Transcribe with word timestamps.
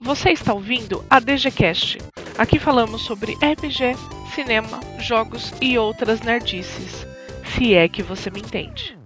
Você 0.00 0.30
está 0.30 0.52
ouvindo 0.52 1.02
a 1.08 1.18
DGCast. 1.18 1.96
Aqui 2.36 2.58
falamos 2.58 3.00
sobre 3.00 3.32
RPG, 3.32 3.94
cinema, 4.34 4.78
jogos 5.00 5.54
e 5.62 5.78
outras 5.78 6.20
nerdices. 6.20 7.06
Se 7.54 7.74
é 7.74 7.88
que 7.88 8.02
você 8.02 8.30
me 8.30 8.40
entende. 8.40 8.96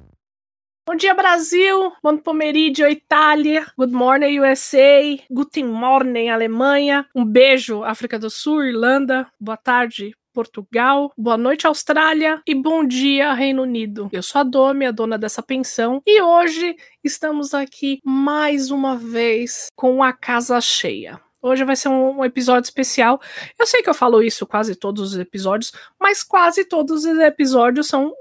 Bom 0.84 0.96
dia, 0.96 1.14
Brasil! 1.14 1.92
Bom 2.02 2.16
pomeriggio, 2.16 2.88
Itália! 2.88 3.64
Good 3.78 3.92
morning, 3.92 4.40
USA! 4.40 5.16
Guten 5.30 5.66
Morning, 5.66 6.28
Alemanha! 6.28 7.06
Um 7.14 7.24
beijo, 7.24 7.84
África 7.84 8.18
do 8.18 8.28
Sul, 8.28 8.64
Irlanda! 8.64 9.30
Boa 9.38 9.56
tarde, 9.56 10.12
Portugal, 10.40 11.12
boa 11.18 11.36
noite 11.36 11.66
Austrália 11.66 12.40
e 12.46 12.54
bom 12.54 12.82
dia 12.82 13.34
Reino 13.34 13.60
Unido. 13.60 14.08
Eu 14.10 14.22
sou 14.22 14.40
a 14.40 14.42
Domi, 14.42 14.86
a 14.86 14.90
dona 14.90 15.18
dessa 15.18 15.42
pensão, 15.42 16.00
e 16.06 16.22
hoje 16.22 16.76
estamos 17.04 17.52
aqui 17.52 18.00
mais 18.02 18.70
uma 18.70 18.96
vez 18.96 19.66
com 19.76 20.02
a 20.02 20.14
casa 20.14 20.58
cheia. 20.58 21.20
Hoje 21.42 21.62
vai 21.62 21.76
ser 21.76 21.90
um 21.90 22.24
episódio 22.24 22.66
especial. 22.66 23.20
Eu 23.58 23.66
sei 23.66 23.82
que 23.82 23.90
eu 23.90 23.92
falo 23.92 24.22
isso 24.22 24.46
quase 24.46 24.74
todos 24.74 25.12
os 25.12 25.18
episódios, 25.18 25.72
mas 26.00 26.22
quase 26.22 26.64
todos 26.64 27.04
os 27.04 27.18
episódios 27.18 27.86
são 27.86 28.14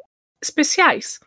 especiais. 0.44 1.22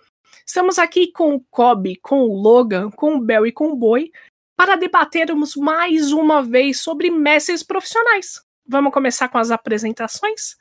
Estamos 0.46 0.78
aqui 0.78 1.10
com 1.10 1.34
o 1.34 1.40
Kobe, 1.50 1.96
com 2.02 2.20
o 2.20 2.34
Logan, 2.34 2.90
com 2.90 3.14
o 3.14 3.20
Bel 3.20 3.46
e 3.46 3.52
com 3.52 3.68
o 3.68 3.76
Boi 3.76 4.10
para 4.54 4.76
debatermos 4.76 5.56
mais 5.56 6.12
uma 6.12 6.42
vez 6.42 6.80
sobre 6.80 7.10
mestres 7.10 7.62
profissionais. 7.62 8.42
Vamos 8.68 8.92
começar 8.92 9.30
com 9.30 9.38
as 9.38 9.50
apresentações? 9.50 10.60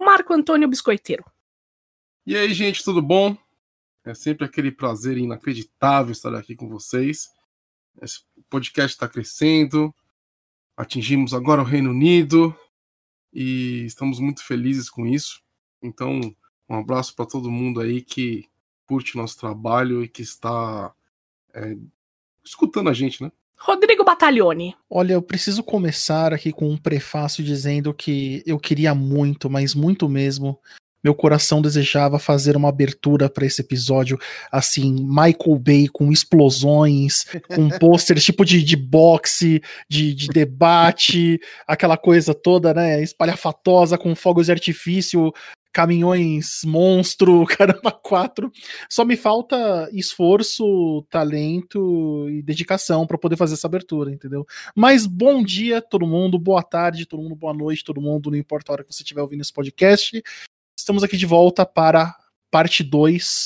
Marco 0.00 0.32
Antônio 0.32 0.66
Biscoiteiro. 0.66 1.24
E 2.26 2.34
aí, 2.34 2.54
gente, 2.54 2.82
tudo 2.82 3.02
bom? 3.02 3.36
É 4.02 4.14
sempre 4.14 4.46
aquele 4.46 4.72
prazer 4.72 5.18
inacreditável 5.18 6.12
estar 6.12 6.34
aqui 6.34 6.56
com 6.56 6.68
vocês. 6.68 7.28
Esse 8.00 8.20
podcast 8.48 8.94
está 8.94 9.06
crescendo, 9.06 9.94
atingimos 10.74 11.34
agora 11.34 11.60
o 11.60 11.66
Reino 11.66 11.90
Unido 11.90 12.56
e 13.30 13.84
estamos 13.84 14.18
muito 14.18 14.42
felizes 14.42 14.88
com 14.88 15.06
isso. 15.06 15.42
Então, 15.82 16.18
um 16.66 16.76
abraço 16.76 17.14
para 17.14 17.26
todo 17.26 17.50
mundo 17.50 17.80
aí 17.80 18.00
que 18.00 18.48
curte 18.86 19.16
nosso 19.16 19.38
trabalho 19.38 20.02
e 20.02 20.08
que 20.08 20.22
está 20.22 20.94
é, 21.52 21.76
escutando 22.42 22.88
a 22.88 22.94
gente, 22.94 23.22
né? 23.22 23.30
Rodrigo 23.60 24.02
Battaglione. 24.04 24.74
Olha, 24.88 25.12
eu 25.12 25.22
preciso 25.22 25.62
começar 25.62 26.32
aqui 26.32 26.50
com 26.50 26.68
um 26.68 26.78
prefácio 26.78 27.44
dizendo 27.44 27.92
que 27.92 28.42
eu 28.46 28.58
queria 28.58 28.94
muito, 28.94 29.50
mas 29.50 29.74
muito 29.74 30.08
mesmo. 30.08 30.58
Meu 31.04 31.14
coração 31.14 31.62
desejava 31.62 32.18
fazer 32.18 32.56
uma 32.56 32.68
abertura 32.68 33.28
para 33.28 33.46
esse 33.46 33.60
episódio, 33.60 34.18
assim, 34.50 34.94
Michael 34.94 35.58
Bay 35.58 35.88
com 35.88 36.10
explosões, 36.10 37.24
com 37.54 37.68
pôsteres 37.78 38.24
tipo 38.24 38.44
de, 38.44 38.62
de 38.62 38.76
boxe, 38.76 39.62
de, 39.88 40.14
de 40.14 40.28
debate, 40.28 41.38
aquela 41.66 41.96
coisa 41.96 42.34
toda, 42.34 42.74
né, 42.74 43.02
espalhafatosa, 43.02 43.96
com 43.96 44.14
fogos 44.14 44.46
de 44.46 44.52
artifício, 44.52 45.32
caminhões 45.72 46.60
monstro, 46.64 47.44
caramba, 47.58 47.92
quatro. 47.92 48.50
Só 48.88 49.04
me 49.04 49.16
falta 49.16 49.88
esforço, 49.92 51.04
talento 51.10 52.28
e 52.28 52.42
dedicação 52.42 53.06
para 53.06 53.18
poder 53.18 53.36
fazer 53.36 53.54
essa 53.54 53.66
abertura, 53.66 54.12
entendeu? 54.12 54.46
Mas 54.74 55.06
bom 55.06 55.42
dia 55.42 55.80
todo 55.80 56.06
mundo, 56.06 56.38
boa 56.38 56.62
tarde 56.62 57.06
todo 57.06 57.22
mundo, 57.22 57.36
boa 57.36 57.54
noite 57.54 57.84
todo 57.84 58.00
mundo, 58.00 58.30
não 58.30 58.38
importa 58.38 58.70
a 58.70 58.74
hora 58.74 58.84
que 58.84 58.92
você 58.92 59.02
estiver 59.02 59.22
ouvindo 59.22 59.40
esse 59.40 59.52
podcast. 59.52 60.22
Estamos 60.78 61.02
aqui 61.02 61.16
de 61.16 61.26
volta 61.26 61.64
para 61.64 62.16
parte 62.50 62.82
2, 62.82 63.44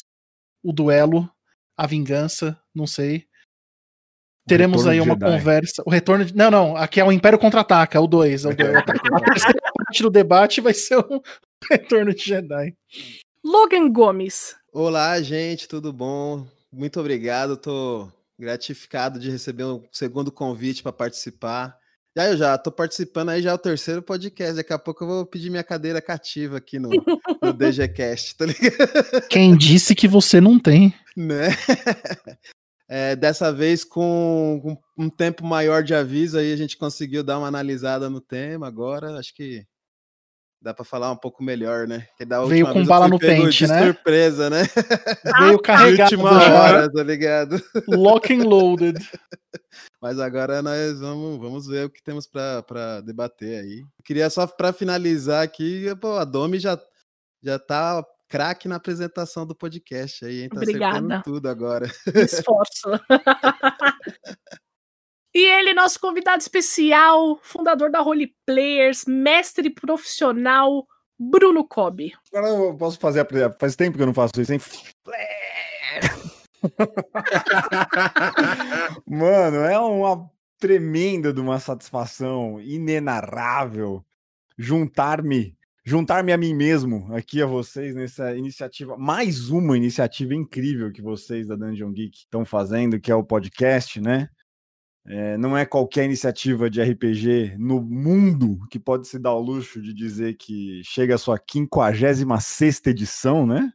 o 0.63 0.73
duelo, 0.73 1.31
a 1.77 1.87
vingança, 1.87 2.59
não 2.75 2.87
sei. 2.87 3.27
Teremos 4.47 4.87
aí 4.87 5.01
uma 5.01 5.19
conversa. 5.19 5.83
O 5.87 5.91
retorno 5.91 6.25
de. 6.25 6.37
Não, 6.37 6.51
não. 6.51 6.77
Aqui 6.77 7.01
é 7.01 7.05
o 7.05 7.11
Império 7.11 7.39
Contra-Ataca, 7.39 7.97
é 7.97 8.01
o 8.01 8.07
2. 8.07 8.45
É 8.45 8.49
a 8.53 8.53
terceira 8.53 9.61
parte 9.75 10.03
do 10.03 10.11
debate 10.11 10.61
vai 10.61 10.75
ser 10.75 10.99
o 10.99 11.23
Retorno 11.71 12.15
de 12.15 12.23
Jedi. 12.23 12.75
Logan 13.45 13.91
Gomes. 13.91 14.57
Olá, 14.73 15.21
gente, 15.21 15.69
tudo 15.69 15.93
bom? 15.93 16.47
Muito 16.73 16.99
obrigado. 17.01 17.57
Tô 17.57 18.09
gratificado 18.39 19.19
de 19.19 19.31
receber 19.31 19.65
um 19.65 19.83
segundo 19.93 20.33
convite 20.33 20.83
para 20.83 20.93
participar. 20.93 21.77
Já 22.17 22.29
eu 22.29 22.37
já 22.37 22.59
tô 22.59 22.71
participando 22.71 23.31
aí 23.31 23.43
já 23.43 23.51
é 23.51 23.55
o 23.55 23.59
terceiro 23.59 24.03
podcast. 24.03 24.57
Daqui 24.57 24.73
a 24.73 24.79
pouco 24.79 25.05
eu 25.05 25.09
vou 25.09 25.27
pedir 25.27 25.51
minha 25.51 25.65
cadeira 25.65 26.01
cativa 26.01 26.59
aqui 26.59 26.79
no, 26.79 26.91
no 27.43 27.53
DGCast, 27.53 28.37
tá 28.37 28.47
ligado? 28.47 29.29
Quem 29.29 29.57
disse 29.57 29.95
que 29.95 30.07
você 30.07 30.41
não 30.41 30.59
tem? 30.59 30.95
Né? 31.17 31.49
É, 32.87 33.17
dessa 33.17 33.51
vez, 33.51 33.83
com, 33.83 34.61
com, 34.63 35.05
um 35.05 35.09
tempo 35.09 35.45
maior 35.45 35.83
de 35.83 35.95
aviso, 35.95 36.39
aí 36.39 36.53
a 36.53 36.57
gente 36.57 36.77
conseguiu 36.77 37.25
dar 37.25 37.39
uma 37.39 37.49
analisada 37.49 38.11
no 38.11 38.21
tema 38.21 38.69
agora. 38.69 39.19
Acho 39.19 39.35
que 39.35 39.67
dá 40.65 40.73
para 40.73 40.85
falar 40.85 41.13
um 41.13 41.17
pouco 41.17 41.45
melhor, 41.45 41.87
né? 41.87 42.09
Veio 42.49 42.73
com 42.73 42.83
bala 42.87 43.07
no 43.07 43.19
pente, 43.19 43.67
né? 43.67 43.85
surpresa, 43.85 44.49
né? 44.49 44.63
Veio 45.41 45.61
carregado. 45.61 46.13
Última 46.13 46.31
hora, 46.31 46.91
tá 46.91 47.03
ligado? 47.03 47.63
Lock 47.87 48.33
and 48.33 48.49
loaded. 48.49 48.99
Mas 50.01 50.19
agora 50.19 50.63
nós 50.63 51.01
vamos, 51.01 51.39
vamos 51.39 51.67
ver 51.67 51.85
o 51.85 51.91
que 51.91 52.03
temos 52.03 52.27
para 52.27 53.03
debater 53.03 53.61
aí. 53.61 53.85
Queria 54.03 54.31
só 54.31 54.47
para 54.47 54.73
finalizar 54.73 55.43
aqui, 55.43 55.95
pô, 56.01 56.13
a 56.17 56.25
Domi 56.25 56.59
já 56.59 56.81
já 57.43 57.59
tá 57.59 58.03
craque 58.27 58.67
na 58.67 58.77
apresentação 58.77 59.47
do 59.47 59.55
podcast 59.55 60.25
aí, 60.25 60.45
hein? 60.45 60.49
Tá 60.49 60.57
Obrigada. 60.57 61.23
tudo 61.23 61.47
agora. 61.47 61.91
Esforço. 62.15 62.89
E 65.35 65.45
ele, 65.45 65.75
nosso 65.75 65.99
convidado 65.99 66.41
especial, 66.41 67.41
fundador 67.43 67.91
da 67.91 68.01
Role 68.01 68.33
Players, 68.47 69.05
mestre 69.05 69.69
profissional, 69.69 70.87
Bruno 71.19 71.67
Cobb. 71.67 72.13
Agora 72.33 72.53
eu 72.53 72.77
posso 72.77 73.01
fazer 73.01 73.21
a 73.21 73.51
Faz 73.59 73.75
tempo 73.75 73.97
que 73.97 74.03
eu 74.03 74.07
não 74.07 74.15
faço 74.15 74.41
isso, 74.41 74.53
hein? 74.53 74.61
Mano, 79.07 79.59
é 79.59 79.79
uma 79.79 80.31
tremenda 80.59 81.33
de 81.33 81.41
uma 81.41 81.59
satisfação 81.59 82.61
inenarrável 82.61 84.05
juntar-me, 84.57 85.57
juntar-me 85.85 86.33
a 86.33 86.37
mim 86.37 86.55
mesmo 86.55 87.13
aqui 87.13 87.43
a 87.43 87.47
vocês 87.47 87.95
nessa 87.95 88.37
iniciativa, 88.37 88.97
mais 88.97 89.51
uma 89.51 89.77
iniciativa 89.77 90.33
incrível 90.33 90.93
que 90.93 91.03
vocês 91.03 91.49
da 91.49 91.57
Dungeon 91.57 91.93
Geek 91.93 92.19
estão 92.19 92.45
fazendo, 92.45 93.01
que 93.01 93.11
é 93.11 93.15
o 93.15 93.25
podcast, 93.25 94.01
né? 94.01 94.29
É, 95.07 95.37
não 95.37 95.57
é 95.57 95.67
qualquer 95.67 96.05
iniciativa 96.07 96.71
de 96.71 96.83
RPG 96.83 97.57
no 97.59 97.81
mundo 97.81 98.67
que 98.71 98.79
pode 98.79 99.07
se 99.07 99.19
dar 99.19 99.31
ao 99.31 99.41
luxo 99.41 99.81
de 99.83 99.93
dizer 99.93 100.35
que 100.35 100.81
chega 100.83 101.15
a 101.15 101.19
sua 101.19 101.39
56 101.39 102.81
edição, 102.87 103.47
né? 103.47 103.71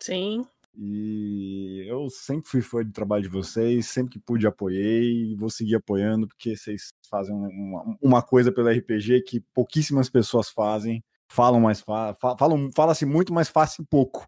Sim. 0.00 0.44
E 0.74 1.84
eu 1.86 2.08
sempre 2.10 2.50
fui 2.50 2.62
fã 2.62 2.82
do 2.82 2.90
trabalho 2.90 3.22
de 3.22 3.28
vocês, 3.28 3.86
sempre 3.86 4.14
que 4.14 4.18
pude 4.18 4.46
apoiei 4.46 5.32
e 5.32 5.36
vou 5.36 5.50
seguir 5.50 5.76
apoiando, 5.76 6.26
porque 6.26 6.56
vocês 6.56 6.88
fazem 7.08 7.34
uma, 7.34 7.96
uma 8.00 8.22
coisa 8.22 8.50
pelo 8.50 8.68
RPG 8.68 9.22
que 9.22 9.40
pouquíssimas 9.54 10.10
pessoas 10.10 10.48
fazem, 10.48 11.04
falam 11.30 11.60
mais 11.60 11.80
fa 11.80 12.16
falam, 12.36 12.70
fala-se 12.74 13.06
muito, 13.06 13.32
mas 13.32 13.48
faz 13.48 13.76
pouco. 13.88 14.26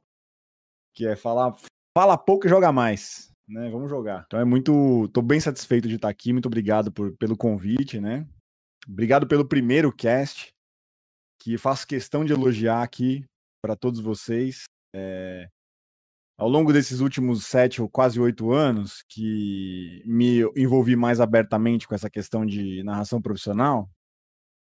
Que 0.92 1.08
é 1.08 1.16
falar, 1.16 1.56
fala 1.96 2.16
pouco 2.16 2.46
e 2.46 2.50
joga 2.50 2.70
mais 2.70 3.33
né? 3.48 3.70
Vamos 3.70 3.90
jogar. 3.90 4.24
Então 4.26 4.40
é 4.40 4.44
muito. 4.44 5.08
Tô 5.08 5.22
bem 5.22 5.40
satisfeito 5.40 5.88
de 5.88 5.96
estar 5.96 6.08
aqui. 6.08 6.32
Muito 6.32 6.46
obrigado 6.46 6.92
por, 6.92 7.16
pelo 7.16 7.36
convite, 7.36 8.00
né? 8.00 8.26
Obrigado 8.86 9.26
pelo 9.26 9.46
primeiro 9.46 9.92
cast, 9.92 10.52
que 11.40 11.56
faço 11.56 11.86
questão 11.86 12.24
de 12.24 12.32
elogiar 12.32 12.82
aqui 12.82 13.24
para 13.62 13.74
todos 13.74 14.00
vocês. 14.00 14.64
É, 14.94 15.48
ao 16.36 16.48
longo 16.48 16.72
desses 16.72 17.00
últimos 17.00 17.46
sete 17.46 17.80
ou 17.80 17.88
quase 17.88 18.20
oito 18.20 18.52
anos, 18.52 19.02
que 19.08 20.02
me 20.04 20.40
envolvi 20.56 20.96
mais 20.96 21.20
abertamente 21.20 21.88
com 21.88 21.94
essa 21.94 22.10
questão 22.10 22.44
de 22.44 22.82
narração 22.82 23.22
profissional, 23.22 23.88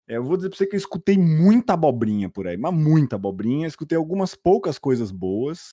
é, 0.10 0.18
eu 0.18 0.24
vou 0.24 0.36
dizer 0.36 0.50
para 0.50 0.58
você 0.58 0.66
que 0.66 0.76
eu 0.76 0.80
escutei 0.80 1.18
muita 1.18 1.74
abobrinha 1.74 2.30
por 2.30 2.48
aí, 2.48 2.58
mas 2.58 2.74
muita 2.74 3.16
abobrinha. 3.16 3.68
Escutei 3.68 3.98
algumas 3.98 4.34
poucas 4.34 4.80
coisas 4.80 5.12
boas, 5.12 5.70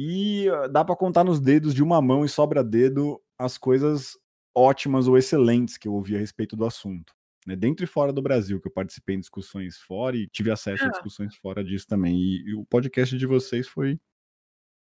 e 0.00 0.48
ah, 0.48 0.68
dá 0.68 0.84
para 0.84 0.94
contar 0.94 1.24
nos 1.24 1.40
dedos 1.40 1.74
de 1.74 1.82
uma 1.82 2.00
mão 2.00 2.24
e 2.24 2.28
sobra 2.28 2.62
dedo 2.62 3.20
as 3.36 3.58
coisas 3.58 4.16
ótimas 4.54 5.08
ou 5.08 5.18
excelentes 5.18 5.76
que 5.76 5.88
eu 5.88 5.92
ouvi 5.92 6.14
a 6.14 6.20
respeito 6.20 6.54
do 6.54 6.64
assunto. 6.64 7.12
Né? 7.44 7.56
Dentro 7.56 7.82
e 7.84 7.88
fora 7.88 8.12
do 8.12 8.22
Brasil, 8.22 8.60
que 8.60 8.68
eu 8.68 8.72
participei 8.72 9.16
em 9.16 9.20
discussões 9.20 9.76
fora 9.78 10.16
e 10.16 10.28
tive 10.28 10.52
acesso 10.52 10.84
a 10.84 10.86
ah. 10.86 10.90
discussões 10.90 11.34
fora 11.34 11.64
disso 11.64 11.84
também. 11.88 12.16
E, 12.16 12.50
e 12.50 12.54
o 12.54 12.64
podcast 12.64 13.18
de 13.18 13.26
vocês 13.26 13.66
foi, 13.66 13.98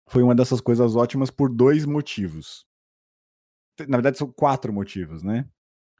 foi 0.08 0.22
uma 0.22 0.34
dessas 0.34 0.60
coisas 0.60 0.94
ótimas 0.94 1.28
por 1.28 1.52
dois 1.52 1.84
motivos. 1.84 2.64
Na 3.88 3.96
verdade, 3.96 4.16
são 4.16 4.30
quatro 4.30 4.72
motivos, 4.72 5.24
né? 5.24 5.44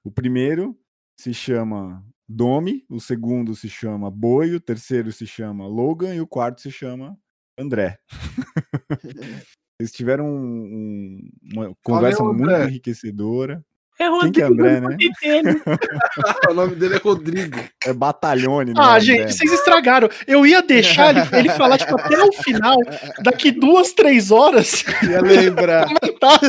O 0.04 0.10
primeiro 0.12 0.78
se 1.18 1.34
chama 1.34 2.06
Domi, 2.28 2.86
o 2.88 3.00
segundo 3.00 3.56
se 3.56 3.68
chama 3.68 4.08
Boi, 4.08 4.54
o 4.54 4.60
terceiro 4.60 5.10
se 5.10 5.26
chama 5.26 5.66
Logan 5.66 6.14
e 6.14 6.20
o 6.20 6.28
quarto 6.28 6.60
se 6.60 6.70
chama 6.70 7.18
André. 7.60 7.98
Eles 9.78 9.92
tiveram 9.92 10.26
um, 10.26 10.30
um, 10.34 11.30
uma 11.54 11.72
conversa 11.82 12.22
Valeu, 12.22 12.34
muito 12.34 12.52
enriquecedora. 12.68 13.64
É 13.98 14.08
Quem 14.20 14.32
que 14.32 14.40
é 14.40 14.44
André, 14.44 14.80
né? 14.80 14.86
Rodrigo. 14.88 15.14
o 16.50 16.54
nome 16.54 16.74
dele 16.74 16.94
é 16.94 16.98
Rodrigo. 16.98 17.58
É 17.84 17.92
Batalhone, 17.92 18.70
né? 18.70 18.76
Ah, 18.78 18.92
André? 18.94 19.00
gente, 19.00 19.34
vocês 19.34 19.52
estragaram. 19.52 20.08
Eu 20.26 20.46
ia 20.46 20.62
deixar 20.62 21.14
ele, 21.14 21.20
ele 21.38 21.50
falar, 21.50 21.76
tipo, 21.76 22.00
até 22.00 22.18
o 22.18 22.32
final, 22.32 22.78
daqui 23.22 23.50
duas, 23.50 23.92
três 23.92 24.30
horas, 24.30 24.84
Ia 25.02 25.20
lembrar. 25.20 25.86
comentar, 25.86 26.38
tá? 26.40 26.48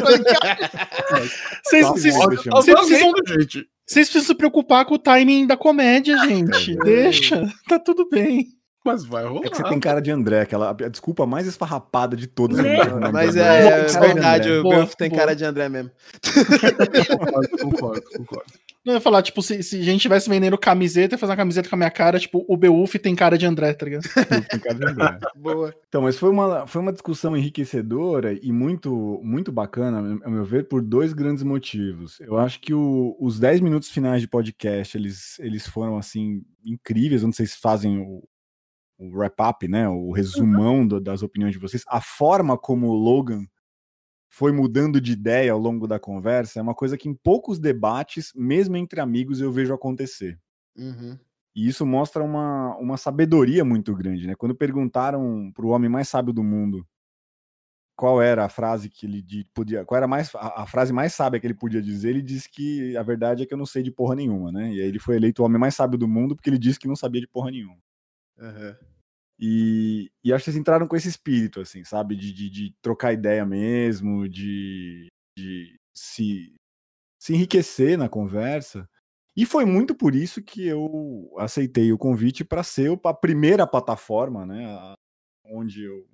Vocês, 1.63 1.85
Tá 1.85 1.91
vocês- 1.91 2.15
vocês 2.15 2.43
tá 2.45 2.61
precisam, 2.85 3.11
gente. 3.27 3.67
vocês 3.85 4.09
precisam 4.09 4.23
se 4.27 4.35
preocupar 4.35 4.85
com 4.85 4.95
o 4.95 4.99
timing 4.99 5.45
da 5.45 5.57
comédia, 5.57 6.17
gente. 6.19 6.73
Deixa, 6.77 7.49
tá 7.67 7.77
tudo 7.77 8.07
bem. 8.09 8.47
Mas 8.83 9.05
vai 9.05 9.23
rolar. 9.25 9.45
É 9.45 9.49
que 9.49 9.57
você 9.57 9.63
tem 9.63 9.79
cara 9.79 10.01
de 10.01 10.09
André, 10.11 10.41
aquela 10.41 10.71
a 10.71 10.87
desculpa 10.89 11.25
mais 11.27 11.45
esfarrapada 11.45 12.15
de 12.17 12.25
todas. 12.27 12.57
Né? 12.57 12.83
nome 12.85 13.11
Mas 13.11 13.35
é, 13.35 13.67
é 13.67 13.85
de 13.85 13.99
verdade, 13.99 14.51
o 14.51 14.63
Boa, 14.63 14.75
Belf 14.77 14.95
tem 14.95 15.11
cara 15.11 15.35
de 15.35 15.45
André 15.45 15.69
mesmo. 15.69 15.91
Concordo, 17.11 17.49
concordo, 17.57 18.01
concordo. 18.17 18.53
Não, 18.83 18.93
eu 18.93 18.97
ia 18.97 19.01
falar, 19.01 19.21
tipo, 19.21 19.43
se, 19.43 19.61
se 19.61 19.79
a 19.79 19.83
gente 19.83 20.01
tivesse 20.01 20.27
vendendo 20.27 20.57
camiseta, 20.57 21.15
fazer 21.15 21.31
uma 21.33 21.37
camiseta 21.37 21.69
com 21.69 21.75
a 21.75 21.77
minha 21.77 21.91
cara, 21.91 22.19
tipo, 22.19 22.43
o 22.47 22.57
Beuf 22.57 22.97
tem 22.97 23.13
cara 23.15 23.37
de 23.37 23.45
André, 23.45 23.73
tá 23.73 23.85
ligado? 23.85 24.01
Tem 24.49 24.59
cara 24.59 24.73
de 24.75 24.85
André. 24.87 25.19
Boa. 25.37 25.71
Então, 25.87 26.01
mas 26.01 26.17
foi 26.17 26.31
uma, 26.31 26.65
foi 26.65 26.81
uma 26.81 26.91
discussão 26.91 27.37
enriquecedora 27.37 28.33
e 28.33 28.51
muito, 28.51 29.21
muito 29.23 29.51
bacana, 29.51 30.19
a 30.25 30.29
meu 30.31 30.43
ver, 30.43 30.67
por 30.67 30.81
dois 30.81 31.13
grandes 31.13 31.43
motivos. 31.43 32.19
Eu 32.21 32.39
acho 32.39 32.59
que 32.59 32.73
o- 32.73 33.15
os 33.19 33.39
10 33.39 33.61
minutos 33.61 33.87
finais 33.91 34.19
de 34.19 34.27
podcast, 34.27 34.97
eles, 34.97 35.37
eles 35.39 35.67
foram, 35.67 35.95
assim, 35.95 36.41
incríveis, 36.65 37.23
onde 37.23 37.35
vocês 37.35 37.53
fazem 37.53 37.99
o, 37.99 38.23
o 39.01 39.17
wrap-up, 39.17 39.67
né, 39.67 39.89
o 39.89 40.11
resumão 40.11 40.85
do- 40.87 41.01
das 41.01 41.23
opiniões 41.23 41.53
de 41.53 41.59
vocês. 41.59 41.83
A 41.87 41.99
forma 41.99 42.57
como 42.57 42.87
o 42.87 42.93
Logan 42.93 43.45
foi 44.29 44.51
mudando 44.51 45.01
de 45.01 45.11
ideia 45.11 45.51
ao 45.51 45.59
longo 45.59 45.87
da 45.87 45.99
conversa 45.99 46.59
é 46.59 46.61
uma 46.61 46.75
coisa 46.75 46.97
que 46.97 47.09
em 47.09 47.13
poucos 47.13 47.59
debates, 47.59 48.31
mesmo 48.35 48.77
entre 48.77 49.01
amigos, 49.01 49.41
eu 49.41 49.51
vejo 49.51 49.73
acontecer. 49.73 50.39
Uhum. 50.77 51.17
E 51.53 51.67
isso 51.67 51.85
mostra 51.85 52.23
uma, 52.23 52.77
uma 52.77 52.95
sabedoria 52.95 53.65
muito 53.65 53.93
grande, 53.93 54.25
né? 54.27 54.35
Quando 54.35 54.55
perguntaram 54.55 55.51
para 55.53 55.65
o 55.65 55.69
homem 55.69 55.89
mais 55.89 56.07
sábio 56.07 56.31
do 56.31 56.43
mundo 56.43 56.87
qual 57.93 58.21
era 58.21 58.45
a 58.45 58.49
frase 58.49 58.89
que 58.89 59.05
ele 59.05 59.21
di- 59.21 59.45
podia, 59.53 59.83
qual 59.85 59.97
era 59.97 60.07
mais, 60.07 60.33
a, 60.35 60.63
a 60.63 60.65
frase 60.65 60.93
mais 60.93 61.13
sábia 61.13 61.39
que 61.39 61.45
ele 61.45 61.53
podia 61.53 61.81
dizer, 61.81 62.09
ele 62.11 62.21
disse 62.21 62.49
que 62.49 62.95
a 62.97 63.03
verdade 63.03 63.43
é 63.43 63.45
que 63.45 63.53
eu 63.53 63.57
não 63.57 63.65
sei 63.65 63.83
de 63.83 63.91
porra 63.91 64.15
nenhuma, 64.15 64.51
né? 64.51 64.71
E 64.73 64.81
aí 64.81 64.87
ele 64.87 64.97
foi 64.99 65.17
eleito 65.17 65.41
o 65.41 65.45
homem 65.45 65.59
mais 65.59 65.75
sábio 65.75 65.99
do 65.99 66.07
mundo 66.07 66.35
porque 66.35 66.49
ele 66.49 66.57
disse 66.57 66.79
que 66.79 66.87
não 66.87 66.95
sabia 66.95 67.19
de 67.21 67.27
porra 67.27 67.51
nenhuma. 67.51 67.77
Uhum. 68.41 68.75
E, 69.39 70.11
e 70.23 70.33
acho 70.33 70.45
que 70.45 70.51
eles 70.51 70.59
entraram 70.59 70.87
com 70.87 70.95
esse 70.95 71.09
espírito, 71.09 71.61
assim, 71.61 71.83
sabe? 71.83 72.15
De, 72.15 72.33
de, 72.33 72.49
de 72.49 72.75
trocar 72.81 73.13
ideia 73.13 73.45
mesmo, 73.45 74.29
de, 74.29 75.07
de 75.37 75.79
se, 75.95 76.55
se 77.19 77.33
enriquecer 77.35 77.97
na 77.97 78.09
conversa. 78.09 78.89
E 79.37 79.45
foi 79.45 79.65
muito 79.65 79.95
por 79.95 80.15
isso 80.15 80.43
que 80.43 80.67
eu 80.67 81.33
aceitei 81.39 81.93
o 81.93 81.97
convite 81.97 82.45
para 82.45 82.63
ser 82.63 82.99
a 83.05 83.13
primeira 83.13 83.67
plataforma, 83.67 84.45
né? 84.45 84.95
Onde 85.45 85.83
eu 85.85 86.07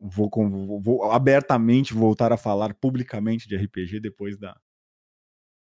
vou, 0.00 0.30
vou- 0.30 0.80
vou 0.82 1.12
abertamente 1.12 1.94
voltar 1.94 2.32
a 2.32 2.38
falar 2.38 2.74
publicamente 2.74 3.48
de 3.48 3.56
RPG 3.56 4.00
depois 4.00 4.38
da, 4.38 4.56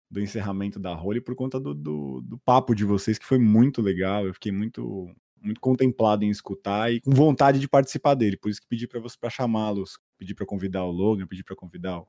do 0.10 0.20
encerramento 0.20 0.80
da 0.80 0.94
Role 0.94 1.22
por 1.22 1.36
conta 1.36 1.60
do, 1.60 1.74
do, 1.74 2.22
do 2.22 2.38
papo 2.40 2.76
de 2.76 2.84
vocês, 2.84 3.18
que 3.18 3.26
foi 3.26 3.40
muito 3.40 3.82
legal. 3.82 4.26
Eu 4.26 4.34
fiquei 4.34 4.52
muito, 4.52 5.10
muito 5.42 5.60
contemplado 5.60 6.24
em 6.24 6.30
escutar 6.30 6.92
e 6.94 7.02
com 7.02 7.12
vontade 7.12 7.60
de 7.60 7.68
participar 7.68 8.14
dele. 8.14 8.38
Por 8.38 8.50
isso 8.50 8.62
que 8.62 8.68
pedi 8.68 8.88
para 8.88 9.00
você 9.00 9.18
para 9.20 9.30
chamá-los, 9.30 9.98
pedi 10.18 10.34
para 10.36 10.46
convidar 10.46 10.86
o 10.86 10.92
Logan, 10.92 11.26
pedi 11.28 11.44
para 11.44 11.56
convidar 11.56 12.02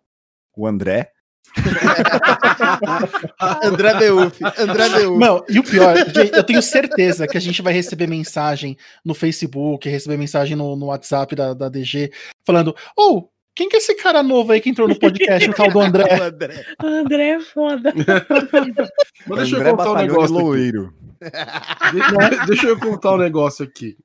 o- 0.56 0.66
André. 0.66 1.10
André 3.64 3.94
Beuf. 3.98 4.38
André 4.58 4.88
Beuf. 4.90 5.18
Não, 5.18 5.44
e 5.48 5.58
o 5.58 5.64
pior, 5.64 5.94
eu 6.32 6.44
tenho 6.44 6.62
certeza 6.62 7.26
que 7.26 7.36
a 7.36 7.40
gente 7.40 7.62
vai 7.62 7.72
receber 7.72 8.06
mensagem 8.06 8.76
no 9.04 9.14
Facebook, 9.14 9.88
receber 9.88 10.16
mensagem 10.16 10.56
no, 10.56 10.76
no 10.76 10.86
WhatsApp 10.86 11.34
da, 11.34 11.54
da 11.54 11.68
DG, 11.68 12.10
falando: 12.46 12.74
Ô, 12.96 13.28
quem 13.54 13.68
que 13.68 13.76
é 13.76 13.78
esse 13.78 13.94
cara 13.94 14.22
novo 14.22 14.52
aí 14.52 14.60
que 14.60 14.70
entrou 14.70 14.88
no 14.88 14.98
podcast, 14.98 15.48
o 15.48 15.54
tal 15.54 15.70
do 15.70 15.80
André? 15.80 16.04
O 16.18 16.22
André. 16.22 16.66
André 16.80 17.28
é 17.30 17.40
foda. 17.40 17.92
Mas 19.26 19.38
deixa 19.38 19.56
André 19.56 19.70
eu 19.70 19.76
contar 19.76 19.92
um 19.92 19.96
negócio 19.96 20.36
aqui. 20.36 20.44
Loeiro. 20.44 20.94
De- 21.20 22.46
deixa 22.46 22.66
eu 22.66 22.78
contar 22.78 23.14
um 23.14 23.18
negócio 23.18 23.64
aqui. 23.64 23.96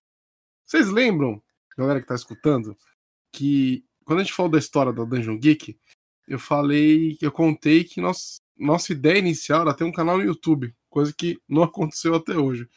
Vocês 0.65 0.89
lembram, 0.89 1.41
galera 1.77 2.01
que 2.01 2.07
tá 2.07 2.15
escutando, 2.15 2.77
que 3.31 3.83
quando 4.03 4.19
a 4.19 4.23
gente 4.23 4.33
falou 4.33 4.51
da 4.51 4.59
história 4.59 4.91
da 4.91 5.03
Dungeon 5.03 5.37
Geek, 5.37 5.77
eu 6.27 6.37
falei, 6.39 7.17
eu 7.21 7.31
contei 7.31 7.83
que 7.83 8.01
nós, 8.01 8.41
nossa 8.57 8.91
ideia 8.91 9.17
inicial 9.17 9.61
era 9.61 9.73
ter 9.73 9.85
um 9.85 9.91
canal 9.91 10.17
no 10.17 10.23
YouTube, 10.23 10.73
coisa 10.97 11.13
que 11.15 11.37
não 11.47 11.61
aconteceu 11.63 12.15
até 12.15 12.35
hoje. 12.35 12.67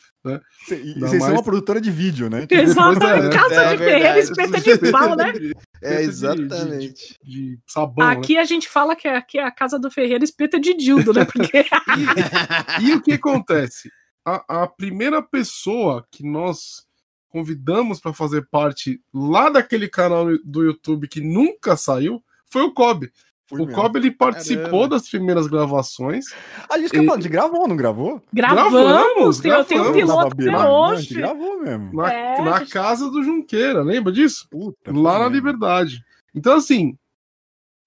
Cê- 0.68 0.78
e 0.82 0.94
Vocês 1.00 1.10
são 1.12 1.18
mais- 1.20 1.32
uma 1.32 1.42
produtora 1.42 1.80
de 1.80 1.90
vídeo, 1.90 2.28
né? 2.28 2.46
Exato, 2.50 3.02
é, 3.06 3.30
casa 3.30 3.54
é 3.54 3.70
de 3.72 3.78
Ferreira, 3.78 4.12
verdade. 4.14 4.18
espeta 4.20 4.60
de 4.60 4.92
pau, 4.92 5.16
né? 5.16 5.32
É, 5.82 5.96
de- 5.96 6.02
exatamente. 6.02 7.16
De 7.24 7.58
sabão, 7.66 8.06
né? 8.06 8.12
Aqui 8.12 8.36
a 8.36 8.44
gente 8.44 8.68
fala 8.68 8.94
que 8.94 9.08
aqui 9.08 9.38
é 9.38 9.44
a 9.44 9.50
casa 9.50 9.78
do 9.78 9.90
Ferreira 9.90 10.22
espeta 10.22 10.60
de 10.60 10.74
dildo, 10.74 11.14
né? 11.14 11.24
Porque 11.24 11.64
E 12.82 12.92
o 12.92 13.00
que 13.00 13.12
acontece? 13.14 13.90
A, 14.26 14.64
a 14.64 14.66
primeira 14.66 15.22
pessoa 15.22 16.06
que 16.10 16.22
nós 16.22 16.84
convidamos 17.30 17.98
para 18.00 18.12
fazer 18.12 18.46
parte 18.50 19.00
lá 19.14 19.48
daquele 19.48 19.88
canal 19.88 20.26
do 20.44 20.62
YouTube 20.64 21.08
que 21.08 21.22
nunca 21.22 21.74
saiu 21.78 22.22
foi 22.46 22.60
o 22.62 22.74
Kobe. 22.74 23.10
Fui 23.50 23.60
o 23.62 23.66
mesmo. 23.66 23.82
Kobe 23.82 23.98
ele 23.98 24.10
participou 24.12 24.64
Caramba. 24.64 24.88
das 24.88 25.08
primeiras 25.08 25.46
gravações. 25.48 26.26
A 26.70 26.78
gente 26.78 26.90
quer 26.90 27.04
falar, 27.04 27.18
a 27.18 27.20
gente 27.20 27.28
gravou, 27.30 27.68
não 27.68 27.76
gravou? 27.76 28.22
gravamos, 28.32 28.72
Gravamos, 28.72 29.38
tem, 29.40 29.50
eu 29.50 29.64
tenho 29.64 29.80
um 29.90 29.92
gravamos. 29.92 30.10
piloto 30.10 30.32
até. 30.34 30.44
Não, 30.50 30.84
a 30.84 30.94
gente 30.96 31.12
hoje. 31.12 31.14
gravou 31.20 31.60
mesmo. 31.60 31.92
Na, 31.92 32.12
É, 32.12 32.40
na 32.42 32.58
gente. 32.60 32.70
casa 32.72 33.10
do 33.10 33.22
Junqueira, 33.22 33.82
lembra 33.82 34.12
disso? 34.12 34.46
Puta, 34.50 34.92
Lá 34.92 35.14
na 35.18 35.28
mesmo. 35.28 35.34
Liberdade. 35.34 36.04
Então, 36.34 36.54
assim, 36.54 36.96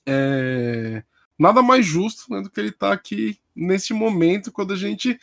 é, 0.07 1.04
nada 1.39 1.62
mais 1.62 1.86
justo 1.86 2.25
né, 2.31 2.42
do 2.42 2.50
que 2.50 2.59
ele 2.59 2.69
estar 2.69 2.92
aqui 2.92 3.38
nesse 3.56 3.94
momento, 3.94 4.51
quando 4.51 4.74
a 4.74 4.77
gente 4.77 5.18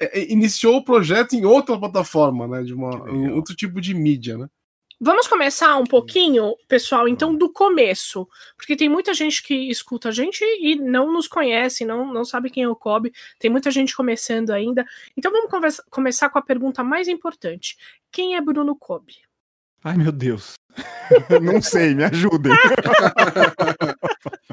é, 0.00 0.20
é, 0.20 0.32
iniciou 0.32 0.76
o 0.76 0.84
projeto 0.84 1.34
em 1.34 1.44
outra 1.44 1.78
plataforma, 1.78 2.46
né? 2.48 2.62
De 2.62 2.72
uma, 2.74 3.10
um 3.10 3.34
outro 3.34 3.54
tipo 3.54 3.80
de 3.80 3.94
mídia, 3.94 4.38
né? 4.38 4.48
Vamos 4.98 5.28
começar 5.28 5.76
um 5.76 5.84
pouquinho, 5.84 6.54
pessoal, 6.66 7.06
então, 7.06 7.34
do 7.36 7.52
começo. 7.52 8.26
Porque 8.56 8.74
tem 8.74 8.88
muita 8.88 9.12
gente 9.12 9.42
que 9.42 9.54
escuta 9.68 10.08
a 10.08 10.12
gente 10.12 10.42
e 10.42 10.76
não 10.76 11.12
nos 11.12 11.28
conhece, 11.28 11.84
não, 11.84 12.10
não 12.12 12.24
sabe 12.24 12.48
quem 12.48 12.62
é 12.62 12.68
o 12.68 12.74
Kobe. 12.74 13.12
Tem 13.38 13.50
muita 13.50 13.70
gente 13.70 13.94
começando 13.94 14.50
ainda. 14.50 14.86
Então 15.14 15.30
vamos 15.30 15.50
conversa- 15.50 15.84
começar 15.90 16.30
com 16.30 16.38
a 16.38 16.42
pergunta 16.42 16.82
mais 16.82 17.08
importante. 17.08 17.76
Quem 18.10 18.36
é 18.36 18.40
Bruno 18.40 18.74
Kobe? 18.74 19.25
Ai, 19.86 19.96
meu 19.96 20.10
Deus. 20.10 20.54
não 21.40 21.62
sei, 21.62 21.94
me 21.94 22.02
ajudem. 22.02 22.52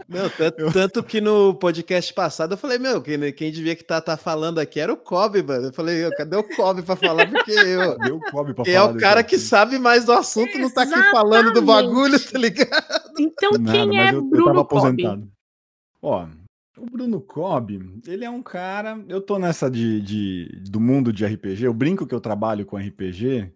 Não, 0.08 0.30
tanto, 0.30 0.72
tanto 0.72 1.04
que 1.04 1.20
no 1.20 1.56
podcast 1.56 2.14
passado 2.14 2.54
eu 2.54 2.58
falei, 2.58 2.78
meu, 2.78 3.02
quem, 3.02 3.34
quem 3.34 3.52
devia 3.52 3.76
que 3.76 3.84
tá, 3.84 4.00
tá 4.00 4.16
falando 4.16 4.60
aqui 4.60 4.80
era 4.80 4.94
o 4.94 4.98
Kobe, 4.98 5.42
mano. 5.42 5.70
Eu 5.70 5.74
falei, 5.74 6.08
cadê 6.12 6.36
o 6.36 6.44
Kobe 6.44 6.84
pra 6.84 6.96
falar? 6.96 7.28
Porque 7.28 7.50
eu. 7.52 7.98
Deu 7.98 8.20
Kobe 8.30 8.54
pra 8.54 8.64
Quem 8.64 8.76
é 8.76 8.78
falar 8.78 8.92
o 8.94 8.98
cara 9.00 9.24
que 9.24 9.40
sabe 9.40 9.80
mais 9.80 10.06
do 10.06 10.12
assunto, 10.12 10.56
não 10.60 10.72
tá 10.72 10.84
aqui 10.84 11.02
falando 11.10 11.52
do 11.52 11.64
bagulho, 11.64 12.20
tá 12.32 12.38
ligado? 12.38 13.12
Então, 13.18 13.54
Nada, 13.54 13.72
quem 13.72 14.00
é 14.00 14.12
eu, 14.12 14.18
eu 14.18 14.22
Bruno 14.22 14.46
tava 14.46 14.66
Kobe? 14.66 14.78
aposentado. 14.78 15.28
Ó, 16.00 16.28
o 16.78 16.86
Bruno 16.86 17.20
Cobb, 17.20 18.00
ele 18.06 18.24
é 18.24 18.30
um 18.30 18.44
cara. 18.44 19.04
Eu 19.10 19.20
tô 19.20 19.40
nessa 19.40 19.68
de, 19.72 20.00
de- 20.00 20.62
do 20.70 20.80
mundo 20.80 21.12
de 21.12 21.26
RPG. 21.26 21.64
Eu 21.64 21.74
brinco 21.74 22.06
que 22.06 22.14
eu 22.14 22.22
trabalho 22.22 22.68
com 22.68 22.78
RPG 22.78 23.52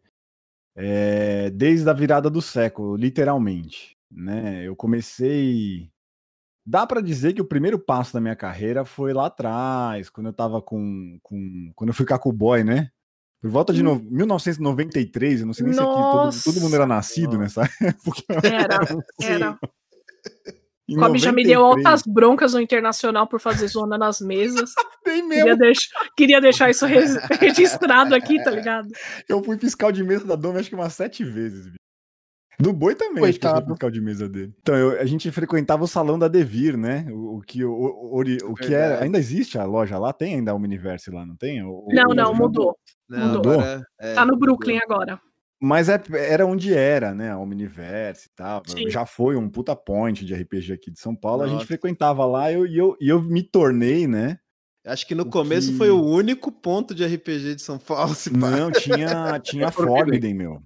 é, 0.77 1.49
desde 1.49 1.89
a 1.89 1.93
virada 1.93 2.29
do 2.29 2.41
século, 2.41 2.95
literalmente. 2.95 3.97
Né? 4.09 4.63
Eu 4.63 4.75
comecei. 4.75 5.89
Dá 6.65 6.85
pra 6.85 7.01
dizer 7.01 7.33
que 7.33 7.41
o 7.41 7.45
primeiro 7.47 7.79
passo 7.79 8.13
da 8.13 8.21
minha 8.21 8.35
carreira 8.35 8.85
foi 8.85 9.11
lá 9.13 9.25
atrás, 9.25 10.09
quando 10.09 10.27
eu 10.27 10.33
tava 10.33 10.61
com. 10.61 11.17
com 11.23 11.71
quando 11.75 11.89
eu 11.89 11.93
fui 11.93 12.05
Caco 12.05 12.31
Boy, 12.31 12.63
né? 12.63 12.89
Por 13.41 13.49
volta 13.51 13.71
de 13.73 13.83
no- 13.83 13.99
1993, 13.99 15.41
eu 15.41 15.47
não 15.47 15.53
sei 15.53 15.65
nem 15.65 15.73
se 15.73 15.79
aqui 15.79 15.93
todo, 15.93 16.43
todo 16.43 16.61
mundo 16.61 16.75
era 16.75 16.85
nascido 16.87 17.37
nessa 17.37 17.61
época. 17.81 18.23
Era, 18.43 18.79
era. 19.21 19.59
Em 20.89 20.95
Kobe 20.95 21.19
já 21.19 21.31
me 21.31 21.43
deu 21.43 21.59
93. 21.61 21.85
altas 21.85 22.03
broncas 22.07 22.53
no 22.53 22.61
internacional 22.61 23.27
por 23.27 23.39
fazer 23.41 23.67
zona 23.67 23.97
nas 23.97 24.21
mesas. 24.21 24.71
Tem 25.03 25.21
mesmo. 25.21 25.43
Queria, 25.43 25.57
deix- 25.57 25.87
queria 26.15 26.41
deixar 26.41 26.69
isso 26.69 26.85
re- 26.85 27.03
registrado 27.39 28.15
aqui, 28.15 28.41
tá 28.43 28.51
ligado? 28.51 28.87
Eu 29.27 29.43
fui 29.43 29.57
fiscal 29.57 29.91
de 29.91 30.03
mesa 30.03 30.25
da 30.25 30.35
Dome 30.35 30.59
acho 30.59 30.69
que 30.69 30.75
umas 30.75 30.93
sete 30.93 31.23
vezes. 31.23 31.65
bicho. 31.65 31.75
Do 32.59 32.73
Boi 32.73 32.95
também, 32.95 33.23
acho 33.23 33.39
que 33.39 33.45
eu 33.45 33.49
fui 33.51 33.59
Coitado. 33.59 33.73
fiscal 33.73 33.91
de 33.91 34.01
mesa 34.01 34.27
dele. 34.27 34.51
Então, 34.61 34.75
eu- 34.75 34.99
a 34.99 35.05
gente 35.05 35.29
frequentava 35.31 35.83
o 35.83 35.87
salão 35.87 36.17
da 36.17 36.27
Devir, 36.27 36.75
né? 36.75 37.05
O, 37.11 37.37
o 37.37 37.41
que, 37.41 37.63
o, 37.63 37.71
o, 37.71 38.19
o 38.21 38.55
que 38.55 38.65
é, 38.73 38.79
Verdade. 38.79 39.03
ainda 39.03 39.17
existe 39.19 39.59
a 39.59 39.63
loja 39.65 39.99
lá? 39.99 40.11
Tem 40.11 40.35
ainda 40.35 40.55
o 40.55 40.57
Universe 40.57 41.11
lá, 41.11 41.23
não 41.25 41.35
tem? 41.35 41.61
Não, 41.61 41.69
o- 41.69 42.15
não, 42.15 42.33
mudou. 42.33 42.75
Não, 43.07 43.33
Mudou? 43.35 43.53
agora 43.53 43.83
é- 44.01 44.13
Tá 44.15 44.25
no 44.25 44.35
Brooklyn 44.37 44.79
agora. 44.83 45.19
Mas 45.59 45.89
é, 45.89 45.99
era 46.13 46.45
onde 46.45 46.73
era, 46.73 47.13
né? 47.15 47.31
A 47.31 47.37
Omniverse 47.39 48.27
e 48.27 48.35
tal. 48.35 48.61
Sim. 48.67 48.89
Já 48.89 49.05
foi 49.05 49.35
um 49.35 49.49
puta 49.49 49.75
point 49.75 50.23
de 50.23 50.33
RPG 50.35 50.73
aqui 50.73 50.91
de 50.91 50.99
São 50.99 51.15
Paulo. 51.15 51.41
A 51.41 51.45
gente 51.47 51.55
Nossa. 51.55 51.67
frequentava 51.67 52.25
lá 52.25 52.51
e 52.51 52.55
eu, 52.55 52.65
e 52.67 52.77
eu, 52.77 52.97
e 53.01 53.09
eu 53.09 53.21
me 53.21 53.41
tornei, 53.41 54.05
né? 54.07 54.37
Acho 54.85 55.05
que 55.07 55.15
no 55.15 55.23
O 55.23 55.29
começo 55.29 55.71
que- 55.71 55.77
foi 55.77 55.89
o 55.89 56.01
único 56.01 56.51
ponto 56.51 56.93
de 56.95 57.03
RPG 57.03 57.55
de 57.55 57.61
São 57.61 57.77
Paulo. 57.79 58.13
se 58.15 58.29
pá. 58.29 58.49
Não, 58.51 58.71
tinha, 58.71 59.39
tinha 59.39 59.67
a 59.69 59.71
Forbidden, 59.71 60.33
meu. 60.33 60.61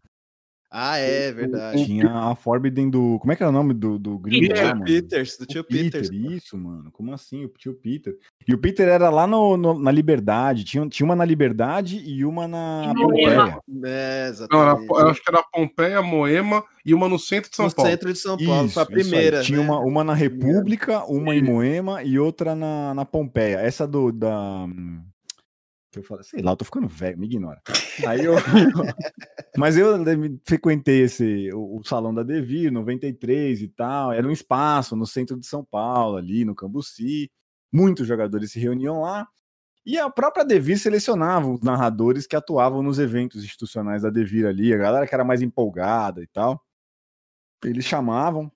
Ah, 0.74 0.98
é 0.98 1.34
verdade. 1.34 1.84
Tinha 1.86 2.10
a 2.10 2.34
Forbidden 2.34 2.90
do. 2.90 3.20
Como 3.20 3.34
é 3.34 3.36
que 3.36 3.44
era 3.44 3.50
o 3.50 3.54
nome 3.54 3.74
do, 3.74 4.00
do 4.00 4.18
gringo 4.18 4.48
Peter. 4.48 4.63
lá, 4.66 4.74
mano? 4.74 4.86
Peters, 4.86 5.38
do 5.38 5.46
tio 5.46 5.66
Peter, 5.66 6.01
Peters. 6.01 6.10
isso, 6.12 6.58
mano. 6.58 6.90
Como 6.94 7.13
assim? 7.13 7.44
O 7.44 7.50
tio 7.50 7.74
Peter. 7.74 8.16
E 8.48 8.54
o 8.54 8.58
Peter 8.58 8.88
era 8.88 9.10
lá 9.10 9.28
no, 9.28 9.58
no- 9.58 9.78
na 9.78 9.92
Liberdade. 9.92 10.63
Tinha, 10.63 10.88
tinha 10.88 11.04
uma 11.06 11.13
na 11.16 11.25
Liberdade 11.25 11.98
e 11.98 12.24
uma 12.24 12.48
na 12.48 12.94
E 12.96 13.01
Pompeia. 13.01 13.30
É, 13.30 13.62
Não, 13.68 14.30
exatamente. 14.30 14.86
era, 14.94 15.01
eu 15.04 15.08
acho 15.10 15.22
que 15.22 15.30
era 15.30 15.44
Pompeia, 15.51 16.01
Moema 16.01 16.63
e 16.86 16.94
uma 16.94 17.10
no 17.10 17.20
centro 17.20 17.50
de 17.50 17.56
São 17.58 17.66
no 17.66 17.75
Paulo. 17.75 17.92
centro 17.92 18.13
de 18.13 18.20
São 18.20 18.38
Paulo, 18.38 18.66
Isso, 18.66 18.74
foi 18.75 18.84
a 18.84 18.86
primeira. 18.86 19.42
Tinha 19.42 19.60
né? 19.60 19.66
uma, 19.66 19.80
uma 19.82 20.04
na 20.06 20.13
República, 20.13 21.04
uma 21.04 21.36
em 21.36 21.44
Moema 21.44 22.01
e 22.01 22.18
outra 22.18 22.56
na, 22.56 22.94
na 22.94 23.04
Pompeia. 23.04 23.58
Essa 23.58 23.86
do 23.86 24.10
da. 24.10 24.66
Que 25.92 26.00
eu 26.00 26.04
falei, 26.04 26.24
sei 26.24 26.42
lá, 26.42 26.52
eu 26.52 26.56
tô 26.58 26.64
ficando 26.64 26.88
velho, 26.88 27.18
me 27.20 27.26
ignora. 27.26 27.62
Aí 28.08 28.24
eu. 28.24 28.36
Mas 29.58 29.78
eu 29.78 29.98
frequentei 30.46 31.02
esse, 31.02 31.50
o, 31.54 31.80
o 31.80 31.84
salão 31.84 32.14
da 32.14 32.24
Devir, 32.24 32.72
93 32.72 33.62
e 33.62 33.68
tal. 33.68 34.14
Era 34.14 34.26
um 34.26 34.32
espaço 34.32 34.96
no 34.96 35.06
centro 35.06 35.38
de 35.38 35.46
São 35.46 35.64
Paulo, 35.66 36.16
ali 36.18 36.46
no 36.46 36.56
Cambuci. 36.56 37.30
Muitos 37.72 38.08
jogadores 38.08 38.52
se 38.52 38.60
reuniam 38.60 39.02
lá. 39.02 39.28
E 39.86 39.98
a 39.98 40.10
própria 40.10 40.46
Devir 40.46 40.78
selecionava 40.80 41.50
os 41.50 41.62
narradores 41.62 42.26
que 42.28 42.36
atuavam 42.36 42.82
nos 42.84 42.98
eventos 43.00 43.44
institucionais 43.44 44.04
da 44.04 44.10
Devir 44.10 44.46
ali, 44.46 44.74
a 44.74 44.78
galera 44.78 45.08
que 45.08 45.14
era 45.14 45.24
mais 45.26 45.42
empolgada 45.42 46.22
e 46.22 46.28
tal. 46.28 46.64
Eles 47.66 47.84
chamavam. 47.86 48.52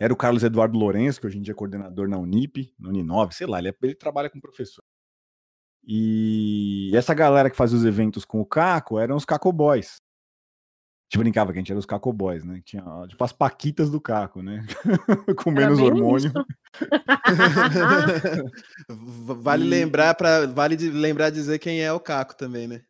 Era 0.00 0.12
o 0.12 0.16
Carlos 0.16 0.42
Eduardo 0.42 0.78
Lourenço, 0.78 1.20
que 1.20 1.26
hoje 1.26 1.38
em 1.38 1.42
dia 1.42 1.52
é 1.52 1.54
coordenador 1.54 2.08
na 2.08 2.18
Unip, 2.18 2.72
na 2.78 2.88
Uninove, 2.88 3.34
sei 3.34 3.46
lá, 3.46 3.58
ele, 3.58 3.68
é- 3.68 3.74
ele 3.82 3.94
trabalha 3.94 4.30
com 4.30 4.40
professor. 4.40 4.82
E 5.86 6.90
essa 6.94 7.14
galera 7.14 7.50
que 7.50 7.56
fazia 7.56 7.76
os 7.78 7.84
eventos 7.84 8.24
com 8.24 8.40
o 8.40 8.46
Caco 8.46 8.98
eram 8.98 9.16
os 9.16 9.24
Caco 9.24 9.52
Boys. 9.52 10.00
A 11.12 11.16
gente 11.16 11.22
brincava 11.24 11.52
que 11.52 11.58
a 11.58 11.60
gente 11.60 11.72
era 11.72 11.78
os 11.78 11.84
Caco 11.86 12.12
Boys, 12.12 12.44
né? 12.44 12.60
Tinha 12.64 12.84
tipo 13.08 13.24
as 13.24 13.32
paquitas 13.32 13.90
do 13.90 14.00
Caco, 14.00 14.42
né? 14.42 14.64
com 15.36 15.50
Era 15.50 15.60
menos 15.62 15.80
hormônio. 15.80 16.32
vale 19.28 19.64
E- 19.64 19.68
lembrar 19.68 20.14
para 20.14 20.46
vale 20.46 20.76
de 20.76 20.88
lembrar 20.90 21.30
dizer 21.30 21.58
quem 21.58 21.80
é 21.82 21.92
o 21.92 22.00
Caco 22.00 22.36
também, 22.36 22.66
né? 22.68 22.82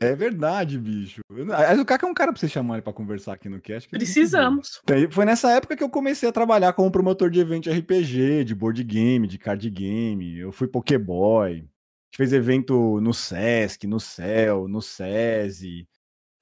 É 0.00 0.14
verdade, 0.14 0.78
bicho. 0.78 1.20
Aliás, 1.30 1.78
o 1.78 1.84
Caco 1.84 2.06
é 2.06 2.08
um 2.08 2.14
cara 2.14 2.32
pra 2.32 2.40
você 2.40 2.48
chamar 2.48 2.74
ele 2.74 2.82
pra 2.82 2.92
conversar 2.92 3.34
aqui 3.34 3.48
no 3.48 3.60
cast. 3.60 3.88
é. 3.88 3.96
Precisamos. 3.96 4.80
Foi 5.10 5.24
nessa 5.24 5.52
época 5.52 5.76
que 5.76 5.84
eu 5.84 5.90
comecei 5.90 6.28
a 6.28 6.32
trabalhar 6.32 6.72
como 6.72 6.90
promotor 6.90 7.30
de 7.30 7.40
evento 7.40 7.64
de 7.64 7.70
RPG, 7.70 8.44
de 8.44 8.54
board 8.54 8.82
game, 8.82 9.26
de 9.26 9.38
card 9.38 9.68
game. 9.70 10.38
Eu 10.38 10.52
fui 10.52 10.66
Pokéboy. 10.66 11.52
A 11.52 11.54
gente 11.54 12.16
fez 12.16 12.32
evento 12.32 13.00
no 13.00 13.12
Sesc, 13.12 13.86
no 13.86 14.00
Cel, 14.00 14.66
no 14.68 14.80
SESI. 14.80 15.86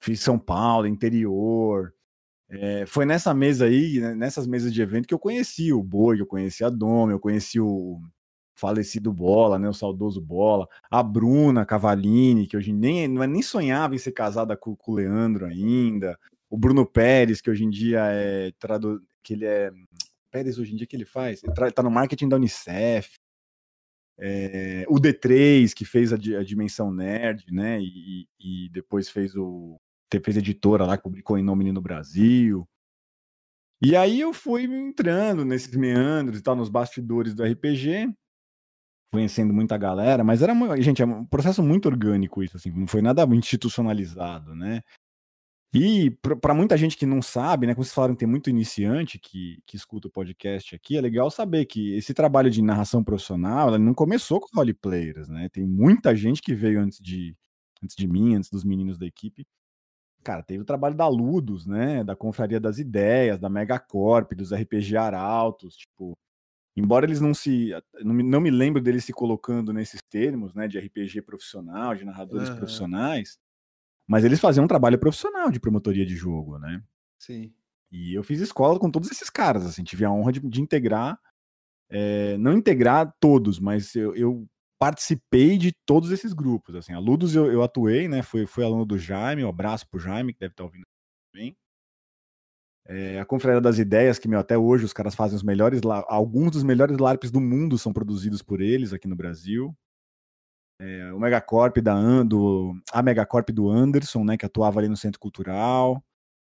Fiz 0.05 0.21
São 0.21 0.39
Paulo, 0.39 0.87
interior. 0.87 1.95
É, 2.51 2.85
foi 2.85 3.07
nessa 3.07 3.33
mesa 3.33 3.65
aí, 3.65 4.01
né, 4.01 4.15
nessas 4.15 4.47
mesas 4.47 4.71
de 4.71 4.83
evento, 4.83 5.09
que 5.09 5.15
eu 5.15 5.19
conheci 5.19 5.73
o 5.73 5.83
Boi, 5.83 6.21
eu 6.21 6.27
conheci 6.27 6.63
a 6.63 6.69
Dom, 6.69 7.11
eu 7.11 7.19
conheci 7.19 7.59
o 7.59 7.99
falecido 8.55 9.11
Bola, 9.11 9.59
né, 9.59 9.67
o 9.67 9.73
saudoso 9.73 10.21
Bola, 10.21 10.69
a 10.91 11.03
Bruna 11.03 11.65
Cavalini, 11.65 12.47
que 12.47 12.55
hoje 12.55 12.71
nem, 12.71 13.05
é- 13.05 13.27
nem 13.27 13.41
sonhava 13.41 13.95
em 13.95 13.99
ser 13.99 14.13
casada 14.13 14.55
com, 14.59 14.77
com 14.77 14.93
o 14.93 14.95
Leandro 14.95 15.47
ainda, 15.47 16.19
o 16.51 16.59
Bruno 16.59 16.85
Pérez, 16.85 17.41
que 17.41 17.51
hoje 17.51 17.65
em 17.65 17.71
dia 17.71 18.01
é 18.05 18.53
tradu... 18.59 19.03
que 19.23 19.33
ele 19.33 19.47
é 19.47 19.73
Pérez 20.31 20.59
hoje 20.59 20.75
em 20.75 20.77
dia 20.77 20.87
que 20.87 20.95
ele 20.95 21.07
faz, 21.07 21.43
ele 21.43 21.73
tá 21.73 21.83
no 21.83 21.91
marketing 21.91 22.29
da 22.29 22.37
Unicef. 22.37 23.17
É, 24.19 24.85
o 24.87 24.97
D3 24.97 25.73
que 25.73 25.85
fez 25.85 26.13
a, 26.13 26.17
a 26.17 26.45
dimensão 26.45 26.93
nerd, 26.93 27.47
né? 27.51 27.81
E, 27.81 28.29
e 28.39 28.69
depois 28.71 29.09
fez 29.09 29.35
o 29.35 29.81
fez 30.21 30.37
editora 30.37 30.85
lá 30.87 30.97
que 30.97 31.03
publicou 31.03 31.39
em 31.39 31.43
nome 31.43 31.71
no 31.73 31.81
Brasil. 31.81 32.67
E 33.83 33.97
aí 33.97 34.21
eu 34.21 34.33
fui 34.33 34.65
entrando 34.65 35.45
nesses 35.45 35.75
meandros 35.77 36.39
e 36.39 36.43
tal 36.43 36.57
nos 36.57 36.69
bastidores 36.69 37.35
do 37.35 37.45
RPG, 37.45 38.13
conhecendo 39.13 39.53
muita 39.53 39.77
galera, 39.77 40.25
mas 40.25 40.43
era 40.43 40.55
gente, 40.81 41.03
é 41.03 41.07
um 41.07 41.25
processo 41.25 41.63
muito 41.63 41.87
orgânico 41.87 42.43
isso 42.43 42.57
assim, 42.57 42.71
não 42.71 42.87
foi 42.87 43.03
nada 43.03 43.25
institucionalizado, 43.35 44.55
né? 44.55 44.83
E 45.77 46.13
para 46.41 46.55
muita 46.55 46.77
gente 46.77 46.97
que 46.97 47.05
não 47.05 47.21
sabe, 47.21 47.67
né, 47.67 47.75
como 47.75 47.85
vocês 47.85 47.95
falaram, 47.95 48.15
tem 48.15 48.29
muito 48.29 48.49
iniciante 48.49 49.19
que, 49.19 49.61
que 49.67 49.77
escuta 49.77 50.07
o 50.07 50.11
podcast 50.11 50.73
aqui, 50.73 50.97
é 50.97 51.01
legal 51.01 51.29
saber 51.33 51.67
que 51.67 51.97
esse 51.97 52.15
trabalho 52.15 52.49
de 52.49 52.63
narração 52.63 53.03
profissional, 53.03 53.77
não 53.77 53.93
começou 53.93 54.41
com 54.41 54.47
roleplayers, 54.55 55.29
né? 55.29 55.49
Tem 55.49 55.67
muita 55.67 56.15
gente 56.15 56.41
que 56.41 56.55
veio 56.55 56.81
antes 56.81 57.01
de, 57.01 57.37
antes 57.83 57.97
de 57.97 58.07
mim, 58.07 58.37
antes 58.37 58.51
dos 58.51 58.63
meninos 58.63 58.97
da 58.99 59.05
equipe. 59.05 59.45
Cara, 60.25 60.43
teve 60.43 60.63
o 60.63 60.65
trabalho 60.65 60.95
da 60.95 61.07
Ludus, 61.07 61.67
né, 61.67 62.03
da 62.03 62.17
Confraria 62.17 62.59
das 62.59 62.79
Ideias, 62.79 63.39
da 63.39 63.51
Megacorp, 63.51 64.33
dos 64.33 64.53
RPG 64.53 64.97
Arautos, 64.97 65.77
tipo, 65.77 66.17
embora 66.77 67.07
eles 67.07 67.21
não 67.21 67.35
se, 67.35 67.71
não 68.03 68.15
me, 68.15 68.23
não 68.23 68.41
me 68.41 68.51
lembro 68.51 68.81
deles 68.83 69.05
se 69.05 69.13
colocando 69.13 69.73
nesses 69.73 70.01
termos, 70.03 70.55
né, 70.55 70.67
de 70.67 70.79
RPG 70.79 71.23
profissional, 71.23 71.95
de 71.95 72.05
narradores 72.05 72.49
Aham. 72.49 72.57
profissionais, 72.57 73.39
mas 74.09 74.25
eles 74.25 74.41
faziam 74.41 74.65
um 74.65 74.69
trabalho 74.69 74.99
profissional 74.99 75.51
de 75.51 75.61
promotoria 75.61 76.07
de 76.07 76.17
jogo, 76.17 76.59
né? 76.59 76.83
Sim. 77.19 77.55
E 77.93 78.15
eu 78.15 78.25
fiz 78.25 78.41
escola 78.41 78.79
com 78.79 78.91
todos 78.91 79.11
esses 79.11 79.31
caras, 79.31 79.65
assim, 79.67 79.85
tive 79.85 80.05
a 80.05 80.11
honra 80.11 80.33
de, 80.33 80.41
de 80.41 80.61
integrar, 80.61 81.19
é, 81.91 82.37
não 82.39 82.55
integrar 82.55 83.15
todos, 83.21 83.61
mas 83.61 83.95
eu, 83.95 84.15
eu 84.17 84.49
participei 84.79 85.57
de 85.59 85.73
todos 85.87 86.11
esses 86.11 86.33
grupos, 86.33 86.75
assim, 86.75 86.93
a 86.93 86.99
Ludus 86.99 87.35
eu, 87.35 87.51
eu 87.51 87.63
atuei, 87.63 88.09
né, 88.09 88.23
fui, 88.23 88.47
fui 88.47 88.65
aluno 88.65 88.85
do 88.85 88.99
Jaime, 88.99 89.45
um 89.45 89.49
abraço 89.49 89.89
pro 89.89 90.01
Jaime, 90.01 90.33
que 90.33 90.41
deve 90.41 90.53
estar 90.53 90.65
ouvindo 90.65 90.85
também. 91.33 91.57
É, 92.87 93.19
a 93.19 93.25
Confraria 93.25 93.61
das 93.61 93.79
Ideias, 93.79 94.19
que 94.19 94.29
meu, 94.29 94.39
até 94.39 94.59
hoje 94.59 94.85
os 94.85 94.93
caras 94.93 95.15
fazem 95.15 95.37
os 95.37 95.43
melhores, 95.43 95.81
alguns 96.07 96.53
dos 96.53 96.63
melhores 96.63 96.99
LARPs 96.99 97.31
do 97.31 97.41
mundo 97.41 97.79
são 97.79 97.93
produzidos 97.93 98.43
por 98.43 98.61
eles 98.61 98.93
aqui 98.93 99.09
no 99.09 99.17
Brasil. 99.17 99.75
É, 100.79 101.13
o 101.13 101.19
Megacorp 101.19 101.79
da 101.79 101.95
Ando, 101.95 102.75
a 102.93 103.03
Megacorp 103.03 103.49
do 103.51 103.71
Anderson, 103.71 104.25
né, 104.25 104.37
que 104.37 104.45
atuava 104.45 104.81
ali 104.81 104.89
no 104.89 104.97
Centro 104.97 105.21
Cultural. 105.21 106.05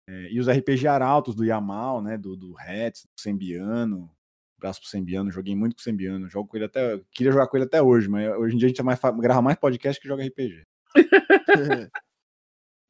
É, 0.08 0.30
e 0.30 0.38
os 0.38 0.48
RPG 0.48 0.86
Arautos 0.86 1.34
do 1.34 1.44
Yamal, 1.44 2.00
né? 2.00 2.16
Do, 2.16 2.36
do 2.36 2.54
Hetz, 2.60 3.02
do 3.04 3.20
Sembiano. 3.20 4.10
Abraço 4.58 4.80
pro 4.80 4.88
Sembiano, 4.88 5.30
joguei 5.30 5.54
muito 5.54 5.74
com 5.76 5.80
o 5.80 5.82
Sembiano. 5.82 6.28
Jogo 6.28 6.48
com 6.48 6.56
ele 6.56 6.66
até. 6.66 7.00
Queria 7.12 7.32
jogar 7.32 7.46
com 7.46 7.56
ele 7.56 7.66
até 7.66 7.82
hoje, 7.82 8.08
mas 8.08 8.28
hoje 8.36 8.54
em 8.54 8.58
dia 8.58 8.66
a 8.66 8.68
gente 8.70 8.80
é 8.80 8.84
mais, 8.84 8.98
grava 9.20 9.42
mais 9.42 9.58
podcast 9.58 10.00
que 10.00 10.08
joga 10.08 10.24
RPG. 10.24 10.62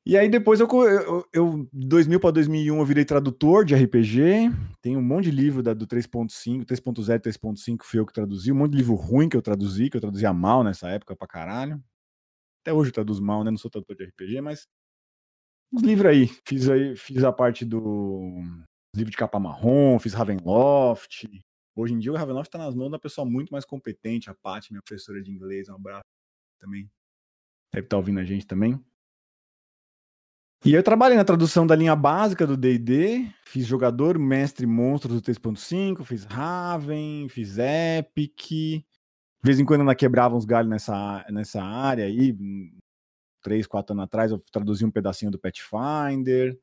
E 0.08 0.16
aí 0.16 0.28
depois 0.28 0.60
eu, 0.60 0.68
eu, 0.70 1.28
eu 1.32 1.68
2000 1.72 2.20
para 2.20 2.30
2001 2.30 2.78
eu 2.78 2.86
virei 2.86 3.04
tradutor 3.04 3.64
de 3.64 3.74
RPG. 3.74 4.52
Tem 4.80 4.96
um 4.96 5.02
monte 5.02 5.24
de 5.24 5.30
livro 5.32 5.64
da, 5.64 5.74
do 5.74 5.84
3.5, 5.84 6.64
3.0 6.64 7.18
3.5 7.18 7.82
foi 7.82 7.98
eu 7.98 8.06
que 8.06 8.12
traduzi. 8.12 8.52
Um 8.52 8.54
monte 8.54 8.70
de 8.70 8.76
livro 8.78 8.94
ruim 8.94 9.28
que 9.28 9.36
eu 9.36 9.42
traduzi, 9.42 9.90
que 9.90 9.96
eu 9.96 10.00
traduzia 10.00 10.32
mal 10.32 10.62
nessa 10.62 10.88
época 10.88 11.16
pra 11.16 11.26
caralho. 11.26 11.82
Até 12.62 12.72
hoje 12.72 12.90
eu 12.90 12.94
traduzo 12.94 13.20
mal, 13.20 13.42
né? 13.42 13.50
Não 13.50 13.58
sou 13.58 13.68
tradutor 13.68 13.96
de 13.96 14.04
RPG, 14.04 14.40
mas 14.40 14.68
uns 15.72 15.82
livros 15.82 16.08
aí. 16.08 16.28
Fiz 16.46 16.68
aí, 16.68 16.94
fiz 16.94 17.24
a 17.24 17.32
parte 17.32 17.64
do 17.64 18.40
livro 18.94 19.10
de 19.10 19.16
capa 19.16 19.40
marrom, 19.40 19.98
fiz 19.98 20.14
Ravenloft. 20.14 21.26
Hoje 21.76 21.92
em 21.92 21.98
dia 21.98 22.10
o 22.10 22.16
Ravenloft 22.16 22.50
tá 22.50 22.56
nas 22.56 22.74
mãos 22.74 22.90
da 22.90 22.98
pessoa 22.98 23.26
muito 23.26 23.50
mais 23.50 23.66
competente, 23.66 24.30
a 24.30 24.34
Paty, 24.34 24.72
minha 24.72 24.80
professora 24.82 25.22
de 25.22 25.30
inglês, 25.30 25.68
um 25.68 25.74
abraço 25.74 26.08
também. 26.58 26.90
Deve 27.70 27.86
estar 27.86 27.98
ouvindo 27.98 28.18
a 28.18 28.24
gente 28.24 28.46
também. 28.46 28.82
E 30.64 30.72
eu 30.72 30.82
trabalhei 30.82 31.18
na 31.18 31.24
tradução 31.24 31.66
da 31.66 31.76
linha 31.76 31.94
básica 31.94 32.46
do 32.46 32.56
D&D, 32.56 33.30
fiz 33.44 33.66
jogador, 33.66 34.18
mestre, 34.18 34.66
monstros 34.66 35.20
do 35.20 35.22
3.5, 35.22 36.02
fiz 36.02 36.24
Raven, 36.24 37.28
fiz 37.28 37.58
Epic. 37.58 38.48
De 38.48 38.82
vez 39.44 39.60
em 39.60 39.64
quando 39.66 39.82
ainda 39.82 39.94
quebrava 39.94 40.34
uns 40.34 40.46
galhos 40.46 40.70
nessa, 40.70 41.26
nessa 41.30 41.62
área 41.62 42.06
aí, 42.06 42.34
três, 43.42 43.66
quatro 43.66 43.92
anos 43.92 44.04
atrás 44.06 44.32
eu 44.32 44.38
traduzi 44.50 44.84
um 44.84 44.90
pedacinho 44.90 45.30
do 45.30 45.38
Pathfinder. 45.38 46.58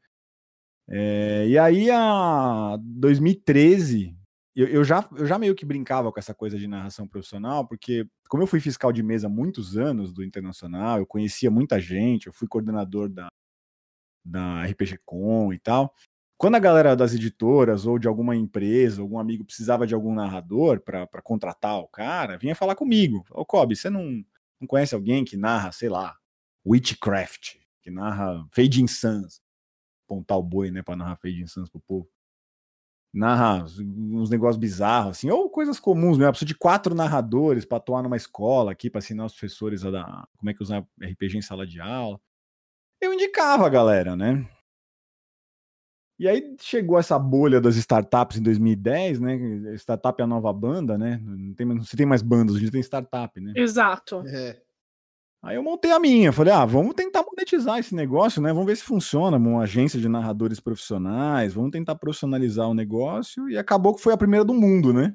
É, 0.90 1.48
e 1.48 1.58
aí, 1.58 1.90
a 1.92 2.78
2013, 2.82 4.18
eu, 4.56 4.68
eu, 4.68 4.84
já, 4.84 5.08
eu 5.16 5.26
já 5.26 5.40
meio 5.40 5.56
que 5.56 5.66
brincava 5.66 6.12
com 6.12 6.20
essa 6.20 6.34
coisa 6.34 6.58
de 6.58 6.68
narração 6.68 7.08
profissional, 7.08 7.68
porque 7.68 8.08
como 8.30 8.44
eu 8.44 8.48
fui 8.48 8.60
fiscal 8.60 8.92
de 8.92 9.04
mesa 9.04 9.28
muitos 9.30 9.78
anos 9.78 10.14
do 10.14 10.24
Internacional, 10.24 11.00
eu 11.00 11.06
conhecia 11.06 11.50
muita 11.52 11.80
gente, 11.80 12.28
eu 12.28 12.34
fui 12.34 12.48
coordenador 12.48 13.10
da, 13.10 13.30
da 14.24 14.64
RPG 14.66 15.00
Com 15.06 15.54
e 15.54 15.60
tal. 15.60 15.94
Quando 16.38 16.56
a 16.56 16.60
galera 16.60 16.96
das 16.96 17.14
editoras 17.14 17.86
ou 17.86 17.98
de 17.98 18.08
alguma 18.08 18.36
empresa, 18.36 19.02
algum 19.02 19.20
amigo 19.20 19.46
precisava 19.46 19.88
de 19.88 19.94
algum 19.94 20.14
narrador 20.14 20.82
para 20.82 21.22
contratar 21.22 21.80
o 21.80 21.88
cara, 21.88 22.38
vinha 22.38 22.56
falar 22.56 22.76
comigo. 22.76 23.26
Ô, 23.32 23.46
Kobe, 23.46 23.76
você 23.76 23.90
não, 23.90 24.24
não 24.60 24.68
conhece 24.68 24.94
alguém 24.94 25.24
que 25.24 25.38
narra, 25.38 25.72
sei 25.72 25.90
lá, 25.90 26.18
Witchcraft? 26.66 27.64
que 27.84 27.92
narra 27.92 28.48
Fade 28.52 28.82
in 28.82 28.88
Suns. 28.88 29.42
Pontar 30.08 30.38
o 30.38 30.44
boi, 30.44 30.72
né, 30.72 30.82
pra 30.82 30.96
narrar 30.96 31.18
Fade 31.18 31.42
in 31.42 31.48
Suns 31.48 31.70
pro 31.70 31.82
povo. 31.82 32.10
Narra 33.14 33.64
uns 33.64 34.30
negócios 34.30 34.58
bizarros, 34.58 35.18
assim, 35.18 35.30
ou 35.30 35.48
coisas 35.48 35.80
comuns, 35.80 36.18
né? 36.18 36.26
Eu 36.26 36.32
preciso 36.32 36.48
de 36.48 36.56
quatro 36.56 36.96
narradores 36.96 37.64
para 37.64 37.78
atuar 37.78 38.02
numa 38.02 38.18
escola 38.18 38.72
aqui, 38.72 38.90
para 38.90 39.00
ensinar 39.00 39.26
os 39.26 39.34
professores 39.34 39.86
a 39.86 39.92
dar, 39.92 40.28
como 40.36 40.50
é 40.50 40.54
que 40.54 40.64
usar 40.64 40.84
RPG 41.00 41.38
em 41.38 41.42
sala 41.42 41.68
de 41.68 41.80
aula. 41.80 42.20
Eu 43.00 43.14
indicava 43.14 43.68
a 43.68 43.70
galera, 43.70 44.16
né? 44.16 44.50
E 46.18 46.28
aí 46.28 46.56
chegou 46.62 46.98
essa 46.98 47.20
bolha 47.20 47.60
das 47.60 47.76
startups 47.76 48.38
em 48.38 48.44
2010, 48.44 49.20
né? 49.20 49.36
Startup 49.76 50.20
é 50.20 50.24
a 50.24 50.28
nova 50.28 50.54
banda, 50.54 50.98
né? 50.98 51.20
Não, 51.22 51.54
tem, 51.54 51.66
não 51.66 51.84
se 51.84 51.98
tem 51.98 52.06
mais 52.06 52.22
bandas, 52.22 52.56
hoje 52.56 52.72
tem 52.72 52.82
startup, 52.82 53.40
né? 53.42 53.54
Exato. 53.56 54.24
É. 54.26 54.63
Aí 55.44 55.58
eu 55.58 55.64
montei 55.64 55.92
a 55.92 56.00
minha, 56.00 56.32
falei, 56.32 56.54
ah, 56.54 56.64
vamos 56.64 56.94
tentar 56.96 57.22
monetizar 57.22 57.78
esse 57.78 57.94
negócio, 57.94 58.42
né? 58.42 58.54
Vamos 58.54 58.66
ver 58.66 58.78
se 58.78 58.84
funciona, 58.84 59.36
uma 59.36 59.64
agência 59.64 60.00
de 60.00 60.08
narradores 60.08 60.62
profissionais, 60.62 61.54
vamos 61.54 61.72
tentar 61.72 61.96
profissionalizar 61.96 62.70
o 62.70 62.74
negócio, 62.74 63.50
e 63.50 63.58
acabou 63.58 63.94
que 63.94 64.02
foi 64.02 64.14
a 64.14 64.18
primeira 64.18 64.46
do 64.46 64.54
mundo, 64.54 64.94
né? 64.94 65.14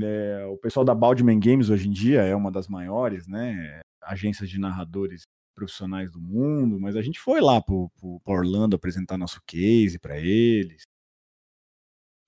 É, 0.00 0.46
o 0.46 0.56
pessoal 0.58 0.84
da 0.84 0.94
Baldman 0.94 1.40
Games 1.40 1.70
hoje 1.70 1.88
em 1.88 1.90
dia 1.92 2.22
é 2.22 2.36
uma 2.36 2.52
das 2.52 2.68
maiores, 2.68 3.26
né? 3.26 3.80
Agências 4.00 4.48
de 4.48 4.60
narradores 4.60 5.22
profissionais 5.52 6.12
do 6.12 6.20
mundo, 6.20 6.78
mas 6.78 6.94
a 6.94 7.02
gente 7.02 7.18
foi 7.18 7.40
lá 7.40 7.60
pro 7.60 7.90
Orlando 8.24 8.76
apresentar 8.76 9.18
nosso 9.18 9.40
case 9.44 9.98
para 9.98 10.18
eles. 10.18 10.82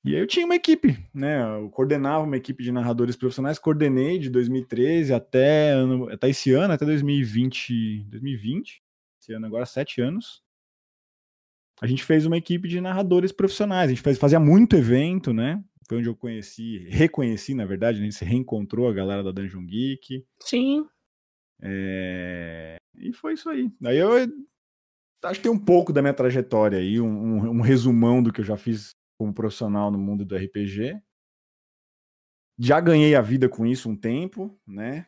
E 0.09 0.15
aí 0.15 0.23
eu 0.23 0.27
tinha 0.27 0.47
uma 0.47 0.55
equipe, 0.55 0.97
né? 1.12 1.43
Eu 1.61 1.69
coordenava 1.69 2.25
uma 2.25 2.37
equipe 2.38 2.65
de 2.65 2.73
narradores 2.73 3.15
profissionais, 3.15 3.59
coordenei 3.59 4.19
de 4.19 4.31
2013 4.31 5.12
até, 5.12 5.75
até 6.11 6.31
esse 6.31 6.50
ano, 6.50 6.73
até 6.73 6.87
2020, 6.87 8.05
2020, 8.05 8.83
esse 9.21 9.35
ano 9.35 9.45
agora 9.45 9.67
sete 9.67 10.00
anos. 10.00 10.43
A 11.79 11.87
gente 11.87 12.03
fez 12.03 12.25
uma 12.25 12.38
equipe 12.38 12.67
de 12.67 12.81
narradores 12.81 13.33
profissionais, 13.33 13.91
a 13.91 13.93
gente 13.93 14.00
faz, 14.00 14.17
fazia 14.17 14.41
muito 14.41 14.77
evento, 14.77 15.35
né? 15.35 15.62
Foi 15.87 15.99
onde 15.99 16.09
eu 16.09 16.17
conheci, 16.17 16.87
reconheci, 16.88 17.53
na 17.53 17.67
verdade, 17.67 17.99
a 17.99 18.03
gente 18.03 18.15
se 18.15 18.25
reencontrou 18.25 18.88
a 18.88 18.95
galera 18.95 19.23
da 19.23 19.31
Dungeon 19.31 19.67
Geek. 19.67 20.25
Sim. 20.41 20.87
É... 21.61 22.77
E 22.97 23.12
foi 23.12 23.35
isso 23.35 23.50
aí. 23.50 23.71
Aí 23.85 23.99
eu 23.99 24.11
acho 25.23 25.41
que 25.41 25.43
tem 25.43 25.53
um 25.53 25.59
pouco 25.59 25.93
da 25.93 26.00
minha 26.00 26.15
trajetória 26.15 26.79
aí, 26.79 26.99
um, 26.99 27.07
um, 27.07 27.50
um, 27.59 27.61
resumão 27.61 28.23
do 28.23 28.33
que 28.33 28.41
eu 28.41 28.45
já 28.45 28.57
fiz 28.57 28.97
como 29.19 29.35
profissional 29.35 29.91
no 29.91 29.99
mundo 29.99 30.25
do 30.25 30.37
RPG. 30.37 31.03
Já 32.59 32.81
ganhei 32.81 33.15
a 33.15 33.21
vida 33.21 33.49
com 33.49 33.67
isso 33.67 33.91
um 33.91 33.97
tempo, 33.97 34.59
né? 34.67 35.07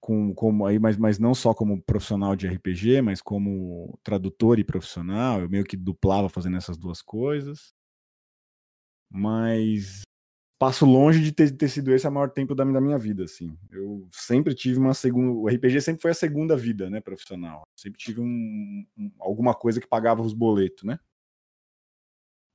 Com, 0.00 0.34
como 0.34 0.66
aí, 0.66 0.78
mas, 0.78 0.98
mas 0.98 1.18
não 1.18 1.34
só 1.34 1.54
como 1.54 1.82
profissional 1.82 2.36
de 2.36 2.46
RPG, 2.46 3.00
mas 3.00 3.22
como 3.22 3.98
tradutor 4.02 4.58
e 4.58 4.64
profissional. 4.64 5.40
Eu 5.40 5.48
meio 5.48 5.64
que 5.64 5.76
duplava 5.76 6.28
fazendo 6.28 6.58
essas 6.58 6.76
duas 6.76 7.00
coisas. 7.00 7.74
Mas 9.10 10.02
passo 10.58 10.84
longe 10.86 11.22
de 11.22 11.32
ter, 11.32 11.50
ter 11.56 11.68
sido 11.68 11.92
esse 11.92 12.06
o 12.06 12.12
maior 12.12 12.30
tempo 12.30 12.54
da, 12.54 12.64
da, 12.64 12.80
minha 12.80 12.98
vida, 12.98 13.24
assim. 13.24 13.56
Eu 13.70 14.06
sempre 14.12 14.54
tive 14.54 14.78
uma 14.78 14.94
segunda... 14.94 15.32
O 15.32 15.48
RPG 15.48 15.80
sempre 15.80 16.02
foi 16.02 16.10
a 16.10 16.14
segunda 16.14 16.56
vida, 16.56 16.90
né, 16.90 17.00
profissional. 17.00 17.62
Sempre 17.76 17.98
tive 17.98 18.20
um, 18.20 18.86
um, 18.96 19.12
alguma 19.20 19.54
coisa 19.54 19.80
que 19.80 19.86
pagava 19.86 20.22
os 20.22 20.34
boletos, 20.34 20.84
né? 20.84 20.98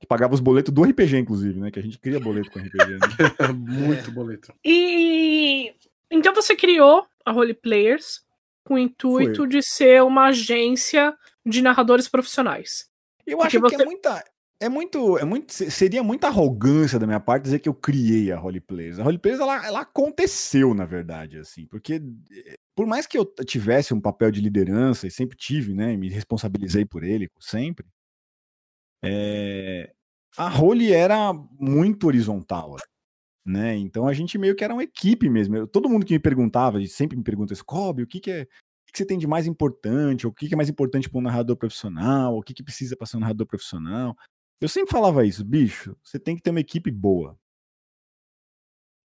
Que 0.00 0.06
pagava 0.06 0.34
os 0.34 0.40
boletos 0.40 0.72
do 0.72 0.82
RPG, 0.82 1.18
inclusive, 1.18 1.60
né? 1.60 1.70
Que 1.70 1.78
a 1.78 1.82
gente 1.82 1.98
cria 1.98 2.18
boleto 2.18 2.50
com 2.50 2.58
RPG, 2.58 2.88
né? 2.88 2.98
Muito 3.54 4.10
boleto. 4.10 4.52
E... 4.64 5.74
Então 6.10 6.34
você 6.34 6.56
criou 6.56 7.06
a 7.24 7.30
Role 7.30 7.54
Players 7.54 8.22
com 8.64 8.74
o 8.74 8.78
intuito 8.78 9.42
foi. 9.42 9.48
de 9.48 9.62
ser 9.62 10.02
uma 10.02 10.26
agência 10.26 11.14
de 11.44 11.62
narradores 11.62 12.08
profissionais. 12.08 12.88
Eu 13.26 13.42
acho 13.42 13.60
você... 13.60 13.76
que 13.76 13.82
é 13.82 13.84
muita 13.84 14.24
é 14.62 14.68
muito, 14.68 15.16
é 15.16 15.24
muito, 15.24 15.54
seria 15.54 16.02
muita 16.02 16.26
arrogância 16.26 16.98
da 16.98 17.06
minha 17.06 17.18
parte 17.18 17.44
dizer 17.44 17.60
que 17.60 17.68
eu 17.68 17.72
criei 17.72 18.30
a 18.30 18.36
Roleplayers. 18.36 18.98
A 18.98 19.02
Roleplayers 19.02 19.40
ela, 19.40 19.66
ela 19.66 19.80
aconteceu, 19.80 20.74
na 20.74 20.84
verdade, 20.84 21.38
assim, 21.38 21.66
porque 21.66 21.94
eh, 21.94 22.56
por 22.74 22.86
mais 22.86 23.06
que 23.06 23.16
eu 23.16 23.24
tivesse 23.46 23.94
um 23.94 24.00
papel 24.00 24.30
de 24.30 24.42
liderança 24.42 25.06
e 25.06 25.10
sempre 25.10 25.34
tive, 25.34 25.72
né, 25.72 25.96
me 25.96 26.10
responsabilizei 26.10 26.84
por 26.84 27.02
ele 27.02 27.30
sempre, 27.40 27.86
é, 29.02 29.92
a 30.36 30.48
Role 30.48 30.92
era 30.92 31.32
muito 31.58 32.06
horizontal, 32.06 32.76
né? 33.44 33.76
Então 33.76 34.06
a 34.06 34.12
gente 34.12 34.38
meio 34.38 34.54
que 34.54 34.64
era 34.64 34.74
uma 34.74 34.82
equipe 34.82 35.28
mesmo. 35.28 35.56
Eu, 35.56 35.66
todo 35.66 35.88
mundo 35.88 36.06
que 36.06 36.14
me 36.14 36.18
perguntava, 36.18 36.84
sempre 36.86 37.16
me 37.16 37.24
pergunta 37.24 37.52
isso, 37.52 37.64
Kobe, 37.64 38.02
o 38.02 38.06
que, 38.06 38.20
que 38.20 38.30
é 38.30 38.42
o 38.42 38.92
que 38.92 38.98
você 38.98 39.06
tem 39.06 39.18
de 39.18 39.26
mais 39.26 39.46
importante, 39.46 40.26
o 40.26 40.32
que 40.32 40.52
é 40.52 40.56
mais 40.56 40.68
importante 40.68 41.08
para 41.08 41.18
um 41.18 41.22
narrador 41.22 41.56
profissional, 41.56 42.36
o 42.36 42.42
que, 42.42 42.52
que 42.52 42.62
precisa 42.62 42.96
para 42.96 43.06
ser 43.06 43.18
um 43.18 43.20
narrador 43.20 43.46
profissional. 43.46 44.16
Eu 44.60 44.68
sempre 44.68 44.90
falava 44.90 45.24
isso, 45.24 45.44
bicho, 45.44 45.96
você 46.02 46.18
tem 46.18 46.36
que 46.36 46.42
ter 46.42 46.50
uma 46.50 46.60
equipe 46.60 46.90
boa. 46.90 47.38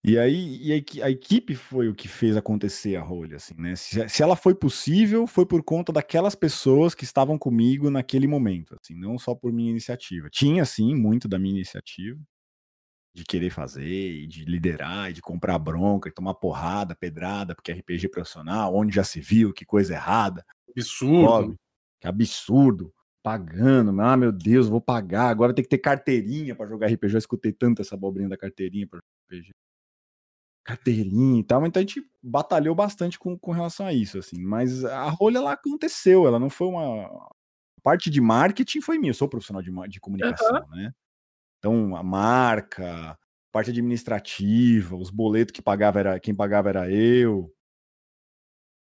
E 0.06 0.18
aí 0.18 0.58
e 0.62 1.00
a, 1.00 1.06
a, 1.06 1.10
equipe 1.10 1.54
foi 1.54 1.88
o 1.88 1.94
que 1.94 2.06
fez 2.06 2.36
acontecer 2.36 2.94
a 2.94 3.00
rolha, 3.00 3.36
assim, 3.36 3.54
né? 3.56 3.74
Se, 3.74 4.06
se, 4.06 4.22
ela 4.22 4.36
foi 4.36 4.54
possível, 4.54 5.26
foi 5.26 5.46
por 5.46 5.62
conta 5.62 5.90
daquelas 5.90 6.34
pessoas 6.34 6.94
que 6.94 7.04
estavam 7.04 7.38
comigo 7.38 7.88
naquele 7.88 8.26
momento, 8.26 8.76
assim, 8.78 8.94
não 8.94 9.18
só 9.18 9.34
por 9.34 9.50
minha 9.50 9.70
iniciativa. 9.70 10.28
Tinha, 10.30 10.62
sim, 10.66 10.94
muito 10.94 11.26
da 11.26 11.38
minha 11.38 11.54
iniciativa, 11.54 12.20
de 13.14 13.24
querer 13.24 13.48
fazer, 13.48 14.26
de 14.26 14.44
liderar, 14.44 15.10
de 15.10 15.22
comprar 15.22 15.58
bronca, 15.58 16.10
de 16.10 16.14
tomar 16.14 16.34
porrada, 16.34 16.94
pedrada, 16.94 17.54
porque 17.54 17.72
é 17.72 17.74
RPG 17.76 18.10
profissional, 18.10 18.74
onde 18.76 18.94
já 18.94 19.04
se 19.04 19.22
viu, 19.22 19.54
que 19.54 19.64
coisa 19.64 19.94
errada. 19.94 20.44
Absurdo. 20.68 21.56
que 21.98 22.06
absurdo 22.06 22.92
pagando, 23.22 23.98
ah, 24.02 24.18
meu 24.18 24.30
Deus, 24.30 24.68
vou 24.68 24.82
pagar, 24.82 25.30
agora 25.30 25.54
tem 25.54 25.62
que 25.62 25.70
ter 25.70 25.78
carteirinha 25.78 26.54
para 26.54 26.68
jogar 26.68 26.88
RPG. 26.88 27.14
Eu 27.14 27.18
escutei 27.18 27.52
tanto 27.54 27.80
essa 27.80 27.94
abobrinha 27.94 28.28
da 28.28 28.36
carteirinha 28.36 28.86
para 28.86 28.98
jogar 28.98 29.38
RPG. 29.38 29.54
Carteirinha 30.64 31.40
e 31.40 31.44
tal, 31.44 31.66
então 31.66 31.80
a 31.80 31.84
gente 31.84 32.02
batalhou 32.22 32.74
bastante 32.74 33.18
com, 33.18 33.38
com 33.38 33.52
relação 33.52 33.86
a 33.86 33.92
isso, 33.92 34.18
assim. 34.18 34.42
Mas 34.42 34.84
a 34.84 35.10
rolha 35.10 35.40
lá 35.40 35.52
aconteceu, 35.52 36.26
ela 36.26 36.38
não 36.38 36.48
foi 36.48 36.68
uma. 36.68 37.28
Parte 37.82 38.08
de 38.08 38.20
marketing 38.20 38.80
foi 38.80 38.98
minha, 38.98 39.10
eu 39.10 39.14
sou 39.14 39.28
profissional 39.28 39.62
de, 39.62 39.70
de 39.88 40.00
comunicação, 40.00 40.64
uhum. 40.70 40.76
né? 40.76 40.92
Então, 41.58 41.94
a 41.94 42.02
marca, 42.02 43.18
parte 43.52 43.70
administrativa, 43.70 44.96
os 44.96 45.10
boletos 45.10 45.52
que 45.52 45.62
pagava 45.62 45.98
era 45.98 46.20
quem 46.20 46.34
pagava 46.34 46.70
era 46.70 46.90
eu, 46.90 47.54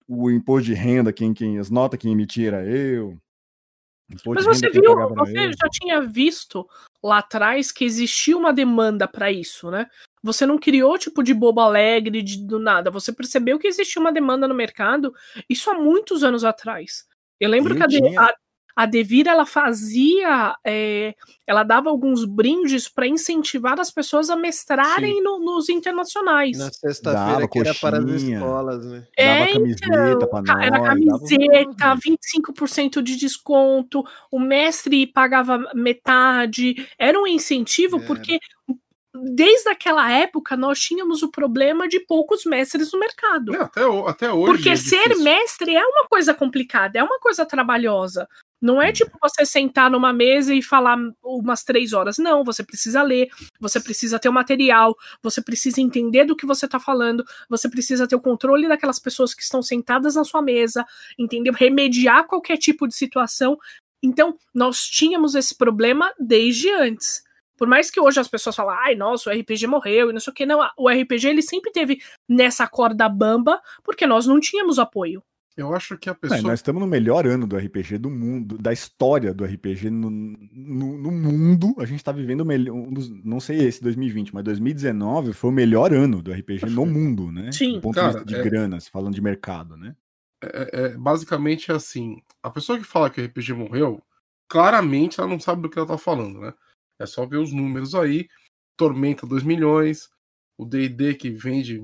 o 0.07 0.29
imposto 0.29 0.65
de 0.65 0.73
renda, 0.73 1.13
quem, 1.13 1.33
quem 1.33 1.59
as 1.59 1.69
notas 1.69 1.99
que 1.99 2.09
emitia 2.09 2.47
era 2.47 2.65
eu. 2.65 3.17
Mas 4.25 4.45
você 4.45 4.69
viu, 4.71 4.95
você 5.15 5.51
já 5.51 5.69
tinha 5.71 6.01
visto 6.01 6.67
lá 7.01 7.19
atrás 7.19 7.71
que 7.71 7.85
existia 7.85 8.35
uma 8.35 8.51
demanda 8.51 9.07
para 9.07 9.31
isso, 9.31 9.69
né? 9.69 9.87
Você 10.21 10.45
não 10.45 10.57
criou 10.57 10.97
tipo 10.97 11.23
de 11.23 11.33
bobo 11.33 11.61
alegre 11.61 12.21
de, 12.21 12.45
do 12.45 12.59
nada. 12.59 12.91
Você 12.91 13.11
percebeu 13.11 13.57
que 13.57 13.67
existia 13.67 14.01
uma 14.01 14.11
demanda 14.11 14.47
no 14.47 14.53
mercado, 14.55 15.13
isso 15.49 15.69
há 15.69 15.73
muitos 15.73 16.23
anos 16.23 16.43
atrás. 16.43 17.05
Eu 17.39 17.49
lembro 17.49 17.75
que 17.75 17.83
a, 17.83 18.21
a, 18.21 18.33
a 18.79 18.85
Devira 18.85 19.31
ela 19.31 19.45
fazia, 19.45 20.55
é, 20.65 21.13
ela 21.45 21.63
dava 21.63 21.89
alguns 21.89 22.23
brindes 22.23 22.87
para 22.87 23.07
incentivar 23.07 23.79
as 23.79 23.91
pessoas 23.91 24.29
a 24.29 24.35
mestrarem 24.35 25.21
no, 25.21 25.39
nos 25.39 25.67
internacionais. 25.67 26.57
Na 26.57 26.71
sexta-feira 26.71 27.47
que 27.47 27.59
era 27.59 27.73
para 27.75 27.97
as 27.97 28.05
escolas, 28.21 28.85
né? 28.85 29.07
É, 29.17 29.39
dava 29.39 29.53
camiseta 29.53 30.11
então, 30.11 30.29
para 30.29 30.41
nós. 30.41 30.65
Era 30.65 30.81
camiseta, 30.81 31.73
dava... 31.77 32.01
25% 32.01 33.01
de 33.01 33.15
desconto, 33.17 34.03
o 34.31 34.39
mestre 34.39 35.07
pagava 35.07 35.57
metade. 35.73 36.87
Era 36.97 37.19
um 37.19 37.27
incentivo 37.27 37.97
é. 37.97 38.05
porque 38.05 38.39
desde 39.23 39.69
aquela 39.69 40.11
época 40.11 40.55
nós 40.55 40.79
tínhamos 40.79 41.23
o 41.23 41.31
problema 41.31 41.87
de 41.87 41.99
poucos 41.99 42.45
mestres 42.45 42.91
no 42.91 42.99
mercado. 42.99 43.55
É, 43.55 43.61
até, 43.61 43.81
até 44.07 44.31
hoje. 44.31 44.51
Porque 44.51 44.69
é 44.69 44.75
ser 44.75 45.15
mestre 45.17 45.75
é 45.75 45.85
uma 45.85 46.07
coisa 46.07 46.33
complicada, 46.33 46.99
é 46.99 47.03
uma 47.03 47.19
coisa 47.19 47.45
trabalhosa. 47.45 48.27
Não 48.61 48.81
é 48.81 48.91
tipo 48.91 49.17
você 49.21 49.45
sentar 49.45 49.89
numa 49.89 50.11
mesa 50.11 50.53
e 50.53 50.61
falar 50.61 50.97
umas 51.23 51.63
três 51.63 51.93
horas. 51.93 52.17
Não, 52.17 52.43
você 52.43 52.61
precisa 52.61 53.01
ler, 53.01 53.29
você 53.59 53.79
precisa 53.79 54.19
ter 54.19 54.27
o 54.27 54.33
material, 54.33 54.95
você 55.23 55.41
precisa 55.41 55.79
entender 55.79 56.25
do 56.25 56.35
que 56.35 56.45
você 56.45 56.65
está 56.65 56.79
falando, 56.79 57.23
você 57.49 57.69
precisa 57.69 58.07
ter 58.07 58.15
o 58.15 58.21
controle 58.21 58.67
daquelas 58.67 58.99
pessoas 58.99 59.33
que 59.33 59.41
estão 59.41 59.61
sentadas 59.61 60.15
na 60.15 60.25
sua 60.25 60.41
mesa, 60.41 60.85
entendeu? 61.17 61.53
Remediar 61.53 62.27
qualquer 62.27 62.57
tipo 62.57 62.85
de 62.85 62.95
situação. 62.95 63.57
Então, 64.03 64.37
nós 64.53 64.81
tínhamos 64.81 65.35
esse 65.35 65.55
problema 65.57 66.11
desde 66.19 66.69
antes. 66.69 67.23
Por 67.59 67.67
mais 67.67 67.91
que 67.91 67.99
hoje 67.99 68.19
as 68.19 68.27
pessoas 68.27 68.55
falem, 68.55 68.75
ai, 68.79 68.95
nossa, 68.95 69.29
o 69.29 69.33
RPG 69.33 69.67
morreu 69.67 70.09
e 70.09 70.13
não 70.13 70.19
sei 70.19 70.31
o 70.31 70.33
que, 70.33 70.45
não, 70.45 70.59
o 70.77 70.89
RPG 70.89 71.27
ele 71.27 71.41
sempre 71.41 71.71
teve 71.71 71.99
nessa 72.27 72.67
corda 72.67 73.07
bamba, 73.07 73.61
porque 73.83 74.07
nós 74.07 74.25
não 74.25 74.39
tínhamos 74.39 74.79
apoio. 74.79 75.21
Eu 75.57 75.75
acho 75.75 75.97
que 75.97 76.09
a 76.09 76.15
pessoa. 76.15 76.41
nós 76.41 76.59
estamos 76.59 76.81
no 76.81 76.87
melhor 76.87 77.27
ano 77.27 77.45
do 77.45 77.57
RPG 77.57 77.97
do 77.97 78.09
mundo, 78.09 78.57
da 78.57 78.71
história 78.71 79.33
do 79.33 79.43
RPG 79.43 79.89
no, 79.89 80.09
no, 80.09 80.97
no 80.97 81.11
mundo. 81.11 81.75
A 81.77 81.85
gente 81.85 81.97
está 81.97 82.13
vivendo 82.13 82.41
o 82.41 82.45
melhor. 82.45 82.73
Um 82.73 82.93
dos, 82.93 83.09
não 83.25 83.41
sei 83.41 83.57
esse 83.57 83.83
2020, 83.83 84.33
mas 84.33 84.45
2019 84.45 85.33
foi 85.33 85.49
o 85.49 85.53
melhor 85.53 85.93
ano 85.93 86.21
do 86.21 86.31
RPG 86.31 86.65
no 86.67 86.85
mundo, 86.85 87.29
né? 87.29 87.51
Sim. 87.51 87.73
Do 87.73 87.81
ponto 87.81 87.95
Cara, 87.95 88.07
de 88.07 88.13
vista 88.19 88.25
de 88.25 88.35
é... 88.35 88.41
grana, 88.41 88.77
falando 88.89 89.15
de 89.15 89.21
mercado, 89.21 89.75
né? 89.75 89.97
é, 90.41 90.69
é, 90.73 90.89
basicamente 90.97 91.71
é 91.71 91.75
assim: 91.75 92.21
a 92.41 92.49
pessoa 92.49 92.77
que 92.77 92.83
fala 92.83 93.09
que 93.09 93.21
o 93.21 93.25
RPG 93.25 93.53
morreu, 93.53 94.01
claramente 94.47 95.19
ela 95.19 95.29
não 95.29 95.39
sabe 95.39 95.61
do 95.61 95.69
que 95.69 95.77
ela 95.77 95.87
tá 95.87 95.97
falando, 95.97 96.39
né? 96.39 96.53
É 96.99 97.05
só 97.05 97.25
ver 97.25 97.37
os 97.37 97.53
números 97.53 97.95
aí. 97.95 98.27
Tormenta 98.77 99.25
2 99.25 99.43
milhões, 99.43 100.09
o 100.57 100.65
D&D 100.65 101.13
que 101.15 101.29
vende, 101.29 101.81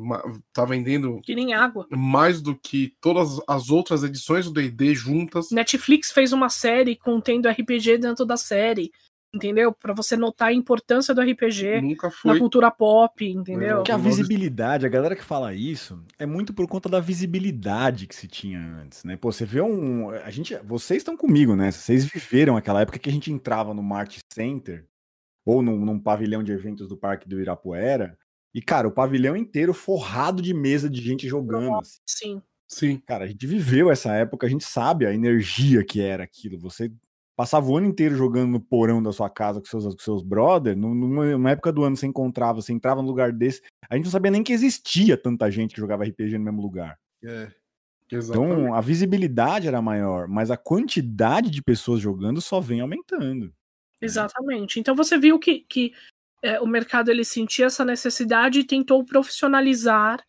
tá 0.53 0.65
vendendo 0.65 1.21
que 1.21 1.33
nem 1.33 1.53
água. 1.53 1.87
mais 1.89 2.41
do 2.41 2.55
que 2.55 2.93
todas 2.99 3.39
as 3.47 3.69
outras 3.69 4.03
edições 4.03 4.45
do 4.45 4.53
D&D 4.53 4.93
juntas. 4.93 5.49
Netflix 5.51 6.11
fez 6.11 6.33
uma 6.33 6.49
série 6.49 6.95
contendo 6.95 7.49
RPG 7.49 7.97
dentro 7.97 8.25
da 8.25 8.37
série 8.37 8.91
entendeu? 9.33 9.73
Para 9.73 9.93
você 9.93 10.15
notar 10.15 10.47
a 10.47 10.53
importância 10.53 11.13
do 11.13 11.21
RPG 11.21 11.81
na 12.23 12.37
cultura 12.37 12.71
pop, 12.71 13.25
entendeu? 13.25 13.83
Que 13.83 13.91
a 13.91 13.97
visibilidade, 13.97 14.85
a 14.85 14.89
galera 14.89 15.15
que 15.15 15.23
fala 15.23 15.53
isso, 15.53 16.01
é 16.17 16.25
muito 16.25 16.53
por 16.53 16.67
conta 16.67 16.87
da 16.87 16.99
visibilidade 16.99 18.07
que 18.07 18.15
se 18.15 18.27
tinha 18.27 18.59
antes, 18.59 19.03
né? 19.03 19.17
Pô, 19.17 19.31
você 19.31 19.45
vê 19.45 19.61
um, 19.61 20.09
a 20.09 20.29
gente, 20.29 20.55
vocês 20.63 20.99
estão 20.99 21.17
comigo, 21.17 21.55
né? 21.55 21.71
Vocês 21.71 22.05
viveram 22.05 22.55
aquela 22.55 22.81
época 22.81 22.97
que 22.97 23.09
a 23.09 23.11
gente 23.11 23.31
entrava 23.31 23.73
no 23.73 23.83
Mart 23.83 24.17
Center 24.33 24.85
ou 25.45 25.61
num, 25.61 25.85
num 25.85 25.99
pavilhão 25.99 26.43
de 26.43 26.51
eventos 26.51 26.87
do 26.87 26.97
Parque 26.97 27.29
do 27.29 27.39
Irapuera, 27.39 28.17
e 28.53 28.61
cara, 28.61 28.87
o 28.87 28.91
pavilhão 28.91 29.35
inteiro 29.35 29.73
forrado 29.73 30.41
de 30.41 30.53
mesa 30.53 30.89
de 30.89 31.01
gente 31.01 31.27
jogando. 31.27 31.75
Assim. 31.75 31.99
Sim. 32.05 32.41
Sim. 32.67 32.97
Cara, 33.05 33.25
a 33.25 33.27
gente 33.27 33.45
viveu 33.45 33.91
essa 33.91 34.13
época, 34.13 34.47
a 34.47 34.49
gente 34.49 34.63
sabe 34.63 35.05
a 35.05 35.13
energia 35.13 35.83
que 35.83 36.01
era 36.01 36.23
aquilo. 36.23 36.57
Você 36.59 36.89
passava 37.35 37.67
o 37.67 37.75
ano 37.75 37.87
inteiro 37.87 38.15
jogando 38.15 38.51
no 38.51 38.59
porão 38.61 39.03
da 39.03 39.11
sua 39.11 39.29
casa 39.29 39.59
com 39.59 39.67
seus, 39.67 39.83
com 39.83 39.99
seus 39.99 40.23
brothers, 40.23 40.77
numa, 40.77 41.25
numa, 41.25 41.51
época 41.51 41.71
do 41.71 41.83
ano 41.83 41.97
você 41.97 42.07
encontrava, 42.07 42.61
você 42.61 42.71
entrava 42.71 43.01
num 43.01 43.07
lugar 43.07 43.33
desse, 43.33 43.61
a 43.89 43.95
gente 43.95 44.05
não 44.05 44.11
sabia 44.11 44.31
nem 44.31 44.41
que 44.41 44.53
existia 44.53 45.17
tanta 45.17 45.51
gente 45.51 45.75
que 45.75 45.81
jogava 45.81 46.05
RPG 46.05 46.37
no 46.37 46.45
mesmo 46.45 46.61
lugar. 46.61 46.97
É. 47.23 47.51
Então 48.09 48.73
a 48.73 48.79
visibilidade 48.79 49.67
era 49.67 49.81
maior, 49.81 50.27
mas 50.27 50.49
a 50.49 50.55
quantidade 50.55 51.49
de 51.49 51.61
pessoas 51.61 51.99
jogando 51.99 52.39
só 52.39 52.61
vem 52.61 52.79
aumentando. 52.79 53.51
Exatamente. 54.01 54.79
Então 54.79 54.95
você 54.95 55.17
viu 55.17 55.39
que, 55.39 55.61
que 55.61 55.93
é, 56.41 56.59
o 56.59 56.67
mercado 56.67 57.09
ele 57.09 57.23
sentia 57.23 57.67
essa 57.67 57.85
necessidade 57.85 58.59
e 58.59 58.63
tentou 58.63 59.03
profissionalizar 59.03 60.23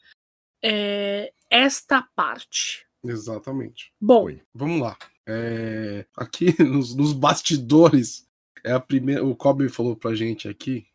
é, 0.63 1.33
esta 1.51 2.03
parte. 2.15 2.87
Exatamente. 3.05 3.93
Bom, 4.01 4.25
Oi. 4.25 4.43
vamos 4.55 4.81
lá. 4.81 4.97
É, 5.27 6.07
aqui 6.17 6.55
nos, 6.63 6.95
nos, 6.95 7.13
bastidores, 7.13 8.27
é 8.65 8.73
a 8.73 8.81
primeira. 8.81 9.25
O 9.25 9.35
Kobe 9.35 9.69
falou 9.69 9.97
pra 9.97 10.15
gente 10.15 10.49
aqui 10.49 10.87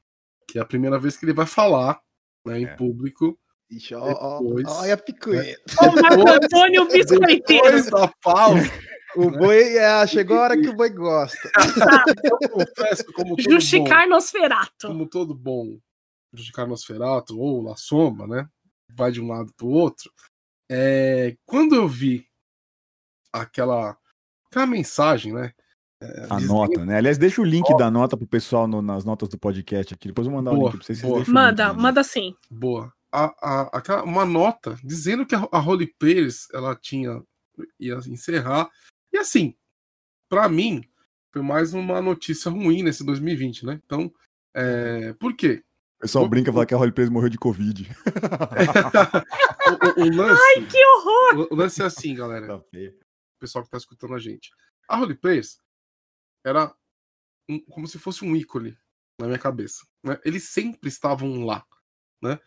que 0.47 0.59
é 0.59 0.61
a 0.61 0.65
primeira 0.65 0.99
vez 0.99 1.15
que 1.15 1.23
ele 1.23 1.33
vai 1.33 1.45
falar 1.45 2.01
né, 2.45 2.59
em 2.59 2.65
é. 2.65 2.75
público. 2.75 3.39
Ixi, 3.69 3.95
ó, 3.95 4.41
olha 4.41 4.95
a 4.95 4.97
picueta. 4.97 5.43
Né? 5.43 5.55
O 5.87 6.01
Marco 6.01 6.29
Antônio 6.29 6.87
Biscoiteiro. 6.91 7.63
Depois 7.63 7.89
da 7.89 8.07
pausa. 8.21 8.69
O 9.15 9.29
né? 9.29 9.37
boi 9.37 9.77
é, 9.77 10.07
chegou 10.07 10.37
a 10.37 10.41
hora 10.41 10.61
que 10.61 10.69
o 10.69 10.75
boi 10.75 10.89
gosta. 10.89 11.49
Eu 12.23 12.49
confesso, 12.49 13.05
como 13.13 13.35
todo 13.35 13.51
Justicar 13.51 14.03
bom, 14.03 14.09
Nosferato. 14.09 14.87
Como 14.87 15.07
todo 15.07 15.35
bom 15.35 15.77
Justicar 16.33 16.67
Nosferato 16.67 17.37
ou 17.39 17.61
La 17.61 17.75
Sombra, 17.75 18.27
né? 18.27 18.47
Vai 18.95 19.11
de 19.11 19.21
um 19.21 19.27
lado 19.27 19.53
pro 19.55 19.67
outro. 19.67 20.11
É, 20.69 21.35
quando 21.45 21.75
eu 21.75 21.87
vi 21.87 22.25
aquela 23.33 23.97
aquela 24.47 24.65
mensagem, 24.65 25.33
né? 25.33 25.51
É, 26.01 26.27
a 26.29 26.39
nota, 26.39 26.85
né? 26.85 26.97
Aliás, 26.97 27.17
deixa 27.17 27.41
o 27.41 27.45
link 27.45 27.65
oh. 27.69 27.77
da 27.77 27.91
nota 27.91 28.17
pro 28.17 28.25
pessoal 28.25 28.67
no, 28.67 28.81
nas 28.81 29.05
notas 29.05 29.29
do 29.29 29.37
podcast 29.37 29.93
aqui. 29.93 30.07
Depois 30.07 30.25
eu 30.25 30.31
vou 30.31 30.41
mandar 30.41 30.51
boa, 30.51 30.63
o 30.63 30.71
link 30.71 30.77
pra 30.77 30.85
vocês. 30.85 31.01
vocês 31.01 31.27
manda, 31.27 31.67
link, 31.69 31.81
manda 31.81 32.03
sim. 32.03 32.35
Boa. 32.49 32.91
A, 33.11 33.25
a, 33.41 33.61
aquela, 33.77 34.03
uma 34.03 34.25
nota 34.25 34.77
dizendo 34.83 35.25
que 35.25 35.35
a, 35.35 35.47
a 35.51 35.59
Holy 35.59 35.93
Players 35.99 36.47
ela 36.53 36.75
tinha 36.75 37.21
ia 37.79 37.95
encerrar. 38.07 38.69
E 39.13 39.17
assim, 39.17 39.55
para 40.29 40.47
mim, 40.47 40.83
foi 41.31 41.41
mais 41.41 41.73
uma 41.73 42.01
notícia 42.01 42.51
ruim 42.51 42.83
nesse 42.83 43.03
2020, 43.03 43.65
né? 43.65 43.81
Então, 43.85 44.13
é, 44.53 45.13
por 45.13 45.35
quê? 45.35 45.63
O 45.97 46.01
pessoal 46.01 46.27
brinca 46.27 46.49
e 46.49 46.53
fala 46.53 46.65
que 46.65 46.73
a 46.73 46.77
Holy 46.77 46.91
Players 46.91 47.11
morreu 47.11 47.29
de 47.29 47.37
Covid. 47.37 47.87
o, 49.67 50.01
o, 50.01 50.03
o 50.03 50.15
lance, 50.15 50.41
Ai, 50.57 50.65
que 50.65 50.85
horror! 50.85 51.47
O, 51.51 51.53
o 51.53 51.57
lance 51.57 51.81
é 51.81 51.85
assim, 51.85 52.15
galera. 52.15 52.47
Tá 52.47 52.63
pessoal 53.41 53.63
que 53.63 53.67
está 53.67 53.77
escutando 53.77 54.13
a 54.13 54.19
gente. 54.19 54.51
A 54.87 54.95
Roleplayers 54.95 55.59
era 56.45 56.73
um, 57.49 57.59
como 57.65 57.87
se 57.87 57.97
fosse 57.97 58.23
um 58.23 58.35
ícone 58.35 58.77
na 59.19 59.25
minha 59.25 59.39
cabeça. 59.39 59.85
Né? 60.03 60.19
Eles 60.23 60.43
sempre 60.43 60.87
estavam 60.87 61.43
lá. 61.43 61.65
Né? 62.23 62.39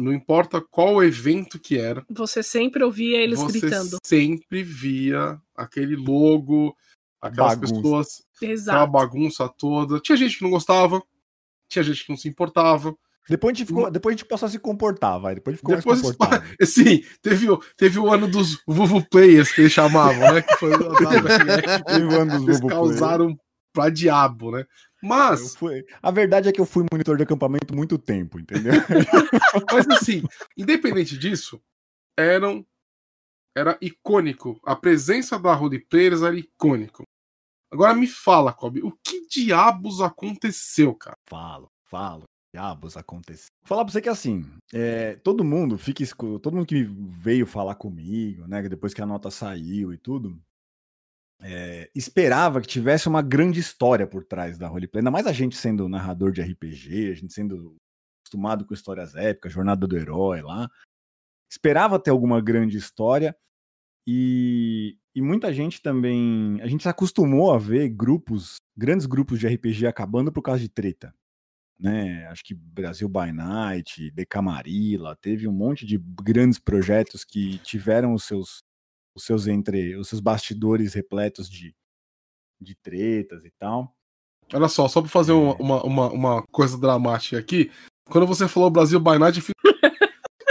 Não 0.00 0.12
importa 0.12 0.60
qual 0.60 1.02
evento 1.02 1.58
que 1.58 1.78
era. 1.78 2.04
Você 2.10 2.42
sempre 2.42 2.82
ouvia 2.82 3.18
eles 3.18 3.38
você 3.38 3.60
gritando. 3.60 3.98
Sempre 4.04 4.62
via 4.62 5.40
aquele 5.56 5.96
logo, 5.96 6.76
aquelas 7.20 7.54
bagunça. 7.54 7.74
pessoas, 7.74 8.22
Exato. 8.40 8.78
aquela 8.78 8.86
bagunça 8.86 9.48
toda. 9.48 10.00
Tinha 10.00 10.16
gente 10.16 10.38
que 10.38 10.44
não 10.44 10.50
gostava, 10.50 11.02
tinha 11.68 11.82
gente 11.82 12.04
que 12.04 12.10
não 12.10 12.16
se 12.16 12.28
importava. 12.28 12.94
Depois 13.28 13.54
a 13.54 13.58
gente, 13.58 13.66
ficou, 13.66 13.90
depois 13.90 14.14
a 14.14 14.16
gente 14.18 14.28
passou 14.28 14.46
a 14.46 14.50
se 14.50 14.58
comportar, 14.58 15.18
vai. 15.18 15.34
Depois 15.34 15.56
ficou 15.56 15.74
depois, 15.74 16.02
mais 16.02 16.14
comportável. 16.14 16.56
Sim, 16.66 17.02
teve, 17.22 17.46
teve 17.76 17.98
o 17.98 18.12
ano 18.12 18.28
dos 18.28 18.62
Vuvu 18.66 19.02
Players 19.08 19.50
que 19.50 19.62
eles 19.62 19.72
chamavam, 19.72 20.34
né? 20.34 20.42
Que 20.42 20.56
foi 20.56 20.74
o 20.74 20.78
teve 21.86 22.04
o 22.04 22.20
ano 22.20 22.44
dos 22.44 22.60
Eles 22.60 22.70
causaram 22.70 23.34
pra 23.72 23.88
diabo, 23.88 24.50
né? 24.52 24.66
Mas. 25.04 25.54
Fui, 25.54 25.84
a 26.02 26.10
verdade 26.10 26.48
é 26.48 26.52
que 26.52 26.60
eu 26.60 26.66
fui 26.66 26.84
monitor 26.90 27.16
de 27.16 27.22
acampamento 27.22 27.74
muito 27.74 27.98
tempo, 27.98 28.38
entendeu? 28.38 28.72
Mas 29.72 29.88
assim, 29.88 30.22
independente 30.56 31.18
disso, 31.18 31.60
eram. 32.16 32.66
Era 33.56 33.78
icônico. 33.80 34.60
A 34.64 34.74
presença 34.74 35.38
da 35.38 35.56
Holy 35.56 35.78
Players 35.78 36.22
era 36.22 36.36
icônico. 36.36 37.04
Agora 37.72 37.94
me 37.94 38.06
fala, 38.06 38.52
Kobe, 38.52 38.82
o 38.82 38.92
que 39.02 39.28
diabos 39.28 40.00
aconteceu, 40.00 40.94
cara? 40.94 41.16
Falo, 41.28 41.70
falo 41.84 42.24
diabos 42.54 42.96
aconteceu? 42.96 43.48
Vou 43.62 43.68
falar 43.68 43.84
pra 43.84 43.92
você 43.92 44.00
que 44.00 44.08
assim, 44.08 44.46
é, 44.72 45.16
todo 45.16 45.42
mundo 45.42 45.76
fica 45.76 46.04
todo 46.40 46.54
mundo 46.54 46.66
que 46.66 46.84
veio 46.84 47.46
falar 47.46 47.74
comigo, 47.74 48.46
né, 48.46 48.62
depois 48.68 48.94
que 48.94 49.02
a 49.02 49.06
nota 49.06 49.28
saiu 49.28 49.92
e 49.92 49.98
tudo, 49.98 50.40
é, 51.40 51.90
esperava 51.94 52.60
que 52.60 52.66
tivesse 52.66 53.08
uma 53.08 53.22
grande 53.22 53.60
história 53.60 54.06
por 54.06 54.24
trás 54.24 54.58
da 54.58 54.68
roleplay, 54.68 55.00
ainda 55.00 55.10
mais 55.10 55.26
a 55.26 55.32
gente 55.32 55.56
sendo 55.56 55.88
narrador 55.88 56.32
de 56.32 56.42
RPG, 56.42 57.10
a 57.10 57.14
gente 57.14 57.32
sendo 57.32 57.76
acostumado 58.22 58.66
com 58.66 58.74
histórias 58.74 59.14
épicas, 59.14 59.52
Jornada 59.52 59.86
do 59.86 59.96
Herói 59.96 60.42
lá, 60.42 60.68
esperava 61.50 61.98
ter 61.98 62.10
alguma 62.10 62.40
grande 62.40 62.76
história 62.76 63.36
e, 64.06 64.96
e 65.14 65.22
muita 65.22 65.52
gente 65.52 65.82
também, 65.82 66.60
a 66.62 66.66
gente 66.66 66.82
se 66.82 66.88
acostumou 66.88 67.52
a 67.52 67.58
ver 67.58 67.88
grupos, 67.90 68.56
grandes 68.76 69.06
grupos 69.06 69.38
de 69.38 69.46
RPG 69.46 69.86
acabando 69.86 70.32
por 70.32 70.42
causa 70.42 70.60
de 70.60 70.68
treta 70.68 71.14
né? 71.78 72.26
Acho 72.28 72.44
que 72.44 72.54
Brasil 72.54 73.08
by 73.08 73.32
Night, 73.32 74.10
Decamarila, 74.12 75.16
teve 75.16 75.48
um 75.48 75.52
monte 75.52 75.84
de 75.84 75.98
grandes 75.98 76.58
projetos 76.58 77.24
que 77.24 77.58
tiveram 77.58 78.14
os 78.14 78.24
seus, 78.24 78.62
os 79.14 79.24
seus 79.24 79.46
entre 79.46 79.96
os 79.96 80.08
seus 80.08 80.20
bastidores 80.20 80.94
repletos 80.94 81.48
de, 81.48 81.74
de 82.60 82.74
tretas 82.74 83.44
e 83.44 83.50
tal. 83.58 83.94
Olha 84.52 84.68
só, 84.68 84.88
só 84.88 85.00
para 85.00 85.10
fazer 85.10 85.32
é. 85.32 85.34
uma, 85.34 85.82
uma, 85.82 86.12
uma 86.12 86.42
coisa 86.48 86.76
dramática 86.78 87.38
aqui, 87.38 87.70
quando 88.06 88.26
você 88.26 88.46
falou 88.46 88.70
Brasil 88.70 89.00
by 89.00 89.18
Night, 89.18 89.40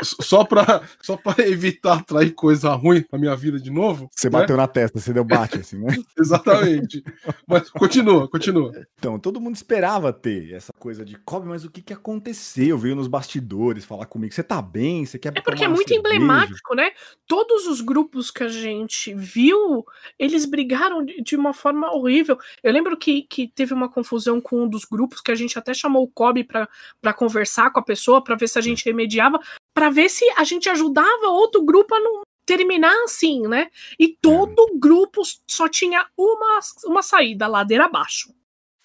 só 0.04 0.44
pra, 0.44 0.82
só 1.02 1.18
pra 1.18 1.36
evitar 1.48 2.00
atrair 2.00 2.32
coisa 2.32 2.74
ruim 2.74 3.04
na 3.12 3.18
minha 3.18 3.36
vida 3.36 3.60
de 3.60 3.72
novo. 3.72 4.10
Você 4.16 4.30
né? 4.30 4.40
bateu 4.40 4.58
na 4.58 4.68
testa, 4.68 5.00
você 5.00 5.14
deu 5.14 5.24
bate, 5.24 5.60
assim, 5.60 5.78
né? 5.78 5.96
Exatamente. 6.18 7.04
Mas 7.48 7.70
continua, 7.70 8.28
continua. 8.28 8.72
Então, 8.98 9.20
todo 9.20 9.40
mundo 9.40 9.56
esperava 9.56 10.12
ter 10.14 10.54
essa 10.54 10.72
coisa 10.80 11.04
de 11.06 11.18
Kobe, 11.20 11.48
mas 11.48 11.66
o 11.66 11.72
que 11.72 11.82
que 11.82 11.94
aconteceu? 11.94 12.78
Veio 12.78 12.96
nos 12.96 13.08
bastidores 13.08 13.86
falar 13.86 14.06
comigo. 14.06 14.34
Você 14.34 14.44
tá 14.44 14.62
bem? 14.62 15.06
Você 15.06 15.18
quer 15.18 15.34
É 15.36 15.42
porque 15.42 15.64
é 15.64 15.68
muito 15.68 15.90
cerveja? 15.90 16.16
emblemático, 16.16 16.76
né? 16.76 16.92
Todos 17.28 17.68
os 17.68 17.82
grupos 17.82 18.32
que 18.32 18.44
a 18.44 18.48
gente 18.48 19.14
viu, 19.14 19.86
eles 20.18 20.46
brigaram 20.46 21.04
de 21.06 21.36
uma 21.36 21.54
forma 21.54 21.92
horrível. 21.92 22.38
Eu 22.62 22.72
lembro 22.72 22.98
que, 22.98 23.24
que 23.24 23.48
teve 23.48 23.74
uma 23.74 23.90
confusão 23.90 24.40
com 24.42 24.64
um 24.64 24.68
dos 24.68 24.86
grupos 24.86 25.22
que 25.22 25.32
a 25.32 25.36
gente 25.36 25.58
até 25.58 25.74
chamou 25.74 26.04
o 26.04 26.08
Kobe 26.08 26.44
para 26.44 27.14
conversar 27.14 27.72
com 27.72 27.80
a 27.80 27.84
pessoa, 27.84 28.24
para 28.24 28.36
ver 28.36 28.48
se 28.48 28.60
a 28.60 28.62
gente 28.62 28.86
remediava, 28.86 29.40
para 29.74 29.90
ver 29.90 30.10
se 30.10 30.24
a 30.38 30.44
gente 30.44 30.70
ajudava 30.70 31.28
outro 31.28 31.64
grupo 31.64 31.94
a 31.96 32.00
não 32.00 32.22
terminar 32.46 32.94
assim, 33.04 33.48
né? 33.48 33.70
E 34.00 34.10
todo 34.22 34.62
é. 34.76 34.78
grupo 34.78 35.22
só 35.48 35.68
tinha 35.68 36.06
uma, 36.18 36.60
uma 36.86 37.02
saída, 37.02 37.48
ladeira 37.48 37.86
abaixo. 37.86 38.34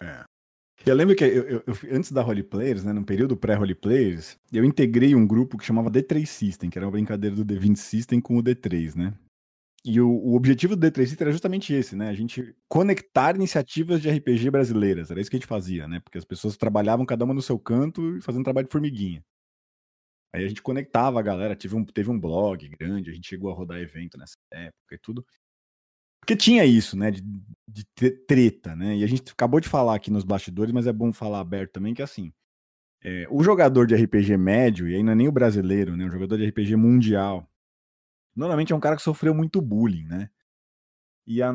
É. 0.00 0.24
Eu 0.86 0.94
lembro 0.94 1.14
que 1.14 1.24
eu, 1.24 1.48
eu, 1.48 1.62
eu, 1.66 1.76
antes 1.92 2.12
da 2.12 2.24
Holy 2.24 2.42
Players, 2.42 2.84
né, 2.84 2.92
no 2.92 3.04
período 3.04 3.36
pré-Holy 3.36 3.74
Players, 3.74 4.38
eu 4.52 4.64
integrei 4.64 5.14
um 5.14 5.26
grupo 5.26 5.58
que 5.58 5.64
chamava 5.64 5.90
D3 5.90 6.24
System, 6.24 6.70
que 6.70 6.78
era 6.78 6.86
uma 6.86 6.92
brincadeira 6.92 7.34
do 7.34 7.44
D20 7.44 7.76
System 7.76 8.20
com 8.20 8.38
o 8.38 8.42
D3, 8.42 8.94
né? 8.94 9.12
E 9.84 10.00
o, 10.00 10.08
o 10.08 10.34
objetivo 10.34 10.76
do 10.76 10.86
D3 10.86 11.06
System 11.06 11.24
era 11.24 11.32
justamente 11.32 11.72
esse, 11.72 11.96
né? 11.96 12.08
A 12.08 12.14
gente 12.14 12.54
conectar 12.68 13.34
iniciativas 13.34 14.00
de 14.00 14.10
RPG 14.10 14.50
brasileiras. 14.50 15.10
Era 15.10 15.20
isso 15.20 15.30
que 15.30 15.36
a 15.36 15.40
gente 15.40 15.48
fazia, 15.48 15.86
né? 15.86 16.00
Porque 16.00 16.18
as 16.18 16.24
pessoas 16.24 16.56
trabalhavam 16.56 17.04
cada 17.04 17.24
uma 17.24 17.34
no 17.34 17.42
seu 17.42 17.58
canto 17.58 18.16
e 18.16 18.22
fazendo 18.22 18.44
trabalho 18.44 18.66
de 18.66 18.72
formiguinha. 18.72 19.22
Aí 20.32 20.44
a 20.44 20.48
gente 20.48 20.62
conectava 20.62 21.18
a 21.18 21.22
galera, 21.22 21.56
teve 21.56 21.74
um, 21.74 21.84
teve 21.84 22.10
um 22.10 22.20
blog 22.20 22.68
grande, 22.68 23.10
a 23.10 23.14
gente 23.14 23.28
chegou 23.28 23.50
a 23.50 23.54
rodar 23.54 23.78
evento 23.78 24.18
nessa 24.18 24.36
época 24.52 24.94
e 24.94 24.98
tudo. 24.98 25.26
Porque 26.20 26.36
tinha 26.36 26.64
isso, 26.64 26.96
né, 26.96 27.10
de, 27.10 27.22
de 27.66 28.10
treta, 28.26 28.76
né? 28.76 28.96
E 28.96 29.04
a 29.04 29.06
gente 29.06 29.32
acabou 29.32 29.60
de 29.60 29.68
falar 29.68 29.94
aqui 29.94 30.10
nos 30.10 30.24
bastidores, 30.24 30.72
mas 30.72 30.86
é 30.86 30.92
bom 30.92 31.12
falar 31.12 31.40
aberto 31.40 31.72
também 31.72 31.94
que 31.94 32.02
assim, 32.02 32.32
é, 33.02 33.26
o 33.30 33.42
jogador 33.42 33.86
de 33.86 33.94
RPG 33.94 34.36
médio, 34.36 34.88
e 34.88 34.96
aí 34.96 35.02
não 35.02 35.12
é 35.12 35.14
nem 35.14 35.28
o 35.28 35.32
brasileiro, 35.32 35.96
né? 35.96 36.04
O 36.04 36.10
jogador 36.10 36.36
de 36.36 36.46
RPG 36.46 36.76
mundial, 36.76 37.48
normalmente 38.36 38.72
é 38.72 38.76
um 38.76 38.80
cara 38.80 38.96
que 38.96 39.02
sofreu 39.02 39.34
muito 39.34 39.62
bullying, 39.62 40.04
né? 40.04 40.30
E 41.26 41.42
a, 41.42 41.52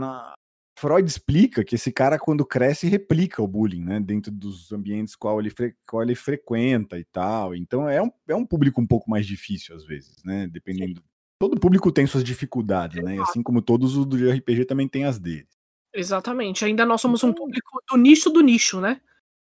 Freud 0.75 1.07
explica 1.07 1.63
que 1.63 1.75
esse 1.75 1.91
cara, 1.91 2.17
quando 2.17 2.45
cresce, 2.45 2.87
replica 2.87 3.41
o 3.41 3.47
bullying, 3.47 3.83
né? 3.83 3.99
Dentro 3.99 4.31
dos 4.31 4.71
ambientes 4.71 5.15
qual 5.15 5.39
ele, 5.39 5.51
qual 5.87 6.03
ele 6.03 6.15
frequenta 6.15 6.97
e 6.97 7.03
tal. 7.03 7.55
Então 7.55 7.87
é 7.87 8.01
um, 8.01 8.11
é 8.27 8.35
um 8.35 8.45
público 8.45 8.81
um 8.81 8.87
pouco 8.87 9.09
mais 9.09 9.25
difícil, 9.25 9.75
às 9.75 9.85
vezes, 9.85 10.23
né? 10.23 10.47
Dependendo. 10.47 10.99
Sim. 10.99 11.07
Todo 11.39 11.59
público 11.59 11.91
tem 11.91 12.07
suas 12.07 12.23
dificuldades, 12.23 13.03
né? 13.03 13.19
Assim 13.19 13.43
como 13.43 13.61
todos 13.61 13.95
os 13.95 14.05
do 14.05 14.17
RPG 14.29 14.65
também 14.65 14.87
tem 14.87 15.05
as 15.05 15.19
deles. 15.19 15.47
Exatamente. 15.93 16.65
Ainda 16.65 16.85
nós 16.85 17.01
somos 17.01 17.23
um 17.23 17.29
então 17.29 17.45
público 17.45 17.83
do 17.89 17.97
nicho 17.97 18.29
do 18.29 18.41
nicho, 18.41 18.81
né? 18.81 18.99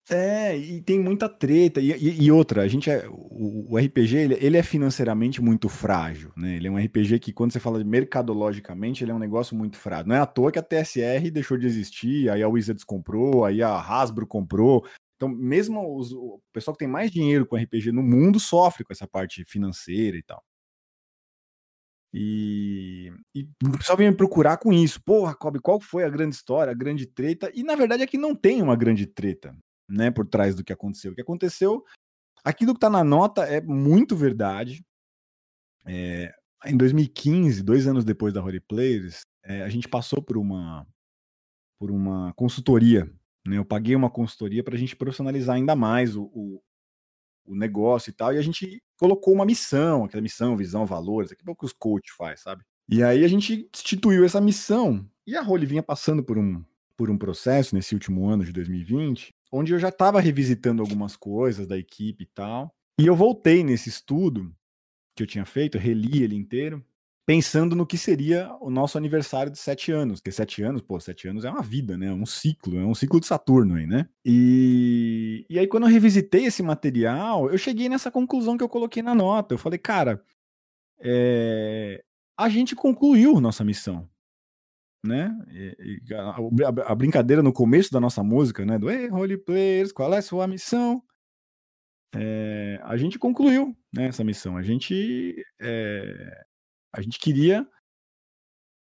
É, 0.07 0.55
e 0.55 0.81
tem 0.81 0.99
muita 0.99 1.27
treta. 1.27 1.81
E, 1.81 1.91
e, 1.91 2.25
e 2.25 2.31
outra, 2.31 2.61
a 2.61 2.67
gente 2.67 2.89
é, 2.89 3.07
o, 3.09 3.73
o 3.73 3.77
RPG 3.77 4.15
ele, 4.15 4.37
ele, 4.39 4.57
é 4.57 4.61
financeiramente 4.61 5.41
muito 5.41 5.67
frágil, 5.67 6.31
né? 6.37 6.55
Ele 6.57 6.67
é 6.67 6.71
um 6.71 6.77
RPG 6.77 7.19
que, 7.19 7.33
quando 7.33 7.51
você 7.51 7.59
fala 7.59 7.79
de 7.79 7.85
mercadologicamente, 7.85 9.03
ele 9.03 9.11
é 9.11 9.15
um 9.15 9.19
negócio 9.19 9.55
muito 9.55 9.77
frágil. 9.77 10.07
Não 10.07 10.15
é 10.15 10.19
à 10.19 10.25
toa 10.27 10.51
que 10.51 10.59
a 10.59 10.63
TSR 10.63 11.31
deixou 11.31 11.57
de 11.57 11.65
existir, 11.65 12.29
aí 12.29 12.43
a 12.43 12.47
Wizards 12.47 12.83
comprou, 12.83 13.45
aí 13.45 13.63
a 13.63 13.79
Hasbro 13.79 14.27
comprou. 14.27 14.85
Então, 15.15 15.27
mesmo 15.29 15.97
os, 15.97 16.11
o 16.11 16.39
pessoal 16.53 16.75
que 16.75 16.79
tem 16.79 16.87
mais 16.87 17.09
dinheiro 17.09 17.45
com 17.45 17.55
RPG 17.55 17.91
no 17.91 18.03
mundo 18.03 18.39
sofre 18.39 18.83
com 18.83 18.93
essa 18.93 19.07
parte 19.07 19.43
financeira 19.45 20.17
e 20.17 20.23
tal. 20.23 20.43
E, 22.13 23.11
e 23.33 23.49
o 23.63 23.77
pessoal 23.77 23.97
vem 23.97 24.09
me 24.09 24.15
procurar 24.15 24.57
com 24.57 24.71
isso. 24.71 25.01
Porra, 25.03 25.35
Kobe, 25.35 25.59
qual 25.59 25.81
foi 25.81 26.03
a 26.03 26.09
grande 26.09 26.35
história, 26.35 26.71
a 26.71 26.75
grande 26.75 27.07
treta? 27.07 27.51
E 27.55 27.63
na 27.63 27.75
verdade 27.75 28.03
é 28.03 28.07
que 28.07 28.17
não 28.17 28.35
tem 28.35 28.61
uma 28.61 28.75
grande 28.75 29.05
treta 29.07 29.55
né, 29.87 30.11
por 30.11 30.27
trás 30.27 30.55
do 30.55 30.63
que 30.63 30.73
aconteceu. 30.73 31.11
O 31.11 31.15
que 31.15 31.21
aconteceu, 31.21 31.83
aquilo 32.43 32.73
que 32.73 32.77
está 32.77 32.89
na 32.89 33.03
nota 33.03 33.43
é 33.43 33.61
muito 33.61 34.15
verdade. 34.15 34.85
É, 35.85 36.33
em 36.65 36.75
2015, 36.77 37.61
dois 37.63 37.87
anos 37.87 38.03
depois 38.03 38.33
da 38.33 38.43
Holy 38.43 38.59
Players, 38.59 39.21
é, 39.43 39.61
a 39.61 39.69
gente 39.69 39.87
passou 39.87 40.21
por 40.21 40.37
uma 40.37 40.85
por 41.77 41.91
uma 41.91 42.33
consultoria. 42.33 43.11
Né? 43.45 43.57
Eu 43.57 43.65
paguei 43.65 43.95
uma 43.95 44.09
consultoria 44.09 44.63
para 44.63 44.75
a 44.75 44.77
gente 44.77 44.95
profissionalizar 44.95 45.55
ainda 45.55 45.75
mais 45.75 46.15
o, 46.15 46.23
o, 46.33 46.61
o, 47.45 47.55
negócio 47.55 48.09
e 48.09 48.13
tal. 48.13 48.33
E 48.33 48.37
a 48.37 48.41
gente 48.41 48.81
colocou 48.97 49.33
uma 49.33 49.45
missão, 49.45 50.05
aquela 50.05 50.21
missão, 50.21 50.55
visão, 50.55 50.85
valores, 50.85 51.31
aquilo 51.31 51.55
que 51.55 51.65
os 51.65 51.73
coach 51.73 52.11
faz, 52.17 52.41
sabe? 52.41 52.63
E 52.87 53.03
aí 53.03 53.23
a 53.25 53.27
gente 53.27 53.69
instituiu 53.73 54.23
essa 54.23 54.39
missão. 54.39 55.07
E 55.27 55.35
a 55.35 55.41
Holy 55.41 55.65
vinha 55.65 55.83
passando 55.83 56.23
por 56.23 56.37
um, 56.37 56.63
por 56.95 57.09
um 57.09 57.17
processo 57.17 57.75
nesse 57.75 57.93
último 57.93 58.27
ano 58.27 58.45
de 58.45 58.53
2020, 58.53 59.34
onde 59.51 59.73
eu 59.73 59.79
já 59.79 59.89
estava 59.89 60.19
revisitando 60.19 60.81
algumas 60.81 61.15
coisas 61.15 61.67
da 61.67 61.77
equipe 61.77 62.23
e 62.23 62.27
tal. 62.27 62.73
E 62.99 63.05
eu 63.05 63.15
voltei 63.15 63.63
nesse 63.63 63.89
estudo 63.89 64.53
que 65.15 65.23
eu 65.23 65.27
tinha 65.27 65.45
feito, 65.45 65.77
reli 65.77 66.23
ele 66.23 66.36
inteiro, 66.36 66.84
pensando 67.25 67.75
no 67.75 67.86
que 67.86 67.97
seria 67.97 68.55
o 68.62 68.69
nosso 68.69 68.97
aniversário 68.97 69.51
de 69.51 69.58
sete 69.58 69.91
anos. 69.91 70.19
Porque 70.19 70.31
sete 70.31 70.62
anos, 70.62 70.81
pô, 70.81 70.99
sete 70.99 71.27
anos 71.27 71.45
é 71.45 71.49
uma 71.49 71.62
vida, 71.62 71.97
né? 71.97 72.08
É 72.08 72.13
um 72.13 72.25
ciclo, 72.25 72.77
é 72.77 72.86
um 72.86 72.93
ciclo 72.93 73.19
de 73.19 73.25
Saturno 73.25 73.75
aí, 73.75 73.88
né? 73.88 74.08
E, 74.23 75.45
e 75.49 75.58
aí, 75.58 75.67
quando 75.67 75.84
eu 75.84 75.89
revisitei 75.89 76.45
esse 76.45 76.62
material, 76.62 77.49
eu 77.49 77.58
cheguei 77.58 77.89
nessa 77.89 78.12
conclusão 78.12 78.58
que 78.58 78.63
eu 78.63 78.69
coloquei 78.69 79.01
na 79.01 79.15
nota. 79.15 79.53
Eu 79.53 79.58
falei, 79.58 79.79
cara, 79.79 80.21
é... 80.99 82.03
a 82.38 82.49
gente 82.49 82.75
concluiu 82.75 83.39
nossa 83.39 83.63
missão 83.63 84.08
né? 85.05 85.31
E, 85.49 86.01
e 86.07 86.13
a, 86.13 86.91
a, 86.91 86.95
brincadeira 86.95 87.41
no 87.41 87.53
começo 87.53 87.91
da 87.91 87.99
nossa 87.99 88.23
música, 88.23 88.65
né? 88.65 88.77
Do 88.77 88.89
Hey, 88.89 89.09
Holy 89.09 89.37
Players, 89.37 89.91
qual 89.91 90.13
é 90.13 90.17
a 90.17 90.21
sua 90.21 90.47
missão? 90.47 91.01
É, 92.15 92.79
a 92.83 92.95
gente 92.97 93.19
concluiu 93.19 93.75
né, 93.93 94.07
essa 94.07 94.23
missão. 94.23 94.55
A 94.55 94.63
gente, 94.63 95.35
é, 95.59 96.45
a 96.93 97.01
gente 97.01 97.19
queria 97.19 97.67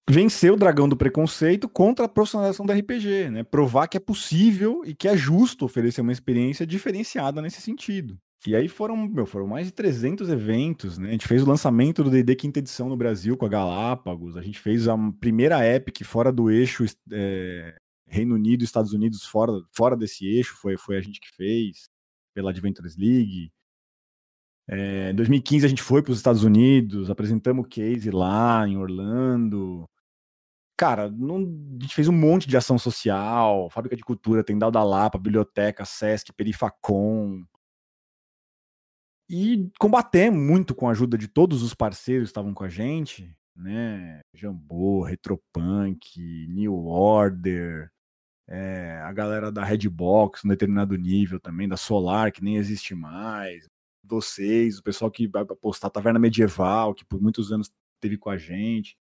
vencer 0.09 0.52
o 0.52 0.57
dragão 0.57 0.88
do 0.88 0.96
preconceito 0.96 1.68
contra 1.68 2.05
a 2.05 2.09
profissionalização 2.09 2.64
do 2.64 2.72
RPG, 2.72 3.31
né? 3.31 3.42
Provar 3.42 3.88
que 3.88 3.96
é 3.96 4.00
possível 4.00 4.83
e 4.85 4.94
que 4.94 5.09
é 5.09 5.16
justo 5.16 5.64
oferecer 5.64 6.00
uma 6.00 6.12
experiência 6.12 6.66
diferenciada 6.66 7.42
nesse 7.42 7.61
sentido. 7.61 8.18
E 8.44 8.55
aí 8.55 8.68
foram, 8.68 8.96
meu, 8.96 9.27
foram 9.27 9.46
mais 9.46 9.66
de 9.66 9.72
300 9.72 10.29
eventos, 10.29 10.99
né? 10.99 11.09
A 11.09 11.12
gente 11.12 11.27
fez 11.27 11.42
o 11.42 11.49
lançamento 11.49 12.05
do 12.05 12.11
D&D 12.11 12.37
quinta 12.37 12.59
edição 12.59 12.88
no 12.88 12.96
Brasil 12.96 13.37
com 13.37 13.46
a 13.46 13.49
Galápagos, 13.49 14.37
a 14.37 14.42
gente 14.42 14.59
fez 14.59 14.87
a 14.87 14.96
primeira 15.20 15.66
Epic 15.66 16.05
fora 16.05 16.31
do 16.31 16.51
eixo 16.51 16.85
é, 17.11 17.77
Reino 18.07 18.35
Unido 18.35 18.62
Estados 18.62 18.92
Unidos 18.92 19.25
fora, 19.25 19.53
fora 19.72 19.96
desse 19.96 20.27
eixo, 20.27 20.55
foi, 20.57 20.77
foi 20.77 20.96
a 20.96 21.01
gente 21.01 21.20
que 21.20 21.31
fez, 21.35 21.88
pela 22.35 22.51
Adventures 22.51 22.96
League. 22.96 23.51
É, 24.68 25.11
em 25.11 25.14
2015 25.14 25.66
a 25.66 25.68
gente 25.68 25.83
foi 25.83 26.03
para 26.03 26.12
os 26.12 26.18
Estados 26.18 26.44
Unidos, 26.44 27.11
apresentamos 27.11 27.64
o 27.64 27.68
case 27.68 28.11
lá 28.11 28.66
em 28.66 28.77
Orlando. 28.77 29.88
Cara, 30.77 31.11
não, 31.11 31.38
a 31.38 31.83
gente 31.83 31.94
fez 31.94 32.07
um 32.09 32.12
monte 32.12 32.46
de 32.49 32.57
ação 32.57 32.79
social, 32.79 33.70
Fábrica 33.70 33.96
de 33.96 34.03
Cultura, 34.05 34.44
Tendal 34.44 34.70
da 34.70 34.85
Lapa, 34.85 35.18
Biblioteca, 35.18 35.85
Sesc, 35.85 36.33
Perifacom, 36.33 37.42
e 39.29 39.71
combatemos 39.79 40.41
muito 40.41 40.75
com 40.75 40.89
a 40.89 40.93
ajuda 40.93 41.19
de 41.19 41.29
todos 41.29 41.62
os 41.62 41.75
parceiros 41.75 42.29
que 42.29 42.31
estavam 42.31 42.55
com 42.55 42.65
a 42.65 42.69
gente, 42.69 43.35
né? 43.55 44.21
Jambô, 44.33 45.03
Retropunk, 45.03 46.47
New 46.49 46.87
Order, 46.87 47.91
é, 48.49 49.01
a 49.03 49.12
galera 49.12 49.51
da 49.51 49.65
Redbox, 49.65 50.45
um 50.45 50.49
determinado 50.49 50.97
nível 50.97 51.41
também, 51.41 51.69
da 51.69 51.77
Solar, 51.77 52.31
que 52.31 52.45
nem 52.45 52.57
existe 52.57 52.95
mais, 52.95 53.67
vocês, 54.05 54.79
o 54.79 54.83
pessoal 54.83 55.11
que 55.11 55.27
vai 55.27 55.45
postar 55.45 55.91
Taverna 55.91 56.19
Medieval, 56.19 56.95
que 56.95 57.05
por 57.05 57.21
muitos 57.21 57.51
anos 57.51 57.71
teve 58.01 58.17
com 58.17 58.31
a 58.31 58.39
gente. 58.39 58.97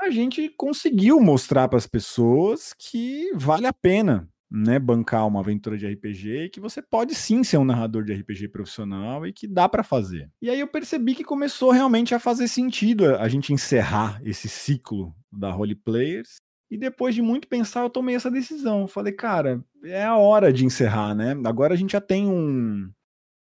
A 0.00 0.10
gente 0.10 0.48
conseguiu 0.50 1.20
mostrar 1.20 1.68
para 1.68 1.78
as 1.78 1.86
pessoas 1.86 2.74
que 2.76 3.32
vale 3.34 3.66
a 3.66 3.72
pena 3.72 4.28
né, 4.52 4.78
bancar 4.78 5.26
uma 5.26 5.40
aventura 5.40 5.78
de 5.78 5.86
RPG 5.86 6.44
e 6.44 6.48
que 6.50 6.60
você 6.60 6.82
pode 6.82 7.14
sim 7.14 7.42
ser 7.42 7.56
um 7.56 7.64
narrador 7.64 8.04
de 8.04 8.12
RPG 8.12 8.48
profissional 8.48 9.26
e 9.26 9.32
que 9.32 9.48
dá 9.48 9.66
para 9.66 9.82
fazer. 9.82 10.30
E 10.42 10.50
aí 10.50 10.60
eu 10.60 10.68
percebi 10.68 11.14
que 11.14 11.24
começou 11.24 11.70
realmente 11.70 12.14
a 12.14 12.18
fazer 12.18 12.46
sentido 12.48 13.16
a 13.16 13.28
gente 13.28 13.52
encerrar 13.52 14.20
esse 14.22 14.50
ciclo 14.50 15.14
da 15.32 15.50
Role 15.50 15.74
Players. 15.74 16.36
E 16.70 16.76
depois 16.76 17.14
de 17.14 17.22
muito 17.22 17.48
pensar, 17.48 17.82
eu 17.82 17.90
tomei 17.90 18.14
essa 18.14 18.30
decisão. 18.30 18.86
Falei, 18.86 19.12
cara, 19.12 19.64
é 19.84 20.04
a 20.04 20.16
hora 20.16 20.52
de 20.52 20.66
encerrar, 20.66 21.14
né? 21.14 21.34
Agora 21.44 21.72
a 21.72 21.76
gente 21.76 21.92
já 21.92 22.00
tem 22.00 22.26
um. 22.26 22.90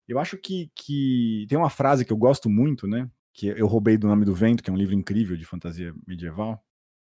Eu 0.09 0.18
acho 0.18 0.38
que, 0.38 0.70
que 0.74 1.46
tem 1.48 1.59
uma 1.59 1.70
frase 1.70 2.04
que 2.04 2.12
eu 2.12 2.16
gosto 2.16 2.48
muito, 2.48 2.87
né? 2.87 3.09
Que 3.35 3.48
eu 3.48 3.66
roubei 3.66 3.98
do 3.98 4.06
Nome 4.06 4.24
do 4.24 4.35
Vento, 4.35 4.62
que 4.62 4.70
é 4.70 4.72
um 4.72 4.76
livro 4.76 4.94
incrível 4.94 5.37
de 5.37 5.44
fantasia 5.44 5.94
medieval 6.06 6.62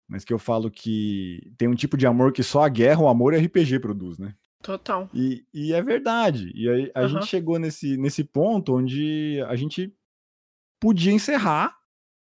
mas 0.08 0.24
que 0.24 0.34
eu 0.34 0.40
falo 0.40 0.72
que 0.72 1.52
tem 1.58 1.68
um 1.68 1.76
tipo 1.76 1.98
de 1.98 2.08
amor 2.08 2.32
que 2.32 2.44
só 2.44 2.64
a 2.64 2.70
guerra, 2.70 3.02
o 3.02 3.08
amor 3.08 3.34
e 3.34 3.38
RPG 3.38 3.80
produz, 3.80 4.18
né? 4.18 4.34
Total. 4.62 5.10
E, 5.14 5.46
e 5.54 5.74
é 5.74 5.82
verdade. 5.82 6.52
E 6.56 6.70
aí 6.70 6.92
a 6.96 7.02
uhum. 7.02 7.08
gente 7.08 7.28
chegou 7.28 7.60
nesse, 7.60 7.98
nesse 7.98 8.24
ponto 8.24 8.76
onde 8.76 9.44
a 9.48 9.56
gente 9.56 9.94
podia 10.80 11.12
encerrar 11.12 11.76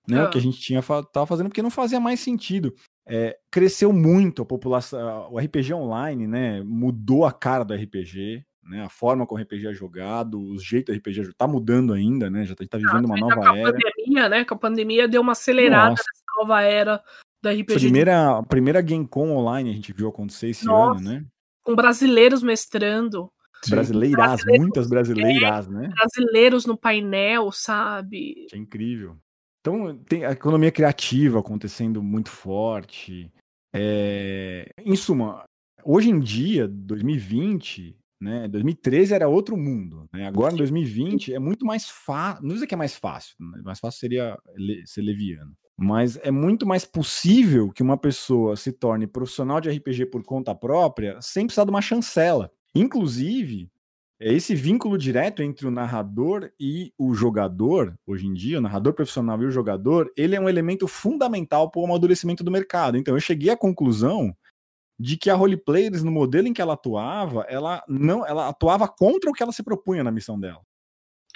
né, 0.08 0.20
uhum. 0.20 0.26
o 0.26 0.30
que 0.30 0.38
a 0.38 0.40
gente 0.40 0.60
tinha 0.60 0.82
tava 0.82 1.26
fazendo, 1.26 1.48
porque 1.48 1.62
não 1.62 1.70
fazia 1.70 2.00
mais 2.00 2.20
sentido. 2.20 2.74
É, 3.06 3.38
cresceu 3.50 3.92
muito 3.92 4.42
a 4.42 4.46
população, 4.46 5.32
o 5.32 5.38
RPG 5.38 5.74
online, 5.74 6.26
né? 6.26 6.62
Mudou 6.62 7.24
a 7.24 7.32
cara 7.32 7.64
do 7.64 7.74
RPG, 7.74 8.44
né? 8.62 8.84
A 8.84 8.88
forma 8.88 9.26
como 9.26 9.40
o 9.40 9.42
RPG 9.42 9.68
é 9.68 9.74
jogado, 9.74 10.40
o 10.40 10.58
jeito 10.58 10.92
do 10.92 10.98
RPG 10.98 11.34
tá 11.36 11.46
mudando 11.46 11.92
ainda, 11.92 12.30
né? 12.30 12.44
Já 12.44 12.54
tá, 12.54 12.64
tá 12.68 12.78
vivendo 12.78 13.06
uma 13.06 13.16
nova 13.16 13.34
era. 13.34 13.42
Com 13.42 13.68
a 13.68 13.72
pandemia, 13.72 14.28
né? 14.28 14.44
Com 14.44 14.54
a 14.54 14.58
pandemia 14.58 15.08
deu 15.08 15.20
uma 15.20 15.32
acelerada 15.32 15.90
Nossa. 15.90 16.04
nessa 16.12 16.38
nova 16.38 16.62
era 16.62 17.02
da 17.42 17.52
RPG. 17.52 17.74
Primeira, 17.74 18.40
de... 18.40 18.48
primeira 18.48 18.80
GameCon 18.80 19.30
online 19.30 19.70
a 19.70 19.72
gente 19.72 19.92
viu 19.92 20.08
acontecer 20.08 20.48
esse 20.48 20.64
Nossa, 20.64 21.00
ano, 21.00 21.10
né? 21.10 21.24
Com 21.62 21.74
brasileiros 21.74 22.42
mestrando. 22.42 23.30
Brasileiras, 23.68 24.40
muitas 24.58 24.88
brasileiras, 24.88 25.68
né? 25.68 25.88
Brasileiros 25.88 26.66
no 26.66 26.76
painel, 26.76 27.50
sabe? 27.52 28.46
É 28.52 28.56
incrível. 28.56 29.16
Então, 29.60 29.96
tem 30.08 30.24
a 30.24 30.32
economia 30.32 30.72
criativa 30.72 31.38
acontecendo 31.38 32.02
muito 32.02 32.28
forte. 32.28 33.32
É... 33.72 34.68
Em 34.84 34.96
suma, 34.96 35.44
hoje 35.84 36.10
em 36.10 36.18
dia, 36.18 36.66
2020, 36.66 37.96
né? 38.20 38.48
2013 38.48 39.14
era 39.14 39.28
outro 39.28 39.56
mundo. 39.56 40.08
Né? 40.12 40.26
Agora, 40.26 40.52
em 40.52 40.56
2020, 40.56 41.32
é 41.32 41.38
muito 41.38 41.64
mais 41.64 41.88
fácil. 41.88 42.42
Não 42.44 42.54
dizer 42.54 42.66
que 42.66 42.74
é 42.74 42.76
mais 42.76 42.96
fácil, 42.96 43.34
né? 43.38 43.60
mais 43.64 43.78
fácil 43.78 44.00
seria 44.00 44.36
ser 44.84 45.02
leviano. 45.02 45.52
Mas 45.82 46.16
é 46.22 46.30
muito 46.30 46.64
mais 46.64 46.84
possível 46.84 47.72
que 47.72 47.82
uma 47.82 47.96
pessoa 47.96 48.54
se 48.54 48.70
torne 48.70 49.04
profissional 49.04 49.60
de 49.60 49.68
RPG 49.68 50.06
por 50.06 50.22
conta 50.22 50.54
própria 50.54 51.20
sem 51.20 51.44
precisar 51.44 51.64
de 51.64 51.70
uma 51.70 51.82
chancela. 51.82 52.52
Inclusive, 52.72 53.68
é 54.20 54.32
esse 54.32 54.54
vínculo 54.54 54.96
direto 54.96 55.42
entre 55.42 55.66
o 55.66 55.72
narrador 55.72 56.48
e 56.58 56.92
o 56.96 57.12
jogador, 57.14 57.98
hoje 58.06 58.28
em 58.28 58.32
dia, 58.32 58.58
o 58.58 58.60
narrador 58.60 58.92
profissional 58.92 59.42
e 59.42 59.46
o 59.46 59.50
jogador, 59.50 60.08
ele 60.16 60.36
é 60.36 60.40
um 60.40 60.48
elemento 60.48 60.86
fundamental 60.86 61.68
para 61.68 61.80
o 61.80 61.84
amadurecimento 61.84 62.44
do 62.44 62.50
mercado. 62.52 62.96
Então 62.96 63.14
eu 63.14 63.20
cheguei 63.20 63.50
à 63.50 63.56
conclusão 63.56 64.32
de 65.00 65.16
que 65.16 65.30
a 65.30 65.34
roleplayers, 65.34 66.04
no 66.04 66.12
modelo 66.12 66.46
em 66.46 66.52
que 66.52 66.62
ela 66.62 66.74
atuava, 66.74 67.44
ela 67.48 67.82
não, 67.88 68.24
ela 68.24 68.48
atuava 68.48 68.86
contra 68.86 69.28
o 69.28 69.32
que 69.32 69.42
ela 69.42 69.50
se 69.50 69.64
propunha 69.64 70.04
na 70.04 70.12
missão 70.12 70.38
dela. 70.38 70.62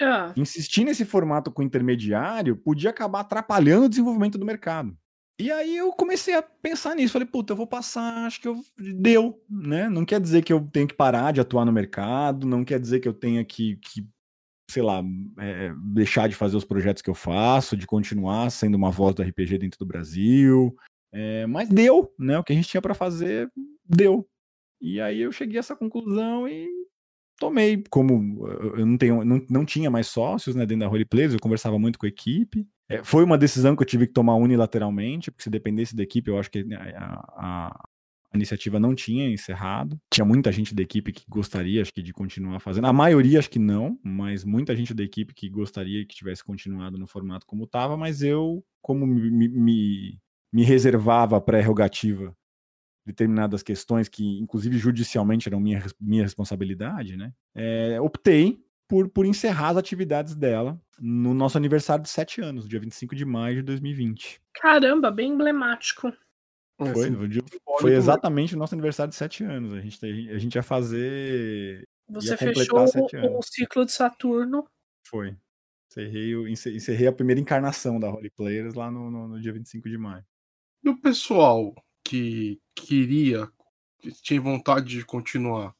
Ah, 0.01 0.31
Insistir 0.35 0.83
nesse 0.83 1.05
formato 1.05 1.51
com 1.51 1.63
intermediário 1.63 2.55
podia 2.55 2.89
acabar 2.91 3.21
atrapalhando 3.21 3.85
o 3.85 3.89
desenvolvimento 3.89 4.37
do 4.37 4.45
mercado. 4.45 4.95
E 5.39 5.51
aí 5.51 5.77
eu 5.77 5.91
comecei 5.91 6.33
a 6.33 6.41
pensar 6.41 6.95
nisso. 6.95 7.13
Falei, 7.13 7.27
puta, 7.27 7.53
eu 7.53 7.57
vou 7.57 7.67
passar, 7.67 8.25
acho 8.25 8.41
que 8.41 8.47
eu 8.47 8.59
deu, 8.77 9.39
né? 9.49 9.87
Não 9.87 10.03
quer 10.03 10.19
dizer 10.19 10.43
que 10.43 10.51
eu 10.51 10.67
tenho 10.71 10.87
que 10.87 10.95
parar 10.95 11.31
de 11.31 11.39
atuar 11.39 11.63
no 11.63 11.71
mercado, 11.71 12.47
não 12.47 12.65
quer 12.65 12.79
dizer 12.79 12.99
que 12.99 13.07
eu 13.07 13.13
tenha 13.13 13.45
que, 13.45 13.75
que 13.77 14.07
sei 14.69 14.81
lá, 14.81 15.03
é, 15.39 15.73
deixar 15.93 16.27
de 16.27 16.35
fazer 16.35 16.57
os 16.57 16.65
projetos 16.65 17.03
que 17.03 17.09
eu 17.09 17.13
faço, 17.15 17.77
de 17.77 17.85
continuar 17.85 18.49
sendo 18.49 18.75
uma 18.75 18.89
voz 18.89 19.13
do 19.13 19.21
RPG 19.21 19.59
dentro 19.59 19.79
do 19.79 19.85
Brasil. 19.85 20.75
É, 21.11 21.45
mas 21.45 21.69
deu, 21.69 22.13
né? 22.17 22.37
O 22.39 22.43
que 22.43 22.53
a 22.53 22.55
gente 22.55 22.67
tinha 22.67 22.81
para 22.81 22.95
fazer, 22.95 23.49
deu. 23.85 24.27
E 24.81 24.99
aí 24.99 25.21
eu 25.21 25.31
cheguei 25.31 25.57
a 25.57 25.59
essa 25.59 25.75
conclusão 25.75 26.47
e 26.47 26.67
tomei. 27.37 27.83
Como 27.89 28.47
eu 28.47 28.85
não, 28.85 28.97
tenho, 28.97 29.23
não, 29.23 29.41
não 29.49 29.65
tinha 29.65 29.89
mais 29.89 30.07
sócios 30.07 30.55
né, 30.55 30.65
dentro 30.65 30.85
da 30.85 30.87
Roleplayers, 30.87 31.33
eu 31.33 31.39
conversava 31.39 31.77
muito 31.79 31.97
com 31.97 32.05
a 32.05 32.09
equipe. 32.09 32.67
É, 32.89 33.03
foi 33.03 33.23
uma 33.23 33.37
decisão 33.37 33.75
que 33.75 33.81
eu 33.81 33.87
tive 33.87 34.07
que 34.07 34.13
tomar 34.13 34.35
unilateralmente, 34.35 35.29
porque 35.29 35.43
se 35.43 35.49
dependesse 35.49 35.95
da 35.95 36.03
equipe, 36.03 36.29
eu 36.29 36.39
acho 36.39 36.49
que 36.49 36.65
a, 36.73 37.25
a, 37.35 37.67
a 38.31 38.37
iniciativa 38.37 38.79
não 38.79 38.95
tinha 38.95 39.29
encerrado. 39.29 39.99
Tinha 40.11 40.25
muita 40.25 40.51
gente 40.51 40.73
da 40.73 40.81
equipe 40.81 41.11
que 41.11 41.25
gostaria, 41.29 41.81
acho 41.81 41.93
que, 41.93 42.01
de 42.01 42.13
continuar 42.13 42.59
fazendo. 42.59 42.87
A 42.87 42.93
maioria, 42.93 43.39
acho 43.39 43.49
que 43.49 43.59
não, 43.59 43.99
mas 44.03 44.43
muita 44.43 44.75
gente 44.75 44.93
da 44.93 45.03
equipe 45.03 45.33
que 45.33 45.49
gostaria 45.49 46.05
que 46.05 46.15
tivesse 46.15 46.43
continuado 46.43 46.97
no 46.97 47.07
formato 47.07 47.45
como 47.45 47.65
estava, 47.65 47.97
mas 47.97 48.21
eu, 48.21 48.63
como 48.81 49.05
me, 49.05 49.49
me, 49.49 50.19
me 50.53 50.63
reservava 50.63 51.37
a 51.37 51.41
prerrogativa 51.41 52.35
determinadas 53.07 53.63
questões 53.63 54.09
que, 54.09 54.39
inclusive 54.39 54.77
judicialmente, 54.77 55.47
eram 55.47 55.61
minha, 55.61 55.81
minha 55.99 56.23
responsabilidade, 56.23 57.15
né? 57.15 57.31
É, 57.55 57.99
optei 58.01 58.61
por, 58.87 59.07
por 59.09 59.25
encerrar 59.25 59.69
as 59.69 59.77
atividades 59.77 60.35
dela 60.35 60.79
no 60.99 61.33
nosso 61.33 61.57
aniversário 61.57 62.03
de 62.03 62.09
sete 62.09 62.41
anos, 62.41 62.67
dia 62.67 62.79
25 62.79 63.15
de 63.15 63.25
maio 63.25 63.55
de 63.57 63.61
2020. 63.63 64.41
caramba, 64.53 65.09
bem 65.09 65.31
emblemático. 65.31 66.07
É, 66.79 66.93
Foi, 66.93 67.07
assim, 67.07 67.41
foi 67.79 67.91
né? 67.91 67.97
exatamente 67.97 68.55
o 68.55 68.57
nosso 68.57 68.75
aniversário 68.75 69.09
de 69.09 69.15
sete 69.15 69.43
anos. 69.43 69.73
A 69.73 69.81
gente, 69.81 70.05
a 70.05 70.37
gente 70.37 70.55
ia 70.55 70.63
fazer. 70.63 71.87
Você 72.09 72.31
Ia 72.31 72.37
fechou 72.37 72.83
o, 72.83 73.41
ciclo 73.41 73.85
de 73.85 73.91
Saturno. 73.91 74.67
Foi. 75.07 75.35
Encerrei, 75.89 76.33
encerrei 76.51 77.07
a 77.07 77.11
primeira 77.11 77.41
encarnação 77.41 77.99
da 77.99 78.09
Holy 78.09 78.29
Players 78.29 78.75
lá 78.75 78.91
no, 78.91 79.09
no, 79.09 79.27
no 79.27 79.41
dia 79.41 79.51
25 79.51 79.89
de 79.89 79.97
maio. 79.97 80.23
E 80.83 80.89
o 80.89 81.01
pessoal 81.01 81.73
que 82.07 82.59
queria, 82.75 83.47
que 83.99 84.11
tinha 84.21 84.39
vontade 84.39 84.87
de 84.97 85.05
continuar? 85.05 85.73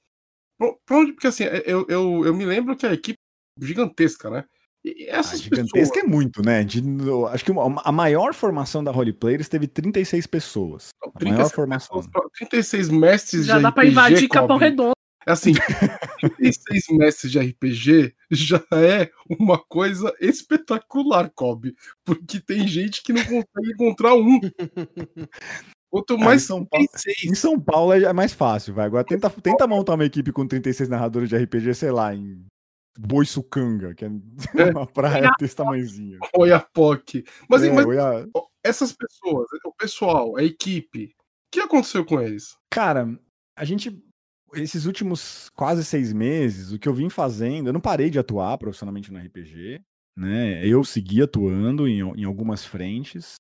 Pra 0.86 0.98
onde? 0.98 1.14
Porque 1.14 1.28
assim, 1.28 1.44
eu, 1.66 1.86
eu, 1.88 2.26
eu 2.26 2.34
me 2.36 2.46
lembro 2.46 2.76
que 2.76 2.86
a 2.86 2.94
equipe 2.94 3.18
é 3.62 3.66
gigantesca, 3.66 4.30
né? 4.30 4.44
E 4.84 5.10
A 5.10 5.18
essas 5.18 5.42
gigantesca 5.42 5.74
pessoas. 5.94 5.98
é 5.98 6.08
muito, 6.08 6.42
né? 6.42 6.64
De- 6.64 6.82
acho 7.32 7.46
que 7.46 7.52
uma- 7.52 7.82
a 7.84 7.92
maior 7.92 8.34
formação 8.34 8.84
da 8.84 8.92
Holy 8.92 9.14
Players 9.14 9.48
teve 9.50 9.68
36 9.68 10.26
pessoas. 10.28 10.90
A 11.04 11.08
maior 11.08 11.20
36 11.20 11.52
formação. 11.54 11.88
pessoas 11.98 12.08
pra- 12.12 12.30
36 12.38 12.90
mestres 12.90 13.46
Já 13.46 13.58
de 13.58 13.64
dá 13.64 13.72
pra 13.72 13.84
RPG, 13.84 13.92
invadir 13.92 14.28
Capão. 14.30 14.58
Redondo. 14.58 14.92
Assim, 15.26 15.52
36 16.38 16.86
mestres 16.92 17.32
de 17.32 17.40
RPG 17.40 18.16
já 18.32 18.64
é 18.72 19.12
uma 19.40 19.58
coisa 19.60 20.14
espetacular, 20.22 21.30
Kobe. 21.36 21.76
Porque 22.06 22.40
tem 22.40 22.66
gente 22.68 23.04
que 23.04 23.12
não 23.14 23.22
consegue 23.24 23.74
encontrar 23.74 24.14
um. 24.16 24.40
Quanto 25.90 26.16
Ah, 26.16 26.18
mais 26.18 26.44
em 26.44 26.46
São 26.48 26.66
Paulo- 26.66 26.88
36. 26.88 27.32
Em 27.32 27.36
São 27.36 27.60
Paulo 27.60 27.94
é 27.94 28.04
é 28.04 28.14
mais 28.14 28.34
fácil, 28.34 28.74
vai. 28.74 28.86
Agora 28.86 29.04
tenta, 29.06 29.30
tenta 29.30 29.66
montar 29.68 29.94
uma 29.96 30.06
equipe 30.06 30.32
com 30.32 30.46
36 30.48 30.90
narradores 30.90 31.30
de 31.30 31.36
RPG, 31.38 31.74
sei 31.74 31.92
lá, 31.92 32.14
em 32.14 32.46
Boiçucanga, 33.00 33.94
que 33.94 34.06
é 34.06 34.10
uma 34.78 34.86
praia 34.88 35.30
desse 35.40 35.56
tamanhozinho. 35.56 36.20
Oiapoque. 36.36 37.24
Mas, 37.50 37.64
É, 37.64 37.72
mas 37.72 37.86
Oia- 37.86 38.28
essas 38.64 38.92
pessoas, 38.92 39.48
o 39.66 39.72
pessoal, 39.74 40.36
a 40.36 40.44
equipe, 40.44 41.06
o 41.06 41.52
que 41.52 41.60
aconteceu 41.62 42.04
com 42.06 42.20
eles? 42.22 42.56
Cara, 42.72 43.08
a 43.56 43.64
gente. 43.66 43.98
Esses 44.54 44.86
últimos 44.86 45.50
quase 45.56 45.84
seis 45.84 46.14
meses, 46.14 46.72
o 46.72 46.80
que 46.80 46.88
eu 46.88 46.94
vim 46.94 47.10
fazendo, 47.10 47.68
eu 47.68 47.74
não 47.74 47.82
parei 47.82 48.10
de 48.10 48.18
atuar 48.18 48.58
profissionalmente 48.58 49.12
no 49.12 49.20
RPG, 49.20 49.82
né? 50.18 50.66
Eu 50.66 50.86
segui 50.86 51.22
atuando 51.22 51.86
em, 51.86 52.00
em 52.00 52.24
algumas 52.24 52.64
frentes, 52.66 53.36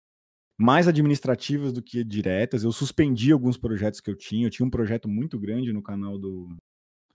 mais 0.57 0.87
administrativas 0.87 1.71
do 1.71 1.81
que 1.81 2.03
diretas. 2.03 2.63
Eu 2.63 2.71
suspendi 2.71 3.31
alguns 3.31 3.57
projetos 3.57 3.99
que 4.01 4.09
eu 4.09 4.15
tinha. 4.15 4.47
Eu 4.47 4.49
tinha 4.49 4.65
um 4.65 4.69
projeto 4.69 5.07
muito 5.07 5.37
grande 5.39 5.71
no 5.71 5.81
canal 5.81 6.17
do. 6.17 6.55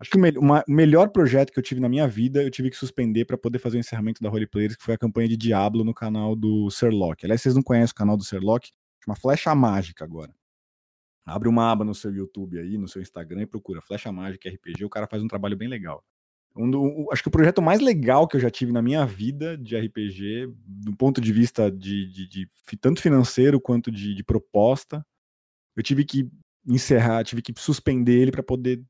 Acho 0.00 0.10
que 0.10 0.16
o, 0.16 0.20
me- 0.20 0.38
uma- 0.38 0.64
o 0.68 0.72
melhor 0.72 1.10
projeto 1.10 1.52
que 1.52 1.58
eu 1.58 1.62
tive 1.62 1.80
na 1.80 1.88
minha 1.88 2.08
vida, 2.08 2.42
eu 2.42 2.50
tive 2.50 2.70
que 2.70 2.76
suspender 2.76 3.24
para 3.24 3.38
poder 3.38 3.58
fazer 3.58 3.76
o 3.76 3.80
encerramento 3.80 4.20
da 4.22 4.28
Holy 4.30 4.46
Players, 4.48 4.76
que 4.76 4.82
foi 4.82 4.94
a 4.94 4.98
campanha 4.98 5.28
de 5.28 5.36
Diablo 5.36 5.84
no 5.84 5.94
canal 5.94 6.34
do 6.34 6.68
Sherlock. 6.70 7.24
Aliás, 7.24 7.40
vocês 7.42 7.54
não 7.54 7.62
conhecem 7.62 7.92
o 7.92 7.96
canal 7.96 8.16
do 8.16 8.24
Sherlock? 8.24 8.70
Chama 9.04 9.16
Flecha 9.16 9.54
Mágica 9.54 10.04
agora. 10.04 10.34
Abre 11.24 11.48
uma 11.48 11.70
aba 11.70 11.84
no 11.84 11.94
seu 11.94 12.12
YouTube 12.12 12.58
aí, 12.58 12.76
no 12.76 12.88
seu 12.88 13.00
Instagram 13.00 13.42
e 13.42 13.46
procura 13.46 13.80
Flecha 13.80 14.10
Mágica 14.10 14.48
RPG. 14.48 14.84
O 14.84 14.90
cara 14.90 15.06
faz 15.06 15.22
um 15.22 15.28
trabalho 15.28 15.56
bem 15.56 15.68
legal. 15.68 16.02
Um 16.56 16.70
do- 16.70 17.08
acho 17.12 17.22
que 17.22 17.28
o 17.28 17.32
projeto 17.32 17.62
mais 17.62 17.80
legal 17.80 18.28
que 18.28 18.36
eu 18.36 18.40
já 18.40 18.50
tive 18.50 18.72
na 18.72 18.82
minha 18.82 19.04
vida 19.06 19.56
de 19.56 19.76
RPG, 19.76 20.52
do 20.66 20.94
ponto 20.96 21.20
de 21.20 21.32
vista 21.32 21.70
de, 21.70 22.06
de- 22.08 22.28
de 22.28 22.48
tanto 22.80 23.00
financeiro 23.00 23.60
quanto 23.60 23.90
de, 23.90 24.14
de 24.14 24.22
proposta, 24.24 25.04
eu 25.76 25.82
tive 25.82 26.04
que 26.04 26.28
encerrar, 26.66 27.24
tive 27.24 27.40
que 27.42 27.52
suspender 27.56 28.20
ele 28.20 28.30
para 28.30 28.42
poder 28.42 28.84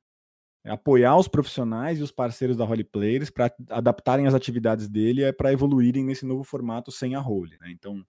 apoiar 0.65 1.17
os 1.17 1.27
profissionais 1.29 1.99
e 1.99 2.03
os 2.03 2.13
parceiros 2.13 2.57
da 2.57 2.65
Role 2.65 2.85
Players 2.85 3.31
para 3.31 3.53
adaptarem 3.71 4.27
as 4.27 4.35
atividades 4.35 4.89
dele 4.89 5.33
para 5.33 5.53
evoluírem 5.53 6.05
nesse 6.05 6.25
novo 6.25 6.45
formato 6.45 6.93
sem 6.93 7.15
a 7.15 7.21
role. 7.21 7.57
né? 7.61 7.71
Então, 7.71 8.05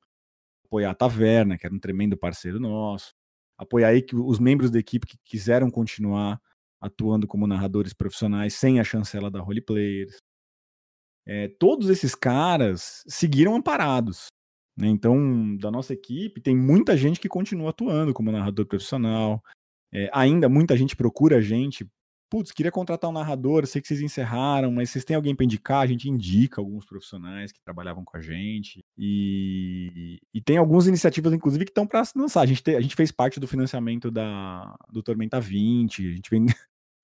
apoiar 0.66 0.92
a 0.92 0.96
Taverna, 0.96 1.58
que 1.58 1.66
era 1.66 1.74
um 1.74 1.80
tremendo 1.80 2.18
parceiro 2.18 2.60
nosso, 2.60 3.13
apoiar 3.58 3.92
os 4.13 4.39
membros 4.39 4.70
da 4.72 4.80
equipe 4.80 5.08
que 5.08 5.18
quiseram 5.24 5.70
continuar 5.72 6.39
atuando 6.84 7.28
como 7.28 7.48
narradores 7.48 7.93
profissionais 7.93 8.54
sem 8.56 8.80
a 8.80 8.84
chancela 8.84 9.32
da 9.32 9.39
Role 9.41 9.62
Players. 9.62 10.17
É, 11.26 11.48
todos 11.60 11.89
esses 11.89 12.13
caras 12.15 13.04
seguiram 13.08 13.56
amparados. 13.56 14.28
né? 14.78 14.88
Então, 14.89 15.56
da 15.58 15.72
nossa 15.72 15.93
equipe, 15.93 16.41
tem 16.41 16.56
muita 16.56 16.98
gente 16.98 17.19
que 17.19 17.30
continua 17.30 17.69
atuando 17.69 18.13
como 18.13 18.32
narrador 18.32 18.65
profissional. 18.65 19.41
É, 19.93 20.10
ainda 20.13 20.50
muita 20.50 20.76
gente 20.78 20.96
procura 20.96 21.38
a 21.38 21.41
gente. 21.41 21.88
Putz, 22.32 22.52
queria 22.52 22.72
contratar 22.72 23.10
um 23.10 23.13
narrador, 23.13 23.67
sei 23.67 23.80
que 23.82 23.88
vocês 23.88 24.02
encerraram, 24.02 24.72
mas 24.72 24.89
vocês 24.89 25.06
têm 25.06 25.15
alguém 25.15 25.36
para 25.36 25.46
indicar? 25.46 25.82
A 25.84 25.88
gente 25.88 26.10
indica 26.10 26.60
alguns 26.60 26.84
profissionais 26.86 27.52
que 27.52 27.62
trabalhavam 27.63 28.04
com 28.04 28.17
a 28.17 28.22
gente. 28.22 28.84
E, 28.98 30.19
e 30.34 30.41
tem 30.41 30.58
algumas 30.58 30.88
iniciativas, 30.88 31.32
inclusive, 31.34 31.63
que 31.65 31.72
estão 31.72 31.86
para 31.88 32.04
lançar. 32.15 32.41
A 32.41 32.46
gente, 32.48 32.63
te- 32.63 32.76
a 32.76 32.82
gente 32.82 32.96
fez 32.96 33.12
parte 33.12 33.39
do 33.39 33.48
financiamento 33.48 34.10
da, 34.12 34.76
do 34.91 35.04
Tormenta 35.04 35.39
20, 35.39 36.10
a 36.12 36.15
gente 36.15 36.30
vende 36.32 36.54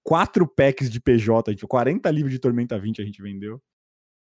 quatro 0.04 0.48
packs 0.48 0.90
de 0.90 1.00
PJ, 1.00 1.50
a 1.50 1.54
gente, 1.54 1.66
40 1.68 2.10
livros 2.12 2.32
de 2.34 2.40
Tormenta 2.40 2.80
20 2.80 3.02
a 3.02 3.06
gente 3.06 3.22
vendeu. 3.22 3.62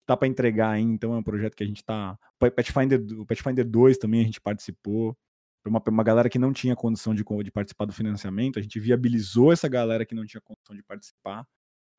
Tá 0.06 0.16
para 0.16 0.28
entregar 0.28 0.70
ainda, 0.70 0.94
então 0.94 1.14
é 1.14 1.18
um 1.18 1.22
projeto 1.22 1.56
que 1.56 1.64
a 1.64 1.66
gente 1.66 1.84
tá. 1.84 2.16
Pathfinder, 2.38 3.00
o 3.18 3.26
Pathfinder 3.26 3.68
2 3.68 3.98
também 3.98 4.20
a 4.20 4.24
gente 4.24 4.40
participou. 4.40 5.16
Pra 5.62 5.70
uma, 5.70 5.80
pra 5.80 5.92
uma 5.92 6.04
galera 6.04 6.28
que 6.28 6.38
não 6.38 6.52
tinha 6.52 6.76
condição 6.76 7.12
de, 7.12 7.24
de 7.42 7.50
participar 7.50 7.86
do 7.86 7.92
financiamento, 7.92 8.56
a 8.56 8.62
gente 8.62 8.78
viabilizou 8.78 9.52
essa 9.52 9.66
galera 9.66 10.06
que 10.06 10.14
não 10.14 10.24
tinha 10.24 10.40
condição 10.40 10.76
de 10.76 10.82
participar 10.84 11.44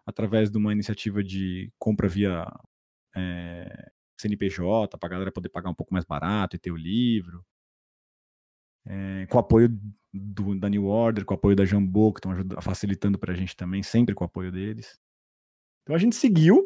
através 0.05 0.49
de 0.49 0.57
uma 0.57 0.71
iniciativa 0.71 1.21
de 1.21 1.69
compra 1.77 2.07
via 2.07 2.45
é, 3.13 3.91
CNPJ, 4.17 4.97
para 4.97 5.07
a 5.07 5.09
galera 5.09 5.31
poder 5.33 5.49
pagar 5.49 5.69
um 5.69 5.75
pouco 5.75 5.93
mais 5.93 6.05
barato 6.05 6.55
e 6.55 6.59
ter 6.59 6.71
o 6.71 6.77
livro. 6.77 7.43
É, 8.87 9.25
com 9.27 9.37
o 9.37 9.39
apoio 9.39 9.69
do, 10.13 10.57
da 10.57 10.69
New 10.69 10.85
Order, 10.85 11.25
com 11.25 11.33
o 11.33 11.37
apoio 11.37 11.55
da 11.55 11.65
Jambô, 11.65 12.13
que 12.13 12.19
estão 12.19 12.61
facilitando 12.61 13.17
para 13.17 13.33
a 13.33 13.35
gente 13.35 13.55
também, 13.55 13.83
sempre 13.83 14.15
com 14.15 14.23
o 14.23 14.27
apoio 14.27 14.51
deles. 14.51 14.97
Então 15.83 15.95
a 15.95 15.99
gente 15.99 16.15
seguiu. 16.15 16.65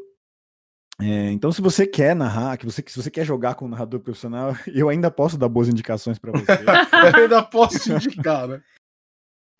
É, 1.00 1.32
então, 1.32 1.52
se 1.52 1.62
você 1.62 1.88
quer 1.88 2.16
narrar, 2.16 2.58
que 2.58 2.66
você, 2.66 2.84
se 2.86 3.02
você 3.02 3.10
quer 3.10 3.26
jogar 3.26 3.56
com 3.56 3.66
um 3.66 3.70
narrador 3.70 4.00
profissional, 4.02 4.54
eu 4.74 4.88
ainda 4.88 5.10
posso 5.10 5.38
dar 5.38 5.50
boas 5.50 5.68
indicações 5.68 6.20
para 6.20 6.32
você. 6.32 6.46
Eu 7.18 7.24
ainda 7.24 7.42
posso 7.42 7.80
te 7.80 7.92
indicar, 7.92 8.48
né? 8.48 8.62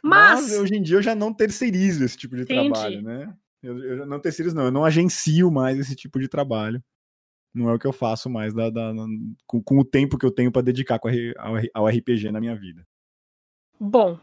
Mas, 0.04 0.42
Mas, 0.42 0.60
hoje 0.60 0.76
em 0.76 0.82
dia 0.82 0.98
eu 0.98 1.02
já 1.02 1.14
não 1.14 1.32
terceirizo 1.32 2.04
esse 2.04 2.18
tipo 2.18 2.36
de 2.36 2.44
Entendi. 2.44 2.70
trabalho, 2.70 3.02
né? 3.04 3.34
Eu, 3.62 3.78
eu 3.78 4.06
não 4.06 4.20
terceirizo, 4.20 4.56
não. 4.56 4.66
Eu 4.66 4.72
não 4.72 4.84
agencio 4.84 5.52
mais 5.52 5.80
esse 5.80 5.96
tipo 5.96 6.20
de 6.20 6.28
trabalho. 6.28 6.84
Não 7.54 7.70
é 7.70 7.74
o 7.74 7.80
que 7.80 7.88
eu 7.88 7.94
faço 7.94 8.30
mais 8.30 8.54
da, 8.54 8.70
da- 8.70 8.94
na- 8.94 9.06
com, 9.46 9.62
com 9.62 9.80
o 9.80 9.86
tempo 9.86 10.18
que 10.18 10.26
eu 10.26 10.32
tenho 10.32 10.52
para 10.52 10.62
dedicar 10.62 11.00
com 11.00 11.08
a 11.08 11.12
R- 11.12 11.34
ao, 11.38 11.56
ao 11.84 11.88
RPG 11.88 12.32
na 12.32 12.40
minha 12.40 12.56
vida. 12.56 12.84
bom, 13.80 14.20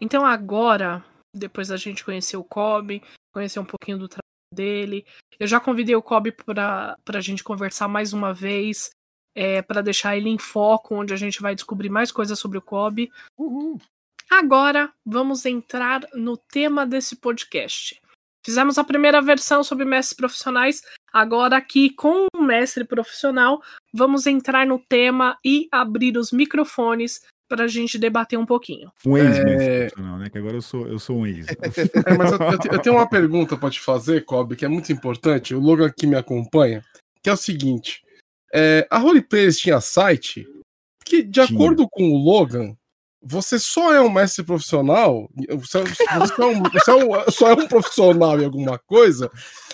então 0.00 0.24
agora, 0.26 1.04
depois 1.34 1.68
da 1.68 1.76
gente 1.76 2.04
conhecer 2.04 2.36
o 2.36 2.44
Kobe, 2.44 3.02
conhecer 3.32 3.60
um 3.60 3.64
pouquinho 3.64 3.98
do 3.98 4.08
trabalho 4.08 4.22
dele. 4.52 5.06
Eu 5.38 5.46
já 5.46 5.60
convidei 5.60 5.94
o 5.96 6.02
Kobe 6.02 6.32
para 6.32 6.96
a 7.06 7.20
gente 7.20 7.42
conversar 7.44 7.88
mais 7.88 8.12
uma 8.12 8.32
vez, 8.34 8.90
é, 9.36 9.60
para 9.62 9.82
deixar 9.82 10.16
ele 10.16 10.28
em 10.28 10.38
foco, 10.38 10.94
onde 10.94 11.12
a 11.12 11.16
gente 11.16 11.40
vai 11.42 11.54
descobrir 11.54 11.88
mais 11.90 12.10
coisas 12.12 12.38
sobre 12.38 12.58
o 12.58 12.62
Kobe. 12.62 13.10
Uhul. 13.38 13.80
Agora 14.30 14.92
vamos 15.04 15.44
entrar 15.44 16.00
no 16.14 16.36
tema 16.36 16.86
desse 16.86 17.16
podcast. 17.16 18.00
Fizemos 18.44 18.78
a 18.78 18.84
primeira 18.84 19.20
versão 19.22 19.62
sobre 19.64 19.84
mestres 19.84 20.16
profissionais. 20.16 20.82
Agora, 21.14 21.56
aqui 21.58 21.90
com 21.90 22.26
o 22.34 22.42
mestre 22.42 22.82
profissional, 22.84 23.62
vamos 23.92 24.26
entrar 24.26 24.66
no 24.66 24.80
tema 24.80 25.38
e 25.44 25.68
abrir 25.70 26.16
os 26.18 26.32
microfones 26.32 27.20
para 27.48 27.64
a 27.64 27.68
gente 27.68 27.96
debater 27.98 28.36
um 28.36 28.44
pouquinho. 28.46 28.90
Um 29.06 29.16
ex-mestre 29.16 29.64
É. 29.64 29.78
profissional, 29.86 30.18
né? 30.18 30.28
Que 30.28 30.38
agora 30.38 30.56
eu 30.56 30.62
sou, 30.62 30.88
eu 30.88 30.98
sou 30.98 31.18
um 31.18 31.26
ex. 31.26 31.46
É, 32.04 32.16
mas 32.18 32.32
eu, 32.32 32.38
eu 32.38 32.58
te- 32.58 32.68
eu 32.72 32.78
tenho 32.80 32.96
uma 32.96 33.08
pergunta 33.08 33.56
pra 33.56 33.70
te 33.70 33.78
fazer, 33.78 34.24
Kobe, 34.24 34.56
que 34.56 34.64
é 34.64 34.68
muito 34.68 34.92
importante. 34.92 35.54
O 35.54 35.60
Logan 35.60 35.86
aqui 35.86 36.04
me 36.04 36.16
acompanha, 36.16 36.82
que 37.22 37.30
é 37.30 37.32
o 37.32 37.36
seguinte: 37.36 38.02
é, 38.52 38.84
a 38.90 38.98
Roleplayers 38.98 39.58
tinha 39.58 39.80
site 39.80 40.44
que, 41.04 41.22
de 41.22 41.46
Tinha. 41.46 41.56
acordo 41.58 41.86
com 41.88 42.10
o 42.10 42.16
Logan, 42.16 42.74
você 43.24 43.58
só 43.58 43.92
é 43.92 44.00
um 44.00 44.10
mestre 44.10 44.44
profissional, 44.44 45.28
você, 45.58 45.82
você 45.82 46.42
é 46.42 46.46
um- 46.46 46.62
você 46.62 46.90
é 46.90 46.94
um- 46.94 47.30
só 47.30 47.48
é 47.48 47.54
um 47.54 47.66
profissional 47.66 48.40
em 48.40 48.44
alguma 48.44 48.78
coisa 48.78 49.30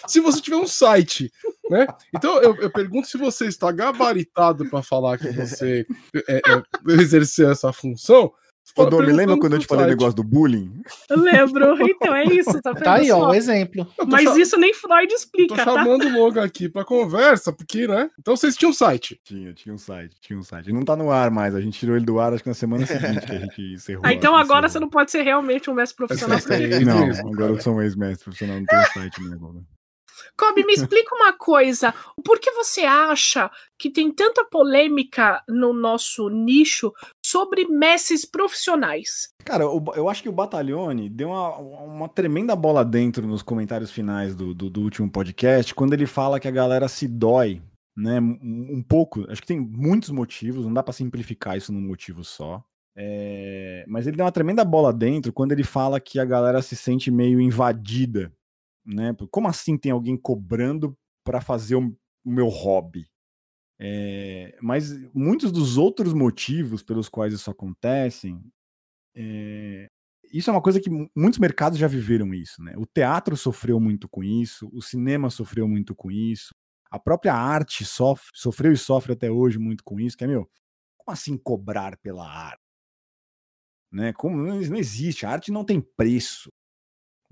se 0.07 0.21
você 0.21 0.41
tiver 0.41 0.57
um 0.57 0.67
site, 0.67 1.31
né? 1.69 1.87
Então 2.15 2.41
eu, 2.41 2.55
eu 2.57 2.71
pergunto 2.71 3.09
se 3.09 3.19
você 3.19 3.47
está 3.47 3.71
gabaritado 3.71 4.69
para 4.71 4.83
falar 4.83 5.19
que 5.19 5.29
você 5.31 5.85
é, 6.29 6.37
é, 6.39 6.63
exercer 6.95 7.51
essa 7.51 7.73
função. 7.73 8.33
Fala 8.75 8.91
Domi, 8.91 9.13
lembra 9.13 9.39
quando 9.39 9.55
eu 9.55 9.59
te 9.59 9.67
falei 9.67 9.87
o 9.87 9.89
negócio 9.89 10.15
do 10.15 10.23
bullying? 10.23 10.83
Eu 11.09 11.19
lembro. 11.19 11.77
Então 12.01 12.15
é 12.15 12.25
isso, 12.25 12.61
tá 12.63 12.73
Tá 12.75 12.95
aí, 12.95 13.11
ó, 13.11 13.29
o 13.31 13.35
exemplo. 13.35 13.85
Tô 13.97 14.07
Mas 14.07 14.35
isso 14.37 14.57
nem 14.57 14.73
Freud 14.73 15.09
Tô 15.09 15.15
explica, 15.15 15.57
tá? 15.57 15.65
chamando 15.65 16.07
o 16.07 16.13
Logan 16.13 16.45
aqui 16.45 16.69
pra 16.69 16.85
conversa, 16.85 17.53
porque, 17.53 17.87
né? 17.87 18.11
Então 18.19 18.37
vocês 18.37 18.57
tinham 18.57 18.73
site. 18.73 19.21
Tinha, 19.25 19.53
tinha 19.53 19.75
um 19.75 19.79
site, 19.79 20.17
tinha 20.21 20.39
um 20.39 20.43
site. 20.43 20.73
Não 20.73 20.83
tá 20.83 20.97
no 20.97 21.11
ar 21.11 21.31
mais, 21.31 21.55
a 21.55 21.61
gente 21.61 21.79
tirou 21.79 21.97
ele 21.97 22.05
do 22.05 22.19
ar 22.19 22.33
acho 22.33 22.43
que 22.43 22.49
na 22.49 22.55
semana 22.55 22.87
seguinte 22.87 23.27
que 23.27 23.33
a 23.33 23.39
gente 23.39 23.61
encerrou. 23.75 24.03
Ah, 24.05 24.13
então 24.13 24.33
encerrou. 24.33 24.39
agora 24.39 24.69
você 24.69 24.79
não 24.81 24.89
pode 24.89 25.11
ser 25.11 25.23
realmente 25.23 25.69
um 25.69 25.75
mestre 25.75 25.97
profissional. 25.97 26.39
É 26.39 26.59
mesmo, 26.59 26.87
Não, 26.87 27.07
mesmo, 27.07 27.29
agora 27.29 27.53
eu 27.53 27.61
sou 27.61 27.75
um 27.75 27.83
ex-mestre 27.83 28.25
profissional, 28.25 28.59
não 28.59 28.67
tenho 28.67 28.87
site 28.93 29.23
mesmo. 29.23 29.67
Kobe, 30.37 30.65
me 30.65 30.73
explica 30.75 31.15
uma 31.15 31.33
coisa. 31.33 31.95
Por 32.25 32.39
que 32.39 32.51
você 32.53 32.83
acha 32.83 33.51
que 33.79 33.91
tem 33.91 34.11
tanta 34.11 34.45
polêmica 34.45 35.43
no 35.49 35.73
nosso 35.73 36.29
nicho 36.29 36.93
sobre 37.31 37.67
mestres 37.67 38.25
profissionais? 38.25 39.29
Cara, 39.45 39.69
o- 39.69 39.85
eu 39.95 40.09
acho 40.09 40.23
que 40.23 40.29
o 40.29 40.33
Batalhone 40.33 41.09
deu 41.09 41.29
uma, 41.29 41.57
uma 41.59 42.09
tremenda 42.09 42.55
bola 42.57 42.85
dentro 42.85 43.27
nos 43.27 43.43
comentários 43.43 43.91
finais 43.91 44.35
do, 44.35 44.55
do, 44.55 44.69
do 44.69 44.81
último 44.83 45.11
podcast, 45.11 45.75
quando 45.75 45.93
ele 45.93 46.07
fala 46.07 46.41
que 46.41 46.49
a 46.49 46.53
galera 46.53 46.89
se 46.89 47.07
dói, 47.09 47.63
né? 47.97 48.21
Um, 48.21 48.83
pouco. 48.83 49.25
Acho 49.31 49.41
que 49.41 49.47
tem 49.49 49.61
muitos 49.61 50.11
motivos, 50.11 50.65
não 50.65 50.73
dá 50.73 50.83
pra 50.83 50.93
simplificar 50.93 51.57
isso 51.57 51.73
num 51.73 51.81
motivo 51.81 52.25
só. 52.25 52.63
É, 52.97 53.85
mas 53.89 54.07
ele 54.07 54.17
deu 54.17 54.27
uma 54.27 54.33
tremenda 54.33 54.65
bola 54.65 54.93
dentro 54.93 55.33
quando 55.33 55.53
ele 55.53 55.63
fala 55.65 56.01
que 56.01 56.19
a 56.19 56.25
galera 56.25 56.61
se 56.61 56.75
sente 56.77 57.11
meio 57.11 57.41
invadida, 57.41 58.33
né? 58.85 59.15
Como 59.31 59.49
assim 59.49 59.79
tem 59.79 59.93
alguém 59.93 60.17
cobrando 60.17 60.97
pra 61.25 61.41
fazer 61.41 61.77
o, 61.77 61.97
o 62.25 62.31
meu 62.31 62.49
hobby? 62.49 63.07
É, 63.83 64.59
mas 64.61 64.93
muitos 65.15 65.51
dos 65.51 65.79
outros 65.79 66.13
motivos 66.13 66.83
pelos 66.83 67.09
quais 67.09 67.33
isso 67.33 67.51
acontecem 67.51 68.39
é, 69.15 69.89
isso 70.33 70.51
é 70.51 70.53
uma 70.53 70.63
coisa 70.63 70.81
que 70.81 70.91
mu- 70.91 71.11
muitos 71.17 71.39
mercados 71.39 71.79
já 71.79 71.89
viveram 71.89 72.35
isso, 72.35 72.63
né? 72.63 72.75
O 72.77 72.87
teatro 72.87 73.37
sofreu 73.37 73.81
muito 73.81 74.09
com 74.09 74.23
isso, 74.25 74.71
o 74.73 74.83
cinema 74.83 75.31
sofreu 75.31 75.69
muito 75.69 75.95
com 75.95 76.11
isso, 76.11 76.55
a 76.91 76.99
própria 76.99 77.35
arte 77.35 77.85
sofre, 77.85 78.31
sofreu 78.35 78.73
e 78.73 78.77
sofre 78.77 79.13
até 79.15 79.31
hoje 79.31 79.59
muito 79.59 79.83
com 79.85 79.99
isso, 80.01 80.17
que 80.17 80.25
é, 80.25 80.27
meu, 80.29 80.49
como 80.99 81.13
assim 81.15 81.37
cobrar 81.39 81.97
pela 81.99 82.29
arte? 82.29 82.61
Né? 83.93 84.13
Como, 84.13 84.37
não, 84.37 84.61
não 84.61 84.77
existe, 84.77 85.27
a 85.27 85.31
arte 85.31 85.51
não 85.51 85.65
tem 85.65 85.81
preço, 85.81 86.51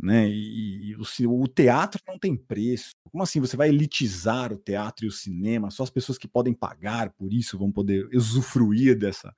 né? 0.00 0.28
E, 0.28 0.90
e 0.90 0.96
o, 0.96 1.42
o 1.42 1.48
teatro 1.48 2.00
não 2.06 2.18
tem 2.18 2.36
preço. 2.36 2.90
Como 3.10 3.22
assim 3.22 3.40
você 3.40 3.56
vai 3.56 3.68
elitizar 3.68 4.52
o 4.52 4.58
teatro 4.58 5.04
e 5.04 5.08
o 5.08 5.12
cinema? 5.12 5.70
Só 5.70 5.82
as 5.82 5.90
pessoas 5.90 6.18
que 6.18 6.28
podem 6.28 6.54
pagar 6.54 7.12
por 7.14 7.32
isso 7.32 7.58
vão 7.58 7.72
poder 7.72 8.08
usufruir 8.14 8.96
dessa, 8.96 9.34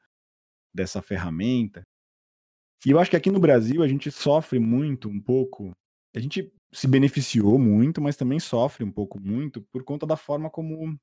dessa 0.74 1.00
ferramenta. 1.00 1.82
E 2.84 2.90
eu 2.90 2.98
acho 2.98 3.11
que 3.11 3.16
aqui 3.16 3.30
no 3.30 3.40
Brasil 3.40 3.82
a 3.82 3.88
gente 3.88 4.11
sofre 4.11 4.58
muito, 4.58 5.08
um 5.08 5.20
pouco. 5.20 5.72
A 6.14 6.20
gente 6.20 6.52
se 6.72 6.86
beneficiou 6.86 7.58
muito, 7.58 8.00
mas 8.00 8.16
também 8.16 8.38
sofre 8.40 8.84
um 8.84 8.92
pouco 8.92 9.20
muito 9.20 9.62
por 9.72 9.84
conta 9.84 10.06
da 10.06 10.16
forma 10.16 10.48
como 10.50 10.98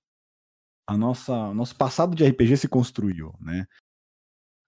a 0.87 0.97
nossa, 0.97 1.53
nosso 1.53 1.75
passado 1.75 2.15
de 2.15 2.25
RPG 2.25 2.57
se 2.57 2.67
construiu, 2.67 3.33
né? 3.39 3.67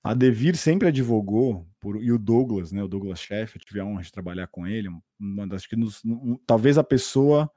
A 0.04 0.14
Devir 0.14 0.56
sempre 0.56 0.88
advogou, 0.88 1.68
por, 1.80 2.02
e 2.02 2.12
o 2.12 2.18
Douglas, 2.18 2.72
né? 2.72 2.82
O 2.84 2.88
Douglas 2.88 3.20
Chefe, 3.20 3.58
eu 3.58 3.62
tive 3.66 3.80
a 3.80 3.86
honra 3.86 4.02
de 4.04 4.12
trabalhar 4.12 4.48
com 4.48 4.66
ele, 4.66 4.90
uma 5.20 5.46
das, 5.48 5.66
que 5.68 5.76
nos, 5.76 6.04
um- 6.06 6.38
talvez 6.48 6.78
a 6.78 6.84
pessoa 6.84 7.52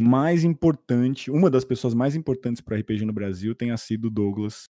mais 0.00 0.44
importante, 0.44 1.30
uma 1.30 1.50
das 1.50 1.64
pessoas 1.64 1.94
mais 1.94 2.14
importantes 2.14 2.60
para 2.60 2.76
RPG 2.76 3.04
no 3.06 3.12
Brasil 3.14 3.54
tenha 3.54 3.76
sido 3.78 4.06
o 4.06 4.10
Douglas 4.10 4.68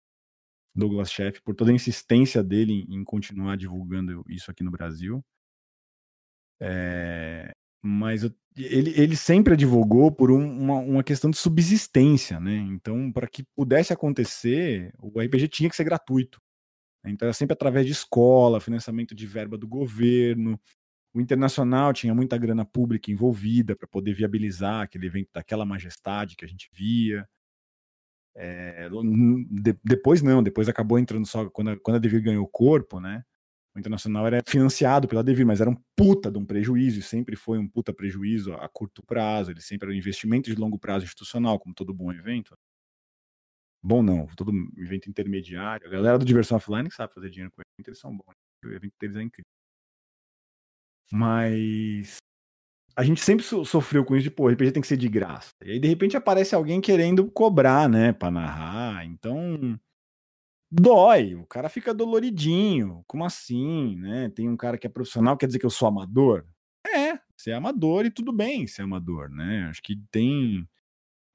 Douglas 0.76 1.12
Chefe, 1.12 1.42
por 1.42 1.56
toda 1.56 1.72
a 1.72 1.76
insistência 1.76 2.44
dele 2.44 2.86
em, 2.90 2.98
em 3.02 3.04
continuar 3.04 3.58
divulgando 3.58 4.24
isso 4.30 4.52
aqui 4.52 4.64
no 4.64 4.72
Brasil. 4.72 5.24
É, 6.62 7.52
mas 7.82 8.24
eu- 8.24 8.32
ele, 8.56 8.92
ele 9.00 9.16
sempre 9.16 9.54
advogou 9.54 10.12
por 10.12 10.32
um- 10.32 10.60
uma, 10.60 10.76
uma 10.80 11.04
questão 11.04 11.30
de 11.30 11.38
subsistência, 11.38 12.40
né? 12.40 12.56
Então, 12.58 13.12
para 13.12 13.28
que 13.28 13.44
pudesse 13.56 13.92
acontecer, 13.94 14.94
o 15.00 15.20
RPG 15.22 15.48
tinha 15.48 15.70
que 15.70 15.76
ser 15.76 15.84
gratuito. 15.84 16.40
Então, 17.06 17.26
era 17.28 17.34
sempre 17.34 17.54
através 17.54 17.86
de 17.86 17.92
escola, 17.92 18.62
financiamento 18.62 19.14
de 19.16 19.28
verba 19.28 19.58
do 19.58 19.68
governo. 19.68 20.60
O 21.14 21.22
internacional 21.22 21.94
tinha 21.94 22.16
muita 22.16 22.38
grana 22.38 22.66
pública 22.66 23.12
envolvida 23.12 23.76
para 23.76 23.88
poder 23.88 24.14
viabilizar 24.14 24.82
aquele 24.84 25.08
evento 25.08 25.30
daquela 25.34 25.66
majestade 25.66 26.36
que 26.36 26.46
a 26.46 26.48
gente 26.48 26.70
via. 26.74 27.28
É, 28.36 28.90
de- 28.90 29.78
depois 29.84 30.22
não, 30.22 30.42
depois 30.42 30.68
acabou 30.68 30.98
entrando 30.98 31.26
só 31.26 31.50
quando 31.50 31.72
a, 31.72 31.80
quando 31.80 31.98
a 31.98 32.00
Devir 32.00 32.22
ganhou 32.22 32.48
corpo, 32.48 33.00
né? 33.00 33.24
O 33.76 33.80
Internacional 33.80 34.26
era 34.28 34.42
financiado 34.46 35.08
pela 35.08 35.24
Devir, 35.24 35.46
mas 35.46 35.62
era 35.62 35.70
um 35.70 35.76
puta 35.96 36.32
de 36.32 36.38
um 36.38 36.46
prejuízo, 36.46 37.00
e 37.00 37.04
sempre 37.04 37.36
foi 37.36 37.58
um 37.60 37.68
puta 37.68 37.94
prejuízo 37.94 38.54
a, 38.54 38.66
a 38.66 38.70
curto 38.70 39.04
prazo, 39.04 39.52
ele 39.52 39.62
sempre 39.62 39.88
era 39.88 39.94
um 39.96 39.98
investimento 39.98 40.50
de 40.50 40.56
longo 40.56 40.78
prazo 40.80 41.06
institucional, 41.06 41.60
como 41.60 41.74
todo 41.76 41.94
bom 41.94 42.12
evento. 42.12 42.56
Bom 43.84 44.02
não, 44.02 44.28
todo 44.28 44.52
evento 44.78 45.10
intermediário. 45.10 45.86
A 45.88 45.90
galera 45.90 46.18
do 46.18 46.26
Diversão 46.26 46.58
Offline 46.58 46.90
sabe 46.92 47.14
fazer 47.14 47.30
dinheiro 47.30 47.52
com 47.52 47.62
evento, 47.62 47.90
eles 47.90 48.00
são 48.00 48.16
bons. 48.16 48.34
O 48.64 48.70
evento 48.70 48.94
deles 49.00 49.18
é 49.18 49.22
incrível. 49.22 49.50
Mas 51.12 52.18
a 52.96 53.04
gente 53.04 53.22
sempre 53.22 53.46
so- 53.46 53.66
sofreu 53.66 54.06
com 54.06 54.16
isso 54.16 54.26
de, 54.26 54.32
pô, 54.32 54.50
RPG 54.50 54.72
tem 54.74 54.82
que 54.82 54.88
ser 54.88 54.98
de 54.98 55.10
graça. 55.10 55.52
E 55.64 55.72
aí, 55.72 55.80
de 55.80 55.88
repente, 55.88 56.18
aparece 56.18 56.56
alguém 56.56 56.82
querendo 56.82 57.30
cobrar, 57.32 57.90
né, 57.90 58.14
pra 58.14 58.32
narrar. 58.32 59.06
Então, 59.06 59.80
dói. 60.72 61.36
O 61.36 61.46
cara 61.46 61.70
fica 61.70 61.94
doloridinho. 61.94 63.04
Como 63.08 63.26
assim, 63.26 63.96
né? 63.98 64.30
Tem 64.30 64.50
um 64.50 64.58
cara 64.58 64.78
que 64.78 64.88
é 64.88 64.90
profissional, 64.90 65.38
quer 65.38 65.48
dizer 65.48 65.60
que 65.60 65.66
eu 65.66 65.70
sou 65.70 65.88
amador? 65.88 66.46
É, 66.88 67.20
você 67.38 67.52
é 67.52 67.56
amador 67.56 68.06
e 68.06 68.12
tudo 68.12 68.34
bem 68.34 68.68
ser 68.68 68.84
amador, 68.84 69.30
né? 69.30 69.68
Acho 69.70 69.82
que 69.84 69.96
tem. 70.12 70.68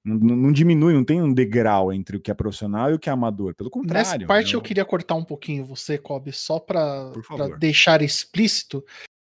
Não, 0.09 0.37
não- 0.37 0.53
diminui, 0.53 0.95
não 0.95 1.05
tem 1.05 1.21
um 1.21 1.33
degrau 1.33 1.93
entre 1.93 2.17
o 2.17 2.21
que 2.21 2.31
é 2.31 2.35
profissional 2.35 2.91
e 2.91 2.95
o 2.95 2.99
que 2.99 3.09
é 3.09 3.13
amador. 3.13 3.55
Pelo 3.55 3.71
contrário. 3.71 4.11
Nessa 4.11 4.27
parte 4.27 4.55
eu 4.55 4.61
né? 4.61 4.67
queria 4.67 4.85
cortar 4.85 5.15
um 5.15 5.25
pouquinho 5.25 5.65
você, 5.65 5.99
Kobe, 5.99 6.33
só 6.33 6.59
para 6.59 7.13
deixar 7.59 8.03
explícito 8.03 8.85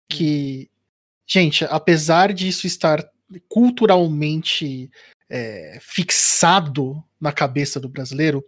que, 0.09 0.69
gente, 1.27 1.63
apesar 1.65 2.33
disso 2.33 2.65
estar 2.65 3.07
culturalmente 3.47 4.89
é, 5.29 5.77
fixado 5.81 7.01
na 7.19 7.31
cabeça 7.31 7.79
do 7.79 7.87
brasileiro, 7.87 8.43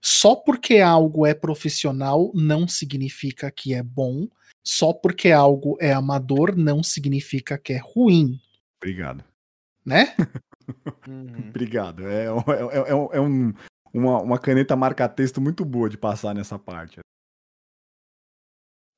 só 0.00 0.34
porque 0.34 0.78
algo 0.78 1.26
é 1.26 1.34
profissional 1.34 2.32
não 2.34 2.66
significa 2.66 3.50
que 3.50 3.74
é 3.74 3.82
bom, 3.82 4.26
só 4.64 4.92
porque 4.92 5.30
algo 5.30 5.76
é 5.80 5.92
amador 5.92 6.56
não 6.56 6.82
significa 6.82 7.58
que 7.58 7.74
é 7.74 7.78
ruim, 7.78 8.40
Obrigado. 8.78 9.24
né? 9.84 10.14
Uhum. 11.08 11.48
Obrigado. 11.50 12.06
É, 12.06 12.24
é, 12.26 12.28
é- 12.28 12.92
é 12.92 13.16
é 13.16 13.20
um- 13.20 13.52
uma, 13.94 14.22
uma 14.22 14.38
caneta 14.38 14.74
marca-texto 14.76 15.40
muito 15.40 15.64
boa 15.64 15.88
de 15.88 15.98
passar 15.98 16.34
nessa 16.34 16.58
parte. 16.58 16.98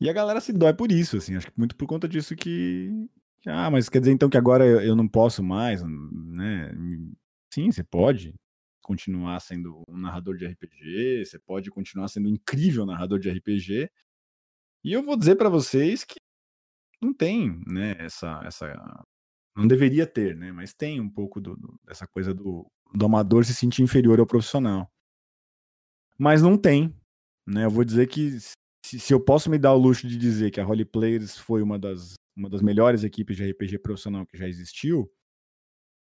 E 0.00 0.08
a 0.08 0.12
galera 0.12 0.40
se 0.40 0.52
dói 0.52 0.74
por 0.74 0.90
isso, 0.92 1.16
assim. 1.16 1.36
Acho 1.36 1.50
que 1.50 1.58
muito 1.58 1.76
por 1.76 1.86
conta 1.86 2.08
disso 2.08 2.34
que. 2.36 2.90
Ah, 3.46 3.70
mas 3.70 3.88
quer 3.88 4.00
dizer 4.00 4.12
então 4.12 4.28
que 4.28 4.36
agora 4.38 4.64
eu, 4.66 4.96
não 4.96 5.06
posso 5.08 5.42
mais, 5.42 5.82
né? 5.82 6.72
Sim, 7.52 7.70
você 7.70 7.84
pode 7.84 8.34
continuar 8.82 9.40
sendo 9.40 9.82
um 9.88 9.96
narrador 9.98 10.36
de 10.36 10.44
RPG, 10.46 11.24
você 11.24 11.38
pode 11.38 11.70
continuar 11.70 12.08
sendo 12.08 12.26
um 12.28 12.32
incrível 12.32 12.84
narrador 12.84 13.18
de 13.18 13.30
RPG. 13.30 13.90
E 14.84 14.92
eu 14.92 15.02
vou 15.02 15.16
dizer 15.16 15.36
pra 15.36 15.48
vocês 15.48 16.04
que 16.04 16.16
não 17.00 17.12
tem, 17.14 17.60
né, 17.66 17.96
essa, 17.98 18.40
essa 18.44 18.66
Não 19.57 19.66
deveria 19.68 20.07
ter, 20.07 20.36
né? 20.36 20.50
Mas 20.50 20.74
tem 20.74 21.00
um 21.00 21.09
pouco 21.09 21.40
do, 21.40 21.57
do, 21.57 21.78
dessa 21.84 22.07
coisa 22.07 22.34
do, 22.34 22.66
do 22.92 23.07
amador 23.07 23.44
se 23.44 23.55
sentir 23.55 23.82
inferior 23.82 24.18
ao 24.18 24.26
profissional. 24.26 24.90
Mas 26.18 26.42
não 26.42 26.59
tem. 26.59 26.94
Né? 27.46 27.64
Eu 27.64 27.70
vou 27.70 27.84
dizer 27.84 28.09
que 28.09 28.38
se, 28.84 28.98
se 28.98 29.12
eu 29.14 29.20
posso 29.20 29.48
me 29.48 29.59
dar 29.59 29.72
o 29.72 29.78
luxo 29.78 30.09
de 30.09 30.16
dizer 30.16 30.50
que 30.50 30.61
a 30.61 30.66
Holy 30.66 30.84
Players 30.84 31.38
foi 31.38 31.62
uma 31.62 31.78
das, 31.78 32.14
uma 32.36 32.50
das 32.50 32.62
melhores 32.62 33.05
equipes 33.05 33.36
de 33.36 33.50
RPG 33.50 33.78
profissional 33.78 34.26
que 34.26 34.36
já 34.36 34.48
existiu, 34.48 35.11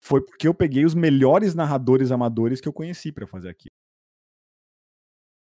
foi 0.03 0.25
porque 0.25 0.49
eu 0.49 0.55
peguei 0.55 0.85
os 0.85 0.95
melhores 0.95 1.55
narradores 1.55 2.11
amadores 2.11 2.61
que 2.61 2.69
eu 2.69 2.73
conheci 2.73 3.13
para 3.13 3.27
fazer 3.27 3.49
aquilo. 3.49 3.75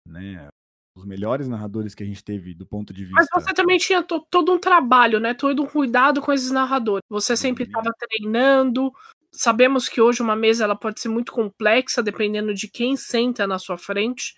Né? 0.06 0.48
Os 0.96 1.04
melhores 1.04 1.48
narradores 1.48 1.94
que 1.94 2.02
a 2.02 2.06
gente 2.06 2.22
teve 2.22 2.54
do 2.54 2.64
ponto 2.64 2.92
de 2.92 3.04
vista. 3.04 3.26
Mas 3.32 3.44
você 3.44 3.52
também 3.52 3.78
tinha 3.78 4.02
to 4.02 4.24
todo 4.30 4.52
um 4.52 4.58
trabalho, 4.58 5.18
né? 5.18 5.34
Todo 5.34 5.62
um 5.62 5.66
cuidado 5.66 6.20
com 6.20 6.32
esses 6.32 6.50
narradores. 6.50 7.02
Você 7.08 7.36
sempre 7.36 7.64
estava 7.64 7.90
treinando. 7.98 8.92
Sabemos 9.32 9.88
que 9.88 10.00
hoje 10.00 10.22
uma 10.22 10.36
mesa 10.36 10.62
ela 10.62 10.76
pode 10.76 11.00
ser 11.00 11.08
muito 11.08 11.32
complexa, 11.32 12.02
dependendo 12.02 12.54
de 12.54 12.68
quem 12.68 12.96
senta 12.96 13.46
na 13.46 13.58
sua 13.58 13.76
frente. 13.76 14.34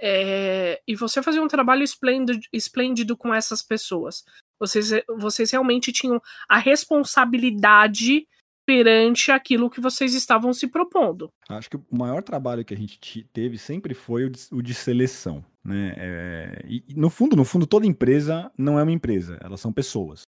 É, 0.00 0.80
e 0.88 0.96
você 0.96 1.22
fazia 1.22 1.42
um 1.42 1.48
trabalho 1.48 1.82
esplêndido, 1.82 2.40
esplêndido 2.50 3.14
com 3.14 3.34
essas 3.34 3.62
pessoas. 3.62 4.24
Vocês, 4.58 4.90
vocês 5.18 5.50
realmente 5.50 5.92
tinham 5.92 6.20
a 6.48 6.56
responsabilidade 6.56 8.26
perante 8.64 9.30
aquilo 9.30 9.68
que 9.68 9.80
vocês 9.80 10.14
estavam 10.14 10.52
se 10.54 10.68
propondo. 10.68 11.30
Acho 11.48 11.68
que 11.68 11.76
o 11.76 11.84
maior 11.90 12.22
trabalho 12.22 12.64
que 12.64 12.72
a 12.72 12.76
gente 12.76 13.24
teve 13.32 13.58
sempre 13.58 13.94
foi 13.94 14.24
o 14.24 14.30
de, 14.30 14.40
o 14.52 14.62
de 14.62 14.72
seleção. 14.72 15.44
Né? 15.64 15.94
É, 15.96 16.62
e, 16.66 16.94
no 16.94 17.10
fundo, 17.10 17.36
no 17.36 17.44
fundo, 17.44 17.66
toda 17.66 17.86
empresa 17.86 18.50
não 18.56 18.78
é 18.78 18.82
uma 18.82 18.92
empresa, 18.92 19.38
elas 19.42 19.60
são 19.60 19.72
pessoas. 19.72 20.22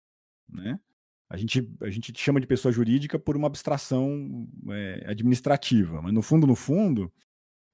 Né? 0.49 0.79
A 1.29 1.37
gente, 1.37 1.73
a 1.81 1.89
gente 1.89 2.13
chama 2.19 2.41
de 2.41 2.47
pessoa 2.47 2.71
jurídica 2.71 3.17
por 3.17 3.37
uma 3.37 3.47
abstração 3.47 4.47
é, 4.69 5.05
administrativa, 5.07 6.01
mas 6.01 6.13
no 6.13 6.21
fundo, 6.21 6.45
no 6.45 6.55
fundo, 6.55 7.11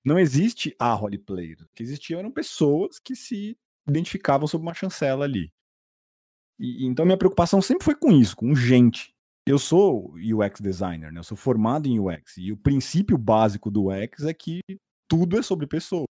não 0.05 0.20
existe 0.20 0.76
a 0.80 0.93
role 0.93 1.18
player. 1.18 1.58
O 1.64 1.70
que 1.74 1.84
existiam 1.84 2.20
eram 2.20 2.32
pessoas 2.32 2.99
que 2.99 3.16
se 3.16 3.58
identificavam 3.88 4.47
sob 4.47 4.62
uma 4.62 4.74
chancela 4.74 5.26
ali. 5.26 5.51
E, 6.60 6.86
então 6.86 7.05
minha 7.05 7.18
preocupação 7.18 7.62
sempre 7.62 7.84
foi 7.84 7.95
com 7.95 8.12
isso, 8.12 8.36
com 8.36 8.53
gente. 8.55 9.14
Eu 9.47 9.58
sou 9.58 10.14
UX 10.16 10.60
designer, 10.60 11.12
né? 11.12 11.20
Eu 11.20 11.24
sou 11.24 11.38
formado 11.38 11.88
em 11.88 11.99
UX 11.99 12.38
e 12.38 12.51
o 12.51 12.58
princípio 12.58 13.18
básico 13.18 13.72
do 13.72 13.88
UX 13.88 14.24
é 14.24 14.34
que 14.34 14.60
tudo 15.08 15.39
é 15.39 15.41
sobre 15.41 15.66
pessoas. 15.66 16.05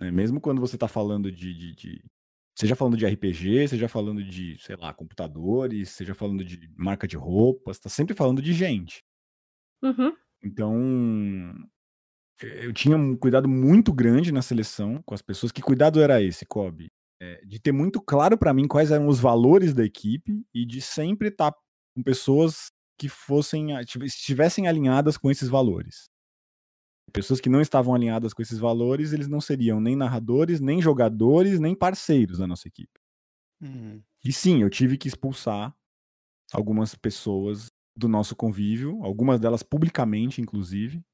É, 0.00 0.10
mesmo 0.10 0.40
quando 0.40 0.60
você 0.60 0.76
está 0.76 0.88
falando 0.88 1.30
de, 1.30 1.54
de, 1.54 1.74
de, 1.74 2.04
Seja 2.56 2.76
falando 2.76 2.96
de 2.96 3.04
RPG, 3.04 3.68
seja 3.68 3.88
falando 3.88 4.22
de, 4.22 4.56
sei 4.58 4.76
lá, 4.76 4.94
computadores, 4.94 5.90
seja 5.90 6.14
falando 6.14 6.44
de 6.44 6.70
marca 6.76 7.06
de 7.06 7.16
roupas, 7.16 7.76
está 7.76 7.88
sempre 7.88 8.14
falando 8.14 8.40
de 8.40 8.52
gente. 8.52 9.02
Uhum. 9.82 10.14
Então, 10.42 11.68
eu 12.40 12.72
tinha 12.72 12.96
um 12.96 13.16
cuidado 13.16 13.48
muito 13.48 13.92
grande 13.92 14.30
na 14.30 14.40
seleção 14.40 15.02
com 15.04 15.14
as 15.14 15.22
pessoas. 15.22 15.50
Que 15.50 15.60
cuidado 15.60 16.00
era 16.00 16.22
esse, 16.22 16.46
Kobe? 16.46 16.92
É, 17.20 17.44
de 17.44 17.58
ter 17.58 17.72
muito 17.72 18.00
claro 18.00 18.38
para 18.38 18.54
mim 18.54 18.68
quais 18.68 18.92
eram 18.92 19.08
os 19.08 19.18
valores 19.18 19.74
da 19.74 19.84
equipe 19.84 20.44
e 20.54 20.64
de 20.64 20.80
sempre 20.80 21.28
estar 21.28 21.50
tá 21.50 21.58
com 21.96 22.02
pessoas 22.04 22.70
que 22.96 23.08
fossem 23.08 23.70
estivessem 24.02 24.68
alinhadas 24.68 25.16
com 25.16 25.28
esses 25.28 25.48
valores. 25.48 26.04
Pessoas 27.14 27.40
que 27.40 27.48
não 27.48 27.60
estavam 27.60 27.94
alinhadas 27.94 28.34
com 28.34 28.42
esses 28.42 28.58
valores, 28.58 29.12
eles 29.12 29.28
não 29.28 29.40
seriam 29.40 29.80
nem 29.80 29.94
narradores, 29.94 30.60
nem 30.60 30.82
jogadores, 30.82 31.60
nem 31.60 31.72
parceiros 31.72 32.38
da 32.38 32.46
nossa 32.46 32.66
equipe. 32.66 32.90
Uhum. 33.62 34.02
E 34.24 34.32
sim, 34.32 34.62
eu 34.62 34.68
tive 34.68 34.98
que 34.98 35.06
expulsar 35.06 35.72
algumas 36.52 36.96
pessoas 36.96 37.70
do 37.96 38.08
nosso 38.08 38.34
convívio, 38.34 39.00
algumas 39.04 39.38
delas 39.38 39.62
publicamente, 39.62 40.40
inclusive, 40.40 41.04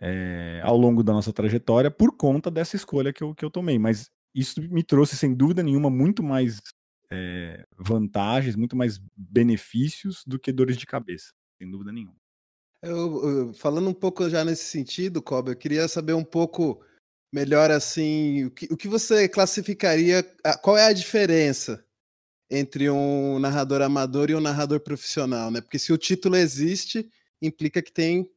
é, 0.00 0.62
ao 0.64 0.78
longo 0.78 1.02
da 1.02 1.12
nossa 1.12 1.32
trajetória, 1.32 1.90
por 1.90 2.16
conta 2.16 2.50
dessa 2.50 2.74
escolha 2.76 3.12
que 3.12 3.22
eu, 3.22 3.34
que 3.34 3.44
eu 3.44 3.50
tomei. 3.50 3.78
Mas 3.78 4.10
isso 4.34 4.62
me 4.62 4.82
trouxe, 4.82 5.14
sem 5.16 5.34
dúvida 5.34 5.62
nenhuma, 5.62 5.90
muito 5.90 6.22
mais 6.22 6.60
é, 7.10 7.66
vantagens, 7.76 8.56
muito 8.56 8.74
mais 8.74 8.98
benefícios 9.14 10.22
do 10.26 10.38
que 10.38 10.52
dores 10.52 10.78
de 10.78 10.86
cabeça, 10.86 11.32
sem 11.58 11.70
dúvida 11.70 11.92
nenhuma. 11.92 12.16
Eu, 12.86 13.28
eu, 13.28 13.54
falando 13.54 13.88
um 13.88 13.94
pouco 13.94 14.28
já 14.30 14.44
nesse 14.44 14.64
sentido, 14.64 15.20
Cobb, 15.20 15.50
eu 15.50 15.56
queria 15.56 15.88
saber 15.88 16.12
um 16.12 16.24
pouco 16.24 16.80
melhor 17.32 17.70
assim, 17.70 18.44
o 18.44 18.50
que, 18.50 18.66
o 18.70 18.76
que 18.76 18.86
você 18.86 19.28
classificaria, 19.28 20.22
qual 20.62 20.78
é 20.78 20.86
a 20.86 20.92
diferença 20.92 21.84
entre 22.48 22.88
um 22.88 23.38
narrador 23.40 23.82
amador 23.82 24.30
e 24.30 24.34
um 24.34 24.40
narrador 24.40 24.80
profissional, 24.80 25.50
né? 25.50 25.60
Porque 25.60 25.78
se 25.78 25.92
o 25.92 25.98
título 25.98 26.36
existe, 26.36 27.10
implica 27.42 27.82
que 27.82 27.92
tem 27.92 28.30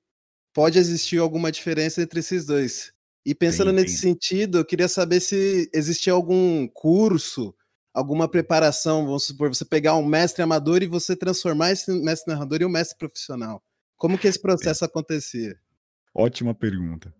pode 0.51 0.79
existir 0.79 1.19
alguma 1.19 1.51
diferença 1.51 2.01
entre 2.01 2.19
esses 2.19 2.45
dois. 2.45 2.91
E 3.23 3.35
pensando 3.35 3.71
nesse 3.71 3.97
sentido, 3.97 4.57
eu 4.57 4.65
queria 4.65 4.87
saber 4.87 5.19
se 5.19 5.69
existia 5.71 6.11
algum 6.11 6.67
curso 6.67 7.53
alguma 7.93 8.27
preparação, 8.27 9.05
vamos 9.05 9.25
supor, 9.25 9.53
você 9.53 9.65
pegar 9.65 9.95
um 9.95 10.05
mestre 10.05 10.41
amador 10.41 10.81
e 10.81 10.87
você 10.87 11.15
transformar 11.15 11.71
esse 11.71 11.91
mestre 11.91 12.31
narrador 12.31 12.61
em 12.61 12.65
um 12.65 12.69
mestre 12.69 12.97
profissional. 12.97 13.61
Como 13.99 14.17
que 14.17 14.27
esse 14.27 14.41
processo 14.41 14.85
acontecia? 14.85 15.59
Ótima 16.15 16.55
pergunta. 16.55 17.13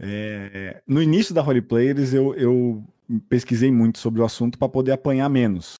É, 0.00 0.82
no 0.86 1.00
início 1.00 1.32
da 1.32 1.42
Holy 1.42 1.62
Players, 1.62 2.12
eu, 2.12 2.34
eu 2.34 2.84
pesquisei 3.28 3.70
muito 3.70 3.98
sobre 3.98 4.20
o 4.20 4.24
assunto 4.24 4.58
para 4.58 4.68
poder 4.68 4.90
apanhar 4.92 5.28
menos. 5.28 5.74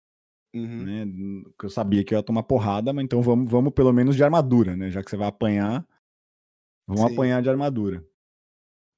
Uhum. 0.55 0.85
Né? 0.85 1.07
Eu 1.61 1.69
sabia 1.69 2.05
que 2.05 2.15
eu 2.15 2.19
ia 2.19 2.23
tomar 2.23 2.45
porrada, 2.45 2.93
mas 2.93 3.05
então 3.05 3.21
vamos, 3.21 3.51
vamos 3.51 3.75
pelo 3.75 3.93
menos 3.93 4.15
de 4.15 4.23
armadura, 4.23 4.77
né? 4.77 4.91
Já 4.91 5.03
que 5.03 5.11
você 5.11 5.17
vai 5.17 5.27
apanhar, 5.27 5.85
vamos 6.87 7.03
Sim. 7.09 7.13
apanhar 7.13 7.43
de 7.43 7.51
armadura. 7.51 8.07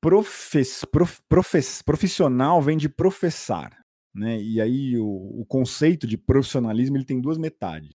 Profes, 0.02 0.84
prof, 0.84 1.20
profes, 1.26 1.80
profissional 1.80 2.60
vem 2.60 2.76
de 2.76 2.88
professar. 2.88 3.82
Né? 4.14 4.40
E 4.42 4.60
aí 4.60 4.98
o, 4.98 5.40
o 5.40 5.46
conceito 5.46 6.06
de 6.06 6.18
profissionalismo 6.18 6.98
ele 6.98 7.04
tem 7.04 7.20
duas 7.20 7.38
metades. 7.38 7.99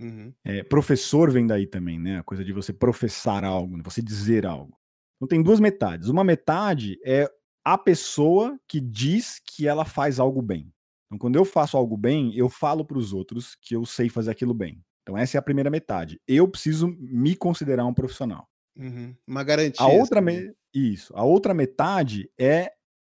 Uhum. 0.00 0.32
É, 0.44 0.62
professor 0.62 1.30
vem 1.30 1.46
daí 1.46 1.66
também, 1.66 1.98
né? 1.98 2.18
A 2.18 2.22
coisa 2.22 2.44
de 2.44 2.52
você 2.52 2.72
professar 2.72 3.44
algo, 3.44 3.76
né? 3.76 3.82
você 3.84 4.00
dizer 4.00 4.46
algo. 4.46 4.76
Então 5.16 5.28
tem 5.28 5.42
duas 5.42 5.60
metades. 5.60 6.08
Uma 6.08 6.24
metade 6.24 6.98
é 7.04 7.30
a 7.64 7.76
pessoa 7.76 8.58
que 8.66 8.80
diz 8.80 9.40
que 9.44 9.66
ela 9.68 9.84
faz 9.84 10.18
algo 10.18 10.40
bem. 10.40 10.72
Então, 11.06 11.18
quando 11.18 11.36
eu 11.36 11.44
faço 11.44 11.76
algo 11.76 11.96
bem, 11.96 12.34
eu 12.36 12.48
falo 12.48 12.84
para 12.84 12.96
os 12.96 13.12
outros 13.12 13.56
que 13.60 13.74
eu 13.74 13.84
sei 13.84 14.08
fazer 14.08 14.30
aquilo 14.30 14.54
bem. 14.54 14.82
Então, 15.02 15.18
essa 15.18 15.36
é 15.36 15.38
a 15.38 15.42
primeira 15.42 15.68
metade. 15.68 16.20
Eu 16.26 16.48
preciso 16.48 16.88
me 16.98 17.34
considerar 17.34 17.84
um 17.84 17.92
profissional. 17.92 18.48
Uhum. 18.76 19.14
Uma 19.26 19.42
garantia. 19.42 19.84
A 19.84 19.88
outra 19.88 20.20
me... 20.20 20.54
Isso. 20.72 21.12
A 21.16 21.24
outra 21.24 21.52
metade 21.52 22.30
é 22.38 22.72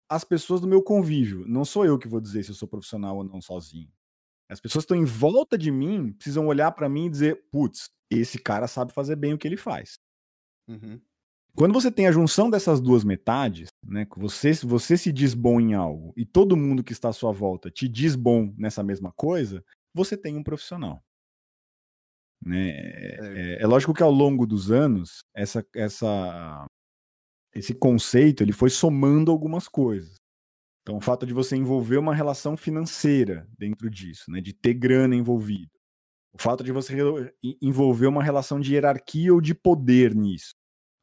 as 0.10 0.24
pessoas 0.26 0.60
do 0.60 0.68
meu 0.68 0.84
convívio. 0.84 1.46
Não 1.48 1.64
sou 1.64 1.86
eu 1.86 1.98
que 1.98 2.08
vou 2.08 2.20
dizer 2.20 2.44
se 2.44 2.52
eu 2.52 2.56
sou 2.56 2.68
profissional 2.68 3.18
ou 3.18 3.24
não 3.24 3.42
sozinho. 3.42 3.90
As 4.50 4.60
pessoas 4.60 4.86
que 4.86 4.94
estão 4.94 4.98
em 4.98 5.06
volta 5.06 5.58
de 5.58 5.72
mim 5.72 6.14
precisam 6.14 6.48
olhar 6.48 6.72
para 6.72 6.90
mim 6.90 7.06
e 7.06 7.10
dizer: 7.10 7.44
putz, 7.52 7.90
esse 8.10 8.38
cara 8.40 8.68
sabe 8.68 8.94
fazer 8.94 9.16
bem 9.16 9.34
o 9.34 9.38
que 9.38 9.48
ele 9.48 9.58
faz. 9.58 9.98
Uhum. 10.68 11.00
Quando 11.56 11.74
você 11.74 11.90
tem 11.90 12.06
a 12.06 12.12
junção 12.12 12.50
dessas 12.50 12.82
duas 12.82 13.06
metades, 13.06 13.70
né, 13.82 14.06
você, 14.18 14.52
você 14.54 14.98
se 14.98 15.12
diz 15.12 15.34
bom 15.34 15.60
em 15.60 15.74
algo 15.74 16.14
e 16.18 16.26
todo 16.26 16.58
mundo 16.58 16.84
que 16.84 16.92
está 16.92 17.10
à 17.10 17.14
sua 17.14 17.32
volta 17.32 17.72
te 17.72 17.88
diz 17.88 18.16
bom 18.16 18.54
nessa 18.58 18.84
mesma 18.84 19.12
coisa, 19.14 19.64
você 19.94 20.18
tem 20.18 20.36
um 20.36 20.44
profissional. 20.44 21.02
Né? 22.46 22.72
É, 22.72 23.18
é, 23.22 23.64
é 23.64 23.68
lógico 23.68 23.94
que 23.94 24.04
ao 24.04 24.12
longo 24.12 24.46
dos 24.46 24.70
anos, 24.70 25.24
essa, 25.34 25.66
essa, 25.74 26.66
esse 27.54 27.74
conceito 27.74 28.44
ele 28.44 28.52
foi 28.52 28.70
somando 28.70 29.32
algumas 29.32 29.70
coisas. 29.70 30.16
Então, 30.86 30.98
o 30.98 31.02
fato 31.02 31.26
de 31.26 31.34
você 31.34 31.56
envolver 31.56 31.98
uma 31.98 32.14
relação 32.14 32.56
financeira 32.56 33.50
dentro 33.58 33.90
disso, 33.90 34.30
né, 34.30 34.40
de 34.40 34.54
ter 34.54 34.76
grana 34.76 35.16
envolvida, 35.16 35.72
o 36.32 36.38
fato 36.38 36.64
de 36.64 36.72
você 36.72 36.94
envolver 37.60 38.06
uma 38.06 38.24
relação 38.24 38.60
de 38.60 38.74
hierarquia 38.74 39.34
ou 39.34 39.42
de 39.42 39.56
poder 39.56 40.14
nisso, 40.14 40.54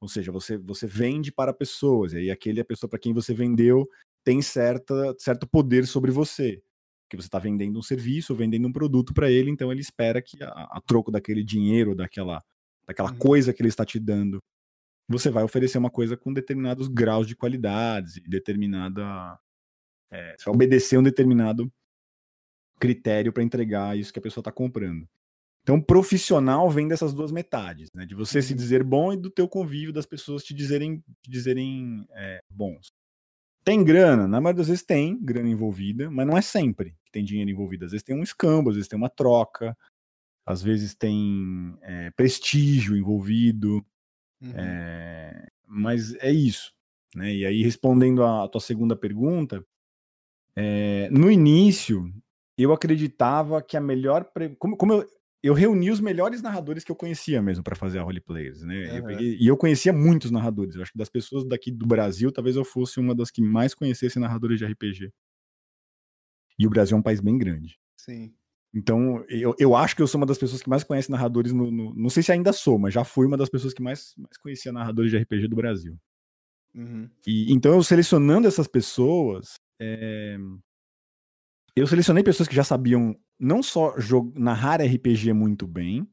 ou 0.00 0.06
seja, 0.06 0.30
você, 0.30 0.56
você 0.56 0.86
vende 0.86 1.32
para 1.32 1.52
pessoas, 1.52 2.12
e 2.12 2.18
aí 2.18 2.30
aquele 2.30 2.60
a 2.60 2.64
pessoa 2.64 2.88
para 2.88 2.98
quem 2.98 3.12
você 3.12 3.34
vendeu 3.34 3.88
tem 4.24 4.40
certa, 4.40 5.16
certo 5.18 5.48
poder 5.48 5.84
sobre 5.84 6.12
você, 6.12 6.62
que 7.10 7.16
você 7.16 7.26
está 7.26 7.40
vendendo 7.40 7.76
um 7.76 7.82
serviço, 7.82 8.36
vendendo 8.36 8.68
um 8.68 8.72
produto 8.72 9.12
para 9.12 9.30
ele, 9.30 9.50
então 9.50 9.72
ele 9.72 9.80
espera 9.80 10.22
que 10.22 10.42
a, 10.44 10.48
a 10.48 10.80
troco 10.86 11.10
daquele 11.10 11.42
dinheiro, 11.42 11.94
daquela, 11.94 12.40
daquela 12.86 13.10
uhum. 13.10 13.18
coisa 13.18 13.52
que 13.52 13.60
ele 13.60 13.68
está 13.68 13.84
te 13.84 13.98
dando, 13.98 14.38
você 15.08 15.28
vai 15.28 15.42
oferecer 15.42 15.78
uma 15.78 15.90
coisa 15.90 16.16
com 16.16 16.32
determinados 16.32 16.88
graus 16.88 17.26
de 17.26 17.34
qualidade, 17.34 18.20
determinada. 18.28 19.36
É, 20.12 20.36
você 20.36 20.44
vai 20.44 20.54
obedecer 20.54 20.98
um 20.98 21.02
determinado 21.02 21.72
critério 22.78 23.32
para 23.32 23.42
entregar 23.42 23.96
isso 23.96 24.12
que 24.12 24.18
a 24.18 24.22
pessoa 24.22 24.42
está 24.42 24.52
comprando. 24.52 25.08
Então, 25.62 25.80
profissional 25.80 26.68
vem 26.68 26.88
dessas 26.88 27.14
duas 27.14 27.30
metades, 27.30 27.88
né? 27.94 28.04
De 28.04 28.14
você 28.14 28.38
uhum. 28.38 28.42
se 28.42 28.54
dizer 28.54 28.82
bom 28.82 29.12
e 29.12 29.16
do 29.16 29.30
teu 29.30 29.48
convívio 29.48 29.92
das 29.92 30.06
pessoas 30.06 30.42
te 30.42 30.52
dizerem, 30.52 30.98
te 31.22 31.30
dizerem 31.30 32.04
é, 32.10 32.40
bons. 32.50 32.92
Tem 33.64 33.84
grana? 33.84 34.26
Na 34.26 34.40
maioria 34.40 34.58
das 34.58 34.66
vezes 34.66 34.82
tem 34.82 35.16
grana 35.22 35.48
envolvida, 35.48 36.10
mas 36.10 36.26
não 36.26 36.36
é 36.36 36.42
sempre 36.42 36.96
que 37.04 37.12
tem 37.12 37.24
dinheiro 37.24 37.50
envolvido. 37.50 37.84
Às 37.84 37.92
vezes 37.92 38.02
tem 38.02 38.16
um 38.16 38.24
escambo, 38.24 38.70
às 38.70 38.76
vezes 38.76 38.88
tem 38.88 38.98
uma 38.98 39.08
troca, 39.08 39.76
às 40.44 40.60
vezes 40.60 40.96
tem 40.96 41.78
é, 41.82 42.10
prestígio 42.10 42.96
envolvido, 42.96 43.86
Uhum. 44.42 44.52
é, 44.56 45.46
mas 45.66 46.14
é 46.16 46.32
isso. 46.32 46.74
Né? 47.14 47.32
E 47.32 47.46
aí, 47.46 47.62
respondendo 47.62 48.24
à 48.24 48.48
tua 48.48 48.60
segunda 48.60 48.96
pergunta, 48.96 49.64
é, 50.56 51.08
no 51.10 51.30
início, 51.30 52.12
eu 52.58 52.72
acreditava 52.72 53.62
que 53.62 53.76
a 53.76 53.80
melhor. 53.80 54.24
Pre... 54.24 54.54
Como, 54.56 54.76
como 54.76 54.92
eu, 54.92 55.06
eu 55.42 55.54
reuni 55.54 55.90
os 55.90 56.00
melhores 56.00 56.40
narradores 56.42 56.84
que 56.84 56.92
eu 56.92 56.96
conhecia 56.96 57.40
mesmo 57.42 57.64
para 57.64 57.74
fazer 57.74 57.98
a 57.98 58.02
roleplayers, 58.02 58.62
né? 58.62 58.88
Eu 58.90 58.96
Aham. 58.98 59.06
peguei- 59.06 59.36
e 59.40 59.46
eu 59.46 59.56
conhecia 59.56 59.92
muitos 59.92 60.30
narradores. 60.30 60.74
Eu 60.74 60.82
acho 60.82 60.92
que 60.92 60.98
das 60.98 61.08
pessoas 61.08 61.44
daqui 61.46 61.70
do 61.70 61.86
Brasil, 61.86 62.30
talvez 62.30 62.54
eu 62.56 62.64
fosse 62.64 63.00
uma 63.00 63.14
das 63.14 63.30
que 63.30 63.42
mais 63.42 63.74
conhecesse 63.74 64.18
narradores 64.18 64.58
de 64.58 64.64
RPG. 64.66 65.10
E 66.58 66.66
o 66.66 66.70
Brasil 66.70 66.96
é 66.96 67.00
um 67.00 67.02
país 67.02 67.20
bem 67.20 67.36
grande. 67.38 67.78
Sim. 67.96 68.34
Então, 68.74 69.22
eu, 69.28 69.54
eu 69.58 69.76
acho 69.76 69.94
que 69.94 70.00
eu 70.00 70.06
sou 70.06 70.18
uma 70.18 70.26
das 70.26 70.38
pessoas 70.38 70.62
que 70.62 70.68
mais 70.68 70.82
conhece 70.84 71.10
narradores 71.10 71.52
no, 71.52 71.70
no- 71.70 71.94
Não 71.94 72.08
sei 72.08 72.22
se 72.22 72.32
ainda 72.32 72.52
sou, 72.52 72.78
mas 72.78 72.94
já 72.94 73.04
fui 73.04 73.26
uma 73.26 73.36
das 73.36 73.48
pessoas 73.50 73.74
que 73.74 73.82
mais, 73.82 74.14
mais 74.16 74.36
conhecia 74.38 74.72
narradores 74.72 75.10
de 75.10 75.16
RPG 75.18 75.48
do 75.48 75.56
Brasil. 75.56 75.98
Uhum. 76.74 77.10
E 77.26 77.52
então 77.52 77.74
eu 77.74 77.82
selecionando 77.82 78.48
essas 78.48 78.66
pessoas, 78.66 79.56
é, 79.82 80.38
eu 81.74 81.86
selecionei 81.86 82.22
pessoas 82.22 82.48
que 82.48 82.54
já 82.54 82.64
sabiam 82.64 83.16
não 83.38 83.62
só 83.62 83.94
narrar 84.34 84.80
RPG 84.80 85.32
muito 85.32 85.66
bem, 85.66 86.06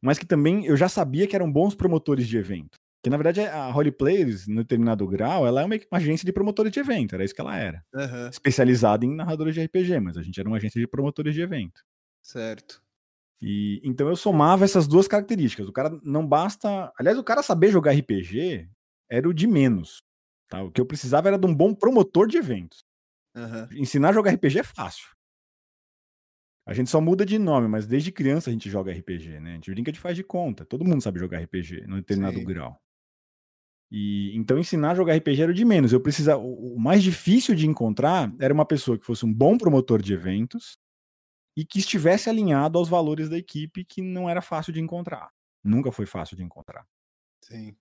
mas 0.00 0.18
que 0.18 0.26
também 0.26 0.66
eu 0.66 0.76
já 0.76 0.88
sabia 0.88 1.26
que 1.26 1.34
eram 1.34 1.50
bons 1.50 1.74
promotores 1.74 2.28
de 2.28 2.36
evento. 2.36 2.78
Que 3.02 3.10
na 3.10 3.16
verdade 3.16 3.40
a 3.40 3.74
Holy 3.74 3.90
Players, 3.90 4.46
no 4.46 4.56
determinado 4.56 5.06
grau, 5.06 5.46
ela 5.46 5.62
é 5.62 5.64
uma, 5.64 5.74
uma 5.74 5.98
agência 5.98 6.26
de 6.26 6.32
promotores 6.32 6.72
de 6.72 6.78
evento, 6.78 7.14
era 7.14 7.24
isso 7.24 7.34
que 7.34 7.40
ela 7.40 7.56
era. 7.56 7.84
Aham. 7.94 8.28
Especializada 8.28 9.04
em 9.04 9.14
narradores 9.14 9.54
de 9.54 9.64
RPG, 9.64 10.00
mas 10.00 10.16
a 10.16 10.22
gente 10.22 10.38
era 10.38 10.48
uma 10.48 10.58
agência 10.58 10.80
de 10.80 10.86
promotores 10.86 11.34
de 11.34 11.40
evento. 11.40 11.82
Certo. 12.22 12.82
E 13.40 13.80
então 13.84 14.08
eu 14.08 14.16
somava 14.16 14.64
essas 14.64 14.86
duas 14.86 15.06
características. 15.06 15.68
O 15.68 15.72
cara 15.72 15.90
não 16.02 16.26
basta. 16.26 16.92
Aliás, 16.98 17.18
o 17.18 17.24
cara 17.24 17.42
saber 17.42 17.70
jogar 17.70 17.92
RPG 17.92 18.68
era 19.10 19.28
o 19.28 19.34
de 19.34 19.46
menos. 19.46 20.02
Tá? 20.48 20.62
O 20.62 20.70
que 20.70 20.80
eu 20.80 20.86
precisava 20.86 21.28
era 21.28 21.38
de 21.38 21.46
um 21.46 21.54
bom 21.54 21.74
promotor 21.74 22.26
de 22.26 22.36
eventos. 22.36 22.84
Aham. 23.34 23.68
Ensinar 23.72 24.10
a 24.10 24.12
jogar 24.12 24.32
RPG 24.32 24.60
é 24.60 24.62
fácil. 24.62 25.08
A 26.66 26.74
gente 26.74 26.90
só 26.90 27.00
muda 27.00 27.24
de 27.24 27.38
nome, 27.38 27.68
mas 27.68 27.86
desde 27.86 28.10
criança 28.10 28.50
a 28.50 28.52
gente 28.52 28.68
joga 28.68 28.92
RPG, 28.92 29.38
né? 29.38 29.52
A 29.52 29.54
gente 29.54 29.70
brinca 29.70 29.92
de 29.92 30.00
faz 30.00 30.16
de 30.16 30.24
conta. 30.24 30.64
Todo 30.64 30.84
mundo 30.84 31.00
sabe 31.00 31.20
jogar 31.20 31.38
RPG, 31.38 31.86
num 31.86 31.96
determinado 31.96 32.38
Sim. 32.38 32.44
grau. 32.44 32.80
E 33.88 34.36
então 34.36 34.58
ensinar 34.58 34.90
a 34.90 34.94
jogar 34.96 35.14
RPG 35.14 35.42
era 35.42 35.52
o 35.52 35.54
de 35.54 35.64
menos. 35.64 35.92
Eu 35.92 36.00
precisava. 36.00 36.42
O 36.42 36.76
mais 36.76 37.04
difícil 37.04 37.54
de 37.54 37.68
encontrar 37.68 38.34
era 38.40 38.52
uma 38.52 38.66
pessoa 38.66 38.98
que 38.98 39.04
fosse 39.04 39.24
um 39.24 39.32
bom 39.32 39.56
promotor 39.56 40.02
de 40.02 40.12
eventos 40.12 40.76
e 41.56 41.64
que 41.64 41.78
estivesse 41.78 42.28
alinhado 42.28 42.78
aos 42.78 42.88
valores 42.88 43.28
da 43.28 43.38
equipe, 43.38 43.84
que 43.84 44.02
não 44.02 44.28
era 44.28 44.42
fácil 44.42 44.72
de 44.72 44.80
encontrar. 44.80 45.30
Nunca 45.62 45.92
foi 45.92 46.04
fácil 46.04 46.36
de 46.36 46.42
encontrar. 46.42 46.84
Sim. 47.42 47.76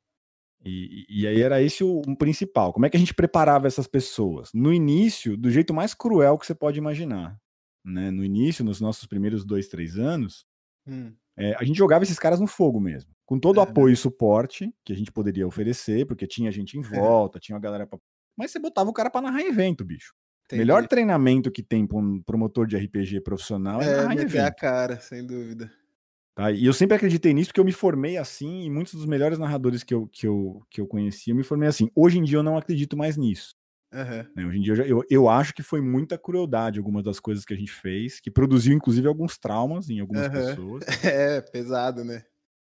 E, 0.66 1.05
e- 1.09 1.28
aí 1.28 1.41
era 1.41 1.61
esse 1.61 1.84
o, 1.84 2.01
o 2.07 2.16
principal. 2.18 2.74
Como 2.74 2.86
é 2.86 2.89
que 2.89 2.97
a 2.97 2.99
gente 2.99 3.13
preparava 3.13 3.68
essas 3.68 3.88
pessoas? 3.88 4.49
No 4.53 4.74
início, 4.74 5.38
do 5.38 5.51
jeito 5.51 5.74
mais 5.74 5.93
cruel 5.93 6.38
que 6.38 6.45
você 6.45 6.55
pode 6.55 6.78
imaginar. 6.80 7.38
Né? 7.86 8.09
No 8.09 8.24
início, 8.24 8.66
nos 8.66 8.82
nossos 8.82 9.05
primeiros 9.05 9.45
dois, 9.45 9.68
três 9.68 9.97
anos, 9.97 10.45
Hum. 10.88 11.13
é, 11.38 11.55
a 11.55 11.63
gente 11.63 11.78
jogava 11.78 12.03
esses 12.03 12.18
caras 12.20 12.39
no 12.39 12.47
fogo 12.47 12.80
mesmo. 12.80 13.11
Com 13.26 13.39
todo 13.39 13.57
o 13.57 13.61
Aham. 13.61 13.70
apoio 13.70 13.93
e 13.93 13.97
suporte 13.97 14.72
que 14.84 14.91
a 14.93 14.95
gente 14.95 15.11
poderia 15.11 15.47
oferecer, 15.47 16.05
porque 16.07 16.26
tinha 16.28 16.51
gente 16.51 16.78
em 16.78 16.82
volta, 17.32 17.39
tinha 17.39 17.55
uma 17.55 17.61
galera 17.61 17.86
pra... 17.88 17.99
Mas 18.38 18.51
você 18.51 18.59
botava 18.59 18.89
o 18.89 18.93
cara 18.93 19.09
pra 19.09 19.22
narrar 19.22 19.41
evento, 19.41 19.84
bicho. 19.86 20.13
Entendi. 20.45 20.59
Melhor 20.59 20.88
treinamento 20.88 21.51
que 21.51 21.63
tem 21.63 21.88
pra 21.88 21.97
um 21.97 22.22
promotor 22.22 22.68
de 22.68 22.76
RPG 22.78 23.22
profissional 23.22 23.82
é, 23.82 23.86
É, 23.86 23.95
narrar 23.97 24.09
meter 24.09 24.22
a 24.22 24.41
evento. 24.43 24.55
cara, 24.57 24.99
sem 24.99 25.26
dúvida. 25.26 25.72
Tá? 26.36 26.52
E 26.52 26.66
eu 26.66 26.74
sempre 26.74 26.96
acreditei 26.98 27.34
nisso, 27.34 27.50
porque 27.50 27.60
eu 27.62 27.66
me 27.66 27.72
formei 27.72 28.18
assim, 28.18 28.66
e 28.66 28.70
muitos 28.70 28.94
dos 28.94 29.06
melhores 29.06 29.40
narradores 29.40 29.84
que 29.84 29.94
eu, 29.94 30.08
que 30.12 30.28
eu, 30.28 30.62
que 30.70 30.82
eu 30.82 30.88
conheci, 30.88 31.30
eu 31.30 31.36
me 31.36 31.44
formei 31.44 31.70
assim. 31.70 31.90
Hoje 31.96 32.20
em 32.20 32.24
dia 32.24 32.38
eu 32.38 32.44
não 32.44 32.58
acredito 32.58 32.98
mais 32.98 33.16
nisso. 33.16 33.56
Aham. 33.94 34.28
né? 34.36 34.46
Hoje 34.46 34.58
em 34.58 34.62
dia 34.62 34.74
eu, 34.74 34.76
já- 34.76 34.86
eu, 34.86 35.04
eu 35.10 35.30
acho 35.30 35.54
que 35.54 35.64
foi 35.64 35.80
muita 35.80 36.18
crueldade 36.18 36.78
algumas 36.78 37.04
das 37.06 37.20
coisas 37.22 37.46
que 37.46 37.54
a 37.54 37.58
gente 37.58 37.72
fez, 37.72 38.20
que 38.20 38.30
produziu 38.30 38.76
inclusive 38.76 39.08
alguns 39.08 39.38
traumas 39.38 39.90
em 39.90 40.02
algumas 40.02 40.28
Aham. 40.28 40.46
pessoas. 40.46 40.84
É, 41.06 41.40
pesado, 41.42 42.04
né? 42.04 42.24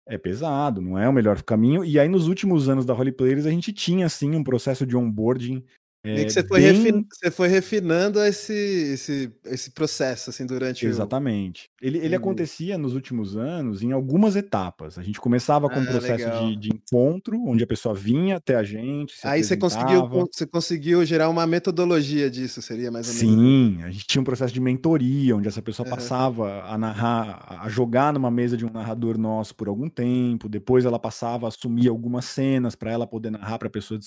É 0.09 0.19
pesado, 0.19 0.81
não 0.81 0.99
é 0.99 1.09
o 1.09 1.13
melhor 1.13 1.41
caminho. 1.43 1.85
E 1.85 1.97
aí 1.97 2.09
nos 2.09 2.27
últimos 2.27 2.69
anos 2.69 2.85
da 2.85 2.93
Holy 2.95 3.13
Players 3.13 3.47
a 3.47 3.51
gente 3.51 3.73
tinha 3.73 4.07
assim 4.07 4.35
um 4.35 4.43
processo 4.43 4.85
de 4.85 4.97
onboarding. 4.97 5.65
É, 6.05 6.25
que 6.25 6.33
você 6.33 6.43
foi, 6.47 6.63
bem- 6.63 7.05
você 7.13 7.31
foi 7.31 7.49
refinando 7.49 8.21
esse, 8.25 8.53
esse, 8.55 9.33
esse 9.45 9.71
processo, 9.73 10.31
assim, 10.31 10.47
durante 10.47 10.89
o... 10.89 11.13
Exatamente. 11.13 11.69
Ele, 11.81 11.99
ele 11.99 12.15
Entendi. 12.15 12.15
acontecia 12.15 12.79
nos 12.79 12.95
últimos 12.95 13.37
anos 13.37 13.83
em 13.83 13.93
algumas 13.93 14.35
etapas. 14.35 14.99
A 14.99 15.03
gente 15.03 15.21
começava 15.21 15.69
com 15.69 15.81
um 15.81 15.85
Ah, 15.85 15.87
processo 15.87 16.31
legal. 16.31 16.31
de, 16.31 16.57
de 16.57 16.71
encontro, 16.71 17.39
onde 17.47 17.63
a 17.63 17.67
pessoa 17.67 17.95
vinha 17.95 18.37
até 18.37 18.57
a 18.57 18.63
gente. 18.63 19.15
Aí 19.23 19.43
você 19.45 19.57
conseguiu, 19.57 20.09
você 20.09 20.47
conseguiu 20.47 21.05
gerar 21.05 21.29
uma 21.29 21.47
metodologia 21.47 22.31
disso, 22.31 22.63
seria 22.63 22.91
mais 22.91 23.09
ou 23.09 23.15
menos. 23.15 23.39
Sim, 23.39 23.83
a 23.83 23.91
gente 23.91 24.07
tinha 24.07 24.21
um 24.21 24.25
processo 24.25 24.53
de 24.53 24.61
mentoria, 24.61 25.35
onde 25.35 25.49
essa 25.49 25.63
pessoa 25.63 25.87
Aham. 25.87 26.11
passava 26.11 26.63
a 26.65 26.77
narrar, 26.77 27.63
a 27.65 27.69
jogar 27.69 28.13
numa 28.13 28.31
mesa 28.31 28.57
de 28.59 28.67
um 28.67 28.71
narrador 28.71 29.17
nosso 29.17 29.55
por 29.55 29.69
algum 29.69 29.89
tempo, 29.89 30.49
depois 30.51 30.85
ela 30.85 30.99
passava 30.99 31.47
a 31.47 31.49
assumir 31.49 31.89
algumas 31.89 32.27
cenas 32.27 32.75
para 32.75 32.91
ela 32.93 33.07
poder 33.07 33.31
narrar 33.31 33.59
para 33.59 33.71
pessoas 33.71 34.01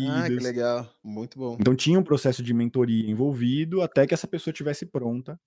Ah, 0.00 0.28
que 0.30 0.40
desconhecidas. 0.40 0.42
legal. 0.42 0.86
Muito 1.04 1.37
bom. 1.38 1.56
Então 1.60 1.74
tinha 1.74 1.98
um 1.98 2.02
processo 2.02 2.42
de 2.42 2.52
mentoria 2.52 3.08
envolvido 3.08 3.80
até 3.80 4.06
que 4.06 4.12
essa 4.12 4.26
pessoa 4.26 4.52
estivesse 4.52 4.84
pronta 4.84 5.40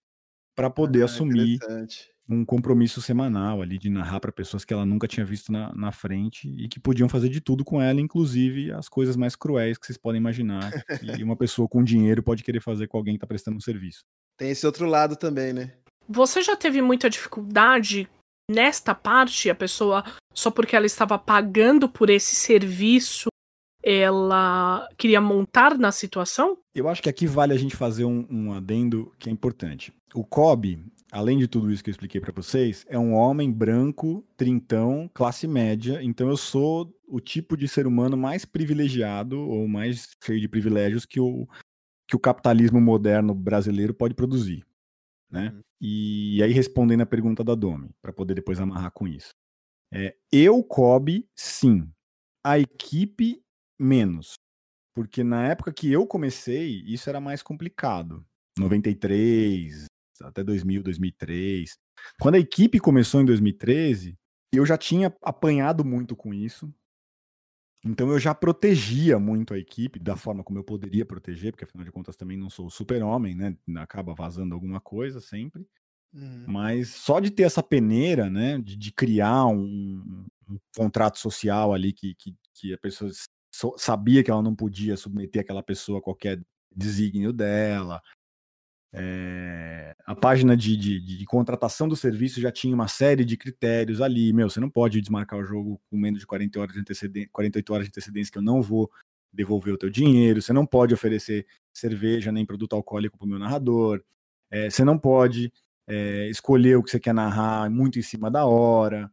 para 0.56 0.70
poder 0.70 1.02
Ah, 1.02 1.06
assumir 1.06 1.60
um 2.30 2.46
compromisso 2.46 3.02
semanal 3.02 3.62
ali 3.62 3.78
de 3.78 3.90
narrar 3.90 4.20
para 4.20 4.32
pessoas 4.32 4.64
que 4.64 4.74
ela 4.74 4.86
nunca 4.86 5.08
tinha 5.08 5.26
visto 5.26 5.52
na, 5.52 5.74
na 5.76 5.92
frente 5.92 6.48
e 6.48 6.70
que 6.70 6.80
podiam 6.80 7.10
fazer 7.10 7.30
de 7.30 7.42
tudo 7.42 7.66
com 7.66 7.82
ela, 7.82 8.00
inclusive 8.00 8.72
as 8.72 8.88
coisas 8.88 9.18
mais 9.18 9.36
cruéis 9.36 9.78
que 9.78 9.86
vocês 9.86 9.98
podem 9.98 10.20
imaginar 10.20 10.72
que 10.72 11.24
uma 11.24 11.36
pessoa 11.36 11.68
com 11.68 11.84
dinheiro 11.84 12.24
pode 12.24 12.44
querer 12.44 12.62
fazer 12.62 12.88
com 12.88 12.98
alguém 12.98 13.16
que 13.16 13.18
está 13.18 13.28
prestando 13.28 13.58
um 13.58 13.62
serviço. 13.62 14.04
Tem 14.38 14.50
esse 14.50 14.66
outro 14.66 14.86
lado 14.86 15.16
também, 15.16 15.52
né? 15.52 15.74
Você 16.08 16.42
já 16.42 16.56
teve 16.56 16.82
muita 16.82 17.10
dificuldade 17.10 18.08
nesta 18.50 18.96
parte? 18.96 19.50
A 19.50 19.56
pessoa, 19.56 20.04
só 20.34 20.50
porque 20.50 20.76
ela 20.76 20.86
estava 20.86 21.18
pagando 21.18 21.90
por 21.90 22.10
esse 22.10 22.36
serviço, 22.36 23.31
ela 23.84 24.88
queria 24.98 25.22
montar 25.22 25.78
na 25.78 25.92
situação? 25.92 26.58
Eu 26.74 26.88
acho 26.88 27.02
que 27.02 27.10
aqui 27.10 27.28
vale 27.28 27.54
a 27.54 27.58
gente 27.58 27.76
fazer 27.76 28.06
um, 28.06 28.26
um 28.30 28.54
adendo 28.54 29.12
que 29.20 29.30
é 29.30 29.32
importante. 29.32 29.94
O 30.14 30.24
Kobe, 30.24 30.84
além 31.12 31.38
de 31.38 31.48
tudo 31.48 31.72
isso 31.72 31.84
que 31.84 31.90
eu 31.90 31.94
expliquei 31.94 32.22
para 32.22 32.32
vocês, 32.32 32.86
é 32.88 32.98
um 32.98 33.14
homem 33.14 33.52
branco, 33.52 34.26
trintão, 34.38 35.10
classe 35.14 35.48
média. 35.48 36.00
Então 36.02 36.30
eu 36.30 36.38
sou 36.38 36.94
o 37.08 37.20
tipo 37.20 37.58
de 37.58 37.68
ser 37.68 37.88
humano 37.88 38.16
mais 38.16 38.46
privilegiado 38.46 39.40
ou 39.40 39.68
mais 39.68 40.10
cheio 40.24 40.40
de 40.40 40.48
privilégios 40.48 41.06
que 41.06 41.20
o, 41.20 41.48
que 42.08 42.16
o 42.16 42.20
capitalismo 42.20 42.80
moderno 42.80 43.34
brasileiro 43.34 43.94
pode 43.94 44.14
produzir. 44.14 44.66
Né? 45.30 45.52
Uhum. 45.54 45.62
E 45.80 46.44
aí, 46.44 46.52
respondendo 46.52 47.02
a 47.02 47.06
pergunta 47.06 47.44
da 47.44 47.56
Domi, 47.56 47.90
para 48.02 48.14
poder 48.14 48.36
depois 48.36 48.60
amarrar 48.60 48.92
com 48.92 49.08
isso. 49.08 49.34
É, 49.92 50.16
eu, 50.32 50.64
Kobe, 50.64 51.28
sim. 51.36 51.90
A 52.46 52.60
equipe, 52.60 53.42
menos. 53.82 54.34
Porque 54.94 55.24
na 55.24 55.48
época 55.48 55.74
que 55.74 55.92
eu 55.92 56.06
comecei, 56.06 56.84
isso 56.86 57.10
era 57.10 57.20
mais 57.20 57.42
complicado. 57.42 58.26
93, 58.60 59.86
até 60.22 60.44
2000, 60.44 60.84
2003. 60.84 61.78
Quando 62.20 62.36
a 62.36 62.40
equipe 62.40 62.80
começou 62.80 63.22
em 63.22 63.26
2013, 63.26 64.18
eu 64.54 64.66
já 64.66 64.78
tinha 64.78 65.16
apanhado 65.22 65.86
muito 65.86 66.16
com 66.16 66.34
isso. 66.34 66.74
Então 67.84 68.12
eu 68.12 68.20
já 68.20 68.36
protegia 68.36 69.18
muito 69.18 69.54
a 69.54 69.58
equipe 69.58 69.98
da 69.98 70.16
forma 70.16 70.44
como 70.44 70.60
eu 70.60 70.64
poderia 70.64 71.06
proteger, 71.06 71.52
porque 71.52 71.64
afinal 71.64 71.84
de 71.84 71.92
contas 71.92 72.16
também 72.16 72.38
não 72.38 72.50
sou 72.50 72.70
super-homem, 72.70 73.34
né? 73.34 73.58
Acaba 73.78 74.14
vazando 74.14 74.54
alguma 74.54 74.80
coisa 74.80 75.20
sempre. 75.20 75.66
Uhum. 76.14 76.46
Mas 76.48 76.90
só 76.90 77.20
de 77.20 77.32
ter 77.32 77.44
essa 77.44 77.64
peneira, 77.64 78.30
né, 78.30 78.60
de, 78.60 78.76
de 78.76 78.92
criar 78.92 79.46
um, 79.46 80.28
um 80.50 80.58
contrato 80.76 81.18
social 81.18 81.74
ali 81.74 81.94
que, 81.94 82.14
que, 82.16 82.36
que 82.54 82.74
a 82.74 82.78
pessoa 82.78 83.10
so- 83.52 83.76
sabia 83.78 84.24
que 84.24 84.32
ela 84.32 84.42
não 84.42 84.56
podia 84.56 84.98
submeter 84.98 85.42
aquela 85.42 85.64
pessoa 85.64 86.00
a 86.00 86.02
qualquer 86.02 86.42
desígnio 86.76 87.34
dela. 87.34 88.02
É, 88.94 89.96
a 90.06 90.14
página 90.14 90.56
de, 90.56 90.76
de, 90.76 91.00
de 91.00 91.26
contratação 91.26 91.88
do 91.88 91.96
serviço 91.96 92.42
já 92.42 92.52
tinha 92.52 92.76
uma 92.76 92.88
série 92.90 93.24
de 93.24 93.38
critérios 93.38 94.02
ali. 94.02 94.34
Meu, 94.34 94.50
você 94.50 94.60
não 94.60 94.70
pode 94.70 95.00
desmarcar 95.00 95.40
o 95.40 95.46
jogo 95.46 95.82
com 95.90 95.98
menos 95.98 96.20
de 96.20 96.28
40 96.28 96.60
horas 96.60 96.74
de 96.74 96.82
antecedência, 96.82 97.30
48 97.32 97.74
horas 97.74 97.86
de 97.86 97.90
antecedência 97.92 98.32
que 98.32 98.38
eu 98.38 98.42
não 98.42 98.62
vou 98.62 98.92
devolver 99.32 99.74
o 99.74 99.78
teu 99.78 99.90
dinheiro. 99.90 100.42
Você 100.42 100.52
não 100.52 100.66
pode 100.66 100.94
oferecer 100.94 101.46
cerveja 101.74 102.32
nem 102.32 102.46
produto 102.46 102.76
alcoólico 102.76 103.18
para 103.18 103.26
o 103.26 103.30
meu 103.30 103.40
narrador. 103.40 104.04
É, 104.50 104.70
você 104.70 104.84
não 104.84 104.98
pode 104.98 105.54
é, 105.88 106.28
escolher 106.30 106.76
o 106.76 106.84
que 106.84 106.92
você 106.92 107.00
quer 107.00 107.14
narrar 107.14 107.70
muito 107.70 107.98
em 107.98 108.02
cima 108.02 108.30
da 108.30 108.46
hora. 108.46 109.10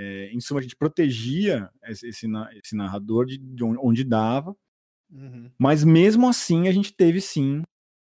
É, 0.00 0.30
em 0.32 0.38
suma, 0.40 0.60
a 0.60 0.62
gente 0.62 0.76
protegia 0.76 1.68
esse, 1.84 2.06
esse, 2.08 2.28
na- 2.28 2.48
esse 2.54 2.76
narrador 2.76 3.26
de, 3.26 3.36
de 3.36 3.64
onde, 3.64 3.78
onde 3.82 4.04
dava, 4.04 4.54
Uhum. 5.10 5.50
mas 5.58 5.82
mesmo 5.82 6.28
assim 6.28 6.68
a 6.68 6.72
gente 6.72 6.92
teve 6.94 7.20
sim. 7.20 7.62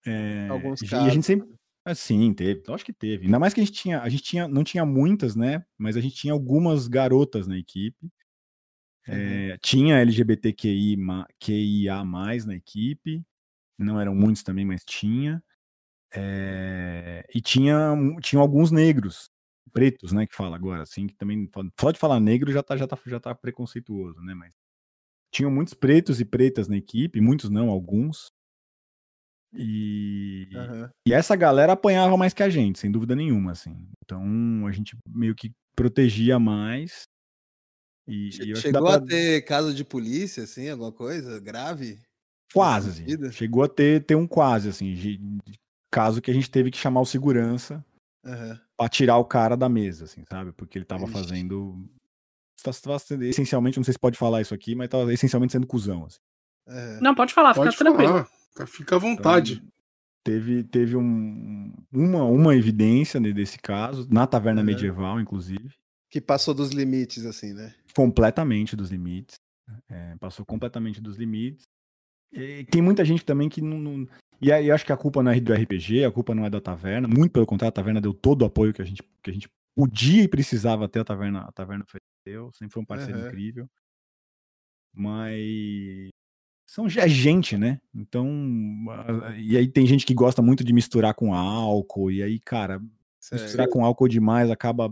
é, 0.06 0.48
Alguns 0.48 0.80
e 0.80 0.86
a 0.86 0.88
casos. 0.88 1.12
gente 1.12 1.26
sempre, 1.26 1.48
Ah, 1.84 1.94
sim, 1.94 2.32
teve. 2.32 2.62
Acho 2.68 2.84
que 2.84 2.92
teve. 2.94 3.26
Ainda 3.26 3.38
mais 3.38 3.52
que 3.52 3.60
a 3.60 3.64
gente 3.64 3.74
tinha, 3.74 4.00
a 4.00 4.08
gente 4.08 4.22
tinha, 4.22 4.48
não 4.48 4.64
tinha 4.64 4.86
muitas, 4.86 5.36
né? 5.36 5.62
Mas 5.76 5.96
a 5.96 6.00
gente 6.00 6.14
tinha 6.14 6.32
algumas 6.32 6.88
garotas 6.88 7.46
na 7.46 7.58
equipe. 7.58 8.08
É, 9.06 9.58
tinha 9.60 9.98
LGBTQI, 9.98 10.96
ma- 10.96 11.26
QIA+, 11.38 12.02
na 12.46 12.54
equipe. 12.54 13.22
Não 13.78 14.00
eram 14.00 14.14
muitos 14.14 14.42
também, 14.42 14.64
mas 14.64 14.82
tinha. 14.84 15.42
É, 16.16 17.26
e 17.34 17.40
tinha, 17.40 17.94
tinha 18.22 18.40
alguns 18.40 18.70
negros, 18.70 19.28
pretos, 19.74 20.12
né, 20.12 20.26
que 20.26 20.34
fala 20.34 20.54
agora, 20.54 20.82
assim, 20.82 21.06
que 21.08 21.14
também, 21.16 21.50
só 21.78 21.90
de 21.90 21.98
falar 21.98 22.20
negro 22.20 22.52
já 22.52 22.62
tá, 22.62 22.76
já 22.76 22.86
tá, 22.86 22.96
já 23.04 23.18
tá 23.18 23.34
preconceituoso, 23.34 24.20
né, 24.22 24.32
mas 24.32 24.52
tinham 25.32 25.50
muitos 25.50 25.74
pretos 25.74 26.20
e 26.20 26.24
pretas 26.24 26.68
na 26.68 26.76
equipe, 26.76 27.20
muitos 27.20 27.50
não, 27.50 27.68
alguns. 27.68 28.32
E, 29.52 30.48
Aham. 30.54 30.90
e 31.06 31.12
essa 31.12 31.34
galera 31.34 31.72
apanhava 31.72 32.16
mais 32.16 32.32
que 32.32 32.42
a 32.42 32.48
gente, 32.48 32.78
sem 32.78 32.90
dúvida 32.90 33.16
nenhuma, 33.16 33.52
assim. 33.52 33.88
Então 34.04 34.66
a 34.66 34.72
gente 34.72 34.96
meio 35.08 35.34
que 35.34 35.52
protegia 35.74 36.38
mais. 36.38 37.02
E, 38.06 38.28
e 38.28 38.56
Chegou 38.56 38.84
pra- 38.84 38.96
a 38.96 39.00
ter 39.00 39.42
caso 39.42 39.74
de 39.74 39.84
polícia, 39.84 40.44
assim, 40.44 40.68
alguma 40.68 40.92
coisa 40.92 41.40
grave? 41.40 41.98
Quase? 42.52 43.04
Chegou 43.32 43.64
a 43.64 43.68
ter, 43.68 44.04
ter 44.04 44.14
um 44.14 44.26
quase, 44.26 44.68
assim, 44.68 44.94
de, 44.94 45.16
de 45.18 45.58
caso 45.90 46.22
que 46.22 46.30
a 46.30 46.34
gente 46.34 46.50
teve 46.50 46.70
que 46.70 46.78
chamar 46.78 47.00
o 47.00 47.06
segurança 47.06 47.84
Aham. 48.24 48.60
Pra 48.76 48.88
tirar 48.88 49.18
o 49.18 49.24
cara 49.24 49.56
da 49.56 49.68
mesa, 49.68 50.04
assim, 50.04 50.24
sabe? 50.28 50.52
Porque 50.52 50.78
ele 50.78 50.84
tava 50.84 51.04
Ixi. 51.04 51.12
fazendo. 51.12 51.88
tava- 52.82 52.98
essencialmente, 53.26 53.76
não 53.76 53.84
sei 53.84 53.92
se 53.92 53.98
pode 53.98 54.16
falar 54.18 54.40
isso 54.40 54.54
aqui, 54.54 54.74
mas 54.74 54.88
tava 54.88 55.12
essencialmente 55.12 55.52
sendo 55.52 55.66
cuzão, 55.66 56.06
assim. 56.06 56.18
aham. 56.68 56.98
Não, 57.02 57.14
pode 57.14 57.32
falar, 57.34 57.54
Pode 57.54 57.72
fica 57.72 57.84
tranquilo. 57.84 58.08
falar. 58.12 58.24
Fica- 58.52 58.66
Fica 58.66 58.96
à 58.96 58.98
vontade. 58.98 59.54
Então, 59.54 59.68
teve 60.24 60.62
teve 60.64 60.96
um, 60.96 61.72
uma, 61.92 62.24
uma 62.24 62.54
evidência 62.56 63.18
né, 63.20 63.32
desse 63.32 63.58
caso, 63.58 64.06
na 64.10 64.26
taverna 64.26 64.60
Aham. 64.60 64.66
medieval, 64.66 65.20
inclusive. 65.20 65.74
Que 66.10 66.20
passou 66.20 66.54
dos 66.54 66.70
limites, 66.70 67.26
assim, 67.26 67.52
né? 67.52 67.74
completamente 67.96 68.74
dos 68.76 68.90
limites. 68.90 69.36
é, 69.88 70.16
passou 70.18 70.44
completamente 70.46 71.00
dos 71.00 71.16
limites. 71.16 71.64
E 72.32 72.64
tem 72.64 72.82
muita 72.82 73.04
gente 73.04 73.24
também 73.24 73.48
que 73.48 73.60
não. 73.60 73.78
não- 73.78 74.08
e 74.40 74.52
aí 74.52 74.68
eu 74.68 74.74
acho 74.74 74.84
que 74.84 74.92
a 74.92 74.96
culpa 74.96 75.22
não 75.22 75.30
é 75.30 75.40
do 75.40 75.52
RPG, 75.52 76.04
a 76.04 76.10
culpa 76.12 76.34
não 76.34 76.44
é 76.44 76.50
da 76.50 76.60
taverna. 76.60 77.08
Muito 77.08 77.32
pelo 77.32 77.46
contrário, 77.46 77.70
a 77.70 77.72
taverna 77.72 78.00
deu 78.00 78.12
todo 78.12 78.42
o 78.42 78.44
apoio 78.44 78.72
que 78.72 78.82
a 78.82 78.84
gente, 78.84 79.02
que 79.22 79.30
a 79.30 79.32
gente 79.32 79.48
podia 79.74 80.22
e 80.22 80.28
precisava 80.28 80.88
ter 80.88 81.00
a 81.00 81.04
taverna, 81.04 81.40
a 81.40 81.52
taverna 81.52 81.84
ofereceu. 81.84 82.52
Sempre 82.52 82.72
foi 82.74 82.82
um 82.82 82.86
parceiro 82.86 83.18
Aham. 83.18 83.28
incrível. 83.28 83.68
Mas. 84.92 86.08
São, 86.66 86.86
é 86.86 87.08
gente, 87.08 87.58
né? 87.58 87.80
Então. 87.94 88.26
E 89.36 89.56
aí 89.56 89.68
tem 89.68 89.86
gente 89.86 90.06
que 90.06 90.14
gosta 90.14 90.40
muito 90.40 90.64
de 90.64 90.72
misturar 90.72 91.14
com 91.14 91.34
álcool. 91.34 92.10
E 92.10 92.22
aí, 92.22 92.40
cara, 92.40 92.78
misturar 93.32 93.66
Certo. 93.66 93.70
com 93.70 93.84
álcool 93.84 94.08
demais 94.08 94.50
acaba 94.50 94.88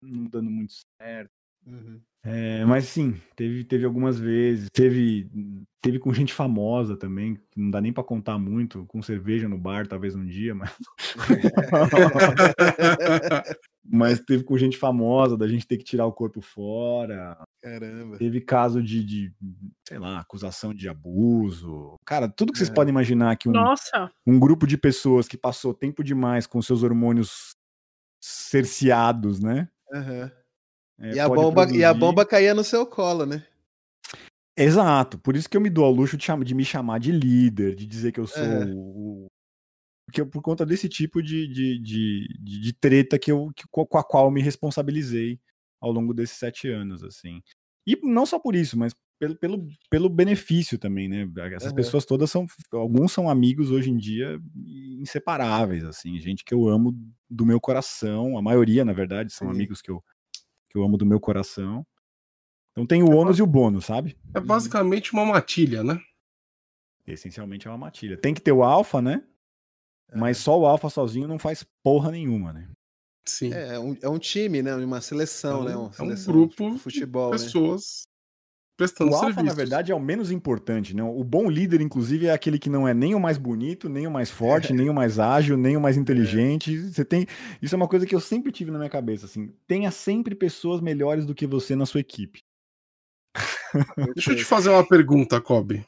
não 0.00 0.24
dando 0.24 0.50
muito 0.50 0.74
certo. 1.00 1.30
Uhum. 1.66 2.00
É, 2.24 2.64
mas 2.64 2.84
sim, 2.84 3.20
teve, 3.34 3.64
teve 3.64 3.84
algumas 3.84 4.18
vezes. 4.18 4.68
Teve, 4.72 5.28
teve 5.80 5.98
com 5.98 6.14
gente 6.14 6.32
famosa 6.32 6.96
também, 6.96 7.34
que 7.34 7.60
não 7.60 7.68
dá 7.68 7.80
nem 7.80 7.92
pra 7.92 8.04
contar 8.04 8.38
muito, 8.38 8.86
com 8.86 9.02
cerveja 9.02 9.48
no 9.48 9.58
bar, 9.58 9.88
talvez 9.88 10.14
um 10.14 10.24
dia, 10.24 10.54
mas. 10.54 10.72
mas 13.84 14.20
teve 14.20 14.44
com 14.44 14.56
gente 14.56 14.78
famosa, 14.78 15.36
da 15.36 15.48
gente 15.48 15.66
ter 15.66 15.76
que 15.76 15.84
tirar 15.84 16.06
o 16.06 16.12
corpo 16.12 16.40
fora. 16.40 17.36
Caramba. 17.60 18.18
Teve 18.18 18.40
caso 18.40 18.80
de, 18.80 19.04
de, 19.04 19.32
sei 19.88 19.98
lá, 19.98 20.20
acusação 20.20 20.72
de 20.72 20.88
abuso. 20.88 21.96
Cara, 22.06 22.28
tudo 22.28 22.52
que 22.52 22.58
vocês 22.58 22.70
É. 22.70 22.74
podem 22.74 22.92
imaginar 22.92 23.36
que 23.36 23.48
um, 23.48 23.52
Nossa, 23.52 24.12
um 24.24 24.38
grupo 24.38 24.64
de 24.64 24.78
pessoas 24.78 25.26
que 25.26 25.36
passou 25.36 25.74
tempo 25.74 26.04
demais 26.04 26.46
com 26.46 26.62
seus 26.62 26.84
hormônios 26.84 27.56
cerceados, 28.22 29.40
né? 29.40 29.68
Aham. 29.92 30.30
É, 31.02 31.14
E, 31.14 31.18
a 31.18 31.28
bomba, 31.28 31.66
e 31.74 31.84
a 31.84 31.92
bomba 31.92 32.24
caía 32.24 32.54
no 32.54 32.64
seu 32.64 32.86
colo, 32.86 33.26
né? 33.26 33.44
Exato, 34.56 35.18
por 35.18 35.34
isso 35.34 35.48
que 35.48 35.56
eu 35.56 35.60
me 35.60 35.70
dou 35.70 35.84
ao 35.84 35.92
luxo 35.92 36.16
de, 36.16 36.24
chama- 36.24 36.44
de 36.44 36.54
me 36.54 36.64
chamar 36.64 37.00
de 37.00 37.10
líder, 37.10 37.74
de 37.74 37.86
dizer 37.86 38.12
que 38.12 38.20
eu 38.20 38.26
sou 38.26 38.46
É. 38.46 38.64
o. 38.74 39.26
Porque 40.06 40.24
por 40.26 40.42
conta 40.42 40.66
desse 40.66 40.88
tipo 40.88 41.22
de, 41.22 41.46
de, 41.48 41.78
de, 41.78 42.28
de- 42.60 42.72
treta 42.74 43.18
que 43.18 43.32
eu, 43.32 43.50
que- 43.56 43.64
com 43.70 43.98
a 43.98 44.04
qual 44.04 44.26
eu 44.26 44.30
me 44.30 44.42
responsabilizei 44.42 45.40
ao 45.80 45.90
longo 45.90 46.12
desses 46.12 46.36
sete 46.36 46.68
anos, 46.68 47.02
assim. 47.02 47.40
E 47.86 47.96
não 48.02 48.26
só 48.26 48.38
por 48.38 48.54
isso, 48.54 48.78
mas 48.78 48.94
pelo, 49.18 49.36
pelo, 49.36 49.68
pelo 49.88 50.08
benefício 50.10 50.78
também, 50.78 51.08
né? 51.08 51.26
Essas 51.52 51.68
Aham. 51.68 51.74
pessoas 51.76 52.04
todas 52.04 52.30
são. 52.30 52.46
Alguns 52.72 53.12
são 53.12 53.28
amigos 53.30 53.70
hoje 53.70 53.90
em 53.90 53.96
dia 53.96 54.38
inseparáveis, 55.00 55.84
assim, 55.84 56.18
gente 56.18 56.44
que 56.44 56.52
eu 56.52 56.68
amo 56.68 56.92
do 57.30 57.46
meu 57.46 57.58
coração. 57.60 58.36
A 58.36 58.42
maioria, 58.42 58.84
na 58.84 58.92
verdade, 58.92 59.32
são 59.32 59.48
Sim. 59.48 59.54
amigos 59.54 59.80
que 59.80 59.90
eu, 59.90 60.02
que 60.72 60.78
eu 60.78 60.82
amo 60.84 60.96
do 60.96 61.04
meu 61.06 61.20
coração. 61.20 61.86
Então 62.72 62.86
tem 62.86 63.02
o 63.02 63.10
ônus 63.14 63.38
e 63.38 63.42
o 63.42 63.46
bônus, 63.46 63.84
sabe? 63.84 64.16
É 64.34 64.40
basicamente 64.40 65.12
uma 65.12 65.24
matilha, 65.26 65.84
né? 65.84 66.00
Essencialmente 67.06 67.66
é 67.68 67.70
uma 67.70 67.76
matilha. 67.78 68.16
Tem 68.16 68.32
que 68.32 68.40
ter 68.40 68.52
o 68.52 68.62
alfa, 68.62 69.02
né? 69.02 69.22
Mas 70.14 70.38
só 70.38 70.58
o 70.58 70.66
alfa 70.66 70.88
sozinho 70.90 71.26
não 71.28 71.38
faz 71.38 71.64
porra 71.82 72.10
nenhuma, 72.10 72.52
né? 72.52 72.68
Sim. 73.26 73.52
É, 73.52 73.74
é 73.74 73.78
um, 73.78 73.96
é 74.02 74.08
um 74.08 74.18
time, 74.18 74.62
né? 74.62 74.74
Uma 74.74 75.00
seleção, 75.00 75.60
É 75.60 75.62
um- 75.62 75.64
né? 75.64 75.72
é 75.72 75.76
Uma 75.76 75.86
um 75.88 75.92
seleção, 75.92 76.32
grupo 76.32 76.50
tipo, 76.54 76.70
de 76.72 76.78
futebol, 76.78 77.30
né? 77.32 77.38
Pessoas 77.38 78.02
prestando 78.76 79.12
O 79.12 79.14
alfa, 79.14 79.26
serviços. 79.34 79.44
na 79.44 79.54
verdade, 79.54 79.92
é 79.92 79.94
o 79.94 80.00
menos 80.00 80.30
importante, 80.30 80.94
né? 80.94 81.02
O 81.02 81.22
bom 81.24 81.48
líder, 81.48 81.80
inclusive, 81.80 82.26
é 82.26 82.32
aquele 82.32 82.58
que 82.58 82.70
não 82.70 82.86
é 82.86 82.94
nem 82.94 83.14
o 83.14 83.20
mais 83.20 83.38
bonito, 83.38 83.88
nem 83.88 84.06
o 84.06 84.10
mais 84.10 84.30
forte, 84.30 84.72
nem 84.74 84.88
o 84.88 84.94
mais 84.94 85.18
ágil, 85.18 85.56
nem 85.56 85.76
o 85.76 85.80
mais 85.80 85.96
inteligente. 85.96 86.76
Você 86.78 87.04
tem. 87.04 87.26
Isso 87.60 87.74
é 87.74 87.76
uma 87.76 87.88
coisa 87.88 88.06
que 88.06 88.14
eu 88.14 88.20
sempre 88.20 88.52
tive 88.52 88.70
na 88.70 88.78
minha 88.78 88.90
cabeça, 88.90 89.26
assim. 89.26 89.52
Tenha 89.66 89.90
sempre 89.90 90.34
pessoas 90.34 90.80
melhores 90.80 91.26
do 91.26 91.34
que 91.34 91.46
você 91.46 91.76
na 91.76 91.86
sua 91.86 92.00
equipe. 92.00 92.42
Deixa 94.14 94.32
eu 94.32 94.36
te 94.36 94.44
fazer 94.44 94.68
uma 94.68 94.86
pergunta, 94.86 95.40
Kobe. 95.40 95.84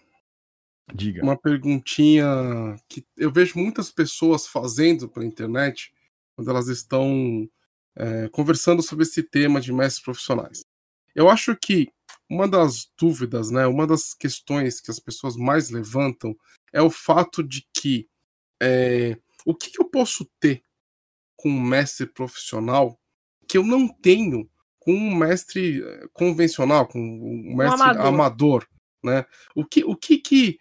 Diga. 0.92 1.22
Uma 1.22 1.36
perguntinha 1.36 2.24
que 2.88 3.04
eu 3.16 3.30
vejo 3.30 3.58
muitas 3.58 3.90
pessoas 3.90 4.46
fazendo 4.46 5.08
pela 5.08 5.24
internet 5.24 5.92
quando 6.34 6.50
elas 6.50 6.68
estão 6.68 7.48
é, 7.96 8.28
conversando 8.28 8.82
sobre 8.82 9.04
esse 9.04 9.22
tema 9.22 9.60
de 9.60 9.72
mestres 9.72 10.04
profissionais. 10.04 10.64
Eu 11.14 11.28
acho 11.28 11.56
que 11.56 11.88
uma 12.34 12.48
das 12.48 12.90
dúvidas, 12.98 13.50
né, 13.50 13.66
uma 13.66 13.86
das 13.86 14.12
questões 14.12 14.80
que 14.80 14.90
as 14.90 14.98
pessoas 14.98 15.36
mais 15.36 15.70
levantam 15.70 16.36
é 16.72 16.82
o 16.82 16.90
fato 16.90 17.42
de 17.42 17.66
que 17.72 18.08
é, 18.60 19.16
o 19.46 19.54
que, 19.54 19.70
que 19.70 19.80
eu 19.80 19.84
posso 19.84 20.28
ter 20.40 20.62
com 21.36 21.48
um 21.48 21.60
mestre 21.60 22.06
profissional 22.06 22.98
que 23.46 23.56
eu 23.56 23.64
não 23.64 23.86
tenho 23.86 24.48
com 24.80 24.92
um 24.92 25.14
mestre 25.14 25.82
eh, 25.82 26.08
convencional, 26.12 26.86
com 26.86 26.98
um 27.00 27.56
mestre 27.56 27.82
amador. 27.82 28.06
amador. 28.06 28.68
né? 29.02 29.24
O 29.54 29.64
que, 29.64 29.82
o 29.82 29.96
que 29.96 30.18
que 30.18 30.58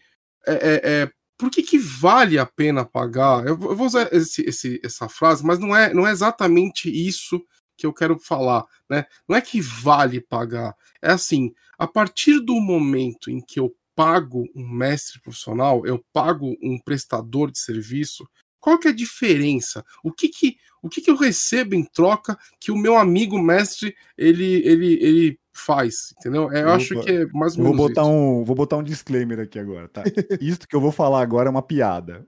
é, 0.48 0.54
é, 0.54 0.82
é, 0.84 1.12
por 1.38 1.50
que, 1.50 1.62
que 1.62 1.78
vale 1.78 2.40
a 2.40 2.46
pena 2.46 2.86
pagar? 2.86 3.46
Eu, 3.46 3.58
vou 3.58 3.72
eu 3.72 3.76
vou 3.76 3.86
usar 3.86 4.08
esse, 4.14 4.42
esse, 4.44 4.80
essa 4.84 5.10
frase, 5.10 5.46
mas 5.46 5.60
não 5.60 5.76
é, 5.76 5.94
não 5.94 6.08
é 6.08 6.12
exatamente 6.12 6.90
isso 6.90 7.44
que 7.78 7.86
eu 7.86 7.94
quero 7.94 8.18
falar, 8.20 8.66
né? 8.90 9.06
Não 9.28 9.36
é 9.36 9.42
que 9.42 9.62
vale 9.62 10.22
pagar, 10.22 10.76
é 11.02 11.12
assim, 11.12 11.54
a 11.78 11.88
partir 11.88 12.40
do 12.40 12.56
momento 12.60 13.30
em 13.30 13.42
que 13.42 13.60
eu 13.60 13.74
pago 13.96 14.46
um 14.56 14.68
mestre 14.68 15.22
profissional, 15.22 15.86
eu 15.86 16.04
pago 16.12 16.56
um 16.62 16.80
prestador 16.80 17.52
de 17.52 17.60
serviço, 17.60 18.28
qual 18.60 18.80
que 18.80 18.88
é 18.88 18.92
a 18.92 18.96
diferença? 18.96 19.84
O 20.04 20.12
que 20.12 20.30
que, 20.30 20.56
o 20.82 20.88
que 20.90 21.02
que 21.02 21.12
eu 21.12 21.18
recebo 21.18 21.76
em 21.76 21.84
troca 21.84 22.38
que 22.60 22.72
o 22.72 22.78
meu 22.78 22.98
amigo 22.98 23.38
mestre 23.38 23.94
ele, 24.18 24.66
ele, 24.66 24.94
ele 25.04 25.40
faz, 25.54 26.14
entendeu? 26.18 26.52
É, 26.52 26.62
Eu 26.62 26.70
acho 26.70 27.00
que 27.02 27.12
é 27.12 27.26
mais 27.28 27.58
ou 27.58 27.60
Eu 27.60 27.66
vou 27.66 27.74
menos 27.76 27.90
botar, 27.90 28.02
isso. 28.02 28.12
um, 28.12 28.44
vou 28.44 28.56
botar 28.56 28.78
um 28.78 28.84
disclaimer 28.84 29.40
aqui 29.40 29.60
agora, 29.60 29.88
tá? 29.90 30.04
Isso 30.42 30.68
que 30.68 30.76
eu 30.76 30.82
vou 30.82 30.92
falar 30.92 31.22
agora 31.22 31.50
é 31.50 31.52
uma 31.52 31.62
piada. 31.62 32.26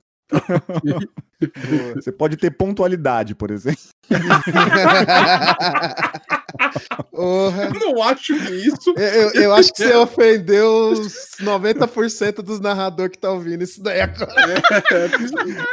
Você 1.96 2.12
pode 2.12 2.38
ter 2.38 2.50
pontualidade, 2.52 3.36
por 3.36 3.52
exemplo. 3.52 3.82
Eu 7.14 7.74
não 7.80 8.02
acho 8.04 8.34
que 8.38 8.54
isso 8.54 8.94
Eu, 8.98 9.32
eu- 9.44 9.54
acho 9.54 9.72
que 9.74 9.84
você 9.84 9.94
ofendeu 9.96 10.90
os 10.92 11.36
90% 11.42 12.42
dos 12.42 12.60
narradores 12.60 13.12
que 13.14 13.18
tá 13.18 13.32
ouvindo 13.32 13.64
isso 13.64 13.82
daí 13.82 14.02
agora. 14.02 14.34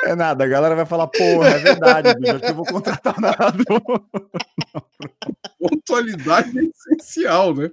É 0.04 0.14
nada, 0.14 0.44
a 0.44 0.48
galera 0.48 0.74
vai 0.74 0.86
falar, 0.86 1.06
porra, 1.08 1.48
é 1.50 1.58
verdade, 1.58 2.14
bicho, 2.18 2.32
acho 2.32 2.40
que 2.44 2.50
eu 2.50 2.54
vou 2.54 2.64
contratar 2.66 3.16
o 3.16 3.20
narrador. 3.20 3.82
pontualidade 5.86 6.58
é 6.58 6.62
essencial, 6.64 7.54
né? 7.54 7.70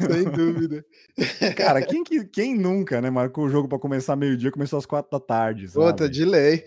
Sem 0.00 0.24
dúvida. 0.24 0.84
Cara, 1.56 1.80
quem, 1.82 2.02
que, 2.04 2.24
quem 2.26 2.54
nunca, 2.56 3.00
né, 3.00 3.10
marcou 3.10 3.44
o 3.46 3.48
jogo 3.48 3.68
pra 3.68 3.78
começar 3.78 4.16
meio-dia, 4.16 4.50
começou 4.50 4.78
às 4.78 4.86
quatro 4.86 5.10
da 5.10 5.20
tarde, 5.24 5.68
sabe? 5.68 5.84
Outra 5.86 6.08
de 6.08 6.24
lei. 6.24 6.64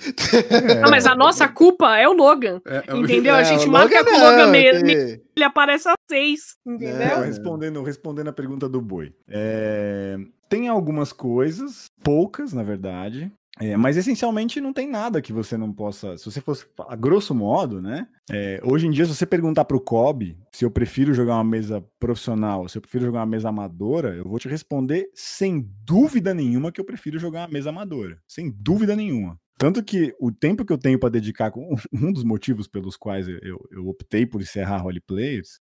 É, 0.70 0.82
Ah, 0.84 0.90
mas 0.90 1.06
a 1.06 1.16
nossa 1.16 1.48
culpa 1.48 1.98
é 1.98 2.08
o 2.08 2.14
Logan. 2.14 2.62
É, 2.66 2.84
é 2.88 2.98
Entendeu? 2.98 3.36
a 3.36 3.42
É, 3.42 3.46
gente 3.46 3.68
o 3.68 3.72
marca 3.72 3.98
Logan 4.00 4.10
com 4.12 4.18
o 4.18 4.24
Logan 4.24 4.46
não, 4.46 4.52
mesmo. 4.52 4.86
que- 4.86 5.22
Ele 5.36 5.46
aparece 5.46 5.88
às 5.88 5.96
seis. 6.10 6.56
Entendeu? 6.66 7.02
É. 7.02 7.26
respondendo, 7.26 7.84
respondendo 7.84 8.28
a 8.30 8.34
pergunta 8.34 8.68
do 8.68 8.82
boi. 8.82 9.14
É, 9.28 10.18
tem 10.50 10.68
algumas 10.68 11.14
coisas, 11.14 11.90
poucas, 12.04 12.52
na 12.54 12.64
verdade, 12.64 13.32
É, 13.62 13.76
mas 13.76 13.98
essencialmente 13.98 14.62
não 14.62 14.72
tem 14.72 14.88
nada 14.88 15.22
que 15.22 15.34
você 15.34 15.58
não 15.58 15.74
possa. 15.74 16.18
Se 16.18 16.26
você 16.26 16.40
fosse, 16.40 16.66
a 16.88 16.96
grosso 16.96 17.36
modo, 17.36 17.82
né? 17.82 18.08
É, 18.32 18.62
hoje 18.64 18.88
em 18.88 18.90
dia, 18.90 19.06
se 19.06 19.14
você 19.14 19.26
perguntar 19.26 19.66
pro 19.66 19.82
Kobe 19.82 20.38
se 20.54 20.64
eu 20.64 20.72
prefiro 20.72 21.14
jogar 21.14 21.36
uma 21.36 21.44
mesa 21.44 21.84
profissional, 22.00 22.70
se 22.70 22.78
eu 22.78 22.82
prefiro 22.82 23.06
jogar 23.06 23.20
uma 23.20 23.26
mesa 23.26 23.50
amadora, 23.50 24.16
eu 24.16 24.24
vou 24.24 24.40
te 24.40 24.48
responder 24.48 25.10
sem 25.14 25.70
dúvida 25.84 26.34
nenhuma 26.34 26.72
que 26.72 26.80
eu 26.80 26.86
prefiro 26.86 27.20
jogar 27.20 27.42
uma 27.42 27.54
mesa 27.54 27.70
amadora. 27.70 28.18
Sem 28.26 28.50
dúvida 28.50 28.96
nenhuma. 28.96 29.38
Tanto 29.58 29.84
que 29.84 30.16
o 30.22 30.32
tempo 30.32 30.64
que 30.64 30.72
eu 30.72 30.78
tenho 30.78 30.98
para 30.98 31.10
dedicar, 31.10 31.52
um 31.92 32.14
dos 32.14 32.24
motivos 32.24 32.66
pelos 32.66 32.96
quais 32.96 33.28
eu, 33.28 33.60
eu 33.72 33.88
optei 33.90 34.26
por 34.26 34.42
encerrar 34.42 34.78
roleplayers, 34.78 35.60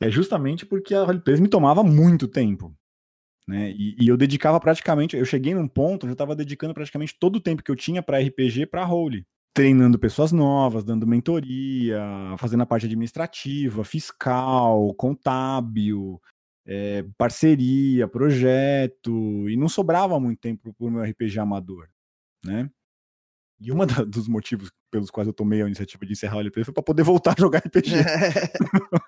é 0.00 0.08
justamente 0.08 0.64
porque 0.64 0.94
a 0.94 1.02
roleplayers 1.02 1.40
me 1.40 1.48
tomava 1.48 1.82
muito 1.82 2.28
tempo. 2.28 2.72
Né? 3.50 3.72
E, 3.72 3.96
e, 3.98 4.06
eu 4.06 4.16
dedicava 4.16 4.60
praticamente, 4.60 5.16
eu 5.16 5.24
cheguei 5.24 5.52
num 5.52 5.66
ponto 5.66 6.04
onde 6.04 6.12
eu 6.12 6.14
estava 6.14 6.36
dedicando 6.36 6.72
praticamente 6.72 7.16
todo 7.18 7.34
o 7.36 7.40
tempo 7.40 7.64
que 7.64 7.70
eu 7.70 7.74
tinha 7.74 8.00
para 8.00 8.20
RPG 8.20 8.66
para 8.66 8.84
role, 8.84 9.26
treinando 9.52 9.98
pessoas 9.98 10.30
novas, 10.30 10.84
dando 10.84 11.04
mentoria, 11.04 12.00
fazendo 12.38 12.62
a 12.62 12.66
parte 12.66 12.86
administrativa, 12.86 13.82
fiscal, 13.82 14.94
contábil, 14.94 16.22
é, 16.64 17.04
parceria, 17.18 18.06
projeto, 18.06 19.48
e 19.48 19.56
não 19.56 19.68
sobrava 19.68 20.20
muito 20.20 20.38
tempo 20.38 20.72
para 20.72 20.86
o 20.86 20.90
meu 20.90 21.02
RPG 21.02 21.40
amador, 21.40 21.88
né? 22.44 22.70
E 23.60 23.70
um 23.70 23.76
dos 24.08 24.26
motivos 24.26 24.70
pelos 24.90 25.10
quais 25.10 25.26
eu 25.26 25.34
tomei 25.34 25.60
a 25.60 25.66
iniciativa 25.66 26.06
de 26.06 26.12
encerrar 26.12 26.38
o 26.38 26.40
LP 26.40 26.64
foi 26.64 26.72
para 26.72 26.82
poder 26.82 27.02
voltar 27.02 27.34
a 27.36 27.40
jogar 27.40 27.58
RPG. 27.58 27.90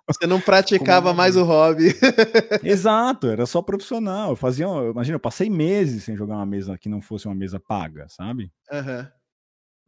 Você 0.07 0.27
não 0.27 0.41
praticava 0.41 1.15
mais 1.15 1.37
o 1.37 1.43
hobby. 1.43 1.95
Exato, 2.63 3.29
era 3.29 3.47
só 3.47 3.63
profissional. 3.63 4.31
Eu 4.31 4.37
fazia, 4.37 4.67
imagina, 4.67 5.17
eu 5.17 5.21
passei 5.21 5.49
meses 5.49 6.05
sem 6.05 6.17
jogar 6.17 6.37
uma 6.37 6.45
mesa 6.45 6.77
que 6.77 6.89
não 6.89 7.01
fosse 7.01 7.27
uma 7.27 7.35
mesa 7.35 7.59
paga, 7.59 8.07
sabe? 8.11 8.53
Uhum. 8.71 9.07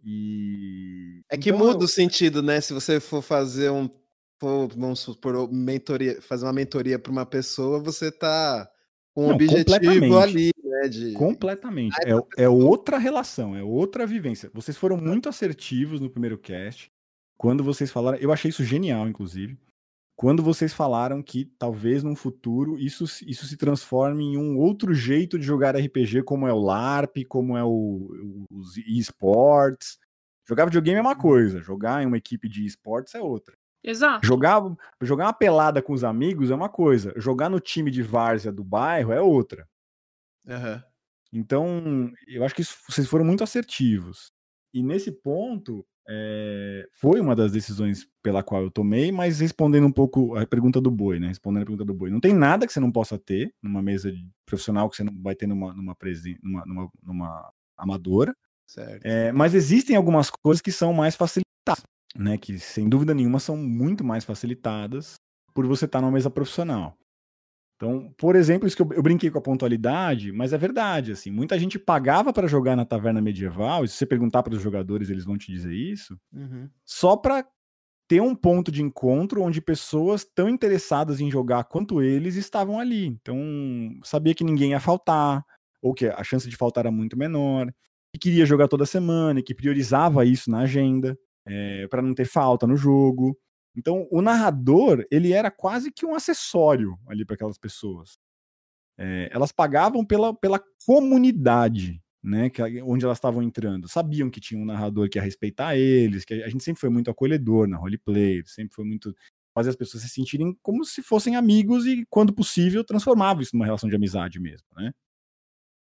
E 0.03 1.23
é 1.31 1.37
que 1.37 1.51
então, 1.51 1.59
muda 1.59 1.81
eu... 1.81 1.85
o 1.85 1.89
sentido, 1.89 2.43
né? 2.43 2.61
Se 2.61 2.73
você 2.73 3.01
for 3.01 3.21
fazer 3.21 3.71
um 3.71 3.89
for, 4.39 4.69
vamos 4.77 5.01
supor, 5.01 5.51
mentoria, 5.53 6.21
fazer 6.21 6.45
uma 6.45 6.53
mentoria 6.53 6.99
para 6.99 7.13
uma 7.13 7.25
pessoa, 7.27 7.81
você 7.81 8.11
tá 8.11 8.69
com 9.15 9.29
um 9.29 9.31
objetivo 9.31 10.19
ali, 10.19 10.51
né? 10.75 10.89
De... 10.89 11.13
Completamente. 11.13 11.97
É, 12.05 12.45
é 12.45 12.49
outra 12.49 12.99
relação, 12.99 13.57
é 13.57 13.63
outra 13.63 14.07
vivência. 14.07 14.51
Vocês 14.53 14.77
foram 14.77 14.97
muito 14.97 15.29
assertivos 15.29 16.01
no 16.01 16.11
primeiro 16.11 16.39
cast. 16.39 16.91
Quando 17.37 17.65
vocês 17.65 17.91
falaram, 17.91 18.19
eu 18.19 18.33
achei 18.33 18.49
isso 18.49 18.65
genial, 18.65 19.09
inclusive. 19.09 19.59
Quando 20.17 20.43
vocês 20.43 20.73
falaram 20.73 21.21
que 21.23 21.45
talvez 21.59 22.05
no 22.05 22.15
futuro 22.15 22.79
isso, 22.79 23.05
isso 23.27 23.47
se 23.47 23.57
transforme 23.57 24.25
em 24.25 24.37
um 24.37 24.57
outro 24.57 24.95
jeito 24.95 25.37
de 25.39 25.45
jogar 25.45 25.77
RPG, 25.77 26.23
como 26.23 26.47
é 26.47 26.53
o 26.53 26.61
LARP, 26.61 27.25
como 27.29 27.57
é 27.57 27.65
o, 27.65 28.47
os 28.49 28.77
esports. 28.77 29.99
Jogar 30.47 30.67
videogame 30.67 30.99
é 30.99 31.03
uma 31.03 31.15
uhum. 31.15 31.19
coisa, 31.19 31.61
jogar 31.61 32.03
em 32.03 32.07
uma 32.07 32.19
equipe 32.19 32.49
de 32.49 32.65
esportes 32.65 33.15
é 33.15 33.21
outra. 33.21 33.57
Exato. 33.83 34.27
Jogar, 34.27 34.63
jogar 35.01 35.27
uma 35.27 35.33
pelada 35.33 35.83
com 35.83 35.93
os 35.93 36.05
amigos 36.05 36.51
é 36.51 36.55
uma 36.55 36.69
coisa, 36.69 37.13
jogar 37.17 37.51
no 37.51 37.59
time 37.59 37.91
de 37.91 38.03
várzea 38.03 38.53
do 38.53 38.63
bairro 38.63 39.13
é 39.13 39.21
outra. 39.21 39.69
Uhum. 40.47 40.83
Então, 41.33 42.13
eu 42.27 42.45
acho 42.45 42.55
que 42.55 42.63
isso, 42.63 42.77
vocês 42.89 43.09
foram 43.09 43.25
muito 43.25 43.43
assertivos. 43.43 44.33
E 44.73 44.83
nesse 44.83 45.11
ponto, 45.11 45.85
é, 46.09 46.87
foi 46.93 47.21
uma 47.21 47.35
das 47.35 47.53
decisões 47.53 48.07
pela 48.23 48.43
qual 48.43 48.63
eu 48.63 48.71
tomei, 48.71 49.11
mas 49.11 49.41
respondendo 49.41 49.87
um 49.87 49.93
pouco 49.93 50.37
a 50.37 50.47
pergunta 50.47 50.81
do 50.81 50.91
boi, 50.91 51.19
né? 51.19 51.29
Respondendo 51.29 51.63
a 51.63 51.67
pergunta 51.67 51.85
do 51.85 51.95
boi. 51.95 52.11
Não 52.11 52.21
tem 52.21 52.33
nada 52.33 52.67
que 52.67 52.73
você 52.73 52.81
não 52.81 52.93
possa 52.93 53.19
ter 53.19 53.53
numa 53.63 53.83
mesa 53.83 54.13
profissional 54.47 54.89
que 54.89 54.97
você 54.97 55.05
não 55.05 55.13
vai 55.23 55.35
ter 55.35 55.47
numa, 55.47 55.75
numa, 55.75 55.97
numa, 56.43 56.65
numa, 56.67 56.91
numa 57.03 57.53
amadora. 57.77 58.35
É, 59.03 59.33
mas 59.33 59.55
existem 59.55 59.97
algumas 59.97 60.31
coisas 60.31 60.61
que 60.61 60.73
são 60.73 60.93
mais 60.93 61.17
facilitadas 61.17 61.45
né, 62.17 62.39
que 62.39 62.59
sem 62.59 62.89
dúvida 62.89 63.15
nenhuma 63.15 63.41
são 63.41 63.57
muito 63.57 64.05
mais 64.05 64.25
facilitadas 64.25 65.15
por 65.53 65.67
você 65.67 65.85
estar 65.85 66.01
numa 66.01 66.13
mesa 66.13 66.31
profissional. 66.31 66.97
Então, 67.77 68.13
por 68.17 68.37
exemplo, 68.37 68.67
isso 68.67 68.77
que 68.77 68.83
eu, 68.83 68.89
eu 68.93 69.03
brinquei 69.03 69.31
com 69.31 69.39
a 69.39 69.43
pontualidade, 69.43 70.33
mas 70.33 70.53
é 70.53 70.59
verdade, 70.59 71.13
assim, 71.13 71.31
muita 71.31 71.59
gente 71.59 71.79
pagava 71.79 72.33
para 72.33 72.47
jogar 72.47 72.77
na 72.77 72.85
taverna 72.85 73.21
medieval, 73.21 73.85
e 73.85 73.89
se 73.89 73.97
você 73.97 74.07
perguntar 74.07 74.43
para 74.43 74.55
os 74.55 74.63
jogadores, 74.63 75.11
eles 75.11 75.25
vão 75.25 75.37
te 75.37 75.51
dizer 75.51 75.75
isso, 75.75 76.17
uhum. 76.33 76.69
só 76.85 77.17
para 77.17 77.45
ter 78.07 78.21
um 78.21 78.35
ponto 78.35 78.71
de 78.71 78.83
encontro 78.83 79.43
onde 79.43 79.61
pessoas 79.61 80.25
tão 80.25 80.49
interessadas 80.49 81.21
em 81.21 81.31
jogar 81.31 81.65
quanto 81.65 82.03
eles 82.03 82.37
estavam 82.37 82.79
ali. 82.79 83.07
Então, 83.07 83.39
sabia 84.03 84.35
que 84.35 84.45
ninguém 84.45 84.71
ia 84.71 84.81
faltar, 84.81 85.45
ou 85.83 85.95
que 85.95 86.07
a 86.07 86.23
chance 86.23 86.49
de 86.49 86.57
faltar 86.57 86.83
era 86.85 86.93
muito 86.93 87.17
menor, 87.19 87.73
que 88.13 88.19
queria 88.21 88.47
jogar 88.47 88.69
toda 88.69 88.87
semana, 88.87 89.41
e 89.41 89.43
que 89.43 89.55
priorizava 89.55 90.25
isso 90.25 90.51
na 90.51 90.61
agenda 90.61 91.19
é, 91.47 91.83
eh, 91.83 91.89
para 91.89 92.03
não 92.03 92.15
ter 92.15 92.27
falta 92.27 92.67
no 92.67 92.77
jogo. 92.77 93.37
Então, 93.77 94.07
o 94.11 94.23
narrador, 94.23 95.05
ele 95.11 95.33
era 95.33 95.51
quase 95.51 95.91
que 95.91 96.07
um 96.07 96.15
acessório 96.15 96.99
ali 97.09 97.25
para 97.25 97.35
aquelas 97.35 97.59
pessoas. 97.59 98.19
É, 98.97 99.29
elas 99.33 99.51
pagavam 99.51 100.05
pela, 100.05 100.33
pela 100.33 100.63
comunidade, 100.87 102.01
né, 102.23 102.49
que, 102.49 102.63
onde 102.83 103.05
elas 103.05 103.19
estavam 103.19 103.43
entrando. 103.43 103.89
Sabiam 103.89 104.31
que 104.31 104.41
tinha 104.41 104.61
um 104.61 104.65
narrador 104.65 105.09
que 105.09 105.19
ia 105.19 105.23
respeitar 105.23 105.77
eles, 105.77 106.25
que 106.25 106.35
a, 106.35 106.47
a 106.47 106.49
gente 106.49 106.63
sempre 106.63 106.81
foi 106.81 106.89
muito 106.89 107.11
acolhedor 107.11 107.67
na 107.67 107.77
roleplay, 107.77 108.43
sempre 108.47 108.75
foi 108.75 108.85
muito 108.85 109.15
fazer 109.53 109.71
as 109.71 109.77
pessoas 109.77 110.03
se 110.03 110.09
sentirem 110.09 110.57
como 110.63 110.85
se 110.85 111.03
fossem 111.03 111.37
amigos 111.37 111.87
e, 111.87 112.05
quando 112.11 112.33
possível, 112.33 112.85
transformava 112.85 113.43
isso 113.43 113.55
numa 113.55 113.65
relação 113.65 113.89
de 113.89 113.95
amizade 113.95 114.41
mesmo, 114.41 114.67
né? 114.77 114.93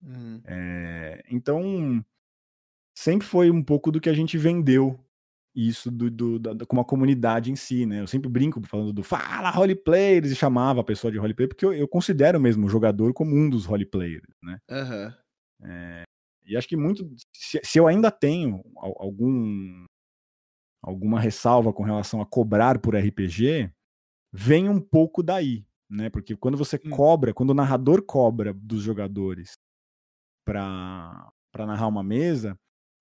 Uhum. 0.03 0.41
É, 0.47 1.22
então, 1.30 2.05
sempre 2.95 3.26
foi 3.26 3.51
um 3.51 3.62
pouco 3.62 3.93
do 3.93 4.01
que 4.01 4.09
a 4.09 4.12
gente 4.12 4.36
vendeu 4.36 4.99
isso 5.55 5.90
do, 5.90 6.11
do, 6.11 6.38
da, 6.38 6.66
com 6.66 6.80
a 6.80 6.84
comunidade 6.84 7.51
em 7.51 7.57
si, 7.57 7.84
né? 7.84 8.01
Eu 8.01 8.07
sempre 8.07 8.28
brinco 8.28 8.61
falando 8.66 8.92
do 8.92 9.03
fala 9.03 9.51
roleplayers 9.51 10.30
e 10.30 10.36
chamava 10.36 10.80
a 10.80 10.84
pessoa 10.84 11.11
de 11.11 11.18
roleplayer, 11.18 11.48
porque 11.48 11.64
eu, 11.64 11.72
eu 11.72 11.88
considero 11.88 12.40
mesmo 12.40 12.66
o 12.66 12.70
jogador 12.70 13.12
como 13.12 13.34
um 13.34 13.51
dos 13.51 13.64
roleplayers, 13.64 14.28
né? 14.42 14.59
Uhum. 14.70 15.68
É, 15.68 16.03
e 16.44 16.57
acho 16.57 16.68
que 16.68 16.76
muito. 16.76 17.09
Se, 17.34 17.61
se, 17.62 17.78
eu 17.78 17.86
ainda 17.86 18.11
tenho 18.11 18.62
algum 18.76 19.86
alguma 20.82 21.20
ressalva 21.20 21.72
com 21.72 21.82
relação 21.82 22.22
a 22.22 22.26
cobrar 22.26 22.78
por 22.78 22.96
RPG, 22.96 23.70
vem 24.32 24.68
um 24.68 24.80
pouco 24.80 25.22
daí, 25.22 25.66
né? 25.88 26.09
Porque 26.11 26.36
quando 26.36 26.57
você 26.57 26.80
hum. 26.84 26.90
cobra, 26.90 27.34
quando 27.34 27.51
o 27.51 27.55
narrador 27.55 28.03
cobra 28.03 28.55
dos 28.55 28.82
jogadores 28.82 29.53
para 30.46 31.32
narrar 31.55 31.88
uma 31.88 32.03
mesa, 32.03 32.57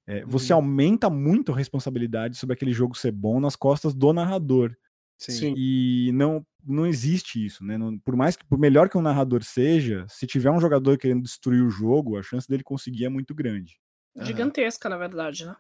é, 0.10 0.26
você 0.26 0.52
uhum. 0.54 0.58
aumenta 0.58 1.08
muito 1.08 1.52
a 1.52 1.56
responsabilidade 1.56 2.36
sobre 2.36 2.56
aquele 2.56 2.74
jogo 2.74 2.98
ser 2.98 3.12
bom 3.12 3.40
nas 3.40 3.56
costas 3.56 3.94
do 3.94 4.12
narrador. 4.12 4.76
Sim. 5.20 5.54
E 5.56 6.12
não, 6.14 6.44
não 6.66 6.88
existe 6.88 7.46
isso, 7.46 7.64
né? 7.64 7.78
Não, 7.78 8.00
por 8.00 8.16
mais 8.16 8.36
que, 8.36 8.44
por 8.44 8.58
melhor 8.58 8.90
que 8.90 8.98
um 8.98 9.04
narrador 9.04 9.44
seja, 9.44 10.08
se 10.10 10.26
tiver 10.26 10.50
um 10.50 10.60
jogador 10.60 10.98
querendo 10.98 11.22
destruir 11.22 11.62
o 11.62 11.70
jogo, 11.70 12.18
a 12.18 12.24
chance 12.24 12.48
dele 12.48 12.64
conseguir 12.64 13.06
é 13.06 13.10
muito 13.10 13.36
grande. 13.36 13.80
Gigantesca, 14.20 14.88
uhum. 14.90 14.96
na 14.96 14.98
verdade, 14.98 15.46
né? 15.46 15.56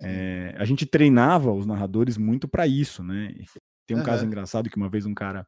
É, 0.00 0.54
a 0.56 0.64
gente 0.64 0.86
treinava 0.86 1.52
os 1.52 1.66
narradores 1.66 2.16
muito 2.16 2.48
para 2.48 2.66
isso, 2.66 3.02
né? 3.04 3.34
Tem 3.86 3.94
um 3.94 4.00
uhum. 4.00 4.06
caso 4.06 4.24
engraçado 4.24 4.70
que 4.70 4.78
uma 4.78 4.88
vez 4.88 5.04
um 5.04 5.12
cara 5.12 5.46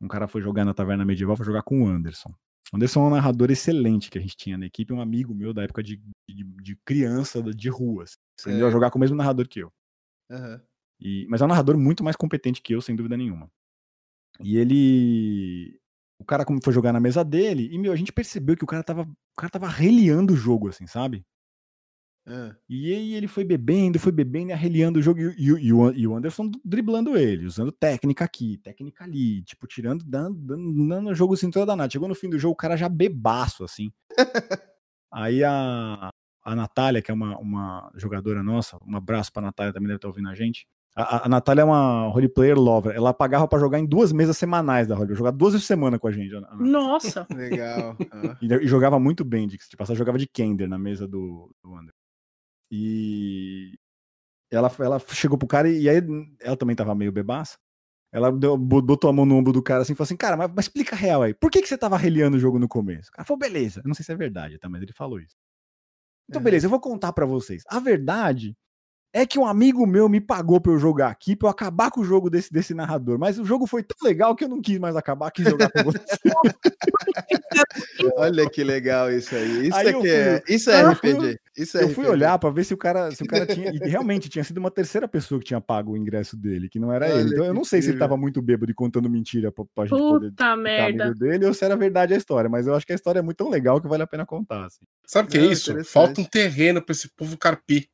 um 0.00 0.08
cara 0.08 0.26
foi 0.26 0.42
jogar 0.42 0.64
na 0.64 0.74
taverna 0.74 1.04
medieval, 1.04 1.36
foi 1.36 1.46
jogar 1.46 1.62
com 1.62 1.82
o 1.82 1.86
Anderson. 1.86 2.34
O 2.72 2.76
Anderson 2.76 3.04
é 3.04 3.06
um 3.08 3.10
narrador 3.10 3.50
excelente 3.50 4.10
que 4.10 4.18
a 4.18 4.20
gente 4.20 4.36
tinha 4.36 4.58
na 4.58 4.66
equipe, 4.66 4.92
um 4.92 5.00
amigo 5.00 5.34
meu 5.34 5.52
da 5.52 5.62
época 5.62 5.82
de, 5.82 5.96
de, 6.28 6.44
de 6.44 6.76
criança 6.84 7.42
de 7.42 7.68
ruas. 7.68 8.16
Aprendeu 8.40 8.66
a 8.66 8.70
jogar 8.70 8.90
com 8.90 8.98
o 8.98 9.00
mesmo 9.00 9.16
narrador 9.16 9.48
que 9.48 9.60
eu. 9.60 9.72
Uhum. 10.30 10.60
E, 11.00 11.26
mas 11.28 11.40
é 11.40 11.44
um 11.44 11.48
narrador 11.48 11.76
muito 11.78 12.02
mais 12.02 12.16
competente 12.16 12.62
que 12.62 12.74
eu, 12.74 12.80
sem 12.80 12.96
dúvida 12.96 13.16
nenhuma. 13.16 13.50
E 14.40 14.56
ele. 14.56 15.78
O 16.18 16.24
cara 16.24 16.44
foi 16.62 16.72
jogar 16.72 16.92
na 16.92 17.00
mesa 17.00 17.24
dele 17.24 17.68
e, 17.70 17.78
meu, 17.78 17.92
a 17.92 17.96
gente 17.96 18.12
percebeu 18.12 18.56
que 18.56 18.64
o 18.64 18.66
cara 18.66 18.82
tava, 18.82 19.02
o 19.02 19.36
cara 19.36 19.50
tava 19.50 19.66
reliando 19.66 20.32
o 20.32 20.36
jogo, 20.36 20.68
assim, 20.68 20.86
sabe? 20.86 21.24
É. 22.26 22.54
E 22.68 22.94
aí 22.94 23.14
ele 23.14 23.28
foi 23.28 23.44
bebendo, 23.44 23.98
foi 23.98 24.10
bebendo 24.10 24.50
e 24.50 24.52
arreliando 24.52 24.98
o 24.98 25.02
jogo. 25.02 25.20
E, 25.20 25.34
e, 25.36 25.68
e, 25.68 26.06
o 26.06 26.16
Anderson 26.16 26.50
driblando 26.64 27.16
ele, 27.16 27.44
usando 27.44 27.70
técnica 27.70 28.24
aqui, 28.24 28.58
técnica 28.58 29.04
ali, 29.04 29.42
tipo, 29.42 29.66
tirando, 29.66 30.04
dando, 30.04 30.38
dando, 30.38 30.88
dando 30.88 31.10
o 31.10 31.14
jogo 31.14 31.34
assim 31.34 31.50
toda 31.50 31.66
danada. 31.66 31.90
Chegou 31.90 32.08
no 32.08 32.14
fim 32.14 32.30
do 32.30 32.38
jogo, 32.38 32.54
o 32.54 32.56
cara 32.56 32.76
já 32.76 32.88
bebaço, 32.88 33.62
assim. 33.62 33.92
aí 35.12 35.44
a, 35.44 36.10
a 36.42 36.56
Natália, 36.56 37.02
que 37.02 37.10
é 37.10 37.14
uma, 37.14 37.38
uma 37.38 37.90
jogadora 37.94 38.42
nossa, 38.42 38.78
um 38.86 38.96
abraço 38.96 39.30
pra 39.32 39.42
Natália, 39.42 39.72
também 39.72 39.88
deve 39.88 39.96
estar 39.96 40.08
ouvindo 40.08 40.28
a 40.30 40.34
gente. 40.34 40.66
A, 40.96 41.26
a 41.26 41.28
Natália 41.28 41.62
é 41.62 41.64
uma 41.64 42.06
roleplayer 42.08 42.56
lover. 42.56 42.94
Ela 42.94 43.12
pagava 43.12 43.48
para 43.48 43.58
jogar 43.58 43.80
em 43.80 43.86
duas 43.86 44.12
mesas 44.12 44.36
semanais 44.38 44.86
da 44.86 44.94
roleplay. 44.94 45.18
Jogar 45.18 45.32
duas 45.32 45.52
vezes 45.52 45.66
por 45.66 45.74
semana 45.74 45.98
com 45.98 46.06
a 46.06 46.12
gente. 46.12 46.32
Nossa! 46.58 47.26
Legal. 47.34 47.96
E, 48.40 48.46
e, 48.46 48.66
jogava 48.66 48.98
muito 48.98 49.24
bem, 49.24 49.46
de 49.48 49.56
tipo, 49.56 49.82
ela 49.82 49.94
jogava 49.94 50.18
de 50.18 50.26
Kender 50.26 50.68
na 50.68 50.78
mesa 50.78 51.06
do, 51.06 51.50
do 51.62 51.74
Anderson. 51.74 52.03
E 52.76 53.78
ela, 54.50 54.70
ela 54.80 54.98
chegou 55.10 55.38
pro 55.38 55.46
cara 55.48 55.68
e, 55.70 55.88
aí 55.88 56.00
ela 56.40 56.56
também 56.56 56.74
tava 56.74 56.94
meio 56.94 57.12
bebaça. 57.12 57.56
Ela 58.12 58.32
deu, 58.32 58.56
botou 58.56 59.10
a 59.10 59.12
mão 59.12 59.26
no 59.26 59.36
ombro 59.36 59.52
do 59.52 59.62
cara 59.62 59.82
assim 59.82 59.92
e 59.92 59.96
falou 59.96 60.06
assim: 60.06 60.16
Cara, 60.16 60.36
mas, 60.36 60.50
mas 60.54 60.64
explica 60.66 60.96
a 60.96 60.98
real 60.98 61.22
aí. 61.22 61.34
Por 61.34 61.50
que, 61.50 61.62
que 61.62 61.68
você 61.68 61.78
tava 61.78 61.96
reliando 61.96 62.36
o 62.36 62.40
jogo 62.40 62.58
no 62.58 62.68
começo? 62.68 63.08
O 63.10 63.12
cara 63.12 63.26
falou: 63.26 63.38
Beleza. 63.38 63.80
Eu 63.84 63.88
não 63.88 63.94
sei 63.94 64.04
se 64.04 64.12
é 64.12 64.16
verdade, 64.16 64.58
tá? 64.58 64.68
Mas 64.68 64.82
ele 64.82 64.92
falou 64.92 65.20
isso. 65.20 65.36
Então, 66.28 66.40
Uhum. 66.40 66.44
beleza, 66.44 66.66
eu 66.66 66.70
vou 66.70 66.80
contar 66.80 67.12
pra 67.12 67.26
vocês. 67.26 67.62
A 67.68 67.78
verdade 67.80 68.56
é 69.14 69.24
que 69.24 69.38
um 69.38 69.46
amigo 69.46 69.86
meu 69.86 70.08
me 70.08 70.20
pagou 70.20 70.60
pra 70.60 70.72
eu 70.72 70.78
jogar 70.78 71.08
aqui, 71.08 71.36
pra 71.36 71.46
eu 71.46 71.50
acabar 71.52 71.88
com 71.90 72.00
o 72.00 72.04
jogo 72.04 72.28
desse, 72.28 72.52
desse 72.52 72.74
narrador. 72.74 73.16
Mas 73.18 73.38
o 73.38 73.44
jogo 73.44 73.64
foi 73.66 73.82
tão 73.84 73.96
legal 74.02 74.34
que 74.34 74.44
eu 74.44 74.48
não 74.48 74.60
quis 74.60 74.78
mais 74.78 74.96
acabar, 74.96 75.30
quis 75.30 75.48
jogar 75.48 75.70
com 75.70 75.84
você. 75.84 76.00
Olha 78.16 78.48
que 78.50 78.64
legal 78.64 79.10
isso 79.12 79.34
aí. 79.34 79.68
Isso 79.68 79.76
Aí 79.76 79.86
é 79.88 79.92
que 79.92 80.08
é, 80.08 80.40
fui- 80.40 80.54
isso 80.54 80.70
é 80.70 80.82
eu 80.82 80.90
RPG. 80.90 81.14
fui- 81.20 81.36
Isso 81.56 81.78
é 81.78 81.84
Eu 81.84 81.88
fui 81.90 82.04
RPG. 82.04 82.10
olhar 82.10 82.38
pra 82.38 82.50
ver 82.50 82.64
se 82.64 82.74
o 82.74 82.76
cara, 82.76 83.10
se 83.12 83.22
o 83.22 83.26
cara 83.26 83.46
tinha. 83.46 83.70
E 83.74 83.88
realmente 83.88 84.28
tinha 84.28 84.42
sido 84.44 84.58
uma 84.58 84.70
terceira 84.70 85.06
pessoa 85.06 85.38
que 85.38 85.46
tinha 85.46 85.60
pago 85.60 85.92
o 85.92 85.96
ingresso 85.96 86.36
dele, 86.36 86.68
que 86.68 86.78
não 86.80 86.92
era 86.92 87.08
ele. 87.08 87.20
Olha 87.20 87.28
Então 87.34 87.44
eu 87.44 87.54
não 87.54 87.64
sei 87.64 87.80
se 87.80 87.88
ele 87.88 87.96
incrível. 87.96 88.08
tava 88.08 88.20
muito 88.20 88.42
bêbado 88.42 88.70
e 88.70 88.74
contando 88.74 89.08
mentira 89.08 89.52
pra, 89.52 89.64
pra 89.74 89.84
gente 89.86 89.96
poder 89.98 90.30
Puta 90.30 90.44
ficar 90.44 90.56
merda. 90.56 91.04
amigo 91.04 91.18
dele, 91.18 91.46
ou 91.46 91.54
se 91.54 91.64
era 91.64 91.76
verdade 91.76 92.14
a 92.14 92.16
história. 92.16 92.50
Mas 92.50 92.66
eu 92.66 92.74
acho 92.74 92.84
que 92.86 92.92
a 92.92 92.96
história 92.96 93.20
é 93.20 93.22
muito 93.22 93.36
tão 93.36 93.48
legal 93.48 93.80
que 93.80 93.86
vale 93.88 94.02
a 94.02 94.06
pena 94.06 94.26
contar. 94.26 94.66
assim. 94.66 94.84
Sabe 95.06 95.28
o 95.28 95.30
que 95.30 95.38
é 95.38 95.46
isso? 95.46 95.84
Falta 95.84 96.20
um 96.20 96.24
terreno 96.24 96.82
pra 96.82 96.92
esse 96.92 97.08
povo 97.16 97.36
carpir. 97.38 97.86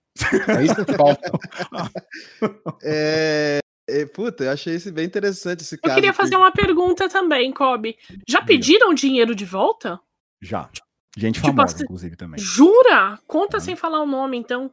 É 0.48 0.64
isso 0.64 0.84
que 0.84 0.92
falta. 0.94 1.30
É, 2.82 3.58
é, 3.88 4.06
puta, 4.06 4.44
eu 4.44 4.50
achei 4.52 4.74
isso 4.74 4.92
bem 4.92 5.04
interessante 5.06 5.62
esse 5.62 5.74
Eu 5.76 5.80
caso. 5.80 5.94
queria 5.94 6.10
que- 6.10 6.16
fazer 6.16 6.36
uma 6.36 6.50
pergunta 6.52 7.08
também, 7.08 7.52
Kobe. 7.52 7.96
Já 8.28 8.42
pediram 8.42 8.94
dinheiro 8.94 9.34
de 9.34 9.44
volta? 9.44 10.00
Já. 10.42 10.70
Gente 11.16 11.34
Tipo 11.36 11.48
famosa, 11.48 11.74
assim, 11.74 11.84
inclusive, 11.84 12.16
também. 12.16 12.38
Jura? 12.40 13.18
Conta 13.26 13.58
sem 13.58 13.74
falar 13.74 14.00
o 14.00 14.06
nome, 14.06 14.36
então. 14.36 14.70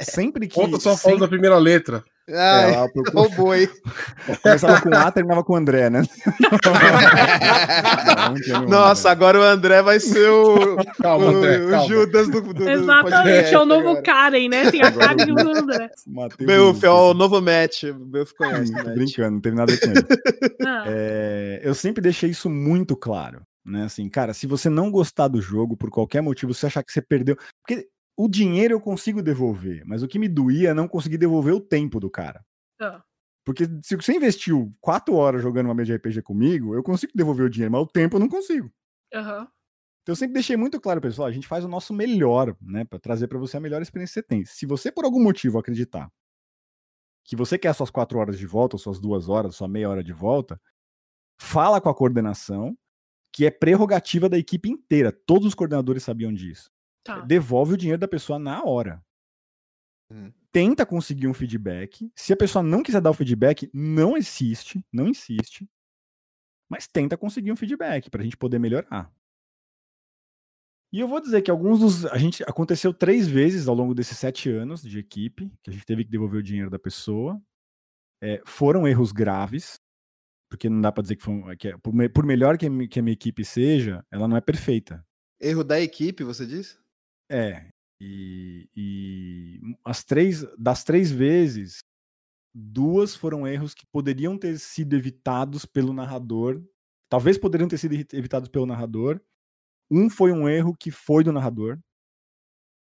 Sempre 0.00 0.46
que. 0.46 0.54
Conta 0.54 0.78
só 0.78 0.96
falando 0.96 1.00
sempre- 1.00 1.20
da 1.20 1.28
primeira 1.28 1.58
letra. 1.58 2.02
Ai, 2.28 2.70
É, 2.70 2.74
ela 2.74 2.88
procura- 2.90 3.12
roubou, 3.20 3.54
hein? 3.54 3.68
começava 4.42 4.80
com 4.80 4.94
A, 4.94 5.10
terminava 5.10 5.44
com 5.44 5.56
André, 5.56 5.90
né? 5.90 6.02
Nossa, 8.68 9.08
André. 9.08 9.12
agora 9.12 9.38
o 9.38 9.42
André 9.42 9.82
vai 9.82 10.00
ser 10.00 10.28
o, 10.30 10.76
Calma, 11.02 11.26
o- 11.26 11.36
André, 11.36 11.58
o. 11.58 11.86
Judas 11.88 12.28
do, 12.30 12.40
do, 12.40 12.54
do 12.54 12.68
Exatamente, 12.68 13.10
podcast 13.12 13.54
é 13.54 13.58
o 13.58 13.64
novo 13.66 13.88
agora. 13.88 14.02
Karen, 14.02 14.48
né? 14.48 14.70
Tem 14.70 14.82
a 14.82 14.92
cara 14.92 15.14
do. 15.26 15.38
André. 15.40 15.90
Beuf, 16.40 16.84
é 16.84 16.90
o 16.90 17.14
novo 17.14 17.40
match. 17.40 17.84
Beuf 18.06 18.34
conhece 18.36 18.72
match. 18.72 18.84
brincando, 18.94 19.30
não 19.32 19.40
teve 19.40 19.56
nada 19.56 19.72
a 19.72 19.76
ver 19.76 19.80
com 19.80 19.90
ele. 19.90 20.06
Ah, 20.66 20.84
É, 20.86 21.60
eu 21.62 21.74
sempre 21.74 22.02
deixei 22.02 22.30
isso 22.30 22.48
muito 22.48 22.96
claro, 22.96 23.42
né? 23.64 23.84
Assim, 23.84 24.08
cara, 24.08 24.32
se 24.34 24.46
você 24.46 24.68
não 24.68 24.90
gostar 24.90 25.28
do 25.28 25.40
jogo 25.40 25.76
por 25.76 25.90
qualquer 25.90 26.22
motivo, 26.22 26.54
você 26.54 26.66
achar 26.66 26.82
que 26.82 26.92
você 26.92 27.02
perdeu, 27.02 27.36
porque 27.66 27.86
o 28.16 28.28
dinheiro 28.28 28.74
eu 28.74 28.80
consigo 28.80 29.22
devolver, 29.22 29.84
mas 29.86 30.02
o 30.02 30.08
que 30.08 30.18
me 30.18 30.28
doía 30.28 30.70
é 30.70 30.74
não 30.74 30.88
conseguir 30.88 31.18
devolver 31.18 31.54
o 31.54 31.60
tempo 31.60 32.00
do 32.00 32.10
cara. 32.10 32.44
ah. 32.80 33.04
Porque 33.44 33.64
se 33.82 33.96
você 33.96 34.12
investiu 34.14 34.72
quatro 34.80 35.14
horas 35.14 35.42
jogando 35.42 35.66
uma 35.66 35.74
mesa 35.74 35.86
de 35.86 35.92
RPG 35.94 36.22
comigo, 36.22 36.74
eu 36.74 36.82
consigo 36.82 37.12
devolver 37.14 37.46
o 37.46 37.50
dinheiro, 37.50 37.72
mas 37.72 37.82
o 37.82 37.86
tempo 37.86 38.16
eu 38.16 38.20
não 38.20 38.28
consigo. 38.28 38.70
Aham. 39.14 39.48
Então 40.02 40.12
eu 40.12 40.16
sempre 40.16 40.34
deixei 40.34 40.56
muito 40.56 40.78
claro, 40.80 41.00
pessoal, 41.00 41.26
a 41.28 41.32
gente 41.32 41.46
faz 41.48 41.64
o 41.64 41.68
nosso 41.68 41.94
melhor, 41.94 42.54
né, 42.60 42.84
Pra 42.84 42.98
trazer 42.98 43.26
pra 43.26 43.38
você 43.38 43.56
a 43.56 43.60
melhor 43.60 43.80
experiência 43.80 44.22
que 44.22 44.28
você 44.28 44.36
tem. 44.36 44.44
Se 44.44 44.66
você 44.66 44.92
por 44.92 45.04
algum 45.04 45.22
motivo 45.22 45.58
acreditar 45.58 46.10
que 47.24 47.36
você 47.36 47.58
quer 47.58 47.74
suas 47.74 47.90
quatro 47.90 48.18
horas 48.18 48.38
de 48.38 48.46
volta, 48.46 48.76
ou 48.76 48.78
suas 48.80 49.00
duas 49.00 49.28
horas, 49.28 49.56
sua 49.56 49.68
meia 49.68 49.88
hora 49.88 50.04
de 50.04 50.12
volta, 50.12 50.60
fala 51.40 51.80
com 51.80 51.88
a 51.90 51.94
coordenação, 51.94 52.76
que 53.32 53.46
é 53.46 53.50
prerrogativa 53.52 54.28
da 54.28 54.38
equipe 54.38 54.70
inteira. 54.70 55.12
Todos 55.12 55.48
os 55.48 55.54
coordenadores 55.54 56.02
sabiam 56.04 56.32
disso. 56.32 56.70
Tá. 57.04 57.20
Devolve 57.20 57.74
o 57.74 57.76
dinheiro 57.76 58.00
da 58.00 58.08
pessoa 58.08 58.38
na 58.38 58.64
hora. 58.64 59.04
Hum. 60.10 60.32
Tenta 60.50 60.86
conseguir 60.86 61.26
um 61.28 61.34
feedback. 61.34 62.10
Se 62.16 62.32
a 62.32 62.36
pessoa 62.36 62.62
não 62.62 62.82
quiser 62.82 63.00
dar 63.00 63.10
o 63.10 63.14
feedback, 63.14 63.70
não 63.74 64.16
insiste, 64.16 64.84
não 64.92 65.06
insiste. 65.08 65.68
Mas 66.68 66.86
tenta 66.86 67.16
conseguir 67.16 67.52
um 67.52 67.56
feedback 67.56 68.08
pra 68.08 68.22
gente 68.22 68.36
poder 68.36 68.58
melhorar. 68.58 69.12
E 70.92 71.00
eu 71.00 71.08
vou 71.08 71.20
dizer 71.20 71.42
que 71.42 71.50
alguns 71.50 71.80
dos. 71.80 72.06
A 72.06 72.16
gente 72.16 72.42
aconteceu 72.44 72.94
três 72.94 73.26
vezes 73.26 73.66
ao 73.66 73.74
longo 73.74 73.94
desses 73.94 74.16
sete 74.16 74.48
anos 74.48 74.80
de 74.80 74.98
equipe, 74.98 75.50
que 75.62 75.70
a 75.70 75.72
gente 75.72 75.84
teve 75.84 76.04
que 76.04 76.10
devolver 76.10 76.38
o 76.38 76.42
dinheiro 76.42 76.70
da 76.70 76.78
pessoa. 76.78 77.42
É, 78.22 78.40
foram 78.46 78.86
erros 78.86 79.10
graves, 79.10 79.80
porque 80.48 80.68
não 80.68 80.80
dá 80.80 80.92
pra 80.92 81.02
dizer 81.02 81.16
que, 81.16 81.22
foi, 81.22 81.56
que 81.56 81.68
é- 81.68 81.76
por, 81.78 81.92
por 82.12 82.24
melhor 82.24 82.56
que 82.56 82.68
que 82.88 83.00
a 83.00 83.02
minha 83.02 83.12
equipe 83.12 83.44
seja, 83.44 84.06
ela 84.10 84.28
não 84.28 84.36
é 84.36 84.40
perfeita. 84.40 85.04
Erro 85.40 85.64
da 85.64 85.80
equipe, 85.80 86.22
você 86.22 86.46
disse? 86.46 86.78
É. 87.30 87.66
E, 88.00 88.68
e 88.76 89.60
as 89.84 90.04
três, 90.04 90.44
das 90.58 90.84
três 90.84 91.10
vezes, 91.10 91.78
duas 92.54 93.14
foram 93.16 93.46
erros 93.46 93.72
que 93.74 93.86
poderiam 93.92 94.36
ter 94.38 94.58
sido 94.58 94.94
evitados 94.94 95.64
pelo 95.64 95.92
narrador. 95.92 96.62
Talvez 97.08 97.38
poderiam 97.38 97.68
ter 97.68 97.78
sido 97.78 97.94
evitados 98.12 98.48
pelo 98.48 98.66
narrador. 98.66 99.20
Um 99.90 100.10
foi 100.10 100.32
um 100.32 100.48
erro 100.48 100.74
que 100.78 100.90
foi 100.90 101.22
do 101.22 101.32
narrador. 101.32 101.78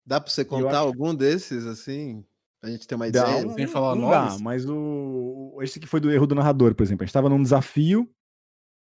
Dá 0.06 0.20
pra 0.20 0.30
você 0.30 0.44
contar 0.44 0.68
acho- 0.70 0.78
algum 0.78 1.14
desses, 1.14 1.66
assim? 1.66 2.24
Pra 2.60 2.70
gente 2.70 2.86
ter 2.86 2.94
uma 2.94 3.10
Dá, 3.10 3.38
ideia? 3.38 3.54
Sem 3.54 3.66
falar 3.66 3.94
não 3.94 4.10
dá, 4.10 4.36
mas 4.38 4.68
o, 4.68 5.58
esse 5.62 5.80
que 5.80 5.86
foi 5.86 5.98
do 6.00 6.10
erro 6.10 6.26
do 6.26 6.34
narrador, 6.34 6.74
por 6.74 6.82
exemplo. 6.82 7.02
A 7.02 7.06
gente 7.06 7.10
estava 7.10 7.28
num 7.28 7.42
desafio. 7.42 8.10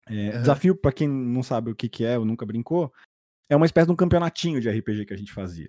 é, 0.09 0.31
Aham. 0.31 0.41
Desafio, 0.41 0.75
pra 0.77 0.93
quem 0.93 1.07
não 1.09 1.43
sabe 1.43 1.71
o 1.71 1.75
que, 1.77 1.89
que 1.89 2.05
é 2.05 2.19
ou 2.19 2.25
nunca 2.25 2.45
brincou, 2.45 2.93
é 3.51 3.57
uma 3.57 3.67
espécie 3.67 3.87
de 3.87 3.93
um 3.93 3.97
campeonatinho 3.97 4.61
de 4.61 4.71
RPG 4.71 5.05
que 5.05 5.13
a 5.13 5.17
gente 5.19 5.33
fazia. 5.33 5.69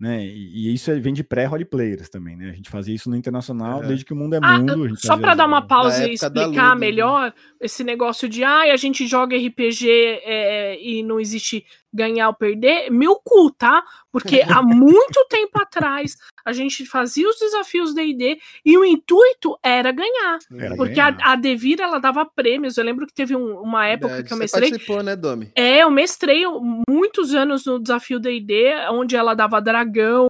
Né? 0.00 0.24
E, 0.26 0.68
e 0.70 0.74
isso 0.74 0.90
é- 0.90 0.98
vem 0.98 1.12
de 1.12 1.22
pré-role 1.22 1.64
players 1.64 2.08
também, 2.08 2.36
né? 2.36 2.50
A 2.50 2.54
gente 2.54 2.68
fazia 2.70 2.92
isso 2.94 3.08
no 3.08 3.14
internacional 3.16 3.78
Aham. 3.80 3.86
desde 3.88 4.04
que 4.04 4.12
o 4.12 4.16
mundo 4.16 4.34
é 4.34 4.40
Ah, 4.42 4.58
mundo. 4.58 4.84
a 4.84 4.88
gente 4.88 5.06
Só 5.06 5.16
pra 5.16 5.34
dar 5.34 5.46
uma 5.46 5.64
pausa 5.64 6.08
e 6.08 6.14
explicar 6.14 6.46
Ludo, 6.46 6.56
né? 6.56 6.74
melhor 6.74 7.32
esse 7.60 7.84
negócio 7.84 8.28
de 8.28 8.42
ai, 8.42 8.70
a 8.70 8.76
gente 8.76 9.06
joga 9.06 9.36
RPG 9.36 9.88
é, 10.24 10.80
e 10.82 11.02
não 11.04 11.20
existe 11.20 11.64
ganhar 11.92 12.28
ou 12.28 12.34
perder, 12.34 12.90
meu 12.90 13.16
cu, 13.22 13.50
tá? 13.50 13.82
Porque 14.10 14.40
há 14.42 14.62
muito 14.62 15.26
tempo 15.28 15.60
atrás 15.60 16.16
a 16.44 16.52
gente 16.52 16.84
fazia 16.86 17.28
os 17.28 17.38
desafios 17.38 17.94
D&D 17.94 18.38
e 18.64 18.76
o 18.78 18.84
intuito 18.84 19.56
era 19.62 19.92
ganhar. 19.92 20.38
Era 20.58 20.74
Porque 20.76 20.98
a, 20.98 21.10
ganhar. 21.10 21.28
a 21.32 21.36
Devir, 21.36 21.80
ela 21.80 21.98
dava 21.98 22.24
prêmios. 22.24 22.76
Eu 22.76 22.84
lembro 22.84 23.06
que 23.06 23.14
teve 23.14 23.36
um- 23.36 23.60
uma 23.60 23.86
época 23.86 24.08
Verdade. 24.08 24.28
que 24.28 24.34
eu 24.34 24.38
mestrei. 24.38 24.70
participou, 24.70 25.02
né, 25.02 25.14
Domi? 25.14 25.50
É, 25.54 25.82
eu 25.82 25.90
mestrei 25.90 26.44
muitos 26.88 27.34
anos 27.34 27.64
no 27.66 27.78
desafio 27.80 28.18
D&D, 28.18 28.74
onde 28.90 29.14
ela 29.16 29.34
dava 29.34 29.60
dragão, 29.60 30.26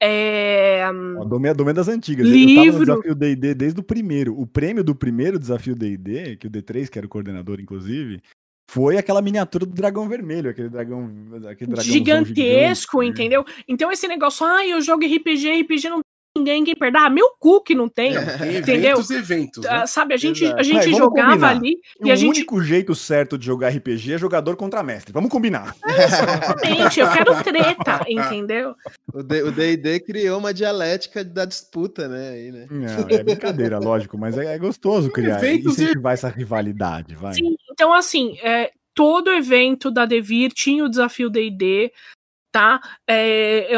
é, 0.00 0.84
Ó, 1.18 1.24
Dome, 1.24 1.52
Dome 1.54 1.70
é 1.70 1.74
das 1.74 1.88
antigas. 1.88 2.24
Eu 2.26 2.32
tava 2.32 2.46
Livro. 2.46 2.78
no 2.78 2.84
desafio 2.86 3.14
D&D 3.16 3.54
desde 3.54 3.80
o 3.80 3.82
primeiro. 3.82 4.38
O 4.38 4.46
prêmio 4.46 4.84
do 4.84 4.94
primeiro 4.94 5.38
desafio 5.38 5.74
D&D, 5.74 6.36
que 6.36 6.46
o 6.46 6.50
D3, 6.50 6.88
que 6.88 6.98
era 6.98 7.06
o 7.06 7.10
coordenador, 7.10 7.58
inclusive, 7.60 8.22
foi 8.70 8.96
aquela 8.98 9.22
miniatura 9.22 9.64
do 9.66 9.72
dragão 9.72 10.08
vermelho, 10.08 10.50
aquele 10.50 10.68
dragão, 10.68 11.10
aquele 11.50 11.70
dragãozão 11.72 11.82
gigantesco, 11.84 13.02
gigante, 13.02 13.18
né? 13.18 13.24
entendeu? 13.24 13.44
Então 13.66 13.90
esse 13.90 14.06
negócio, 14.06 14.44
ah, 14.46 14.66
eu 14.66 14.80
jogo 14.82 15.04
RPG, 15.04 15.62
RPG 15.62 15.88
não 15.88 15.96
tem 15.96 16.02
ninguém 16.36 16.62
quem 16.64 16.76
perder. 16.76 16.98
Ah, 16.98 17.10
meu 17.10 17.30
cu 17.40 17.60
que 17.62 17.74
não 17.74 17.88
tem. 17.88 18.12
Tem 18.38 18.58
Entendeu? 18.58 18.90
eventos 18.92 19.10
e 19.10 19.14
eventos. 19.16 19.66
Ah, 19.66 19.78
Né? 19.80 19.86
sabe, 19.86 20.14
a 20.14 20.16
gente, 20.16 20.44
Exato. 20.44 20.60
a 20.60 20.62
gente 20.62 20.74
Vai, 20.76 20.84
vamos 20.84 20.98
jogava 20.98 21.30
combinar. 21.30 21.50
ali 21.50 21.76
E 22.00 22.06
e 22.06 22.10
a 22.10 22.14
o 22.14 22.16
gente. 22.16 22.28
único 22.36 22.62
jeito 22.62 22.94
certo 22.94 23.36
de 23.36 23.44
jogar 23.46 23.70
RPG 23.70 24.12
é 24.12 24.18
jogador 24.18 24.54
contra 24.54 24.80
mestre. 24.84 25.12
Vamos 25.12 25.30
combinar. 25.30 25.74
Exatamente, 25.88 27.00
eu 27.00 27.10
quero 27.10 27.42
treta, 27.42 28.04
entendeu? 28.08 28.74
O 29.12 29.22
D- 29.22 29.42
o 29.42 29.50
D&D 29.50 30.00
criou 30.00 30.38
uma 30.38 30.52
dialética 30.54 31.24
da 31.24 31.44
disputa, 31.44 32.06
né? 32.06 32.28
Aí, 32.30 32.52
né? 32.52 32.66
Não, 32.70 33.08
é 33.08 33.22
brincadeira, 33.24 33.78
lógico, 33.78 34.16
mas 34.18 34.36
é, 34.38 34.54
é 34.54 34.58
gostoso 34.58 35.10
criar. 35.12 35.38
Eventos 35.42 35.78
e- 35.78 35.82
Incentivar 35.84 36.12
essa 36.14 36.28
rivalidade, 36.28 37.14
vai. 37.16 37.34
Sim, 37.34 37.56
então 37.78 37.92
assim, 37.92 38.36
é, 38.42 38.72
todo 38.92 39.30
evento 39.30 39.92
da 39.92 40.04
Devir 40.04 40.50
tinha 40.52 40.84
o 40.84 40.88
desafio 40.88 41.30
D&D, 41.30 41.92
tá? 42.50 42.80
É, 43.08 43.68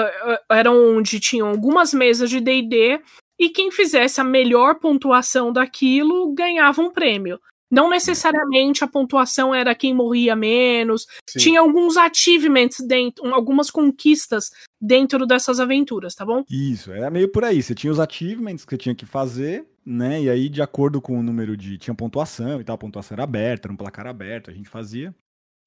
era 0.51 0.71
onde 0.73 1.21
tinham 1.21 1.47
algumas 1.47 1.93
mesas 1.93 2.31
de 2.31 2.41
D&D 2.41 2.99
e 3.39 3.51
quem 3.51 3.71
fizesse 3.71 4.19
a 4.19 4.25
melhor 4.25 4.77
pontuação 4.77 5.53
daquilo 5.53 6.33
ganhava 6.33 6.81
um 6.81 6.91
prêmio. 6.91 7.39
Não 7.71 7.91
necessariamente 7.91 8.83
a 8.83 8.89
pontuação 8.89 9.55
era 9.55 9.75
quem 9.75 9.95
morria 9.95 10.35
menos, 10.35 11.07
Sim. 11.29 11.39
tinha 11.39 11.61
alguns 11.61 11.99
achievements 11.99 12.79
dentro, 12.85 13.25
um, 13.25 13.35
algumas 13.35 13.71
conquistas 13.71 14.51
dentro 14.81 15.27
dessas 15.27 15.61
aventuras, 15.61 16.15
tá 16.15 16.25
bom? 16.25 16.43
Isso, 16.51 16.91
era 16.91 17.11
meio 17.11 17.31
por 17.31 17.45
aí. 17.45 17.63
Você 17.63 17.75
tinha 17.75 17.93
os 17.93 18.01
achievements 18.01 18.65
que 18.65 18.71
você 18.71 18.79
tinha 18.79 18.95
que 18.95 19.05
fazer, 19.05 19.67
né? 19.85 20.23
E 20.23 20.31
aí, 20.31 20.49
de 20.49 20.63
acordo 20.63 21.01
com 21.01 21.19
o 21.19 21.23
número 21.23 21.57
de. 21.57 21.79
Tinha 21.79 21.95
pontuação 21.95 22.61
e 22.61 22.65
tal, 22.65 22.75
a 22.75 22.79
pontuação 22.79 23.15
era 23.15 23.25
aberta, 23.25 23.67
era 23.67 23.73
um 23.73 23.77
placar 23.77 24.07
aberto, 24.07 24.51
a 24.51 24.55
gente 24.55 24.69
fazia. 24.69 25.15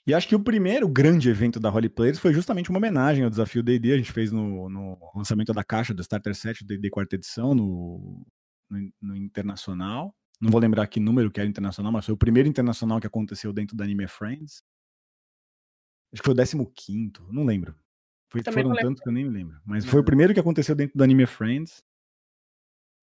E 0.06 0.14
acho 0.14 0.28
que 0.28 0.36
o 0.36 0.44
primeiro 0.44 0.88
grande 0.88 1.30
evento 1.30 1.60
da 1.60 1.72
Holy 1.72 1.88
Players 1.88 2.20
foi 2.20 2.34
justamente 2.34 2.70
uma 2.70 2.78
homenagem 2.78 3.24
ao 3.24 3.30
desafio 3.30 3.64
DD. 3.64 3.94
A 3.94 3.98
gente 3.98 4.12
fez 4.12 4.32
no, 4.32 4.70
no 4.70 4.98
lançamento 5.16 5.54
da 5.54 5.64
caixa 5.64 5.94
do 5.94 6.02
Starter 6.02 6.36
Set 6.36 6.66
DD 6.66 6.90
quarta 6.90 7.16
edição 7.16 7.56
no, 7.56 8.26
no, 8.70 8.92
no 9.02 9.16
Internacional. 9.16 10.14
Não 10.42 10.52
vou 10.52 10.60
lembrar 10.60 10.88
que 10.88 11.00
número 11.00 11.32
que 11.32 11.40
era 11.40 11.48
internacional, 11.48 11.90
mas 11.90 12.06
foi 12.06 12.14
o 12.14 12.18
primeiro 12.18 12.50
internacional 12.50 13.00
que 13.00 13.08
aconteceu 13.08 13.54
dentro 13.54 13.78
da 13.78 13.86
Anime 13.86 14.08
Friends. 14.08 14.62
Acho 16.12 16.22
que 16.22 16.26
foi 16.26 16.60
o 16.60 16.66
15, 16.66 17.12
não 17.32 17.46
lembro. 17.46 17.74
Foi, 18.30 18.44
foram 18.44 18.76
tantos 18.76 19.02
que 19.02 19.08
eu 19.08 19.14
nem 19.14 19.24
me 19.24 19.30
lembro. 19.30 19.58
Mas 19.66 19.86
foi 19.86 20.02
o 20.02 20.04
primeiro 20.04 20.34
que 20.34 20.40
aconteceu 20.40 20.76
dentro 20.76 20.98
do 20.98 21.04
Anime 21.04 21.26
Friends. 21.26 21.82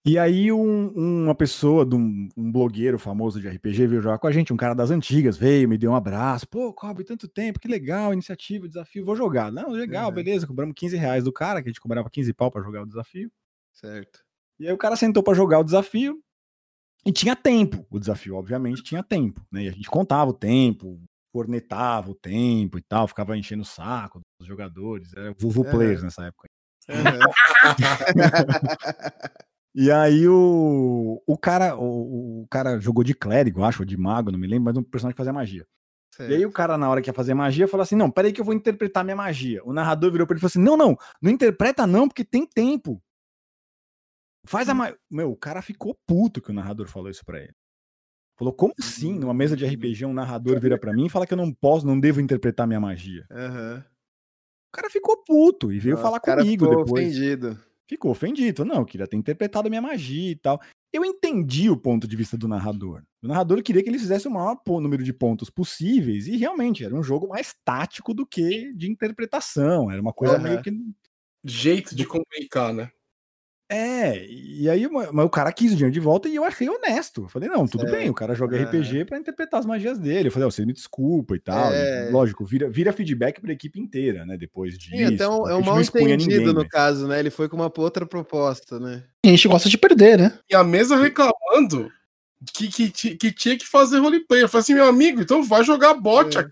E 0.04 0.18
aí 0.18 0.50
um- 0.50 1.24
uma 1.24 1.34
pessoa, 1.34 1.84
de 1.84 1.94
um, 1.94 2.28
um 2.34 2.50
blogueiro 2.50 2.98
famoso 2.98 3.38
de 3.38 3.46
RPG 3.48 3.86
veio 3.86 4.00
jogar 4.00 4.18
com 4.18 4.26
a 4.26 4.32
gente, 4.32 4.50
um 4.52 4.56
cara 4.56 4.74
das 4.74 4.90
antigas, 4.90 5.36
veio, 5.36 5.68
me 5.68 5.76
deu 5.76 5.90
um 5.90 5.94
abraço. 5.94 6.48
Pô, 6.48 6.72
Cobre, 6.72 7.04
tanto 7.04 7.28
tempo, 7.28 7.60
que 7.60 7.68
legal, 7.68 8.12
iniciativa, 8.12 8.66
desafio, 8.66 9.04
vou 9.04 9.14
jogar. 9.14 9.52
Não, 9.52 9.68
legal, 9.70 10.08
Uhum. 10.08 10.14
beleza, 10.14 10.46
cobramos 10.46 10.74
15 10.74 10.96
reais 10.96 11.24
do 11.24 11.32
cara, 11.32 11.60
que 11.62 11.68
a 11.68 11.70
gente 11.70 11.80
cobrava 11.80 12.08
15 12.08 12.32
pau 12.32 12.50
pra 12.50 12.62
jogar 12.62 12.82
o 12.82 12.86
desafio. 12.86 13.30
Certo. 13.74 14.20
E 14.58 14.66
aí 14.66 14.72
o 14.72 14.78
cara 14.78 14.96
sentou 14.96 15.22
pra 15.22 15.34
jogar 15.34 15.58
o 15.58 15.64
desafio 15.64 16.18
e 17.04 17.12
tinha 17.12 17.36
tempo. 17.36 17.84
O 17.90 17.98
desafio, 17.98 18.36
obviamente, 18.36 18.82
tinha 18.82 19.02
tempo, 19.02 19.42
né? 19.52 19.64
E 19.64 19.68
a 19.68 19.72
gente 19.72 19.88
contava 19.90 20.30
o 20.30 20.34
tempo, 20.34 20.98
cornetava 21.30 22.10
o 22.10 22.14
tempo 22.14 22.78
e 22.78 22.82
tal, 22.82 23.06
ficava 23.06 23.36
enchendo 23.36 23.62
o 23.62 23.66
saco 23.66 24.20
dos 24.40 24.48
jogadores. 24.48 25.12
Era 25.14 25.34
Vuvu 25.38 25.60
Aham. 25.62 25.70
Players 25.72 26.02
nessa 26.02 26.24
época. 26.24 26.48
Aham. 26.88 27.18
E 29.74 29.90
aí 29.90 30.26
o, 30.28 31.22
o 31.26 31.38
cara 31.38 31.76
o, 31.76 32.42
o 32.42 32.48
cara 32.48 32.80
jogou 32.80 33.04
de 33.04 33.14
clérigo, 33.14 33.62
acho, 33.62 33.82
ou 33.82 33.86
de 33.86 33.96
mago, 33.96 34.32
não 34.32 34.38
me 34.38 34.46
lembro, 34.46 34.64
mas 34.64 34.76
um 34.76 34.82
personagem 34.82 35.14
que 35.14 35.18
fazia 35.18 35.32
magia. 35.32 35.66
E 36.18 36.24
aí 36.24 36.40
certo. 36.40 36.48
o 36.48 36.52
cara, 36.52 36.76
na 36.76 36.88
hora 36.90 37.00
que 37.00 37.08
ia 37.08 37.14
fazer 37.14 37.34
magia, 37.34 37.68
falou 37.68 37.82
assim: 37.82 37.94
não, 37.94 38.10
peraí 38.10 38.32
que 38.32 38.40
eu 38.40 38.44
vou 38.44 38.54
interpretar 38.54 39.04
minha 39.04 39.16
magia. 39.16 39.62
O 39.64 39.72
narrador 39.72 40.10
virou 40.10 40.26
pra 40.26 40.34
ele 40.34 40.38
e 40.38 40.40
falou 40.40 40.50
assim: 40.50 40.62
não, 40.62 40.76
não, 40.76 40.96
não 41.22 41.30
interpreta 41.30 41.86
não, 41.86 42.08
porque 42.08 42.24
tem 42.24 42.44
tempo. 42.46 43.02
Faz 44.44 44.68
a 44.68 44.74
magia. 44.74 44.98
Meu, 45.10 45.30
o 45.30 45.36
cara 45.36 45.62
ficou 45.62 45.96
puto 46.06 46.42
que 46.42 46.50
o 46.50 46.54
narrador 46.54 46.88
falou 46.88 47.08
isso 47.08 47.24
pra 47.24 47.38
ele. 47.38 47.54
Falou, 48.36 48.54
como 48.54 48.72
assim? 48.78 49.18
Numa 49.18 49.34
mesa 49.34 49.54
de 49.54 49.66
RPG, 49.66 50.06
um 50.06 50.14
narrador 50.14 50.58
vira 50.58 50.78
pra 50.78 50.94
mim 50.94 51.06
e 51.06 51.10
fala 51.10 51.26
que 51.26 51.34
eu 51.34 51.38
não 51.38 51.52
posso, 51.52 51.86
não 51.86 52.00
devo 52.00 52.20
interpretar 52.20 52.66
minha 52.66 52.80
magia. 52.80 53.26
Aham. 53.30 53.84
O 54.72 54.76
cara 54.76 54.88
ficou 54.88 55.22
puto 55.24 55.72
e 55.72 55.78
veio 55.78 55.96
Nossa, 55.96 56.06
falar 56.06 56.20
comigo 56.20 56.64
ficou 56.64 56.84
depois. 56.84 57.06
ofendido. 57.08 57.58
Ficou 57.90 58.12
ofendido. 58.12 58.64
Não, 58.64 58.76
eu 58.76 58.84
queria 58.84 59.06
ter 59.06 59.16
interpretado 59.16 59.66
a 59.66 59.70
minha 59.70 59.82
magia 59.82 60.30
e 60.30 60.36
tal. 60.36 60.60
Eu 60.92 61.04
entendi 61.04 61.68
o 61.68 61.76
ponto 61.76 62.06
de 62.06 62.16
vista 62.16 62.36
do 62.36 62.48
narrador. 62.48 63.02
O 63.22 63.28
narrador 63.28 63.62
queria 63.62 63.82
que 63.82 63.88
ele 63.88 63.98
fizesse 63.98 64.26
o 64.26 64.30
maior 64.30 64.56
número 64.66 65.02
de 65.02 65.12
pontos 65.12 65.50
possíveis 65.50 66.26
e 66.26 66.36
realmente 66.36 66.84
era 66.84 66.94
um 66.94 67.02
jogo 67.02 67.28
mais 67.28 67.54
tático 67.64 68.14
do 68.14 68.24
que 68.24 68.72
de 68.74 68.90
interpretação. 68.90 69.90
Era 69.90 70.00
uma 70.00 70.12
coisa 70.12 70.34
Aham. 70.34 70.42
meio 70.42 70.62
que. 70.62 70.70
Jeito 71.44 71.94
de 71.94 72.06
comunicar, 72.06 72.72
né? 72.72 72.90
É, 73.70 74.26
e 74.26 74.68
aí 74.68 74.88
mas 74.90 75.24
o 75.24 75.30
cara 75.30 75.52
quis 75.52 75.70
o 75.72 75.76
dinheiro 75.76 75.92
de 75.94 76.00
volta 76.00 76.28
e 76.28 76.34
eu 76.34 76.42
achei 76.44 76.68
honesto. 76.68 77.22
Eu 77.22 77.28
falei, 77.28 77.48
não, 77.48 77.66
tudo 77.68 77.82
Certo. 77.82 77.94
bem, 77.96 78.10
o 78.10 78.14
cara 78.14 78.34
joga 78.34 78.56
Aham. 78.56 78.64
RPG 78.66 79.04
pra 79.04 79.16
interpretar 79.16 79.60
as 79.60 79.66
magias 79.66 79.96
dele. 79.98 80.26
Eu 80.28 80.32
falei, 80.32 80.48
ó, 80.48 80.50
você 80.50 80.66
me 80.66 80.72
desculpa 80.72 81.36
e 81.36 81.38
tal. 81.38 81.70
E, 81.72 81.76
É. 81.76 82.08
lógico, 82.10 82.44
vira, 82.44 82.68
vira 82.68 82.92
feedback 82.92 83.40
pra 83.40 83.52
equipe 83.52 83.78
inteira, 83.80 84.26
né? 84.26 84.36
Depois 84.36 84.76
disso. 84.76 84.90
Sim, 84.96 85.04
até 85.14 85.28
um, 85.28 85.36
porque 85.38 85.52
é 85.52 85.54
um 85.54 85.62
mal 85.64 85.80
entendido 85.80 86.30
ninguém, 86.38 86.46
no 86.46 86.54
mas- 86.60 86.68
caso, 86.68 87.06
né? 87.06 87.20
Ele 87.20 87.30
foi 87.30 87.48
com 87.48 87.56
uma 87.56 87.72
outra 87.76 88.04
proposta, 88.04 88.80
né? 88.80 89.04
A 89.24 89.28
gente 89.28 89.46
gosta 89.46 89.68
de 89.68 89.78
perder, 89.78 90.18
né? 90.18 90.32
E 90.50 90.54
a 90.56 90.64
mesa 90.64 90.96
reclamando 90.96 91.90
que, 92.54 92.68
que, 92.90 93.16
que 93.16 93.32
tinha 93.32 93.56
que 93.58 93.66
fazer 93.66 93.98
roleplay. 93.98 94.42
Eu 94.42 94.48
falei 94.48 94.62
assim, 94.62 94.74
meu 94.74 94.86
amigo, 94.86 95.20
então 95.20 95.42
vai 95.42 95.62
jogar 95.64 95.94
bot, 95.94 96.38
É. 96.38 96.44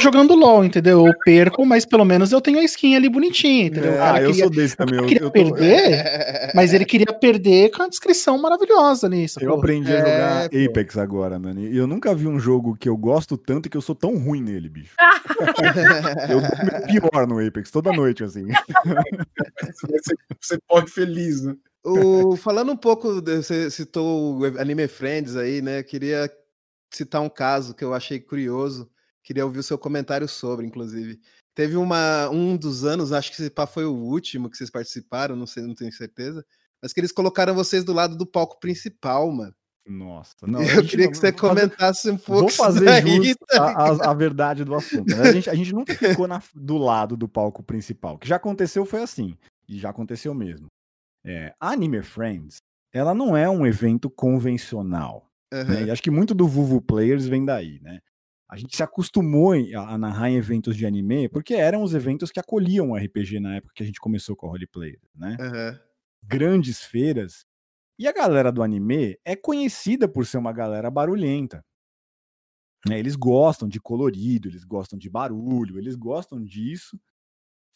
jogando 0.00 0.34
LOL, 0.34 0.64
entendeu? 0.64 1.06
Eu 1.06 1.12
perco, 1.24 1.64
mas 1.64 1.86
pelo 1.86 2.04
menos 2.04 2.32
eu 2.32 2.40
tenho 2.40 2.58
a 2.58 2.64
skin 2.64 2.96
ali 2.96 3.08
bonitinha, 3.08 3.66
entendeu? 3.66 3.92
O 3.92 3.94
É. 3.94 4.00
Ah, 4.00 4.20
eu 4.20 4.26
queria, 4.30 4.44
sou 4.44 4.50
desse 4.50 4.76
também. 4.76 4.98
Eu, 4.98 5.06
queria 5.06 5.22
eu 5.22 5.30
tô- 5.30 5.32
perder, 5.32 6.50
mas 6.54 6.74
ele 6.74 6.84
queria 6.84 7.06
perder 7.06 7.70
com 7.70 7.82
a 7.84 7.88
descrição 7.88 8.36
maravilhosa 8.38 9.08
nisso. 9.08 9.38
Eu 9.40 9.54
aprendi 9.54 9.90
a 9.90 9.94
É, 9.94 9.98
jogar 10.00 10.50
pô. 10.50 10.56
Apex 10.70 10.98
agora, 10.98 11.38
mano. 11.38 11.60
E 11.60 11.76
eu 11.76 11.86
nunca 11.86 12.14
vi 12.14 12.26
um 12.26 12.38
jogo 12.38 12.76
que 12.78 12.88
eu 12.88 12.96
gosto 12.96 13.36
tanto 13.38 13.66
e 13.66 13.70
que 13.70 13.76
eu 13.76 13.80
sou 13.82 13.94
tão 13.94 14.16
ruim 14.18 14.42
nele, 14.42 14.68
bicho. 14.68 14.94
Eu 16.28 16.40
dou 16.40 17.10
pior 17.10 17.26
no 17.26 17.46
Apex, 17.46 17.70
toda 17.70 17.92
noite, 17.92 18.22
assim. 18.24 18.44
Você, 19.88 20.14
você 20.40 20.58
pode 20.68 20.90
feliz, 20.90 21.42
né? 21.42 21.54
O, 21.88 22.36
falando 22.36 22.72
um 22.72 22.76
pouco, 22.76 23.20
você 23.22 23.70
citou 23.70 24.38
o 24.40 24.44
Anime 24.58 24.88
Friends 24.88 25.36
aí, 25.36 25.62
né? 25.62 25.82
Queria 25.82 26.30
citar 26.92 27.20
um 27.22 27.28
caso 27.28 27.74
que 27.74 27.84
eu 27.84 27.94
achei 27.94 28.18
curioso. 28.20 28.90
Queria 29.22 29.44
ouvir 29.44 29.58
o 29.58 29.62
seu 29.62 29.78
comentário 29.78 30.28
sobre, 30.28 30.66
inclusive. 30.66 31.20
Teve 31.54 31.76
uma, 31.76 32.28
um 32.30 32.56
dos 32.56 32.84
anos, 32.84 33.12
acho 33.12 33.30
que 33.34 33.40
esse 33.40 33.50
pá 33.50 33.66
foi 33.66 33.84
o 33.84 33.94
último 33.94 34.50
que 34.50 34.56
vocês 34.56 34.70
participaram, 34.70 35.34
não 35.36 35.46
sei, 35.46 35.62
não 35.62 35.74
tenho 35.74 35.92
certeza. 35.92 36.44
Mas 36.82 36.92
que 36.92 37.00
eles 37.00 37.12
colocaram 37.12 37.54
vocês 37.54 37.82
do 37.82 37.92
lado 37.92 38.16
do 38.16 38.26
palco 38.26 38.60
principal, 38.60 39.30
mano. 39.32 39.54
Nossa. 39.88 40.34
Não, 40.46 40.60
eu 40.62 40.84
queria 40.84 41.04
não- 41.06 41.12
que 41.12 41.16
você 41.18 41.32
fazer- 41.32 41.32
comentasse 41.38 42.10
um 42.10 42.16
pouco 42.18 42.40
Vou 42.40 42.50
fazer 42.50 42.84
daí, 42.84 43.34
tá 43.36 43.70
a- 43.70 44.10
a 44.10 44.14
verdade 44.14 44.64
do 44.64 44.74
assunto. 44.74 45.06
né? 45.16 45.28
A 45.28 45.32
gente, 45.32 45.48
a 45.48 45.54
gente 45.54 45.72
nunca 45.72 45.94
ficou 45.94 46.26
na- 46.26 46.42
do 46.52 46.76
lado 46.76 47.16
do 47.16 47.28
palco 47.28 47.62
principal. 47.62 48.16
O 48.16 48.18
que 48.18 48.26
já 48.28 48.34
aconteceu 48.34 48.84
foi 48.84 49.00
assim. 49.02 49.36
E 49.68 49.78
já 49.78 49.90
aconteceu 49.90 50.34
mesmo. 50.34 50.66
É, 51.26 51.52
a 51.58 51.70
Anime 51.70 52.02
Friends, 52.02 52.62
ela 52.92 53.12
não 53.14 53.36
é 53.36 53.50
um 53.50 53.66
evento 53.66 54.08
convencional. 54.08 55.28
né? 55.52 55.60
Aham, 55.60 55.86
E 55.86 55.90
acho 55.90 56.02
que 56.02 56.10
muito 56.10 56.34
do 56.34 56.46
Vuvu 56.46 56.80
Players 56.80 57.26
vem 57.26 57.44
daí, 57.44 57.80
né? 57.80 58.00
A 58.48 58.56
gente 58.56 58.76
se 58.76 58.82
acostumou 58.82 59.54
a, 59.54 59.98
narrar 59.98 60.30
em 60.30 60.36
eventos 60.36 60.76
de 60.76 60.86
anime, 60.86 61.28
porque 61.28 61.54
eram 61.54 61.82
os 61.82 61.94
eventos 61.94 62.30
que 62.30 62.38
acolhiam 62.38 62.92
o 62.92 62.96
RPG 62.96 63.40
na 63.40 63.56
época 63.56 63.72
que 63.74 63.82
a 63.82 63.86
gente 63.86 63.98
começou 64.00 64.36
com 64.36 64.46
a 64.46 64.50
Roleplayer, 64.50 65.00
né? 65.14 65.36
aham. 65.40 65.80
Grandes 66.22 66.82
feiras. 66.84 67.44
E 67.98 68.06
a 68.06 68.12
galera 68.12 68.52
do 68.52 68.62
anime 68.62 69.18
é 69.24 69.34
conhecida 69.34 70.06
por 70.06 70.26
ser 70.26 70.38
uma 70.38 70.52
galera 70.52 70.90
barulhenta. 70.90 71.64
né? 72.88 72.98
Eles 72.98 73.16
gostam 73.16 73.68
de 73.68 73.80
colorido, 73.80 74.48
eles 74.48 74.64
gostam 74.64 74.98
de 74.98 75.10
barulho, 75.10 75.78
eles 75.78 75.96
gostam 75.96 76.42
disso. 76.42 77.00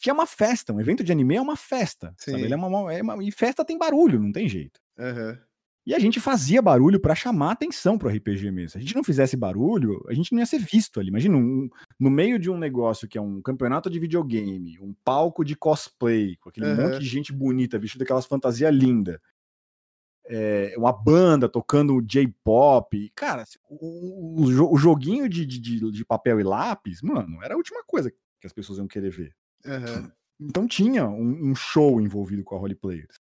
Que 0.01 0.09
é 0.11 0.13
uma 0.13 0.27
festa, 0.27 0.73
um 0.73 0.81
evento 0.81 1.05
de 1.05 1.13
anime 1.13 1.37
é 1.37 1.41
uma 1.41 1.57
festa. 1.57 2.15
é 2.55 2.57
uma- 2.57 2.93
é 2.93 3.03
uma- 3.03 3.23
e 3.23 3.31
festa 3.31 3.65
tem 3.65 3.77
barulho, 3.79 4.19
não 4.21 4.33
tem 4.33 4.49
jeito. 4.49 4.81
aham. 4.99 5.39
E 5.87 5.95
a 5.95 5.99
gente 5.99 6.21
fazia 6.21 6.61
barulho 6.61 7.01
pra 7.01 7.15
chamar 7.15 7.53
atenção 7.53 7.97
pro 7.99 8.09
RPG 8.11 8.51
mesmo. 8.51 8.69
Se 8.71 8.79
a 8.79 8.81
gente 8.81 8.95
não 8.95 9.03
fizesse 9.03 9.35
barulho, 9.35 10.05
a 10.09 10.15
gente 10.15 10.31
não 10.31 10.39
ia 10.39 10.47
ser 10.47 10.59
visto 10.61 11.01
ali. 11.01 11.09
Imagina, 11.09 11.37
um- 11.39 11.69
no 11.99 12.11
meio 12.11 12.39
de 12.39 12.51
um 12.51 12.59
negócio 12.59 13.09
que 13.09 13.17
é 13.17 13.21
um 13.21 13.41
campeonato 13.41 13.89
de 13.89 13.99
videogame, 13.99 14.79
um 14.79 14.95
palco 15.03 15.43
de 15.43 15.57
cosplay, 15.57 16.37
com 16.37 16.51
aquele 16.51 16.67
Aham. 16.67 16.83
monte 16.91 16.99
de 17.01 17.07
gente 17.07 17.33
bonita, 17.33 17.79
vestida 17.79 18.05
daquelas 18.05 18.27
fantasias 18.27 18.73
lindas. 18.75 19.19
uma 20.77 20.93
banda 20.93 21.49
tocando 21.49 22.01
J-pop. 22.03 23.11
Cara, 23.17 23.45
o, 23.69 24.45
o 24.45 24.75
o 24.75 24.77
joguinho 24.77 25.29
de- 25.29 25.47
de- 25.47 25.91
de 25.91 26.05
papel 26.05 26.39
e 26.39 26.45
lápis, 26.45 27.03
mano, 27.03 27.43
era 27.43 27.55
a 27.55 27.57
última 27.57 27.83
coisa 27.85 28.11
que 28.11 28.47
as 28.47 28.53
pessoas 28.53 28.79
iam 28.79 28.87
querer 28.87 29.11
ver. 29.11 29.35
Aham. 29.67 30.11
Então 30.41 30.67
tinha 30.67 31.07
um, 31.07 31.51
um 31.51 31.55
show 31.55 32.01
envolvido 32.01 32.43
com 32.45 32.57
a 32.57 32.59
Roleplayers. 32.59 33.17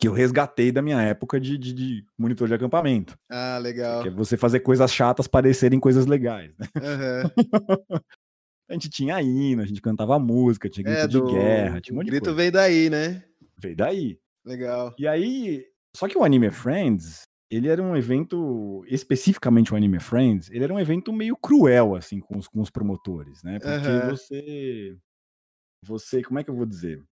Que 0.00 0.06
eu 0.08 0.12
resgatei 0.12 0.70
da 0.70 0.80
minha 0.80 1.02
época 1.02 1.40
de, 1.40 1.58
de- 1.58 1.72
de 1.74 2.06
monitor 2.16 2.46
de 2.46 2.54
acampamento. 2.54 3.18
Ah, 3.28 3.58
legal. 3.58 4.02
Que 4.02 4.08
é 4.08 4.10
você 4.12 4.36
fazer 4.36 4.60
coisas 4.60 4.92
chatas 4.92 5.26
parecerem 5.26 5.80
coisas 5.80 6.06
legais. 6.06 6.54
né? 6.56 6.66
Aham. 6.76 7.30
A 8.70 8.74
gente 8.74 8.90
tinha 8.90 9.20
hino, 9.22 9.62
a 9.62 9.64
gente 9.64 9.80
cantava 9.80 10.18
música, 10.18 10.68
tinha 10.68 10.84
grito 10.84 11.04
É, 11.06 11.08
de 11.08 11.18
do... 11.18 11.24
guerra, 11.26 11.80
tinha 11.80 11.94
um 11.94 11.96
o 11.96 11.98
monte 12.00 12.04
de 12.04 12.10
grito 12.10 12.24
coisa. 12.24 12.36
veio 12.36 12.52
daí, 12.52 12.90
né? 12.90 13.24
Veio 13.58 13.74
daí. 13.74 14.20
Legal. 14.44 14.94
E 14.98 15.08
aí, 15.08 15.64
só 15.96 16.06
que 16.06 16.18
o 16.18 16.22
Anime 16.22 16.50
Friends, 16.50 17.22
ele 17.50 17.66
era 17.68 17.82
um 17.82 17.96
evento, 17.96 18.84
especificamente 18.86 19.72
o 19.72 19.76
Anime 19.76 19.98
Friends, 19.98 20.50
ele 20.50 20.64
era 20.64 20.74
um 20.74 20.78
evento 20.78 21.10
meio 21.14 21.34
cruel, 21.34 21.96
assim, 21.96 22.20
com 22.20 22.36
os, 22.36 22.46
com 22.46 22.60
os 22.60 22.68
promotores, 22.68 23.42
né? 23.42 23.58
Porque 23.58 23.88
Aham. 23.88 24.10
você, 24.10 24.98
você, 25.84 26.22
como 26.22 26.38
é 26.38 26.44
que 26.44 26.50
eu 26.50 26.54
vou 26.56 26.66
dizer? 26.66 27.02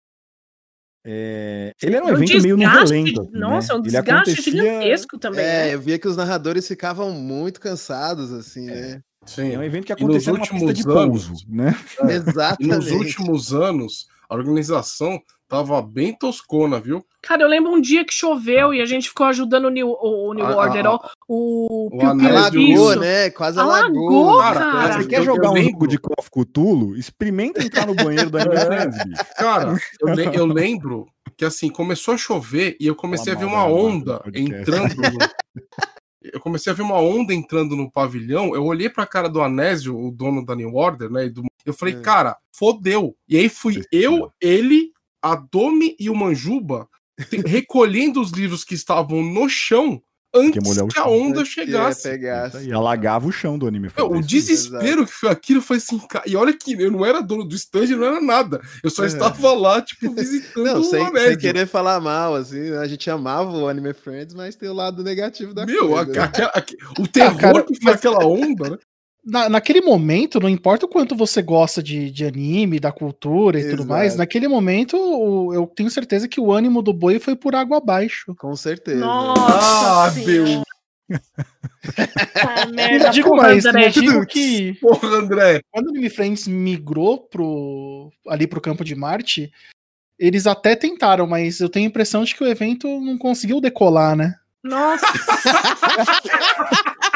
É, 1.08 1.72
ele 1.80 1.94
era 1.94 2.04
um 2.04 2.08
É 2.08 2.12
um 2.12 2.16
evento 2.16 2.42
meio 2.42 2.56
no 2.56 2.64
desgaste, 2.64 2.94
relento. 2.94 3.20
assim, 3.22 3.30
Nossa, 3.38 3.68
né? 3.68 3.74
é 3.74 3.78
um 3.78 3.82
desgaste 3.82 4.10
acontecia- 4.32 4.52
gigantesco 4.52 5.18
também. 5.18 5.40
É, 5.44 5.64
né? 5.66 5.74
eu 5.74 5.80
via 5.80 5.98
que 6.00 6.08
os 6.08 6.16
narradores 6.16 6.66
ficavam 6.66 7.12
muito 7.12 7.60
cansados, 7.60 8.32
assim, 8.32 8.66
né? 8.66 9.00
Sim. 9.26 9.52
É 9.54 9.58
um 9.58 9.62
evento 9.62 9.84
que 9.86 9.92
E 9.92 10.04
nos 10.06 10.28
acontecia 10.28 10.32
numa 10.32 10.40
pista 10.42 10.72
de 10.72 10.86
últimos 10.88 10.94
pouso, 10.94 11.28
anos- 11.30 11.46
né? 11.48 11.76
É. 12.00 12.06
E 12.06 12.12
Exatamente. 12.16 12.68
nos 12.76 12.90
últimos 12.90 13.52
anos, 13.54 14.06
a 14.28 14.34
organização 14.34 15.20
tava 15.48 15.80
bem 15.80 16.12
toscona, 16.12 16.80
viu? 16.80 17.04
Cara, 17.22 17.42
eu 17.42 17.48
lembro 17.48 17.70
um 17.72 17.80
dia 17.80 18.04
que 18.04 18.12
choveu 18.12 18.74
e 18.74 18.80
a 18.80 18.86
gente 18.86 19.08
ficou 19.08 19.26
ajudando 19.26 19.66
o 19.66 19.70
New, 19.70 19.88
o, 19.88 20.34
New 20.34 20.44
A- 20.44 20.56
Order, 20.56 20.86
a- 20.86 20.90
ó, 20.94 21.00
o 21.28 21.86
o 21.86 21.90
Piu 21.90 22.16
Piu 22.16 22.28
Alagou, 22.28 22.96
né? 22.96 23.30
Quase 23.30 23.60
Alagou, 23.60 24.38
cara. 24.38 24.58
Cara, 24.60 25.02
Você 25.02 25.08
quer 25.08 25.20
eu 25.20 25.24
jogar 25.24 25.50
um 25.50 25.54
lembro. 25.54 25.70
jogo 25.72 25.86
de 25.88 25.98
Call 25.98 26.14
of 26.18 26.30
Cthulhu? 26.30 26.96
Experimenta 26.96 27.64
entrar 27.64 27.86
no 27.86 27.94
banheiro 27.94 28.28
do 28.30 28.38
Anime 28.38 28.56
Friends, 28.60 29.04
bicho. 29.04 29.24
Cara, 29.36 29.76
eu, 30.00 30.08
le- 30.14 30.36
eu 30.36 30.46
lembro 30.46 31.06
que 31.36 31.44
assim, 31.44 31.68
começou 31.68 32.14
a 32.14 32.16
chover 32.18 32.76
e 32.80 32.86
eu 32.86 32.94
comecei 32.96 33.32
a 33.32 33.36
ver 33.36 33.44
uma 33.44 33.58
da 33.58 33.66
onda 33.66 34.22
entrando 34.34 34.94
no... 34.96 35.18
Eu 36.22 36.40
comecei 36.40 36.72
a 36.72 36.74
ver 36.74 36.82
uma 36.82 36.98
onda 36.98 37.32
entrando 37.34 37.76
no 37.76 37.90
pavilhão. 37.90 38.54
Eu 38.54 38.64
olhei 38.64 38.88
pra 38.88 39.06
cara 39.06 39.28
do 39.28 39.40
Anésio, 39.42 39.96
o 39.98 40.10
dono 40.10 40.44
da 40.44 40.56
New 40.56 40.74
Order, 40.74 41.10
né? 41.10 41.26
e 41.26 41.30
do- 41.30 41.44
Eu 41.64 41.72
falei, 41.74 41.94
É. 41.94 42.00
cara, 42.00 42.36
fodeu. 42.54 43.16
E 43.28 43.36
aí 43.36 43.48
fui 43.48 43.82
eu, 43.92 44.30
ele, 44.40 44.92
a 45.22 45.34
Domi 45.36 45.94
e 45.98 46.08
o 46.08 46.14
Manjuba 46.14 46.88
recolhendo 47.46 48.20
os 48.20 48.30
livros 48.30 48.64
que 48.64 48.74
estavam 48.74 49.22
no 49.22 49.48
chão 49.48 50.02
antes 50.36 50.78
o 50.78 50.86
que 50.88 50.98
a 50.98 51.06
onda 51.06 51.42
que 51.42 51.48
chegasse. 51.48 52.08
E 52.64 52.72
alagava 52.72 53.26
o 53.26 53.32
chão 53.32 53.58
do 53.58 53.66
anime. 53.66 53.90
Não, 53.96 54.10
o 54.12 54.20
desespero 54.22 55.06
que 55.06 55.12
foi 55.12 55.30
aquilo 55.30 55.60
foi 55.60 55.78
assim. 55.78 56.00
E 56.26 56.36
olha 56.36 56.52
que 56.52 56.72
eu 56.80 56.90
não 56.90 57.04
era 57.04 57.20
dono 57.22 57.44
do 57.44 57.54
stand, 57.54 57.86
não 57.96 58.04
era 58.04 58.20
nada. 58.20 58.60
Eu 58.82 58.90
só 58.90 59.04
É. 59.04 59.06
estava 59.06 59.52
lá, 59.54 59.80
tipo, 59.82 60.10
visitando 60.14 60.64
Não, 60.64 60.80
o 60.80 60.84
sem, 60.84 61.04
sem 61.16 61.38
querer 61.38 61.66
falar 61.66 62.00
mal, 62.00 62.34
assim, 62.34 62.72
a 62.72 62.86
gente 62.86 63.08
amava 63.10 63.50
o 63.50 63.68
Anime 63.68 63.92
Friends, 63.94 64.34
mas 64.34 64.54
tem 64.56 64.68
o 64.68 64.74
lado 64.74 65.02
negativo 65.02 65.54
da 65.54 65.64
Meu, 65.66 65.88
coisa. 65.88 66.22
a- 66.22 66.26
né? 66.26 66.64
o 66.98 67.06
terror 67.08 67.36
cara, 67.38 67.62
que 67.64 67.80
foi 67.82 67.92
aquela 67.92 68.24
onda, 68.26 68.70
né? 68.70 68.78
Na, 69.28 69.48
naquele 69.48 69.80
momento, 69.80 70.38
não 70.38 70.48
importa 70.48 70.86
o 70.86 70.88
quanto 70.88 71.16
você 71.16 71.42
gosta 71.42 71.82
de, 71.82 72.12
de 72.12 72.24
anime, 72.24 72.78
da 72.78 72.92
cultura 72.92 73.58
e 73.58 73.64
tudo 73.64 73.74
Exato. 73.82 73.88
mais, 73.88 74.14
naquele 74.14 74.46
momento 74.46 74.96
o- 74.96 75.52
eu 75.52 75.66
tenho 75.66 75.90
certeza 75.90 76.28
que 76.28 76.40
o 76.40 76.52
ânimo 76.52 76.80
do 76.80 76.92
boi 76.92 77.18
foi 77.18 77.34
por 77.34 77.56
água 77.56 77.78
abaixo. 77.78 78.32
Com 78.36 78.54
certeza. 78.54 79.00
Nossa 79.00 80.06
Ah. 80.06 80.10
Ah, 82.36 82.66
merda, 82.72 83.10
digo 83.10 83.30
porra, 83.30 83.42
mais, 83.42 83.66
André. 83.66 83.88
digo 83.90 84.24
que 84.26 84.74
Porra, 84.80 85.08
André. 85.08 85.60
quando 85.72 85.86
o 85.86 85.90
Anime 85.90 86.08
Friends 86.10 86.46
migrou 86.46 87.18
pro, 87.18 88.12
ali 88.28 88.46
pro 88.46 88.60
campo 88.60 88.84
de 88.84 88.94
Marte, 88.94 89.50
eles 90.18 90.46
até 90.46 90.74
tentaram, 90.76 91.26
mas 91.26 91.60
eu 91.60 91.68
tenho 91.68 91.86
a 91.86 91.88
impressão 91.88 92.22
de 92.24 92.34
que 92.34 92.42
o 92.44 92.48
evento 92.48 92.86
não 93.00 93.18
conseguiu 93.18 93.60
decolar, 93.60 94.14
né? 94.16 94.34
Nossa. 94.64 95.06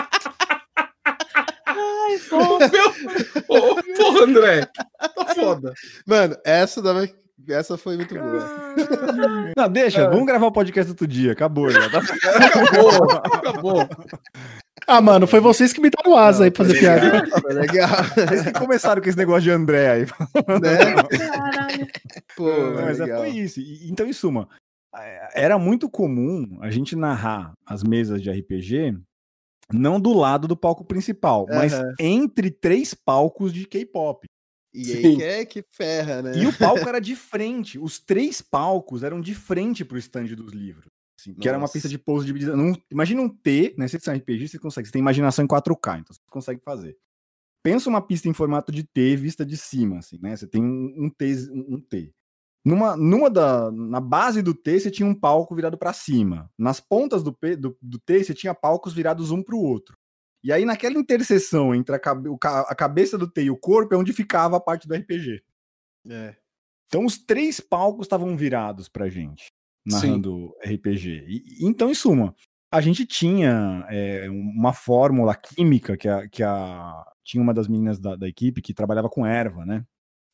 Ai, 2.11 2.19
pô. 2.29 3.55
Ô, 3.55 3.77
porra, 3.97 4.25
André. 4.25 4.67
Tá 5.15 5.35
foda. 5.35 5.73
Mano, 6.07 6.37
essa, 6.45 6.83
dava- 6.83 7.09
essa 7.49 7.77
foi 7.79 7.97
muito 7.97 8.15
boa. 8.15 8.75
Não, 9.57 9.69
deixa, 9.69 10.09
vamos 10.09 10.27
gravar 10.27 10.47
o 10.47 10.53
podcast 10.53 10.91
outro 10.91 11.07
dia. 11.07 11.33
Acabou 11.33 11.71
já. 11.71 11.89
Tá? 11.91 11.99
Acabou, 12.47 13.11
acabou. 13.13 13.89
Ah, 14.87 15.01
mano, 15.01 15.27
foi 15.27 15.41
vocês 15.41 15.73
que 15.73 15.81
me 15.81 15.91
deram 15.91 16.17
asa 16.17 16.45
aí 16.45 16.51
pra 16.51 16.65
fazer 16.65 16.79
piada. 16.81 17.27
Foi 17.41 17.53
legal, 17.53 17.89
Vocês 18.17 18.43
que 18.43 18.53
começaram 18.53 19.01
com 19.01 19.09
esse 19.09 19.19
negócio 19.19 19.43
de 19.43 19.51
André 19.51 19.89
aí. 19.91 20.07
né? 20.59 21.87
Pô, 22.37 22.49
Não, 22.49 22.83
mas 22.83 22.99
é, 22.99 23.05
legal. 23.05 23.21
foi 23.21 23.29
isso. 23.31 23.61
Então, 23.89 24.07
em 24.07 24.13
suma, 24.13 24.49
é, 24.97 25.43
era 25.45 25.59
muito 25.59 25.89
comum 25.89 26.59
a 26.61 26.71
gente 26.71 26.97
narrar 26.97 27.53
as 27.67 27.85
mesas 27.85 28.21
de 28.23 28.31
RPG 28.31 28.97
não 29.73 30.01
do 30.01 30.13
lado 30.13 30.49
do 30.49 30.57
palco 30.57 30.85
principal, 30.85 31.47
mas 31.49 31.73
Aham. 31.73 31.95
entre 31.99 32.51
três 32.51 32.95
palcos 32.95 33.53
de 33.53 33.67
K-pop. 33.67 34.27
E 34.73 34.93
aí 34.93 35.17
que 35.17 35.23
é 35.23 35.45
que 35.45 35.65
ferra, 35.73 36.23
né? 36.23 36.39
E 36.39 36.47
o 36.47 36.57
palco 36.57 36.87
era 36.89 37.01
de 37.01 37.17
frente. 37.17 37.79
Os 37.79 37.99
três 37.99 38.41
palcos 38.41 39.03
eram 39.03 39.21
de 39.21 39.35
frente 39.35 39.85
pro 39.85 39.99
stand 39.99 40.27
dos 40.27 40.53
livros. 40.53 40.87
assim, 41.19 41.35
que 41.35 41.49
era 41.49 41.59
uma 41.59 41.69
pista 41.69 41.89
de 41.89 41.99
pouso 41.99 42.33
de 42.33 42.47
não, 42.47 42.77
Imagina 42.91 43.21
um 43.21 43.29
T, 43.29 43.75
né? 43.77 43.89
Vocês 43.89 44.03
são 44.03 44.15
RPG, 44.15 44.49
você 44.49 44.59
consegue. 44.59 44.87
Você 44.87 44.93
tem 44.93 45.01
imaginação 45.01 45.45
em 45.45 45.49
4K, 45.49 46.01
então 46.01 46.15
você 46.15 46.21
consegue 46.31 46.61
fazer. 46.65 46.97
Pensa 47.63 47.91
uma 47.91 48.01
pista 48.01 48.29
em 48.29 48.33
formato 48.33 48.73
de 48.73 48.85
T 48.85 49.17
vista 49.17 49.45
de 49.45 49.57
cima, 49.57 49.99
assim, 49.99 50.19
né? 50.23 50.37
Você 50.37 50.47
tem 50.47 50.63
um, 50.63 51.05
um 51.05 51.11
T, 51.11 51.51
um 51.51 51.75
um 51.75 51.81
T. 51.81 52.13
Numa, 52.65 52.97
numa 52.97 53.31
da, 53.31 53.71
na 53.71 54.01
base 54.01 54.43
do 54.43 54.55
T, 54.55 54.79
você 54.79 54.91
tinha 54.91 55.09
um 55.09 55.15
palco 55.15 55.55
virado 55.55 55.79
para 55.79 55.93
cima. 55.93 56.51
Nas 56.59 56.79
pontas 56.79 57.23
do, 57.23 57.33
P, 57.33 57.57
do, 57.57 57.77
do 57.81 57.99
T, 57.99 58.23
você 58.23 58.35
tinha 58.35 58.55
palcos 58.55 58.93
virados 58.93 59.31
um 59.31 59.43
para 59.43 59.57
o 59.57 59.63
outro. 59.63 59.97
E 60.45 60.53
aí, 60.53 60.65
naquela 60.65 60.99
interseção 60.99 61.75
entre 61.75 61.95
a, 61.95 61.99
cabe- 61.99 62.31
a 62.43 62.75
cabeça 62.75 63.17
do 63.17 63.31
T 63.31 63.45
e 63.45 63.51
o 63.51 63.57
corpo, 63.57 63.95
é 63.95 63.97
onde 63.97 64.13
ficava 64.13 64.57
a 64.57 64.61
parte 64.61 64.87
do 64.87 64.95
RPG. 64.95 65.43
É. 66.09 66.37
Então, 66.87 67.05
os 67.05 67.19
três 67.19 67.61
palcos 67.61 68.07
estavam 68.07 68.37
virados 68.37 68.89
pra 68.89 69.09
gente, 69.09 69.47
narrando 69.87 70.55
RPG. 70.65 71.25
E, 71.29 71.67
então, 71.67 71.91
em 71.91 71.95
suma, 71.95 72.35
a 72.73 72.81
gente 72.81 73.07
tinha 73.07 73.87
é, 73.91 74.29
uma 74.31 74.73
fórmula 74.73 75.35
química 75.35 75.97
que 75.97 76.09
a, 76.09 76.29
que 76.29 76.43
a. 76.43 77.05
Tinha 77.23 77.43
uma 77.43 77.55
das 77.55 77.69
meninas 77.69 78.01
da, 78.01 78.17
da 78.17 78.27
equipe 78.27 78.61
que 78.63 78.75
trabalhava 78.75 79.09
com 79.09 79.25
erva, 79.27 79.65
né? 79.65 79.85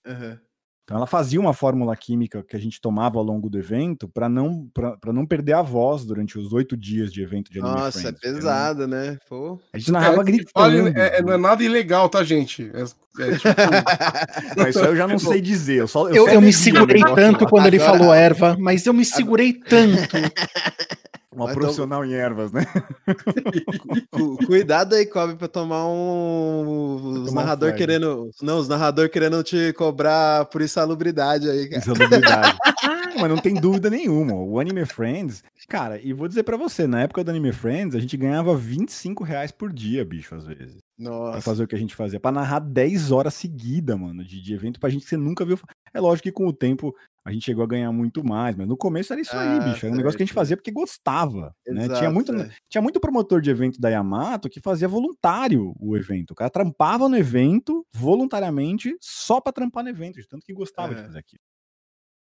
Aham. 0.07 0.41
Então 0.87 0.99
ela 0.99 1.07
fazia 1.09 1.41
uma 1.41 1.53
fórmula 1.53 1.97
química 1.97 2.45
que 2.49 2.55
a 2.55 2.61
gente 2.61 2.81
tomava 2.81 3.19
ao 3.19 3.25
longo 3.25 3.51
do 3.51 3.59
evento 3.59 4.07
para 4.07 4.29
não, 4.29 4.69
pra 4.73 4.97
pra 4.97 5.13
não 5.13 5.27
perder 5.27 5.55
a 5.55 5.61
voz 5.61 6.05
durante 6.05 6.39
os 6.39 6.53
oito 6.53 6.77
dias 6.77 7.13
de 7.13 7.21
evento 7.23 7.51
de 7.51 7.59
Anime 7.59 7.75
Nossa, 7.75 7.99
Friends. 8.01 8.23
é 8.23 8.33
pesado, 8.33 8.87
né? 8.87 9.19
Pô. 9.29 9.59
A 9.73 9.79
gente 9.79 9.91
narrava 9.91 10.21
É, 10.21 10.25
gritando. 10.25 10.51
Olha, 10.55 10.93
é- 10.97 11.19
é- 11.19 11.23
não 11.23 11.33
é 11.33 11.37
nada 11.37 11.65
ilegal, 11.65 12.09
tá, 12.09 12.23
gente? 12.23 12.71
É, 12.73 12.83
é 12.83 13.33
tipo, 13.33 13.49
Mas 14.57 14.69
isso 14.77 14.79
aí 14.79 14.87
eu 14.91 14.97
já 14.97 15.09
não 15.09 15.19
sei 15.19 15.41
dizer. 15.41 15.81
Eu, 15.81 15.89
só, 15.89 16.09
Eu, 16.09 16.27
só 16.27 16.31
eu 16.31 16.41
me 16.41 16.53
segurei 16.53 17.03
tanto 17.17 17.47
quando 17.47 17.67
ele 17.67 17.81
falou 17.81 18.15
erva, 18.15 18.57
mas 18.57 18.87
eu 18.87 18.95
me 18.95 19.05
segurei 19.05 19.55
tanto. 19.55 20.15
Uma 21.37 21.45
Mas 21.47 21.55
profissional 21.55 22.03
em 22.03 22.15
ervas, 22.15 22.51
né? 22.51 22.65
Cu- 24.11 24.39
Cuidado 24.47 24.95
aí, 24.95 25.05
Kobe, 25.05 25.37
pra 25.37 25.47
tomar 25.47 25.87
um. 25.87 27.23
Os 27.25 27.31
um 27.31 27.35
narrador 27.35 27.69
flag. 27.69 27.79
querendo. 27.79 28.31
Não, 28.41 28.59
os 28.59 28.69
narrador 28.69 29.11
querendo 29.11 29.43
te 29.43 29.73
cobrar 29.75 30.47
por 30.47 30.63
insalubridade 30.63 31.49
aí, 31.51 31.69
cara. 31.69 31.83
Insalubridade. 31.83 32.57
Não, 32.85 33.21
mas 33.21 33.31
não 33.31 33.37
tem 33.39 33.55
dúvida 33.55 33.91
nenhuma. 33.91 34.33
O 34.35 34.59
Anime 34.59 34.87
Friends, 34.87 35.45
cara, 35.69 36.01
e 36.03 36.13
vou 36.15 36.27
dizer 36.27 36.43
pra 36.43 36.57
você, 36.57 36.87
na 36.87 37.03
época 37.03 37.23
do 37.23 37.31
Anime 37.31 37.53
Friends, 37.53 37.95
a 37.95 38.01
gente 38.01 38.17
ganhava 38.17 38.57
25 38.57 39.23
reais 39.23 39.53
por 39.53 39.71
dia, 39.73 40.05
bicho, 40.07 40.35
às 40.35 40.47
vezes. 40.47 40.79
Pra 40.97 41.05
Nossa. 41.11 41.41
fazer 41.43 41.63
o 41.65 41.69
que 41.69 41.75
a 41.75 41.79
gente 41.79 41.95
fazia. 41.95 42.19
Pra 42.19 42.33
narrar 42.33 42.59
10 42.61 43.11
horas 43.13 43.35
seguidas, 43.35 43.99
mano, 43.99 44.25
de, 44.25 44.41
de 44.41 44.55
evento 44.55 44.81
pra 44.81 44.89
gente 44.89 45.03
que 45.03 45.09
você 45.11 45.17
nunca 45.17 45.45
viu. 45.45 45.59
É 45.93 46.01
lógico 46.01 46.23
que 46.25 46.33
com 46.33 46.47
o 46.47 46.53
tempo 46.53 46.95
a 47.23 47.31
gente 47.33 47.45
chegou 47.45 47.63
a 47.65 47.67
ganhar 47.67 47.93
muito 47.93 48.25
mais, 48.25 48.55
mas 48.57 48.67
no 48.69 48.77
começo 48.77 49.13
era 49.13 49.21
isso 49.21 49.37
aí, 49.37 49.59
Ah, 49.59 49.65
bicho. 49.73 49.85
Era 49.85 49.93
um 49.95 49.97
negócio 49.99 50.17
que 50.17 50.23
a 50.23 50.27
gente 50.27 50.35
fazia 50.35 50.57
porque 50.57 50.71
gostava. 50.71 51.55
né? 51.67 51.83
Tinha, 51.83 51.97
Exato, 51.97 52.13
muito, 52.15 52.33
é. 52.35 52.51
tinha 52.69 52.81
muito 52.81 52.99
promotor 53.01 53.41
de 53.43 53.51
evento 53.51 53.79
da 53.81 53.89
Yamato 53.91 54.49
que 54.49 54.61
fazia 54.61 54.89
voluntário 54.89 55.75
o 55.79 55.97
evento. 55.97 56.31
O 56.31 56.35
cara 56.35 56.49
trampava 56.49 57.09
no 57.09 57.17
evento 57.17 57.85
voluntariamente 57.93 58.97
só 59.01 59.41
pra 59.41 59.53
trampar 59.53 59.85
no 59.85 59.91
evento, 59.91 60.21
de 60.21 60.27
tanto 60.29 60.47
que 60.47 60.53
gostava 60.55 60.95
de 60.95 61.01
É. 61.01 61.05
fazer 61.05 61.19
aquilo. 61.19 61.43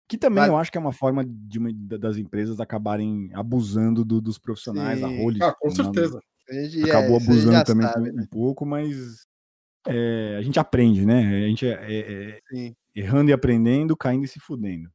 Que 0.07 0.17
também 0.17 0.41
Mas- 0.41 0.49
eu 0.49 0.57
acho 0.57 0.71
que 0.71 0.77
é 0.77 0.81
uma 0.81 0.91
forma 0.93 1.25
de 1.25 1.57
uma- 1.59 1.71
da- 1.73 1.97
das 1.97 2.17
empresas 2.17 2.59
acabarem 2.59 3.29
abusando 3.33 4.05
do- 4.05 4.21
dos 4.21 4.37
profissionais. 4.37 5.01
A 5.03 5.07
Sim. 5.09 5.17
Rolling 5.21 5.41
ah, 5.41 5.53
com 5.59 5.69
certeza. 5.71 6.21
Gente- 6.53 6.83
acabou 6.89 7.17
é, 7.17 7.23
abusando 7.23 7.63
também 7.65 7.87
sabe, 7.87 8.09
um, 8.11 8.13
né? 8.13 8.27
pouco, 8.29 8.65
mas 8.65 9.25
é, 9.87 10.35
a 10.37 10.41
gente 10.41 10.59
aprende, 10.59 11.05
né? 11.05 11.43
A 11.45 11.47
gente 11.47 11.65
é, 11.67 11.71
é- 11.71 12.39
é 12.53 12.73
errando 12.95 13.29
e 13.29 13.33
aprendendo, 13.33 13.97
caindo 13.97 14.23
e 14.25 14.27
se 14.27 14.39
fudendo. 14.39 14.89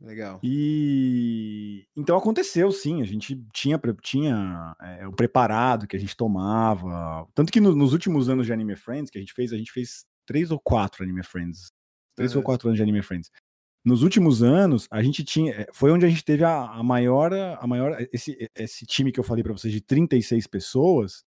legal. 0.00 0.40
E 0.42 1.86
então 1.96 2.16
aconteceu, 2.16 2.70
sim. 2.72 3.00
A 3.00 3.04
gente 3.04 3.40
tinha, 3.52 3.80
tinha 4.02 4.74
é, 4.82 5.06
o 5.06 5.12
preparado 5.12 5.86
que 5.86 5.96
a 5.96 5.98
gente 6.00 6.16
tomava. 6.16 7.26
Tanto 7.34 7.52
que 7.52 7.60
no- 7.60 7.74
nos 7.74 7.92
últimos 7.92 8.28
anos 8.28 8.46
de 8.46 8.52
Anime 8.52 8.76
Friends 8.76 9.10
que 9.10 9.18
a 9.18 9.20
gente 9.20 9.32
fez, 9.32 9.52
a 9.52 9.56
gente 9.56 9.72
fez 9.72 10.04
três 10.26 10.50
ou 10.50 10.58
quatro 10.60 11.02
Anime 11.04 11.22
Friends. 11.22 11.70
Três 12.16 12.34
ou 12.36 12.42
quatro 12.42 12.68
anos 12.68 12.76
de 12.76 12.82
Anime 12.82 13.02
Friends. 13.02 13.30
Nos 13.84 14.02
últimos 14.02 14.42
anos, 14.42 14.88
a 14.90 15.02
gente 15.02 15.22
tinha. 15.22 15.52
é, 15.52 15.66
Foi 15.72 15.90
onde 15.90 16.06
a 16.06 16.08
gente 16.08 16.24
teve 16.24 16.42
a, 16.44 16.64
a 16.70 16.82
maior. 16.82 17.32
A 17.32 17.66
maior 17.66 17.96
esse, 18.12 18.50
esse 18.54 18.86
time 18.86 19.12
que 19.12 19.20
eu 19.20 19.24
falei 19.24 19.42
pra 19.42 19.52
vocês 19.52 19.72
de 19.72 19.80
36 19.80 20.46
pessoas. 20.46 21.24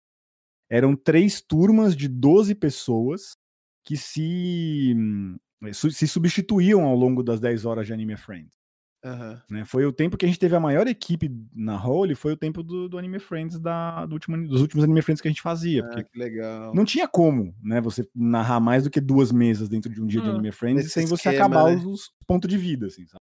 Eram 0.69 0.95
três 0.95 1.41
turmas 1.41 1.95
de 1.95 2.07
12 2.07 2.55
pessoas 2.55 3.37
que 3.83 3.95
se, 3.95 4.93
hum, 4.97 5.37
se 5.71 6.07
substituíam 6.07 6.83
ao 6.83 6.95
longo 6.95 7.21
das 7.21 7.39
10 7.39 7.65
horas 7.65 7.85
de 7.85 7.93
Anime 7.93 8.17
Friends 8.17 8.64
Aham. 9.05 9.39
né? 9.47 9.63
Foi 9.65 9.85
o 9.85 9.93
tempo 9.93 10.17
que 10.17 10.25
a 10.25 10.27
gente 10.27 10.39
teve 10.39 10.55
a 10.55 10.59
maior 10.59 10.87
equipe 10.87 11.29
na 11.53 11.77
Role, 11.77 12.15
foi 12.15 12.33
o 12.33 12.37
tempo 12.37 12.63
do, 12.63 12.89
do 12.89 12.97
Anime 12.97 13.19
Friends 13.19 13.59
da, 13.59 14.03
do 14.07 14.13
último, 14.13 14.35
dos 14.47 14.61
últimos 14.61 14.83
Anime 14.83 15.03
Friends 15.03 15.21
que 15.21 15.27
a 15.27 15.31
gente 15.31 15.43
fazia. 15.43 15.85
Ah, 15.85 16.03
que 16.03 16.17
legal. 16.17 16.73
não 16.73 16.83
tinha 16.83 17.07
como, 17.07 17.53
né? 17.61 17.79
Você 17.81 18.03
narrar 18.15 18.59
mais 18.59 18.83
do 18.83 18.89
que 18.89 18.99
duas 18.99 19.31
mesas 19.31 19.69
dentro 19.69 19.93
de 19.93 20.01
um 20.01 20.07
dia 20.07 20.21
de 20.21 20.27
Hum, 20.29 20.33
Anime 20.33 20.51
Friends 20.51 20.91
sem 20.91 21.05
você 21.05 21.29
esquema, 21.29 21.45
acabar 21.45 21.69
né? 21.69 21.75
os, 21.75 21.85
os 21.85 22.11
pontos 22.25 22.49
de 22.49 22.57
vida, 22.57 22.87
assim, 22.87 23.05
sabe? 23.05 23.21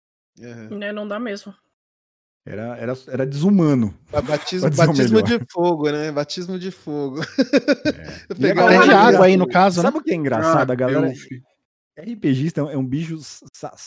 Né, 0.74 0.92
não 0.92 1.06
dá 1.06 1.18
mesmo. 1.18 1.54
Era, 2.46 2.76
era, 2.78 2.92
era 3.08 3.26
desumano. 3.26 3.92
Ba- 4.10 4.22
Batismo, 4.22 4.70
batismo 4.76 5.22
de 5.22 5.38
fogo, 5.50 5.90
né? 5.90 6.12
Batismo 6.12 6.58
de 6.58 6.70
fogo. 6.70 7.20
É. 7.22 8.16
E 8.38 8.50
a 8.50 8.54
galera 8.54 8.84
de 8.84 8.92
água 8.92 9.26
aí, 9.26 9.36
no 9.36 9.48
caso, 9.48 9.82
né? 9.82 9.82
Sabe 9.82 9.98
o 9.98 10.02
que 10.02 10.12
é 10.12 10.14
engraçado? 10.14 10.70
Ah, 10.70 10.72
a 10.72 10.76
galera. 10.76 11.12
RPGista 11.98 12.60
é 12.60 12.64
um- 12.64 12.70
é 12.70 12.76
um 12.76 12.84
bicho 12.86 13.18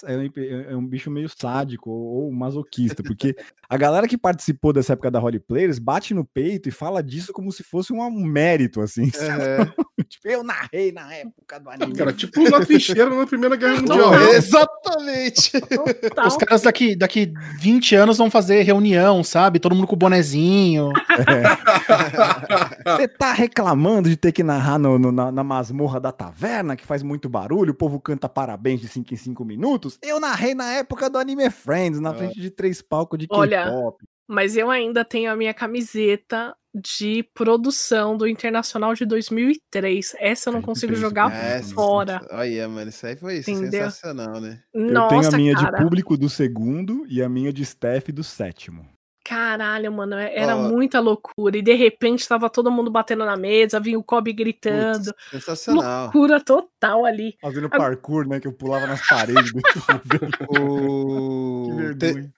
é 0.08 0.18
um, 0.18 0.72
é 0.72 0.76
um 0.76 0.86
bicho 0.86 1.12
meio 1.12 1.30
sádico 1.30 1.90
ou, 1.92 2.32
masoquista, 2.32 3.04
porque 3.04 3.36
a 3.70 3.78
galera 3.78 4.08
que 4.08 4.18
participou 4.18 4.74
dessa 4.74 4.94
época 4.94 5.12
da 5.12 5.20
Role 5.20 5.40
Players 5.40 5.78
bate 5.78 6.14
no 6.14 6.26
peito 6.26 6.68
e 6.68 6.72
fala 6.72 7.04
disso 7.04 7.32
como 7.32 7.52
se 7.52 7.64
fosse 7.64 7.94
um 7.94 8.10
mérito, 8.26 8.82
assim. 8.82 9.12
Aham. 9.22 9.72
tipo, 10.08 10.28
eu 10.28 10.44
narrei 10.44 10.92
na 10.92 11.14
época 11.14 11.60
do 11.60 11.70
anime. 11.70 11.94
Cara, 11.94 12.12
tipo 12.14 12.42
na 12.50 12.66
trincheira 12.66 13.10
na 13.10 13.28
Primeira 13.28 13.56
Guerra 13.56 13.76
Mundial. 13.78 13.98
Não, 14.12 14.34
Exatamente. 14.34 15.52
Total. 15.62 16.28
Os 16.28 16.38
caras 16.38 16.62
daqui, 16.64 16.96
daqui 16.96 17.32
20 17.60 17.96
anos 17.96 18.18
vão 18.18 18.32
fazer 18.32 18.64
reunião, 18.64 19.24
sabe? 19.24 19.60
Todo 19.60 19.76
mundo 19.76 19.88
com 19.88 19.96
bonezinho. 19.96 20.92
Você 22.86 23.08
tá 23.08 23.34
reclamando 23.34 24.10
de 24.10 24.16
ter 24.18 24.32
que 24.32 24.44
narrar 24.44 24.80
no- 24.80 24.98
no- 24.98 25.12
na, 25.12 25.32
na 25.32 25.44
masmorra 25.44 26.00
da 26.00 26.12
taverna, 26.12 26.76
que 26.76 26.86
faz 26.86 27.04
muito 27.04 27.30
barulho, 27.30 27.72
o 27.72 27.76
povo 27.76 27.99
canta 28.00 28.28
parabéns 28.30 28.82
de 28.82 28.88
5 28.88 29.14
em 29.14 29.18
5 29.18 29.46
minutos? 29.46 29.98
Eu 30.02 30.20
narrei 30.20 30.54
na 30.56 30.72
época 30.74 31.10
do 31.10 31.18
Anime 31.18 31.50
Friends, 31.50 32.00
na 32.00 32.14
frente 32.14 32.40
de 32.40 32.50
três 32.50 32.82
palcos 32.82 33.20
de 33.20 33.28
Olha, 33.30 33.64
K-pop. 33.66 34.04
mas 34.28 34.56
eu 34.58 34.70
ainda 34.70 35.04
tenho 35.06 35.32
a 35.32 35.36
minha 35.36 35.54
camiseta 35.54 36.56
de 36.74 37.24
produção 37.34 38.16
do 38.16 38.28
Internacional 38.28 38.94
de 38.94 39.04
2003. 39.04 40.14
Essa 40.20 40.50
eu 40.50 40.54
não 40.54 40.62
consigo 40.62 40.94
2003, 40.94 41.02
jogar 41.02 41.32
Essa- 41.34 41.74
fora. 41.74 42.22
Olha, 42.32 42.70
mano, 42.70 42.90
isso 42.90 43.06
aí 43.08 43.16
foi 43.16 43.40
Entendeu? 43.40 43.72
sensacional, 43.72 44.40
né? 44.40 44.62
Eu 44.74 44.92
Nossa, 44.92 45.10
tenho 45.32 45.34
a 45.34 45.38
minha 45.38 45.56
cara. 45.56 45.78
de 45.78 45.84
público 45.84 46.16
do 46.16 46.30
segundo 46.30 47.06
e 47.10 47.24
a 47.24 47.28
minha 47.30 47.52
de 47.52 47.64
staff 47.64 48.12
do 48.12 48.24
sétimo. 48.24 48.86
Caralho, 49.30 49.92
mano, 49.92 50.16
é- 50.16 50.36
era 50.36 50.58
Ó. 50.58 50.68
muita 50.70 51.00
loucura. 51.00 51.56
E 51.56 51.62
de 51.62 51.74
repente 51.76 52.28
tava 52.28 52.50
todo 52.50 52.72
mundo 52.72 52.90
batendo 52.90 53.24
na 53.24 53.38
mesa, 53.38 53.80
vinha 53.80 54.00
o 54.00 54.04
Kobe 54.04 54.34
gritando. 54.34 55.14
Putz, 55.14 55.30
sensacional. 55.32 56.04
Loucura 56.06 56.42
total 56.44 57.06
ali. 57.06 57.38
Fazendo 57.40 57.70
parkour, 57.70 58.28
né? 58.28 58.40
Que 58.40 58.48
eu 58.48 58.54
pulava 58.54 58.88
nas 58.88 59.08
paredes. 59.08 59.52
O... 60.60 61.78
Que 61.94 61.96
te- 61.96 62.06
vergonha. 62.14 62.34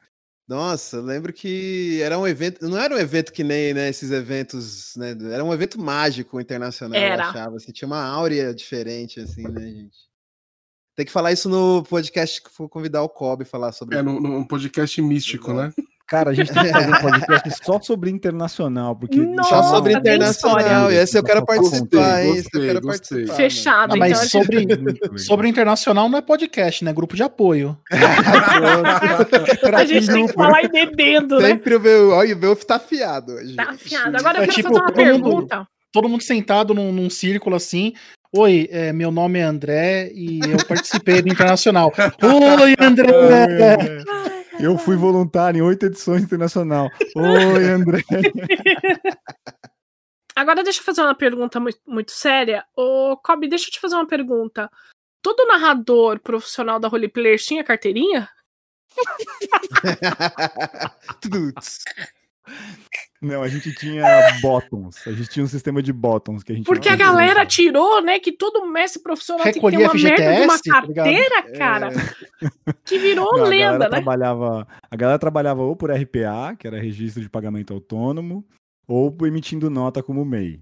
Nossa, 0.48 0.98
eu 0.98 1.02
lembro 1.04 1.32
que 1.32 2.02
era 2.02 2.20
um 2.20 2.28
evento, 2.28 2.68
não 2.68 2.78
era 2.78 2.94
um 2.94 2.98
evento 2.98 3.32
que 3.32 3.42
nem 3.42 3.74
né, 3.74 3.88
esses 3.88 4.12
eventos, 4.12 4.94
né? 4.98 5.16
Era 5.32 5.46
um 5.46 5.54
evento 5.54 5.80
mágico 5.80 6.42
internacional, 6.42 7.00
Era. 7.00 7.24
eu 7.24 7.30
achava. 7.30 7.56
Assim, 7.56 7.72
tinha 7.72 7.88
uma 7.88 8.04
áurea 8.04 8.54
diferente, 8.54 9.22
assim, 9.22 9.44
né, 9.44 9.62
gente? 9.62 9.98
Tem 10.94 11.06
que 11.06 11.12
falar 11.12 11.32
isso 11.32 11.48
no 11.48 11.84
podcast 11.84 12.44
que 12.44 12.50
for 12.50 12.68
convidar 12.68 13.02
o 13.02 13.08
Kobe 13.08 13.46
falar 13.46 13.72
sobre 13.72 13.98
É, 13.98 14.02
num, 14.02 14.20
num 14.20 14.44
podcast 14.44 15.02
místico, 15.02 15.54
né? 15.54 15.72
Cara, 16.12 16.32
a 16.32 16.34
gente 16.34 16.52
tem 16.52 16.62
que 16.64 16.70
fazer 16.74 16.90
um 16.94 17.00
podcast 17.00 17.50
só 17.64 17.80
sobre 17.82 18.10
internacional, 18.12 18.94
porque. 18.98 19.18
Nossa, 19.18 19.50
Só 19.50 19.64
sobre 19.64 19.94
internacional. 19.94 20.92
Esse 20.92 21.18
eu 21.18 21.24
quero 21.24 21.40
Gostei, 21.46 21.62
participar, 21.62 22.24
hein? 22.26 22.36
Esse 22.36 22.50
eu 22.54 22.62
quero 22.62 22.82
gostei. 22.82 23.18
participar. 23.26 23.36
Fechado, 23.38 23.94
Ah, 23.94 23.96
mas 23.96 24.12
então. 24.12 24.42
a 24.42 24.44
gente- 24.44 24.76
sobre, 24.76 25.18
sobre 25.24 25.48
internacional 25.48 26.10
não 26.10 26.18
é 26.18 26.22
podcast, 26.22 26.84
né? 26.84 26.92
Grupo 26.92 27.16
de 27.16 27.24
apoio. 27.24 27.78
A 29.74 29.86
gente 29.86 30.08
tem 30.08 30.28
que 30.28 30.34
falar 30.34 30.64
e 30.64 30.68
bebendo, 30.68 31.40
né? 31.40 31.48
Sempre 31.48 31.76
o 31.76 31.80
meu, 31.80 32.10
olha, 32.12 32.36
o 32.36 32.38
meu 32.38 32.56
tá 32.58 32.76
afiado 32.76 33.32
hoje. 33.34 33.56
Tá 33.56 33.70
afiado. 33.70 34.18
Agora 34.18 34.40
eu 34.40 34.44
É 34.44 34.48
quero 34.48 34.56
tipo, 34.56 34.68
fazer 34.70 34.80
uma 34.82 34.92
todo 34.92 35.06
mundo- 35.06 35.22
pergunta. 35.24 35.68
Todo 35.94 36.10
mundo 36.10 36.24
sentado 36.24 36.74
num, 36.74 36.92
num 36.92 37.10
círculo 37.10 37.56
assim. 37.56 37.94
Oi, 38.36 38.68
é, 38.72 38.94
meu 38.94 39.12
nome 39.12 39.40
é 39.40 39.44
André 39.44 40.10
e 40.14 40.40
eu 40.40 40.66
participei 40.66 41.22
do 41.22 41.30
Internacional. 41.30 41.92
Oi, 42.22 42.76
André! 42.80 44.04
Eu 44.60 44.78
fui 44.78 44.96
voluntário 44.96 45.60
em 45.60 45.62
oito 45.62 45.86
edições 45.86 46.24
internacional. 46.24 46.90
Oi, 47.16 47.64
André. 47.66 48.02
Agora 50.36 50.64
deixa 50.64 50.80
eu 50.80 50.84
fazer 50.84 51.02
uma 51.02 51.16
pergunta 51.16 51.60
muito, 51.60 51.80
muito 51.86 52.12
séria. 52.12 52.66
Ô, 52.76 53.16
Kobe, 53.18 53.48
deixa 53.48 53.68
eu 53.68 53.72
te 53.72 53.80
fazer 53.80 53.96
uma 53.96 54.08
pergunta. 54.08 54.70
Todo 55.22 55.46
narrador 55.46 56.20
profissional 56.20 56.80
da 56.80 56.88
roleplayer 56.88 57.40
tinha 57.40 57.64
carteirinha? 57.64 58.28
Não, 63.22 63.44
a 63.44 63.48
gente 63.48 63.72
tinha 63.76 64.04
bottoms. 64.42 65.08
A 65.08 65.12
gente 65.12 65.30
tinha 65.30 65.44
um 65.44 65.48
sistema 65.48 65.82
de 65.82 65.94
bottoms 65.94 66.44
que 66.44 66.52
a 66.52 66.56
gente 66.56 66.66
Porque 66.66 66.90
a 66.90 66.96
galera 66.96 67.32
usava. 67.32 67.46
tirou, 67.46 68.02
né? 68.02 68.20
Que 68.20 68.32
todo 68.32 68.66
mestre 68.66 69.02
profissional 69.02 69.44
tem 69.44 69.54
que 69.54 69.60
ter 69.60 69.78
uma 69.78 69.94
merda 69.94 70.34
de 70.34 70.42
uma 70.42 70.58
FGTS, 70.58 70.64
tá 70.64 70.82
carteira, 70.82 71.44
cara, 71.56 71.90
que 72.84 72.98
virou 72.98 73.38
Não, 73.38 73.46
a 73.46 73.48
lenda, 73.48 73.64
galera 73.66 73.80
né? 73.80 73.90
trabalhava, 73.90 74.68
a 74.90 74.96
galera 74.96 75.20
trabalhava 75.20 75.62
ou 75.62 75.76
por 75.76 75.92
RPA, 75.92 76.56
que 76.58 76.66
era 76.66 76.80
registro 76.82 77.22
de 77.22 77.30
pagamento 77.30 77.74
autônomo, 77.74 78.44
ou 78.88 79.12
por 79.12 79.28
emitindo 79.28 79.70
nota 79.70 80.02
como 80.02 80.26
MEI. 80.26 80.60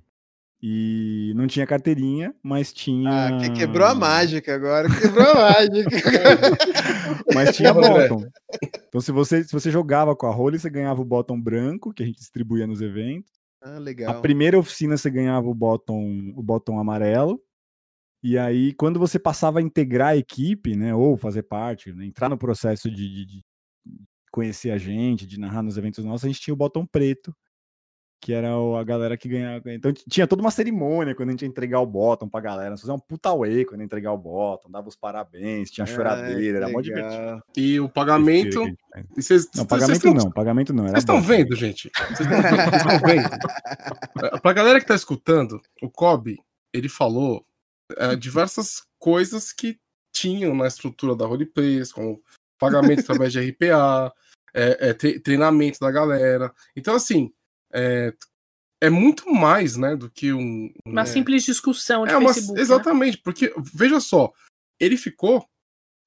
E 0.61 1.31
não 1.37 1.47
tinha 1.47 1.65
carteirinha, 1.65 2.35
mas 2.43 2.73
tinha. 2.73 3.27
Ah, 3.27 3.39
que 3.39 3.49
quebrou 3.51 3.87
a 3.87 3.95
mágica 3.95 4.53
agora. 4.53 4.89
Quebrou 4.89 5.25
a 5.25 5.33
mágica. 5.35 5.89
Mas 7.33 7.55
tinha 7.55 7.71
bottom. 7.73 8.25
Então, 8.87 8.99
se 8.99 9.11
você, 9.11 9.43
se 9.43 9.53
você 9.53 9.71
jogava 9.71 10.15
com 10.15 10.27
a 10.27 10.31
role, 10.31 10.59
você 10.59 10.69
ganhava 10.69 11.01
o 11.01 11.05
bottom 11.05 11.39
branco, 11.39 11.93
que 11.93 12.03
a 12.03 12.05
gente 12.05 12.17
distribuía 12.19 12.67
nos 12.67 12.81
eventos. 12.81 13.31
Ah, 13.61 13.75
A 13.75 13.79
legal. 13.79 14.21
primeira 14.21 14.57
oficina 14.59 14.97
você 14.97 15.09
ganhava 15.09 15.47
o 15.47 15.53
bottom, 15.53 16.33
o 16.35 16.41
bottom 16.43 16.77
amarelo. 16.79 17.41
E 18.21 18.37
aí, 18.37 18.73
quando 18.73 18.99
você 18.99 19.17
passava 19.17 19.59
a 19.59 19.61
integrar 19.61 20.09
a 20.09 20.17
equipe, 20.17 20.75
né, 20.75 20.93
ou 20.93 21.15
fazer 21.15 21.43
parte, 21.43 21.93
né, 21.93 22.05
entrar 22.05 22.27
no 22.27 22.37
processo 22.37 22.89
de, 22.91 23.07
de- 23.09 23.25
de 23.25 23.41
conhecer 24.31 24.71
a 24.71 24.77
gente, 24.77 25.25
de 25.25 25.39
narrar 25.39 25.63
nos 25.63 25.77
eventos 25.77 26.03
nossos, 26.03 26.25
a 26.25 26.27
gente 26.27 26.41
tinha 26.41 26.53
o 26.53 26.57
bottom 26.57 26.85
preto, 26.85 27.33
que 28.21 28.33
era 28.33 28.57
o- 28.57 28.75
a 28.75 28.83
galera 28.83 29.15
que 29.17 29.29
ganhava. 29.29 29.71
Então 29.73 29.93
tinha 29.93 30.27
toda 30.27 30.41
uma 30.41 30.51
cerimônia 30.51 31.15
quando 31.15 31.29
a 31.29 31.31
gente 31.31 31.43
ia 31.43 31.47
entregar 31.47 31.79
o 31.79 31.85
bottom 31.85 32.27
pra 32.27 32.41
galera. 32.41 32.71
Nós 32.71 32.81
fazíamos 32.81 33.01
um 33.01 33.05
puta 33.07 33.33
whey 33.33 33.63
quando 33.65 33.79
ia 33.81 33.85
entregar 33.85 34.11
o 34.11 34.17
bottom, 34.17 34.69
dava 34.69 34.89
os 34.89 34.95
parabéns, 34.95 35.71
tinha 35.71 35.83
Ah, 35.85 35.87
choradeira, 35.87 36.57
era 36.57 36.69
mó 36.69 36.81
divertido. 36.81 37.41
E 37.55 37.79
o 37.79 37.87
pagamento. 37.87 38.61
E 39.15 39.21
Vocês, 39.21 39.47
Não, 39.55 39.65
pagamento 39.65 40.01
tão- 40.01 40.13
não, 40.13 40.31
pagamento 40.31 40.73
não. 40.73 40.83
Vocês 40.85 40.97
estão 40.99 41.21
vendo, 41.21 41.55
gente? 41.55 41.89
Vocês 42.09 42.29
estão 42.29 42.99
vendo? 43.07 43.29
É, 44.35 44.39
Pra 44.41 44.53
galera 44.53 44.79
que 44.79 44.85
tá 44.87 44.95
escutando, 44.95 45.61
o 45.81 45.89
Kobe, 45.89 46.37
ele 46.73 46.89
falou 46.89 47.45
é, 47.97 48.15
diversas 48.15 48.83
coisas 48.99 49.51
que 49.53 49.79
tinham 50.13 50.53
na 50.53 50.67
estrutura 50.67 51.15
da 51.15 51.25
Roleplayers, 51.25 51.91
como 51.91 52.21
pagamento 52.59 52.99
através 53.01 53.31
de 53.31 53.39
RPA, 53.39 54.11
é, 54.53 54.89
é, 54.89 54.93
tre- 54.93 55.19
treinamento 55.19 55.79
da 55.79 55.89
galera. 55.89 56.51
Então, 56.75 56.93
assim, 56.95 57.31
é, 57.73 58.13
é 58.81 58.89
muito 58.89 59.31
mais, 59.31 59.75
né, 59.75 59.95
do 59.95 60.09
que 60.09 60.33
um... 60.33 60.71
Uma 60.85 61.03
né, 61.03 61.05
simples 61.05 61.43
discussão 61.43 62.05
de 62.05 62.13
é 62.13 62.17
uma, 62.17 62.33
Facebook. 62.33 62.57
né? 62.57 62.61
exatamente, 62.61 63.17
porque 63.17 63.53
veja 63.73 63.99
só, 63.99 64.31
ele 64.79 64.97
ficou 64.97 65.47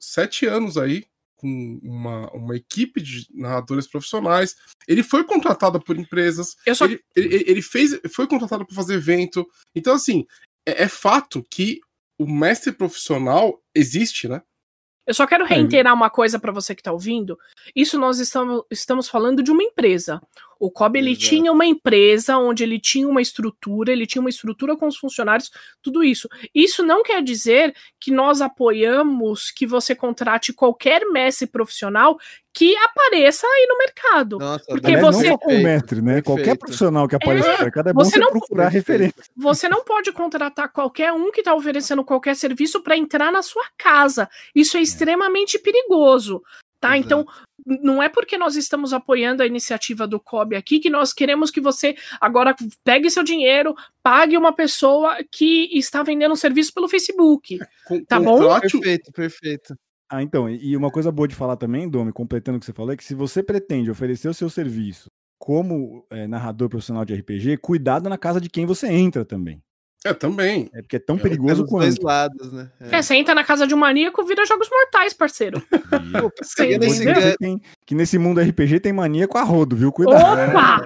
sete 0.00 0.46
anos 0.46 0.76
aí 0.76 1.04
com 1.36 1.80
uma, 1.82 2.30
uma 2.30 2.56
equipe 2.56 3.00
de 3.00 3.26
narradores 3.34 3.88
profissionais. 3.88 4.54
Ele 4.86 5.02
foi 5.02 5.24
contratado 5.24 5.80
por 5.80 5.98
empresas. 5.98 6.56
Eu 6.64 6.74
só 6.74 6.84
Ele, 6.84 7.02
ele, 7.16 7.44
ele 7.48 7.62
fez, 7.62 7.98
foi 8.14 8.28
contratado 8.28 8.64
para 8.64 8.76
fazer 8.76 8.94
evento. 8.94 9.44
Então, 9.74 9.94
assim, 9.94 10.24
é, 10.64 10.84
é 10.84 10.88
fato 10.88 11.44
que 11.50 11.80
o 12.16 12.26
mestre 12.26 12.70
profissional 12.72 13.60
existe, 13.74 14.28
né? 14.28 14.40
Eu 15.04 15.14
só 15.14 15.26
quero 15.26 15.44
reiterar 15.44 15.92
uma 15.92 16.08
coisa 16.08 16.38
para 16.38 16.52
você 16.52 16.76
que 16.76 16.80
está 16.80 16.92
ouvindo. 16.92 17.36
Isso 17.74 17.98
nós 17.98 18.20
estamos, 18.20 18.62
estamos 18.70 19.08
falando 19.08 19.42
de 19.42 19.50
uma 19.50 19.62
empresa. 19.62 20.22
O 20.64 20.70
Kobe 20.70 21.00
ele 21.00 21.10
Exato. 21.10 21.26
tinha 21.26 21.50
uma 21.50 21.66
empresa 21.66 22.38
onde 22.38 22.62
ele 22.62 22.78
tinha 22.78 23.08
uma 23.08 23.20
estrutura, 23.20 23.90
ele 23.90 24.06
tinha 24.06 24.20
uma 24.20 24.30
estrutura 24.30 24.76
com 24.76 24.86
os 24.86 24.96
funcionários, 24.96 25.50
tudo 25.82 26.04
isso. 26.04 26.28
Isso 26.54 26.84
não 26.84 27.02
quer 27.02 27.20
dizer 27.20 27.74
que 27.98 28.12
nós 28.12 28.40
apoiamos 28.40 29.50
que 29.50 29.66
você 29.66 29.92
contrate 29.92 30.52
qualquer 30.52 31.04
mestre 31.10 31.48
profissional 31.48 32.16
que 32.54 32.76
apareça 32.76 33.44
aí 33.44 33.66
no 33.68 33.76
mercado. 33.78 34.38
Nossa, 34.38 34.64
Porque 34.66 34.96
você- 34.98 35.28
não 35.30 35.30
só 35.32 35.38
com 35.38 35.52
o 35.52 35.62
mestre, 35.64 36.00
né? 36.00 36.22
Qualquer 36.22 36.42
Perfeito. 36.44 36.60
profissional 36.60 37.08
que 37.08 37.16
apareça 37.16 37.52
no 37.54 37.58
mercado 37.58 37.88
é 37.88 37.92
bom 37.92 38.04
você 38.04 38.18
não- 38.20 38.30
procurar 38.30 38.68
referência. 38.68 39.22
Você 39.36 39.68
não 39.68 39.82
pode 39.82 40.12
contratar 40.12 40.70
qualquer 40.70 41.12
um 41.12 41.32
que 41.32 41.40
está 41.40 41.54
oferecendo 41.54 42.04
qualquer 42.04 42.36
serviço 42.36 42.80
para 42.84 42.96
entrar 42.96 43.32
na 43.32 43.42
sua 43.42 43.64
casa. 43.76 44.28
Isso 44.54 44.76
é 44.76 44.80
extremamente 44.80 45.58
perigoso. 45.58 46.40
Tá? 46.78 46.96
Exato. 46.98 47.06
Então, 47.06 47.26
não 47.66 48.02
é 48.02 48.08
porque 48.08 48.36
nós 48.36 48.56
estamos 48.56 48.92
apoiando 48.92 49.42
a 49.42 49.46
iniciativa 49.46 50.06
do 50.06 50.18
COB 50.20 50.56
aqui 50.56 50.78
que 50.80 50.90
nós 50.90 51.12
queremos 51.12 51.50
que 51.50 51.60
você 51.60 51.94
agora 52.20 52.54
pegue 52.84 53.10
seu 53.10 53.22
dinheiro, 53.22 53.74
pague 54.02 54.36
uma 54.36 54.52
pessoa 54.52 55.16
que 55.30 55.68
está 55.76 56.02
vendendo 56.02 56.32
um 56.32 56.36
serviço 56.36 56.72
pelo 56.74 56.88
Facebook. 56.88 57.58
Com- 57.86 58.04
Tá 58.04 58.18
bom? 58.20 58.38
contrate 58.38 58.76
o- 58.76 58.80
Perfeito, 58.80 59.12
perfeito. 59.12 59.74
Ah, 60.10 60.22
então, 60.22 60.48
e 60.50 60.76
uma 60.76 60.90
coisa 60.90 61.10
boa 61.10 61.26
de 61.26 61.34
falar 61.34 61.56
também, 61.56 61.88
Domi, 61.88 62.12
completando 62.12 62.58
o 62.58 62.60
que 62.60 62.66
você 62.66 62.72
falou, 62.72 62.92
é 62.92 62.96
que 62.96 63.04
se 63.04 63.14
você 63.14 63.42
pretende 63.42 63.90
oferecer 63.90 64.28
o 64.28 64.34
seu 64.34 64.50
serviço 64.50 65.06
como 65.38 66.06
eh, 66.10 66.26
narrador 66.26 66.68
profissional 66.68 67.04
de 67.04 67.14
RPG, 67.14 67.56
cuidado 67.56 68.08
na 68.08 68.18
casa 68.18 68.40
de 68.40 68.48
quem 68.50 68.66
você 68.66 68.88
entra 68.88 69.24
também. 69.24 69.60
É, 70.04 70.12
também. 70.12 70.68
É 70.74 70.82
porque 70.82 70.96
é 70.96 70.98
tão 70.98 71.16
É, 71.16 71.20
perigoso 71.20 71.64
pelos 71.64 71.70
dois 71.70 71.94
quanto. 71.94 72.04
lados, 72.04 72.52
né? 72.52 72.70
É. 72.80 72.96
É, 72.96 73.02
você 73.02 73.14
entra 73.14 73.34
na 73.34 73.44
casa 73.44 73.66
de 73.66 73.74
um 73.74 73.78
maníaco, 73.78 74.24
vira 74.24 74.44
jogos 74.44 74.68
mortais, 74.70 75.12
parceiro. 75.14 75.60
Pô, 76.20 76.32
Sim, 76.42 76.54
pegando 76.56 76.84
esse 76.84 76.96
entendeu? 77.02 77.14
gan- 77.14 77.20
Você 77.30 77.36
tem- 77.38 77.60
que 77.86 77.94
nesse 77.94 78.18
mundo 78.18 78.40
RPG 78.40 78.80
tem 78.80 78.92
mania 78.92 79.28
com 79.28 79.38
a 79.38 79.42
rodo, 79.42 79.76
viu? 79.76 79.92
Cuidado. 79.92 80.50
Opa! 80.50 80.82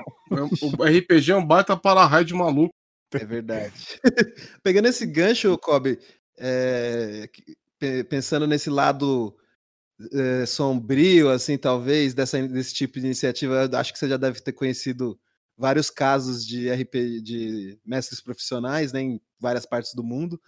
O 0.78 0.84
RPG 0.84 1.32
é 1.32 1.36
um 1.36 1.47
baita 1.47 1.76
para-raio 1.76 2.24
de 2.24 2.34
maluco. 2.34 2.74
É 3.14 3.24
verdade. 3.24 3.72
Pegando 4.62 4.88
esse 4.88 5.06
gancho, 5.06 5.56
Kobe, 5.59 5.98
é, 6.38 7.28
pensando 8.10 8.47
nesse 8.47 8.68
lado 8.68 9.34
é, 10.12 10.44
sombrio, 10.44 11.30
assim, 11.30 11.56
talvez, 11.56 12.12
dessa, 12.12 12.43
desse 12.47 12.74
tipo 12.74 12.98
de 13.01 13.06
iniciativa, 13.06 13.68
eu 13.72 13.78
acho 13.78 13.93
que 13.93 13.98
você 13.98 14.09
já 14.09 14.16
deve 14.16 14.40
ter 14.43 14.52
conhecido 14.52 15.18
vários 15.57 15.91
casos 15.91 16.47
de 16.47 16.69
RP, 16.69 17.20
de 17.23 17.78
mestres 17.85 18.20
profissionais, 18.20 18.93
né, 18.93 19.01
em 19.01 19.20
várias 19.41 19.66
partes 19.66 19.95
do 19.95 20.05
mundo. 20.05 20.41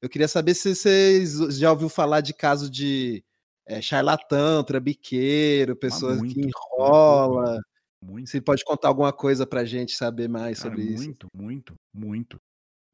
Eu 0.00 0.08
queria 0.08 0.28
saber 0.28 0.54
se 0.54 0.74
vocês 0.74 1.34
já 1.58 1.70
ouviu 1.70 1.88
falar 1.88 2.20
de 2.20 2.34
caso 2.34 2.70
de 2.70 3.24
é, 3.66 3.80
charlatão, 3.80 4.62
trabiqueiro, 4.62 5.76
pessoas 5.76 6.18
que 6.18 6.40
muito, 6.40 6.48
enrola. 6.48 7.60
Muito. 8.02 8.28
Você 8.30 8.40
pode 8.40 8.64
contar 8.64 8.88
alguma 8.88 9.12
coisa 9.12 9.46
pra 9.46 9.64
gente 9.64 9.92
saber 9.92 10.28
mais 10.28 10.58
Cara, 10.58 10.70
sobre 10.74 10.92
isso? 10.92 11.04
muito, 11.06 11.28
muito, 11.34 11.74
muito. 11.92 12.38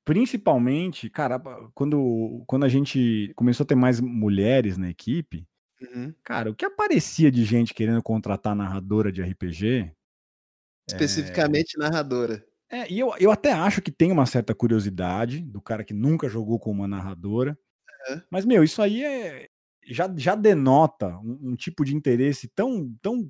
Principalmente, 0.05 1.11
cara, 1.11 1.39
quando, 1.75 2.43
quando 2.47 2.65
a 2.65 2.69
gente 2.69 3.33
começou 3.37 3.65
a 3.65 3.67
ter 3.67 3.75
mais 3.75 4.01
mulheres 4.01 4.77
na 4.77 4.89
equipe, 4.89 5.47
Uhum. 5.81 6.13
cara, 6.23 6.51
o 6.51 6.55
que 6.55 6.65
aparecia 6.65 7.31
de 7.31 7.45
gente 7.45 7.73
querendo 7.73 8.03
contratar 8.03 8.55
narradora 8.55 9.11
de 9.11 9.23
RPG 9.23 9.91
Especificamente 10.93 11.79
narradora. 11.79 12.45
É, 12.71 12.91
e 12.91 13.01
eu, 13.01 13.13
eu 13.19 13.31
até 13.33 13.53
acho 13.53 13.83
que 13.83 13.91
tem 13.91 14.13
uma 14.13 14.27
certa 14.27 14.55
curiosidade 14.55 15.41
do 15.41 15.61
cara 15.61 15.83
que 15.83 15.93
nunca 15.93 16.29
jogou 16.29 16.59
com 16.59 16.71
uma 16.71 16.87
narradora. 16.87 17.59
Uhum. 18.09 18.23
Mas, 18.31 18.45
meu, 18.45 18.63
isso 18.63 18.81
aí 18.81 19.05
é, 19.05 19.49
já, 19.87 20.13
já 20.17 20.35
denota 20.37 21.09
um, 21.19 21.51
um 21.51 21.57
tipo 21.57 21.85
de 21.85 21.97
interesse 21.97 22.49
tão, 22.55 22.95
tão 23.03 23.29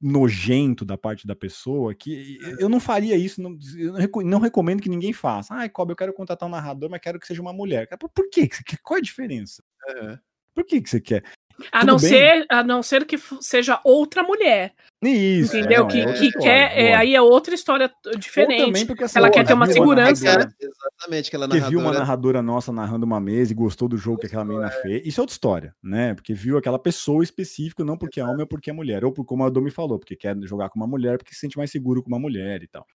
nojento 0.00 0.84
da 0.84 0.96
parte 0.96 1.26
da 1.26 1.34
pessoa 1.34 1.94
que 1.94 2.38
eu 2.58 2.68
não 2.68 2.78
faria 2.78 3.16
isso, 3.16 3.42
não, 3.42 3.58
eu 3.76 3.92
não, 3.92 4.22
não 4.24 4.38
recomendo 4.38 4.82
que 4.82 4.88
ninguém 4.88 5.12
faça. 5.12 5.54
Ai, 5.54 5.68
Kobe, 5.68 5.92
eu 5.92 5.96
quero 5.96 6.12
contratar 6.12 6.48
um 6.48 6.52
narrador, 6.52 6.88
mas 6.90 7.00
quero 7.00 7.18
que 7.18 7.26
seja 7.26 7.42
uma 7.42 7.52
mulher. 7.52 7.88
Por, 7.98 8.28
quê? 8.30 8.48
Qual 8.82 8.96
é 8.96 9.00
a 9.00 9.02
diferença? 9.02 9.62
Uhum. 9.88 10.18
Por 10.54 10.64
que, 10.64 10.80
que 10.80 10.90
você 10.90 11.00
quer? 11.00 11.24
A 11.72 11.80
Tudo 11.80 11.92
não, 11.92 11.98
bem. 11.98 12.08
ser, 12.08 12.46
a 12.48 12.62
não 12.62 12.82
ser 12.82 13.04
que 13.04 13.18
seja 13.40 13.80
outra 13.82 14.22
mulher. 14.22 14.72
Isso. 15.02 15.56
entendeu? 15.56 15.82
não, 15.82 15.88
que 15.88 16.00
é 16.00 16.12
que 16.12 16.26
história, 16.26 16.40
quer. 16.40 16.78
é, 16.78 16.94
aí 16.94 17.14
é 17.14 17.20
outra 17.22 17.54
história 17.54 17.92
Ou 18.06 18.16
diferente. 18.18 18.64
também 18.64 18.86
porque, 18.86 19.04
assim, 19.04 19.18
Ela 19.18 19.28
ó, 19.28 19.30
quer 19.30 19.46
ter 19.46 19.54
uma 19.54 19.66
segurança, 19.66 20.24
narradora-? 20.24 20.54
Exatamente, 20.60 21.28
aquela 21.28 21.46
narradora. 21.48 21.70
viu 21.70 21.80
uma 21.80 21.92
narradora 21.92 22.42
nossa 22.42 22.72
narrando 22.72 23.06
uma 23.06 23.20
mesa 23.20 23.52
e 23.52 23.54
gostou 23.56 23.88
do 23.88 23.96
jogo 23.96 24.18
que 24.18 24.26
aquela 24.26 24.44
menina 24.44 24.70
fez. 24.70 25.06
Isso 25.06 25.20
é 25.20 25.22
outra 25.22 25.34
história, 25.34 25.74
né? 25.82 26.14
Porque 26.14 26.34
viu 26.34 26.56
aquela 26.58 26.78
pessoa 26.78 27.22
específica, 27.22 27.84
não 27.84 27.96
porque 27.96 28.20
é 28.20 28.24
homem 28.24 28.40
ou 28.42 28.46
porque 28.46 28.70
é 28.70 28.72
mulher. 28.72 29.04
Ou 29.04 29.12
por 29.12 29.24
como 29.24 29.44
a 29.44 29.50
Domi 29.50 29.70
falou, 29.70 29.98
porque 29.98 30.16
quer 30.16 30.36
jogar 30.42 30.68
com 30.70 30.78
uma 30.78 30.86
mulher, 30.86 31.18
porque 31.18 31.34
se 31.34 31.40
sente 31.40 31.56
mais 31.58 31.70
seguro 31.70 32.02
com 32.02 32.08
uma 32.08 32.18
mulher 32.18 32.62
e 32.62 32.68
tal. 32.68 32.86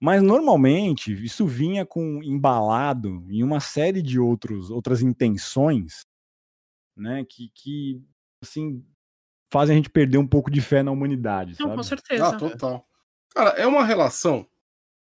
Mas 0.00 0.22
normalmente 0.22 1.12
isso 1.24 1.46
vinha 1.46 1.86
com 1.86 2.20
embalado 2.22 3.24
em 3.30 3.42
uma 3.42 3.60
série 3.60 4.02
de 4.02 4.20
outros, 4.20 4.70
outras 4.70 5.00
intenções, 5.00 6.04
né? 6.96 7.24
Que, 7.28 7.50
que 7.54 8.02
assim 8.42 8.84
fazem 9.52 9.74
a 9.74 9.76
gente 9.76 9.90
perder 9.90 10.18
um 10.18 10.26
pouco 10.26 10.50
de 10.50 10.60
fé 10.60 10.82
na 10.82 10.90
humanidade, 10.90 11.56
Não, 11.58 11.66
sabe? 11.66 11.76
com 11.76 11.82
certeza. 11.82 12.28
Ah, 12.28 12.36
total. 12.36 12.86
Cara, 13.34 13.50
é 13.50 13.66
uma 13.66 13.84
relação 13.84 14.46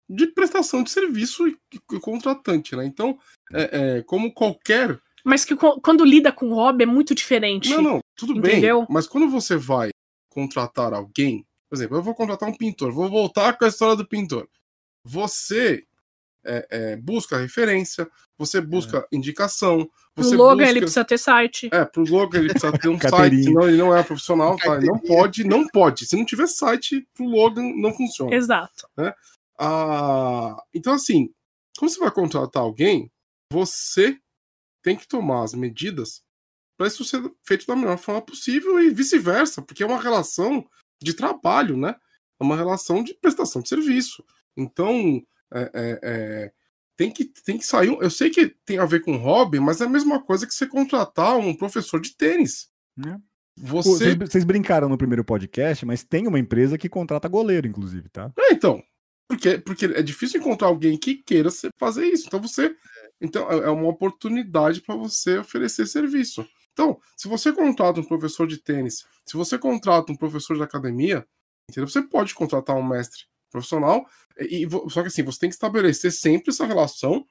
de 0.08 0.26
prestação 0.26 0.82
de 0.82 0.90
serviço 0.90 1.48
e, 1.48 1.56
e 1.72 2.00
contratante, 2.00 2.76
né? 2.76 2.84
Então, 2.84 3.18
é, 3.52 3.98
é, 3.98 4.02
como 4.02 4.32
qualquer. 4.32 5.00
Mas 5.24 5.44
que 5.44 5.56
quando 5.56 6.04
lida 6.04 6.30
com 6.30 6.52
hobby 6.52 6.84
é 6.84 6.86
muito 6.86 7.14
diferente. 7.14 7.70
Não, 7.70 7.82
não, 7.82 8.00
tudo 8.14 8.36
Entendeu? 8.38 8.80
bem. 8.80 8.86
Mas 8.90 9.06
quando 9.06 9.28
você 9.28 9.56
vai 9.56 9.90
contratar 10.28 10.92
alguém, 10.92 11.46
por 11.70 11.76
exemplo, 11.76 11.96
eu 11.96 12.02
vou 12.02 12.14
contratar 12.14 12.48
um 12.48 12.56
pintor, 12.56 12.92
vou 12.92 13.08
voltar 13.08 13.56
com 13.56 13.64
a 13.64 13.68
história 13.68 13.96
do 13.96 14.06
pintor. 14.06 14.48
Você 15.04 15.86
é, 16.44 16.66
é, 16.70 16.96
busca 16.96 17.38
referência, 17.38 18.08
você 18.38 18.60
busca 18.60 19.06
indicação, 19.12 19.88
Pro 20.14 20.22
você 20.22 20.36
Logan 20.36 20.56
busca... 20.56 20.70
ele 20.70 20.80
precisa 20.80 21.04
ter 21.04 21.18
site. 21.18 21.68
É, 21.72 21.84
pro 21.84 22.04
Logan 22.04 22.38
ele 22.38 22.50
precisa 22.50 22.78
ter 22.78 22.88
um 22.88 23.00
site, 23.00 23.42
senão 23.42 23.68
ele 23.68 23.76
não 23.76 23.94
é 23.94 24.02
profissional, 24.02 24.56
tá? 24.56 24.76
Ele 24.76 24.86
não 24.86 24.98
pode, 24.98 25.44
não 25.44 25.66
pode. 25.66 26.06
Se 26.06 26.16
não 26.16 26.24
tiver 26.24 26.46
site, 26.46 27.06
pro 27.14 27.26
Logan 27.26 27.72
não 27.74 27.92
funciona. 27.92 28.34
Exato. 28.34 28.88
Ah, 29.58 30.56
então, 30.72 30.94
assim, 30.94 31.30
quando 31.76 31.90
você 31.90 31.98
vai 31.98 32.12
contratar 32.12 32.62
alguém, 32.62 33.10
você 33.52 34.16
tem 34.82 34.96
que 34.96 35.08
tomar 35.08 35.42
as 35.42 35.54
medidas 35.54 36.22
para 36.76 36.86
isso 36.86 37.04
ser 37.04 37.22
feito 37.44 37.66
da 37.66 37.76
melhor 37.76 37.98
forma 37.98 38.20
possível 38.20 38.80
e 38.80 38.90
vice-versa, 38.90 39.62
porque 39.62 39.82
é 39.82 39.86
uma 39.86 40.00
relação 40.00 40.64
de 41.00 41.14
trabalho, 41.14 41.76
né? 41.76 41.94
É 42.40 42.44
uma 42.44 42.56
relação 42.56 43.02
de 43.02 43.14
prestação 43.14 43.62
de 43.62 43.68
serviço. 43.68 44.24
Então, 44.56 45.24
é, 45.54 45.70
é, 45.74 46.00
é, 46.02 46.52
tem, 46.96 47.10
que, 47.10 47.24
tem 47.24 47.58
que 47.58 47.66
sair. 47.66 47.88
Eu 48.00 48.10
sei 48.10 48.30
que 48.30 48.54
tem 48.64 48.78
a 48.78 48.84
ver 48.84 49.00
com 49.00 49.16
hobby, 49.16 49.60
mas 49.60 49.80
é 49.80 49.84
a 49.84 49.88
mesma 49.88 50.22
coisa 50.22 50.46
que 50.46 50.54
você 50.54 50.66
contratar 50.66 51.36
um 51.38 51.54
professor 51.54 52.00
de 52.00 52.16
tênis. 52.16 52.68
É. 52.98 53.12
Pô, 53.12 53.82
Você. 53.82 53.90
Vocês, 53.90 54.16
vocês 54.16 54.44
brincaram 54.44 54.88
no 54.88 54.98
primeiro 54.98 55.24
podcast, 55.24 55.86
mas 55.86 56.02
tem 56.02 56.26
uma 56.26 56.38
empresa 56.38 56.76
que 56.76 56.88
contrata 56.88 57.28
goleiro, 57.28 57.66
inclusive, 57.66 58.08
tá? 58.08 58.32
É, 58.38 58.52
então. 58.52 58.82
Porque, 59.28 59.58
porque 59.58 59.86
é 59.86 60.02
difícil 60.02 60.38
encontrar 60.38 60.68
alguém 60.68 60.98
que 60.98 61.14
queira 61.14 61.48
fazer 61.78 62.06
isso. 62.06 62.26
Então 62.26 62.40
você. 62.40 62.74
Então 63.20 63.50
é 63.50 63.64
é 63.66 63.70
uma 63.70 63.88
oportunidade 63.88 64.82
para 64.82 64.96
você 64.96 65.38
oferecer 65.38 65.86
serviço. 65.86 66.46
Então, 66.72 66.98
se 67.16 67.28
você 67.28 67.52
contrata 67.52 68.00
um 68.00 68.04
professor 68.04 68.46
de 68.46 68.58
tênis, 68.58 69.04
se 69.24 69.36
você 69.36 69.56
contrata 69.56 70.12
um 70.12 70.16
professor 70.16 70.56
de 70.56 70.62
academia, 70.62 71.24
entendeu? 71.70 71.88
Você 71.88 72.02
pode 72.02 72.34
contratar 72.34 72.76
um 72.76 72.86
mestre 72.86 73.22
profissional. 73.54 74.04
E, 74.36 74.66
só 74.90 75.00
que 75.00 75.06
assim, 75.06 75.22
você 75.22 75.38
tem 75.38 75.48
que 75.48 75.54
estabelecer 75.54 76.10
sempre 76.10 76.50
essa 76.50 76.66
relação 76.66 77.24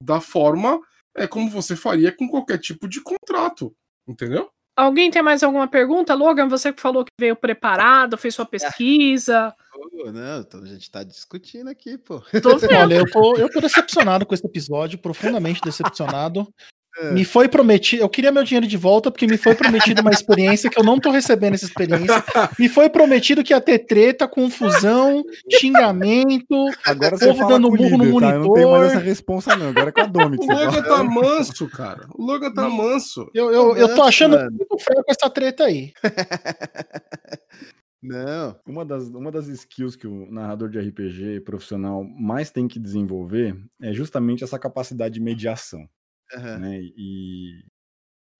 da 0.00 0.20
forma 0.20 0.80
é, 1.16 1.26
como 1.26 1.50
você 1.50 1.74
faria 1.74 2.12
com 2.12 2.28
qualquer 2.28 2.58
tipo 2.58 2.88
de 2.88 3.02
contrato. 3.02 3.74
Entendeu? 4.06 4.48
Alguém 4.76 5.10
tem 5.10 5.22
mais 5.22 5.42
alguma 5.42 5.68
pergunta? 5.68 6.14
Logan, 6.14 6.48
você 6.48 6.72
que 6.72 6.80
falou 6.80 7.04
que 7.04 7.10
veio 7.18 7.36
preparado, 7.36 8.18
fez 8.18 8.34
sua 8.34 8.44
pesquisa. 8.44 9.54
Pô, 9.72 10.10
não, 10.12 10.40
então 10.40 10.62
a 10.62 10.66
gente 10.66 10.90
tá 10.90 11.02
discutindo 11.04 11.68
aqui, 11.68 11.96
pô. 11.98 12.20
Tô 12.42 12.56
vendo. 12.58 12.74
Olha, 12.74 12.96
eu 12.96 13.10
tô, 13.10 13.36
eu 13.36 13.50
tô 13.50 13.60
decepcionado 13.60 14.26
com 14.26 14.34
esse 14.34 14.46
episódio, 14.46 14.98
profundamente 14.98 15.60
decepcionado. 15.60 16.52
É. 16.96 17.10
Me 17.10 17.24
foi 17.24 17.48
prometido, 17.48 18.02
eu 18.02 18.08
queria 18.08 18.30
meu 18.30 18.44
dinheiro 18.44 18.66
de 18.66 18.76
volta, 18.76 19.10
porque 19.10 19.26
me 19.26 19.36
foi 19.36 19.54
prometido 19.54 20.00
uma 20.00 20.12
experiência 20.12 20.70
que 20.70 20.78
eu 20.78 20.84
não 20.84 21.00
tô 21.00 21.10
recebendo 21.10 21.54
essa 21.54 21.64
experiência. 21.64 22.22
Me 22.58 22.68
foi 22.68 22.88
prometido 22.88 23.42
que 23.42 23.52
ia 23.52 23.60
ter 23.60 23.80
treta, 23.80 24.28
confusão, 24.28 25.24
xingamento. 25.50 26.54
Agora 26.84 27.18
Povo 27.18 27.46
dando 27.48 27.68
burro 27.70 27.98
no 27.98 28.20
tá? 28.20 28.30
Eu 28.30 28.40
não 28.40 28.54
tenho 28.54 28.68
monitor. 28.68 28.70
mais 28.78 28.92
essa 28.92 29.00
responsa, 29.00 29.56
não. 29.56 29.68
Agora 29.68 29.88
é 29.88 29.92
com 29.92 30.00
a 30.00 30.06
Domi. 30.06 30.36
O 30.38 30.46
Logan 30.46 30.82
tá 30.82 31.02
manso, 31.02 31.68
cara. 31.68 32.06
O 32.14 32.24
Logan 32.24 32.52
tá 32.52 32.68
manso. 32.68 33.28
Eu, 33.34 33.50
eu, 33.50 33.76
eu 33.76 33.94
tô 33.94 34.02
achando 34.02 34.36
Mano. 34.36 34.50
muito 34.50 34.78
feio 34.78 35.02
com 35.02 35.10
essa 35.10 35.28
treta 35.28 35.64
aí. 35.64 35.92
Não. 38.04 38.54
Uma 38.66 38.84
das, 38.84 39.08
uma 39.08 39.32
das 39.32 39.48
skills 39.48 39.96
que 39.96 40.06
o 40.06 40.30
narrador 40.30 40.68
de 40.68 40.78
RPG 40.78 41.40
profissional 41.40 42.04
mais 42.04 42.50
tem 42.50 42.68
que 42.68 42.78
desenvolver 42.78 43.56
é 43.80 43.94
justamente 43.94 44.44
essa 44.44 44.58
capacidade 44.58 45.14
de 45.14 45.20
mediação. 45.20 45.88
Aham. 46.34 46.58
né? 46.58 46.80
E 46.80 47.64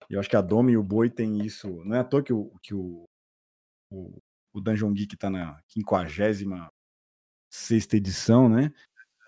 eu 0.09 0.19
acho 0.19 0.29
que 0.29 0.35
a 0.35 0.41
Domi 0.41 0.73
e 0.73 0.77
o 0.77 0.83
Boi 0.83 1.09
tem 1.09 1.45
isso. 1.45 1.83
Não 1.83 1.95
é 1.95 1.99
à 1.99 2.03
toa 2.03 2.21
que 2.23 2.33
o, 2.33 2.51
que 2.61 2.73
o, 2.73 3.07
o, 3.89 4.21
o 4.53 4.61
Dungeon 4.61 4.93
Geek 4.93 5.17
tá 5.17 5.29
na 5.29 5.59
56 5.67 6.43
edição, 7.93 8.49
né? 8.49 8.73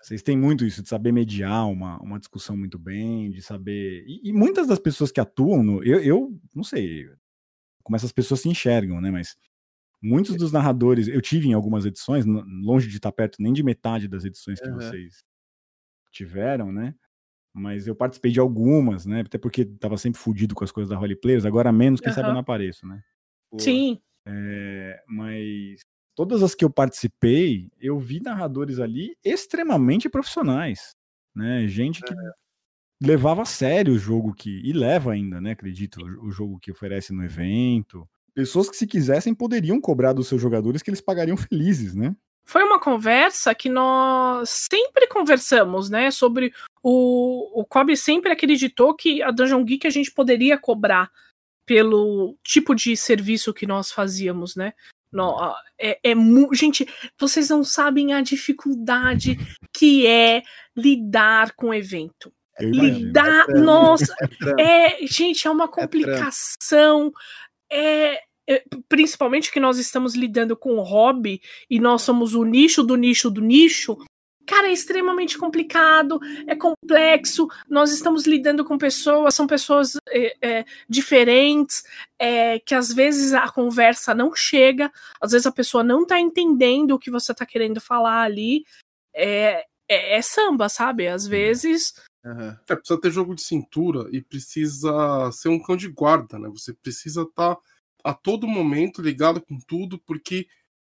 Vocês 0.00 0.22
têm 0.22 0.38
muito 0.38 0.64
isso, 0.64 0.82
de 0.82 0.88
saber 0.88 1.12
mediar 1.12 1.68
uma, 1.68 2.00
uma 2.00 2.18
discussão 2.18 2.56
muito 2.56 2.78
bem, 2.78 3.30
de 3.30 3.42
saber. 3.42 4.04
E, 4.06 4.28
e 4.28 4.32
muitas 4.32 4.66
das 4.68 4.78
pessoas 4.78 5.10
que 5.10 5.20
atuam 5.20 5.62
no. 5.62 5.82
Eu, 5.82 6.00
eu 6.00 6.40
não 6.54 6.62
sei 6.62 7.10
como 7.82 7.96
essas 7.96 8.12
pessoas 8.12 8.40
se 8.40 8.48
enxergam, 8.48 9.00
né? 9.00 9.10
Mas 9.10 9.36
muitos 10.00 10.36
dos 10.36 10.52
narradores. 10.52 11.08
Eu 11.08 11.20
tive 11.20 11.48
em 11.48 11.52
algumas 11.52 11.84
edições, 11.84 12.24
longe 12.26 12.88
de 12.88 12.96
estar 12.96 13.10
perto 13.12 13.42
nem 13.42 13.52
de 13.52 13.62
metade 13.62 14.06
das 14.06 14.24
edições 14.24 14.60
que 14.60 14.68
Aham. 14.68 14.80
vocês 14.80 15.24
tiveram, 16.12 16.72
né? 16.72 16.94
Mas 17.58 17.86
eu 17.86 17.94
participei 17.94 18.30
de 18.30 18.40
algumas, 18.40 19.04
né? 19.04 19.20
Até 19.20 19.36
porque 19.36 19.64
tava 19.64 19.96
sempre 19.96 20.20
fudido 20.20 20.54
com 20.54 20.64
as 20.64 20.70
coisas 20.70 20.88
da 20.88 20.98
Holy 20.98 21.16
Players, 21.16 21.44
agora 21.44 21.72
menos, 21.72 22.00
quem 22.00 22.12
sabe 22.12 22.28
eu 22.28 22.32
não 22.32 22.40
apareço, 22.40 22.86
né? 22.86 23.02
Pô, 23.50 23.58
Sim. 23.58 23.98
É, 24.26 25.02
mas 25.08 25.80
todas 26.14 26.42
as 26.42 26.54
que 26.54 26.64
eu 26.64 26.70
participei, 26.70 27.70
eu 27.80 27.98
vi 27.98 28.20
narradores 28.20 28.78
ali 28.78 29.16
extremamente 29.24 30.08
profissionais, 30.08 30.94
né? 31.34 31.66
Gente 31.66 32.02
que 32.02 32.14
levava 33.02 33.42
a 33.42 33.46
sério 33.46 33.94
o 33.94 33.98
jogo 33.98 34.34
que 34.34 34.60
e 34.64 34.72
leva 34.72 35.12
ainda, 35.12 35.40
né? 35.40 35.52
Acredito, 35.52 36.04
o 36.22 36.30
jogo 36.30 36.58
que 36.58 36.70
oferece 36.70 37.12
no 37.12 37.24
evento. 37.24 38.08
Pessoas 38.34 38.68
que 38.68 38.76
se 38.76 38.86
quisessem 38.86 39.34
poderiam 39.34 39.80
cobrar 39.80 40.12
dos 40.12 40.28
seus 40.28 40.40
jogadores 40.40 40.82
que 40.82 40.90
eles 40.90 41.00
pagariam 41.00 41.36
felizes, 41.36 41.94
né? 41.94 42.14
Foi 42.48 42.62
uma 42.64 42.80
conversa 42.80 43.54
que 43.54 43.68
nós 43.68 44.48
sempre 44.72 45.06
conversamos, 45.06 45.90
né? 45.90 46.10
Sobre 46.10 46.52
o. 46.82 47.60
O 47.60 47.64
Kobe 47.66 47.94
sempre 47.96 48.32
acreditou 48.32 48.94
que 48.94 49.22
a 49.22 49.30
Dungeon 49.30 49.62
Geek 49.64 49.86
a 49.86 49.90
gente 49.90 50.10
poderia 50.10 50.56
cobrar 50.56 51.10
pelo 51.66 52.36
tipo 52.42 52.74
de 52.74 52.96
serviço 52.96 53.52
que 53.52 53.66
nós 53.66 53.92
fazíamos, 53.92 54.56
né? 54.56 54.72
No- 55.12 55.54
é, 55.78 55.98
é 56.02 56.14
mu- 56.14 56.54
gente, 56.54 56.86
vocês 57.18 57.50
não 57.50 57.62
sabem 57.62 58.14
a 58.14 58.22
dificuldade 58.22 59.36
que 59.76 60.06
é 60.06 60.42
lidar 60.74 61.52
com 61.54 61.68
o 61.68 61.74
evento. 61.74 62.32
Lidar, 62.60 63.44
trampo. 63.46 63.60
nossa, 63.60 64.14
é 64.58 65.02
é, 65.02 65.06
gente, 65.06 65.46
é 65.46 65.50
uma 65.50 65.68
trampo. 65.68 65.82
complicação. 65.82 67.12
É, 67.70 68.14
é, 68.14 68.22
principalmente 68.88 69.52
que 69.52 69.60
nós 69.60 69.78
estamos 69.78 70.14
lidando 70.14 70.56
com 70.56 70.76
o 70.76 70.82
hobby 70.82 71.40
e 71.68 71.78
nós 71.78 72.02
somos 72.02 72.34
o 72.34 72.44
nicho 72.44 72.82
do 72.82 72.96
nicho 72.96 73.30
do 73.30 73.40
nicho. 73.40 73.98
Cara, 74.46 74.68
é 74.68 74.72
extremamente 74.72 75.36
complicado, 75.36 76.18
é 76.46 76.56
complexo. 76.56 77.46
Nós 77.68 77.92
estamos 77.92 78.26
lidando 78.26 78.64
com 78.64 78.78
pessoas, 78.78 79.34
são 79.34 79.46
pessoas 79.46 79.98
é, 80.08 80.36
é, 80.40 80.64
diferentes, 80.88 81.82
é, 82.18 82.58
que 82.58 82.74
às 82.74 82.90
vezes 82.90 83.34
a 83.34 83.50
conversa 83.50 84.14
não 84.14 84.34
chega, 84.34 84.90
às 85.20 85.32
vezes 85.32 85.46
a 85.46 85.52
pessoa 85.52 85.84
não 85.84 86.06
tá 86.06 86.18
entendendo 86.18 86.92
o 86.92 86.98
que 86.98 87.10
você 87.10 87.34
tá 87.34 87.44
querendo 87.44 87.78
falar 87.78 88.22
ali. 88.22 88.64
É, 89.14 89.66
é, 89.86 90.16
é 90.16 90.22
samba, 90.22 90.70
sabe? 90.70 91.08
Às 91.08 91.26
vezes 91.26 91.92
Aham. 92.24 92.58
É, 92.68 92.74
precisa 92.74 93.00
ter 93.00 93.10
jogo 93.10 93.34
de 93.34 93.42
cintura 93.42 94.08
e 94.12 94.20
precisa 94.20 95.30
ser 95.32 95.48
um 95.48 95.60
cão 95.60 95.76
de 95.76 95.88
guarda, 95.88 96.38
né? 96.38 96.48
Você 96.48 96.72
precisa 96.72 97.22
estar 97.22 97.56
a 98.04 98.14
todo 98.14 98.46
momento 98.46 99.02
ligado 99.02 99.40
com 99.40 99.58
tudo, 99.66 99.98
porque 99.98 100.46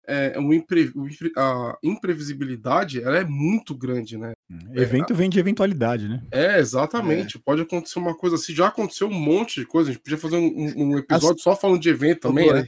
é, 0.10 0.40
um 0.40 0.52
impre, 0.52 0.92
a 1.38 1.78
imprevisibilidade 1.84 3.02
ela 3.02 3.18
é 3.18 3.24
muito 3.24 3.76
grande, 3.76 4.18
né? 4.18 4.34
Evento 4.74 5.14
vem 5.14 5.30
de 5.30 5.40
eventualidade, 5.40 6.10
né? 6.10 6.24
É, 6.32 6.58
exatamente. 6.58 7.38
É. 7.38 7.42
Pode 7.46 7.62
acontecer 7.62 8.00
uma 8.00 8.18
coisa 8.18 8.36
assim. 8.36 8.56
Já 8.56 8.68
aconteceu 8.68 9.08
um 9.08 9.14
monte 9.14 9.60
de 9.60 9.68
coisa. 9.68 9.92
A 9.92 9.94
gente 9.94 10.02
podia 10.02 10.18
fazer 10.18 10.38
um, 10.38 10.74
um 10.76 10.98
episódio 10.98 11.36
As... 11.36 11.44
só 11.44 11.56
falando 11.56 11.80
de 11.80 11.90
evento 11.90 12.22
também, 12.22 12.52
né? 12.52 12.66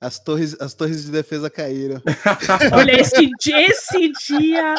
As 0.00 0.18
torres, 0.18 0.58
as 0.60 0.72
torres 0.72 1.04
de 1.04 1.10
defesa 1.10 1.50
caíram. 1.50 2.00
Olha, 2.72 3.00
esse, 3.00 3.30
esse 3.52 4.12
dia. 4.26 4.74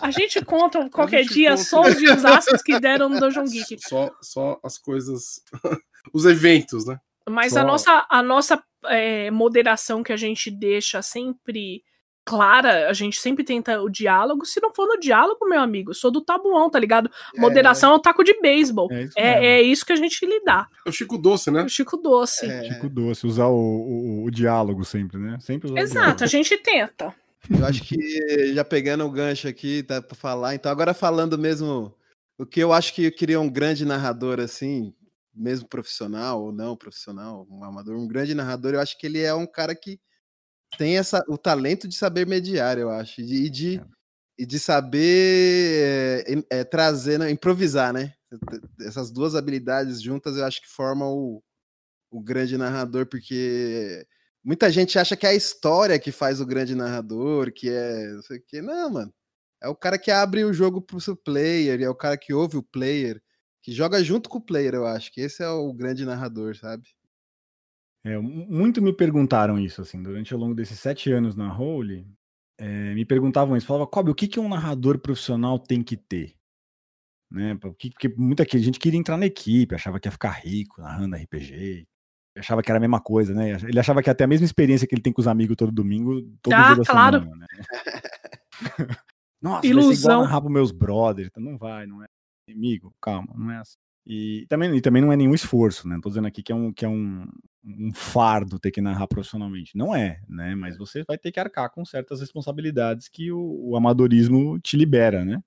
A 0.00 0.10
gente 0.10 0.44
conta 0.44 0.88
qualquer 0.90 1.22
gente 1.22 1.34
dia 1.34 1.50
conta... 1.50 1.64
só 1.64 1.80
os 1.80 1.96
desastres 1.96 2.62
que 2.62 2.78
deram 2.78 3.08
no 3.08 3.18
Dungeon 3.18 3.46
Geek. 3.46 3.78
Só, 3.80 4.14
só 4.20 4.60
as 4.62 4.78
coisas. 4.78 5.42
os 6.12 6.26
eventos, 6.26 6.84
né? 6.86 6.98
Mas 7.28 7.52
só... 7.52 7.60
a 7.60 7.64
nossa, 7.64 8.06
a 8.08 8.22
nossa 8.22 8.62
é, 8.86 9.30
moderação 9.30 10.02
que 10.02 10.12
a 10.12 10.16
gente 10.16 10.50
deixa 10.50 11.00
sempre 11.02 11.82
clara, 12.24 12.88
a 12.88 12.92
gente 12.92 13.20
sempre 13.20 13.44
tenta 13.44 13.80
o 13.82 13.90
diálogo. 13.90 14.46
Se 14.46 14.60
não 14.60 14.72
for 14.72 14.88
no 14.88 14.98
diálogo, 14.98 15.46
meu 15.46 15.60
amigo, 15.60 15.90
eu 15.90 15.94
sou 15.94 16.10
do 16.10 16.22
tabuão, 16.22 16.70
tá 16.70 16.78
ligado? 16.78 17.10
É. 17.34 17.40
Moderação 17.40 17.92
é 17.92 17.94
o 17.94 17.98
taco 17.98 18.24
de 18.24 18.40
beisebol. 18.40 18.88
É, 18.90 19.08
é, 19.16 19.46
é, 19.46 19.62
isso 19.62 19.84
que 19.84 19.92
a 19.92 19.96
gente 19.96 20.24
lidar. 20.24 20.68
É 20.86 20.88
o 20.88 20.92
Chico 20.92 21.18
Doce, 21.18 21.50
né? 21.50 21.62
O 21.62 21.68
Chico 21.68 21.96
Doce. 21.96 22.46
É. 22.46 22.72
Chico 22.72 22.88
Doce, 22.88 23.26
usar 23.26 23.46
o, 23.46 23.54
o, 23.54 24.24
o, 24.24 24.30
diálogo 24.30 24.84
sempre, 24.84 25.18
né? 25.18 25.38
Sempre 25.40 25.70
usar 25.70 25.80
Exato, 25.80 26.24
a 26.24 26.26
gente 26.26 26.56
tenta. 26.56 27.14
Eu 27.50 27.66
acho 27.66 27.82
que 27.82 28.54
já 28.54 28.64
pegando 28.64 29.04
o 29.04 29.10
gancho 29.10 29.46
aqui, 29.46 29.82
tá 29.82 30.00
pra 30.00 30.16
falar. 30.16 30.54
Então, 30.54 30.72
agora 30.72 30.94
falando 30.94 31.36
mesmo 31.36 31.94
o 32.38 32.46
que 32.46 32.60
eu 32.60 32.72
acho 32.72 32.94
que 32.94 33.04
eu 33.04 33.12
queria 33.12 33.38
um 33.38 33.50
grande 33.50 33.84
narrador, 33.84 34.40
assim, 34.40 34.94
mesmo 35.34 35.68
profissional 35.68 36.42
ou 36.42 36.52
não 36.52 36.76
profissional, 36.76 37.46
um 37.50 37.64
amador, 37.64 37.96
um 37.96 38.06
grande 38.06 38.34
narrador, 38.34 38.74
eu 38.74 38.80
acho 38.80 38.98
que 38.98 39.06
ele 39.06 39.20
é 39.20 39.34
um 39.34 39.46
cara 39.46 39.74
que 39.74 40.00
tem 40.78 40.98
essa, 40.98 41.22
o 41.28 41.38
talento 41.38 41.88
de 41.88 41.94
saber 41.94 42.26
mediar, 42.26 42.78
eu 42.78 42.90
acho, 42.90 43.20
e 43.20 43.24
de, 43.24 43.50
de, 43.50 43.78
é. 43.78 43.84
e 44.38 44.46
de 44.46 44.58
saber 44.58 46.24
é, 46.50 46.58
é, 46.58 46.64
trazer, 46.64 47.18
né, 47.18 47.30
improvisar, 47.30 47.92
né? 47.92 48.14
Essas 48.80 49.10
duas 49.10 49.34
habilidades 49.34 50.02
juntas 50.02 50.36
eu 50.36 50.44
acho 50.44 50.60
que 50.60 50.68
formam 50.68 51.12
o, 51.12 51.42
o 52.10 52.20
grande 52.20 52.56
narrador, 52.56 53.06
porque 53.06 54.06
muita 54.42 54.70
gente 54.70 54.98
acha 54.98 55.16
que 55.16 55.26
é 55.26 55.30
a 55.30 55.34
história 55.34 55.98
que 55.98 56.12
faz 56.12 56.40
o 56.40 56.46
grande 56.46 56.74
narrador, 56.74 57.52
que 57.52 57.68
é. 57.70 58.08
Não 58.12 58.22
sei 58.22 58.38
o 58.38 58.42
que. 58.46 58.62
Não, 58.62 58.90
mano. 58.90 59.14
É 59.62 59.68
o 59.68 59.74
cara 59.74 59.98
que 59.98 60.10
abre 60.10 60.44
o 60.44 60.52
jogo 60.52 60.82
pro 60.82 61.00
seu 61.00 61.16
player, 61.16 61.80
é 61.80 61.88
o 61.88 61.94
cara 61.94 62.18
que 62.18 62.34
ouve 62.34 62.56
o 62.56 62.62
player, 62.62 63.22
que 63.64 63.72
joga 63.72 64.04
junto 64.04 64.28
com 64.28 64.36
o 64.36 64.42
player, 64.42 64.74
eu 64.74 64.86
acho 64.86 65.10
que 65.10 65.22
esse 65.22 65.42
é 65.42 65.48
o 65.48 65.72
grande 65.72 66.04
narrador, 66.04 66.54
sabe? 66.54 66.86
É, 68.04 68.18
muito 68.18 68.82
me 68.82 68.92
perguntaram 68.92 69.58
isso, 69.58 69.80
assim, 69.80 70.02
durante 70.02 70.34
ao 70.34 70.38
longo 70.38 70.54
desses 70.54 70.78
sete 70.78 71.10
anos 71.10 71.34
na 71.34 71.48
Role, 71.48 72.06
é, 72.58 72.92
me 72.92 73.06
perguntavam 73.06 73.56
isso, 73.56 73.66
falava, 73.66 73.86
Kobe, 73.86 74.10
o 74.10 74.14
que, 74.14 74.28
que 74.28 74.38
um 74.38 74.50
narrador 74.50 74.98
profissional 74.98 75.58
tem 75.58 75.82
que 75.82 75.96
ter? 75.96 76.34
Né, 77.32 77.54
porque, 77.54 77.88
porque 77.88 78.08
muita 78.10 78.44
gente 78.44 78.78
queria 78.78 79.00
entrar 79.00 79.16
na 79.16 79.24
equipe, 79.24 79.74
achava 79.74 79.98
que 79.98 80.06
ia 80.06 80.12
ficar 80.12 80.30
rico 80.32 80.82
narrando 80.82 81.16
RPG, 81.16 81.86
achava 82.36 82.62
que 82.62 82.70
era 82.70 82.76
a 82.76 82.80
mesma 82.80 83.00
coisa, 83.00 83.32
né? 83.32 83.52
Ele 83.62 83.80
achava 83.80 84.02
que 84.02 84.10
até 84.10 84.24
a 84.24 84.28
mesma 84.28 84.44
experiência 84.44 84.86
que 84.86 84.94
ele 84.94 85.02
tem 85.02 85.12
com 85.12 85.22
os 85.22 85.26
amigos 85.26 85.56
todo 85.56 85.72
domingo, 85.72 86.20
todo 86.42 86.52
ah, 86.52 86.66
dia 86.66 86.76
da 86.76 86.84
claro. 86.84 87.20
semana, 87.20 87.36
né? 87.38 87.46
Nossa, 89.40 89.66
Ilusão. 89.66 89.88
vai 89.88 89.96
ser 89.96 90.02
igual 90.02 90.22
narrar 90.22 90.40
pros 90.42 90.52
meus 90.52 90.70
brothers, 90.70 91.28
então 91.28 91.42
não 91.42 91.56
vai, 91.56 91.86
não 91.86 92.02
é. 92.02 92.06
Amigo, 92.48 92.94
calma, 93.00 93.32
não 93.36 93.50
é 93.50 93.58
assim. 93.58 93.78
E 94.06 94.46
também, 94.48 94.76
e 94.76 94.80
também 94.80 95.00
não 95.00 95.12
é 95.12 95.16
nenhum 95.16 95.34
esforço, 95.34 95.88
né? 95.88 95.94
Não 95.94 96.00
tô 96.00 96.10
dizendo 96.10 96.28
aqui 96.28 96.42
que 96.42 96.52
é, 96.52 96.54
um, 96.54 96.72
que 96.72 96.84
é 96.84 96.88
um, 96.88 97.26
um 97.64 97.92
fardo 97.94 98.58
ter 98.58 98.70
que 98.70 98.82
narrar 98.82 99.06
profissionalmente. 99.06 99.76
Não 99.76 99.96
é, 99.96 100.20
né? 100.28 100.54
Mas 100.54 100.76
você 100.76 101.02
vai 101.04 101.16
ter 101.16 101.32
que 101.32 101.40
arcar 101.40 101.70
com 101.70 101.84
certas 101.84 102.20
responsabilidades 102.20 103.08
que 103.08 103.32
o, 103.32 103.70
o 103.70 103.76
amadorismo 103.76 104.60
te 104.60 104.76
libera, 104.76 105.24
né? 105.24 105.42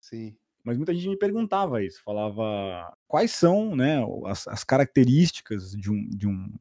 Sim. 0.00 0.36
Mas 0.62 0.76
muita 0.76 0.94
gente 0.94 1.08
me 1.08 1.16
perguntava 1.16 1.82
isso, 1.82 2.02
falava 2.02 2.92
quais 3.06 3.30
são 3.30 3.76
né, 3.76 3.98
as, 4.26 4.48
as 4.48 4.64
características 4.64 5.70
de 5.70 5.90
um, 5.90 6.08
de, 6.08 6.26
um, 6.26 6.52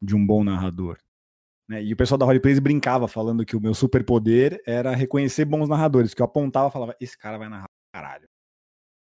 de 0.00 0.14
um 0.14 0.24
bom 0.24 0.44
narrador. 0.44 0.96
Né? 1.68 1.82
E 1.82 1.92
o 1.92 1.96
pessoal 1.96 2.16
da 2.16 2.24
Roleplays 2.24 2.60
brincava 2.60 3.08
falando 3.08 3.44
que 3.44 3.56
o 3.56 3.60
meu 3.60 3.74
superpoder 3.74 4.62
era 4.64 4.94
reconhecer 4.94 5.44
bons 5.44 5.68
narradores, 5.68 6.14
que 6.14 6.22
eu 6.22 6.26
apontava 6.26 6.68
e 6.68 6.72
falava, 6.72 6.96
esse 7.00 7.18
cara 7.18 7.36
vai 7.36 7.48
narrar 7.48 7.68
caralho. 7.92 8.28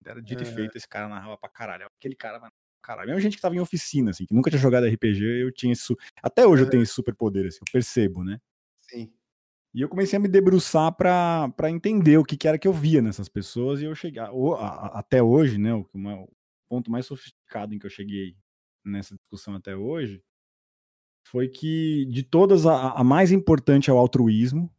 Era 0.08 0.22
dito 0.22 0.44
é. 0.44 0.48
e 0.48 0.50
feito, 0.54 0.78
esse 0.78 0.88
cara 0.88 1.08
narrava 1.08 1.38
pra 1.38 1.50
caralho. 1.50 1.86
Aquele 1.98 2.16
cara 2.16 2.40
vai 2.40 2.50
caralho. 2.82 3.10
Mesmo 3.10 3.22
gente 3.22 3.36
que 3.36 3.42
tava 3.42 3.56
em 3.56 3.60
oficina, 3.60 4.12
assim, 4.12 4.26
que 4.26 4.34
nunca 4.34 4.50
tinha 4.50 4.62
jogado 4.62 4.88
RPG, 4.88 5.24
eu 5.42 5.52
tinha 5.52 5.74
isso. 5.74 5.96
Até 6.24 6.48
hoje 6.48 6.64
eu 6.64 6.70
tenho 6.70 6.84
esse 6.84 6.94
superpoder, 6.94 7.48
assim, 7.48 7.60
eu 7.60 7.72
percebo, 7.72 8.24
né? 8.24 8.40
Sim. 8.82 9.12
E 9.74 9.82
eu 9.82 9.90
comecei 9.90 10.18
a 10.18 10.20
me 10.20 10.28
debruçar 10.28 10.92
para 10.96 11.70
entender 11.70 12.18
o 12.18 12.24
que, 12.24 12.38
que, 12.38 12.48
era 12.48 12.58
que 12.58 12.68
eu 12.68 12.74
via 12.74 13.02
nessas 13.02 13.28
pessoas 13.28 13.82
e 13.82 13.86
eu 13.86 13.94
chegar. 13.94 14.32
Até 14.94 15.22
hoje, 15.22 15.58
né? 15.58 15.74
O, 15.74 15.86
o 15.94 16.30
ponto 16.70 16.90
mais 16.90 17.06
sofisticado 17.06 17.76
em 17.76 17.80
que 17.80 17.86
eu 17.86 17.90
cheguei 17.90 18.36
nessa 18.86 19.16
discussão 19.16 19.54
até 19.54 19.76
hoje 19.76 20.24
foi 21.28 21.50
que 21.50 22.06
de 22.06 22.24
todas 22.24 22.66
a, 22.66 22.92
a 22.92 23.04
mais 23.04 23.34
importante 23.34 23.90
é 23.90 23.94
o 23.94 23.98
altruísmo, 23.98 24.74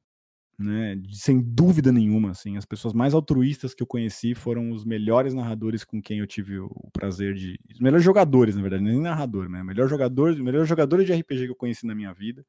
né? 0.59 1.01
Sem 1.12 1.40
dúvida 1.40 1.93
nenhuma, 1.93 2.32
assim, 2.32 2.56
as 2.56 2.64
pessoas 2.64 2.93
mais 2.93 3.14
altruístas 3.14 3.74
que 3.74 3.82
eu 3.82 3.86
conheci 3.86 4.35
foram 4.35 4.72
os 4.72 4.85
melhores 4.85 5.32
narradores 5.32 5.85
com 5.85 6.02
quem 6.02 6.18
eu 6.18 6.26
tive 6.26 6.59
o 6.59 6.90
prazer 6.93 7.35
de, 7.35 7.59
os 7.72 7.78
melhores 7.78 8.05
jogadores, 8.05 8.56
na 8.56 8.62
verdade, 8.62 8.82
nem 8.82 9.01
narrador, 9.01 9.48
né? 9.48 9.62
Melhor 9.62 9.89
jogador, 9.89 10.35
melhores 10.36 10.68
jogadores 10.68 11.06
de 11.06 11.12
RPG 11.12 11.44
que 11.44 11.51
eu 11.52 11.56
conheci 11.56 11.86
na 11.86 11.94
minha 11.94 12.12
vida, 12.12 12.44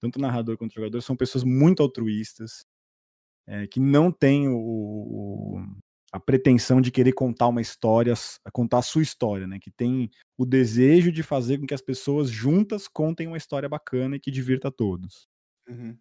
tanto 0.00 0.18
narrador 0.18 0.58
quanto 0.58 0.74
jogador, 0.74 1.00
são 1.00 1.16
pessoas 1.16 1.44
muito 1.44 1.80
altruístas, 1.80 2.66
é, 3.46 3.68
que 3.68 3.78
não 3.78 4.10
têm 4.10 4.48
o, 4.48 4.56
o, 4.56 5.66
a 6.12 6.18
pretensão 6.18 6.80
de 6.80 6.90
querer 6.90 7.12
contar 7.12 7.48
uma 7.48 7.60
história, 7.60 8.14
contar 8.52 8.78
a 8.78 8.82
sua 8.82 9.02
história, 9.02 9.46
né? 9.46 9.60
Que 9.60 9.70
tem 9.70 10.10
o 10.36 10.44
desejo 10.44 11.12
de 11.12 11.22
fazer 11.22 11.58
com 11.58 11.66
que 11.66 11.74
as 11.74 11.82
pessoas 11.82 12.30
juntas 12.30 12.88
contem 12.88 13.28
uma 13.28 13.36
história 13.36 13.68
bacana 13.68 14.16
e 14.16 14.20
que 14.20 14.30
divirta 14.30 14.68
a 14.68 14.72
todos. 14.72 15.28
Uhum 15.68 15.96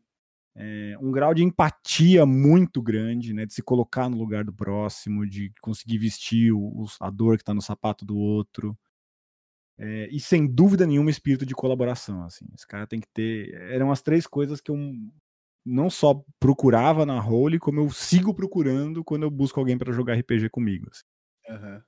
é, 0.55 0.97
um 0.99 1.11
grau 1.11 1.33
de 1.33 1.43
empatia 1.43 2.25
muito 2.25 2.81
grande, 2.81 3.33
né, 3.33 3.45
de 3.45 3.53
se 3.53 3.61
colocar 3.61 4.09
no 4.09 4.17
lugar 4.17 4.43
do 4.43 4.53
próximo, 4.53 5.25
de 5.25 5.51
conseguir 5.61 5.97
vestir 5.97 6.51
o, 6.51 6.85
a 6.99 7.09
dor 7.09 7.37
que 7.37 7.43
está 7.43 7.53
no 7.53 7.61
sapato 7.61 8.05
do 8.05 8.17
outro. 8.17 8.77
É, 9.77 10.07
e 10.11 10.19
sem 10.19 10.45
dúvida 10.45 10.85
nenhuma 10.85 11.09
espírito 11.09 11.45
de 11.45 11.55
colaboração, 11.55 12.23
assim. 12.23 12.45
Esse 12.53 12.67
cara 12.67 12.85
tem 12.85 12.99
que 12.99 13.07
ter. 13.13 13.53
Eram 13.71 13.91
as 13.91 14.01
três 14.01 14.27
coisas 14.27 14.61
que 14.61 14.69
eu 14.69 14.77
não 15.65 15.89
só 15.89 16.23
procurava 16.39 17.05
na 17.05 17.19
role, 17.19 17.57
como 17.57 17.79
eu 17.79 17.89
sigo 17.89 18.33
procurando 18.33 19.03
quando 19.03 19.23
eu 19.23 19.31
busco 19.31 19.59
alguém 19.59 19.77
para 19.77 19.93
jogar 19.93 20.15
RPG 20.15 20.49
comigo. 20.49 20.87
Assim. 20.91 21.03
Uhum. 21.49 21.81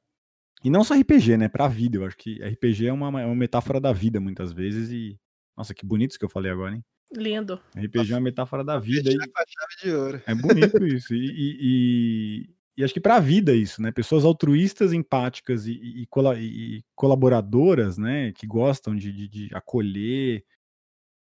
E 0.64 0.69
não 0.69 0.84
só 0.84 0.95
RPG, 0.95 1.38
né? 1.38 1.49
Pra 1.49 1.68
vida. 1.68 1.98
Eu 1.98 2.06
acho 2.06 2.18
que 2.18 2.41
RPG 2.41 2.88
é 2.88 2.94
uma, 2.94 3.22
é 3.22 3.26
uma 3.26 3.35
metáfora 3.35 3.80
da 3.80 3.91
vida, 3.91 4.19
muitas 4.19 4.53
vezes. 4.53 4.90
E. 4.90 5.19
Nossa, 5.56 5.73
que 5.73 5.85
bonito 5.85 6.11
isso 6.11 6.19
que 6.19 6.26
eu 6.26 6.30
falei 6.30 6.52
agora, 6.52 6.76
hein? 6.76 6.84
Lindo. 7.15 7.61
RPG 7.76 8.11
é 8.11 8.15
uma 8.15 8.22
metáfora 8.22 8.64
da 8.64 8.80
vida. 8.80 9.10
E... 9.10 9.14
chave 9.14 9.81
de 9.84 9.91
ouro. 9.91 10.22
É 10.26 10.34
bonito 10.34 10.84
isso. 10.88 11.14
E, 11.14 11.26
e, 11.26 11.57
e, 11.61 12.49
e 12.77 12.84
acho 12.84 12.94
que 12.94 12.99
para 12.99 13.15
a 13.18 13.19
vida 13.19 13.53
isso, 13.53 13.81
né? 13.81 13.91
Pessoas 13.91 14.26
altruístas, 14.26 14.94
empáticas 14.94 15.68
e, 15.68 15.72
e, 15.72 16.84
colaboradoras, 16.95 17.98
né? 17.98 18.31
Que 18.34 18.48
gostam 18.48 18.95
de, 18.95 19.11
de, 19.11 19.27
de, 19.27 19.49
acolher. 19.53 20.44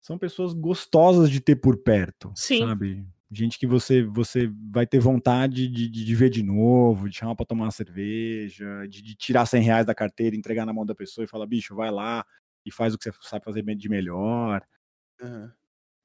São 0.00 0.18
pessoas 0.18 0.52
gostosas 0.52 1.30
de 1.30 1.40
ter 1.40 1.56
por 1.56 1.76
perto, 1.78 2.32
Sim. 2.34 2.60
sabe? 2.60 3.06
Gente 3.30 3.58
que 3.58 3.66
você 3.66 4.04
você 4.04 4.48
vai 4.70 4.86
ter 4.86 5.00
vontade 5.00 5.66
de, 5.66 5.88
de, 5.88 6.04
de 6.04 6.14
ver 6.14 6.30
de 6.30 6.44
novo, 6.44 7.08
de 7.08 7.16
chamar 7.16 7.34
para 7.34 7.46
tomar 7.46 7.64
uma 7.64 7.70
cerveja, 7.72 8.86
de, 8.88 9.02
de 9.02 9.16
tirar 9.16 9.46
100 9.46 9.62
reais 9.62 9.86
da 9.86 9.94
carteira, 9.94 10.36
entregar 10.36 10.64
na 10.64 10.72
mão 10.72 10.86
da 10.86 10.94
pessoa 10.94 11.24
e 11.24 11.28
falar, 11.28 11.46
bicho, 11.46 11.74
vai 11.74 11.90
lá 11.90 12.24
e 12.64 12.72
faz 12.72 12.94
o 12.94 12.98
que 12.98 13.10
você 13.10 13.18
sabe 13.22 13.44
fazer 13.44 13.62
de 13.62 13.88
melhor. 13.88 14.62
Uhum. 15.20 15.50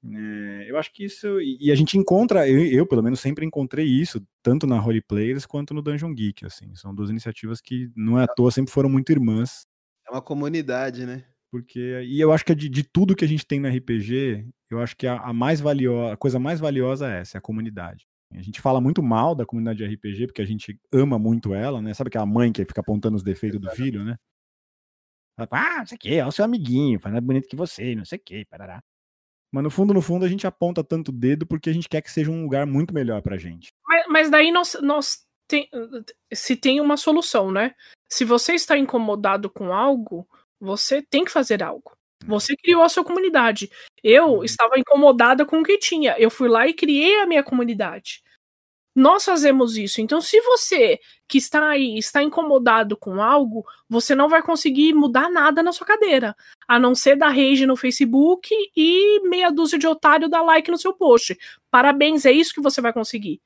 É, 0.04 0.66
eu 0.68 0.78
acho 0.78 0.92
que 0.92 1.06
isso. 1.06 1.40
E 1.42 1.72
a 1.72 1.76
gente 1.76 1.98
encontra, 1.98 2.48
eu, 2.48 2.66
eu, 2.66 2.88
pelo 2.88 3.04
menos 3.04 3.20
sempre 3.20 3.46
encontrei 3.46 3.86
isso, 3.86 4.26
tanto 4.42 4.66
na 4.66 4.80
Role 4.80 5.02
Players 5.02 5.46
quanto 5.46 5.74
no 5.74 5.82
Dungeon 5.82 6.14
Geek. 6.14 6.46
Assim, 6.46 6.74
são 6.76 6.94
duas 6.94 7.10
iniciativas 7.10 7.62
que 7.62 7.92
não 7.96 8.20
é 8.20 8.24
à 8.24 8.28
toa, 8.28 8.52
sempre 8.52 8.74
foram 8.74 8.90
muito 8.90 9.12
irmãs. 9.12 9.66
É 10.08 10.12
uma 10.12 10.22
comunidade, 10.22 11.06
né? 11.06 11.24
Porque. 11.52 12.02
E 12.04 12.20
eu 12.20 12.32
acho 12.32 12.46
que 12.46 12.56
de, 12.56 12.68
de 12.68 12.84
tudo 12.84 13.16
que 13.16 13.26
a 13.26 13.28
gente 13.28 13.46
tem 13.46 13.60
no 13.60 13.68
RPG, 13.68 14.48
eu 14.70 14.80
acho 14.80 14.96
que 14.98 15.06
a, 15.06 15.18
a 15.18 15.34
mais 15.34 15.60
valiosa, 15.60 16.14
a 16.14 16.18
coisa 16.18 16.40
mais 16.40 16.60
valiosa 16.60 17.12
é 17.12 17.20
essa, 17.20 17.38
é 17.38 17.40
a 17.40 17.42
comunidade. 17.42 18.08
A 18.34 18.42
gente 18.42 18.62
fala 18.62 18.80
muito 18.80 19.04
mal 19.04 19.36
da 19.36 19.46
comunidade 19.46 19.80
de 19.80 19.86
RPG, 19.86 20.28
porque 20.28 20.42
a 20.42 20.46
gente 20.46 20.80
ama 20.92 21.20
muito 21.20 21.54
ela, 21.54 21.82
né? 21.82 21.94
Sabe 21.94 22.08
aquela 22.08 22.26
mãe 22.26 22.52
que 22.52 22.64
fica 22.64 22.80
apontando 22.80 23.18
os 23.18 23.24
defeitos 23.24 23.60
do 23.60 23.70
filho, 23.72 24.04
né? 24.06 24.16
ah, 25.38 25.80
não 25.80 25.86
sei 25.88 25.96
o 25.96 26.00
que, 26.00 26.16
é 26.16 26.26
o 26.26 26.32
seu 26.32 26.46
amiguinho, 26.46 27.00
faz 27.00 27.12
mais 27.12 27.26
bonito 27.26 27.48
que 27.48 27.56
você, 27.56 27.96
não 27.96 28.06
sei 28.06 28.20
o 28.20 28.22
que, 28.24 28.46
parará. 28.46 28.82
Mas 29.52 29.64
no 29.64 29.70
fundo, 29.70 29.94
no 29.94 30.02
fundo, 30.02 30.24
a 30.26 30.28
gente 30.30 30.48
aponta 30.48 30.84
tanto 30.84 31.10
o 31.10 31.12
dedo 31.14 31.46
porque 31.46 31.70
a 31.70 31.74
gente 31.74 31.90
quer 31.90 32.02
que 32.02 32.12
seja 32.12 32.32
um 32.32 32.44
lugar 32.44 32.66
muito 32.66 32.94
melhor 32.94 33.22
pra 33.22 33.38
gente. 33.38 33.70
Mas, 33.88 34.06
mas 34.08 34.30
daí 34.30 34.52
nós, 34.52 34.78
nós 34.82 35.26
tem, 35.48 35.70
se 36.34 36.56
tem 36.56 36.80
uma 36.80 36.96
solução, 36.96 37.52
né? 37.52 37.76
Se 38.10 38.24
você 38.24 38.54
está 38.54 38.78
incomodado 38.78 39.50
com 39.50 39.74
algo, 39.74 40.28
você 40.60 41.02
tem 41.02 41.26
que 41.26 41.32
fazer 41.32 41.62
algo. 41.62 41.92
Você 42.26 42.56
criou 42.56 42.84
a 42.84 42.90
sua 42.90 43.04
comunidade. 43.04 43.70
Eu 44.04 44.36
Uhum. 44.36 44.44
estava 44.44 44.78
incomodada 44.80 45.46
com 45.46 45.60
o 45.60 45.64
que 45.64 45.78
tinha. 45.78 46.16
Eu 46.18 46.30
fui 46.30 46.48
lá 46.48 46.68
e 46.68 46.74
criei 46.74 47.20
a 47.20 47.26
minha 47.26 47.44
comunidade. 47.44 48.22
Nós 48.96 49.24
fazemos 49.24 49.78
isso. 49.78 50.02
Então, 50.02 50.20
se 50.20 50.40
você 50.42 51.00
que 51.28 51.38
está 51.38 51.70
aí 51.70 51.98
está 51.98 52.22
incomodado 52.22 52.98
com 52.98 53.22
algo, 53.22 53.66
você 53.90 54.14
não 54.14 54.28
vai 54.28 54.42
conseguir 54.42 54.94
mudar 54.94 55.30
nada 55.30 55.64
na 55.64 55.72
sua 55.72 55.88
cadeira. 55.88 56.36
A 56.68 56.78
não 56.78 56.94
ser 56.94 57.16
dar 57.16 57.30
rage 57.30 57.66
no 57.66 57.78
Facebook 57.78 58.50
e 58.76 59.22
meia 59.30 59.50
dúzia 59.50 59.80
de 59.80 59.88
otário 59.88 60.30
dar 60.30 60.42
like 60.42 60.70
no 60.70 60.78
seu 60.78 60.94
post. 60.94 61.38
Parabéns, 61.70 62.26
é 62.26 62.32
isso 62.32 62.54
que 62.54 62.62
você 62.62 62.82
vai 62.82 62.92
conseguir. 62.92 63.42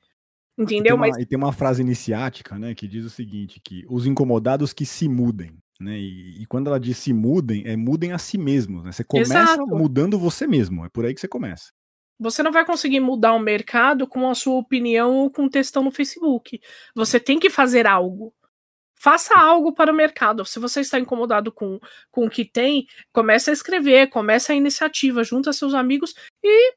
E 0.58 0.62
Entendeu? 0.62 0.96
uma, 0.96 1.06
Mas 1.06 1.18
e 1.18 1.26
tem 1.26 1.38
uma 1.38 1.52
frase 1.52 1.82
iniciática, 1.82 2.58
né, 2.58 2.74
que 2.74 2.88
diz 2.88 3.04
o 3.04 3.10
seguinte, 3.10 3.60
que 3.62 3.84
os 3.88 4.06
incomodados 4.06 4.72
que 4.72 4.86
se 4.86 5.08
mudem, 5.08 5.52
né, 5.78 5.98
e, 5.98 6.42
e 6.42 6.46
quando 6.46 6.68
ela 6.68 6.80
diz 6.80 6.96
se 6.96 7.12
mudem, 7.12 7.62
é 7.66 7.76
mudem 7.76 8.12
a 8.12 8.18
si 8.18 8.38
mesmos, 8.38 8.82
né, 8.82 8.90
você 8.90 9.04
começa 9.04 9.38
Exato. 9.38 9.66
mudando 9.66 10.18
você 10.18 10.46
mesmo, 10.46 10.84
é 10.84 10.88
por 10.88 11.04
aí 11.04 11.14
que 11.14 11.20
você 11.20 11.28
começa. 11.28 11.75
Você 12.18 12.42
não 12.42 12.50
vai 12.52 12.64
conseguir 12.64 13.00
mudar 13.00 13.34
o 13.34 13.38
mercado 13.38 14.06
com 14.06 14.28
a 14.28 14.34
sua 14.34 14.54
opinião 14.54 15.14
ou 15.14 15.30
com 15.30 15.48
textão 15.48 15.82
no 15.82 15.90
Facebook. 15.90 16.60
Você 16.94 17.20
tem 17.20 17.38
que 17.38 17.50
fazer 17.50 17.86
algo. 17.86 18.34
Faça 18.98 19.38
algo 19.38 19.74
para 19.74 19.92
o 19.92 19.94
mercado. 19.94 20.44
Se 20.44 20.58
você 20.58 20.80
está 20.80 20.98
incomodado 20.98 21.52
com, 21.52 21.78
com 22.10 22.26
o 22.26 22.30
que 22.30 22.44
tem, 22.44 22.86
comece 23.12 23.50
a 23.50 23.52
escrever, 23.52 24.08
comece 24.08 24.52
a 24.52 24.54
iniciativa, 24.54 25.22
junta 25.22 25.52
seus 25.52 25.74
amigos 25.74 26.14
e 26.42 26.74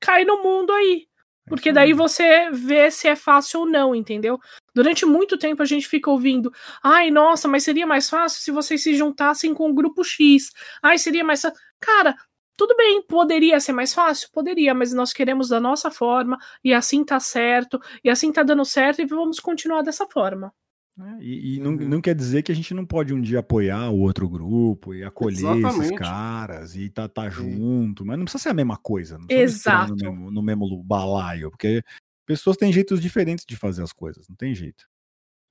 cai 0.00 0.24
no 0.24 0.42
mundo 0.42 0.72
aí. 0.72 1.08
Porque 1.48 1.72
daí 1.72 1.88
aí. 1.88 1.92
você 1.94 2.50
vê 2.50 2.90
se 2.90 3.08
é 3.08 3.16
fácil 3.16 3.60
ou 3.60 3.66
não, 3.66 3.94
entendeu? 3.94 4.38
Durante 4.74 5.06
muito 5.06 5.38
tempo 5.38 5.62
a 5.62 5.66
gente 5.66 5.88
fica 5.88 6.10
ouvindo, 6.10 6.52
ai, 6.82 7.10
nossa, 7.10 7.48
mas 7.48 7.64
seria 7.64 7.86
mais 7.86 8.08
fácil 8.08 8.42
se 8.42 8.50
vocês 8.50 8.82
se 8.82 8.94
juntassem 8.94 9.54
com 9.54 9.70
o 9.70 9.74
grupo 9.74 10.04
X. 10.04 10.52
Ai, 10.82 10.98
seria 10.98 11.24
mais 11.24 11.40
fácil. 11.40 11.58
Cara, 11.80 12.14
tudo 12.58 12.76
bem, 12.76 13.00
poderia 13.06 13.60
ser 13.60 13.72
mais 13.72 13.94
fácil? 13.94 14.28
Poderia, 14.32 14.74
mas 14.74 14.92
nós 14.92 15.12
queremos 15.12 15.48
da 15.48 15.60
nossa 15.60 15.90
forma, 15.90 16.36
e 16.64 16.74
assim 16.74 17.04
tá 17.04 17.20
certo, 17.20 17.78
e 18.04 18.10
assim 18.10 18.32
tá 18.32 18.42
dando 18.42 18.64
certo, 18.64 19.00
e 19.00 19.06
vamos 19.06 19.38
continuar 19.40 19.82
dessa 19.82 20.06
forma. 20.08 20.52
né, 20.96 21.18
E, 21.20 21.56
e 21.56 21.60
não, 21.60 21.70
não 21.72 22.00
quer 22.00 22.14
dizer 22.16 22.42
que 22.42 22.50
a 22.50 22.54
gente 22.54 22.74
não 22.74 22.84
pode 22.84 23.14
um 23.14 23.20
dia 23.20 23.38
apoiar 23.38 23.90
o 23.90 24.00
outro 24.00 24.28
grupo 24.28 24.92
e 24.92 25.04
acolher 25.04 25.66
esses 25.66 25.90
Exatamente. 25.92 25.94
caras 25.94 26.74
e 26.76 26.90
tá, 26.90 27.08
tá 27.08 27.30
junto, 27.30 28.04
mas 28.04 28.18
não 28.18 28.24
precisa 28.24 28.42
ser 28.42 28.48
a 28.50 28.54
mesma 28.54 28.76
coisa, 28.76 29.16
não 29.18 29.26
precisa 29.26 29.46
misturar 29.46 29.86
no 29.86 29.94
Exato. 29.94 30.04
mesmo, 30.04 30.30
no 30.32 30.42
mesmo 30.42 30.82
balaio, 30.82 31.50
porque 31.50 31.82
pessoas 32.26 32.56
têm 32.56 32.72
jeitos 32.72 33.00
diferentes 33.00 33.44
de 33.46 33.56
fazer 33.56 33.82
as 33.84 33.92
coisas, 33.92 34.28
não 34.28 34.34
tem 34.36 34.54
jeito. 34.54 34.84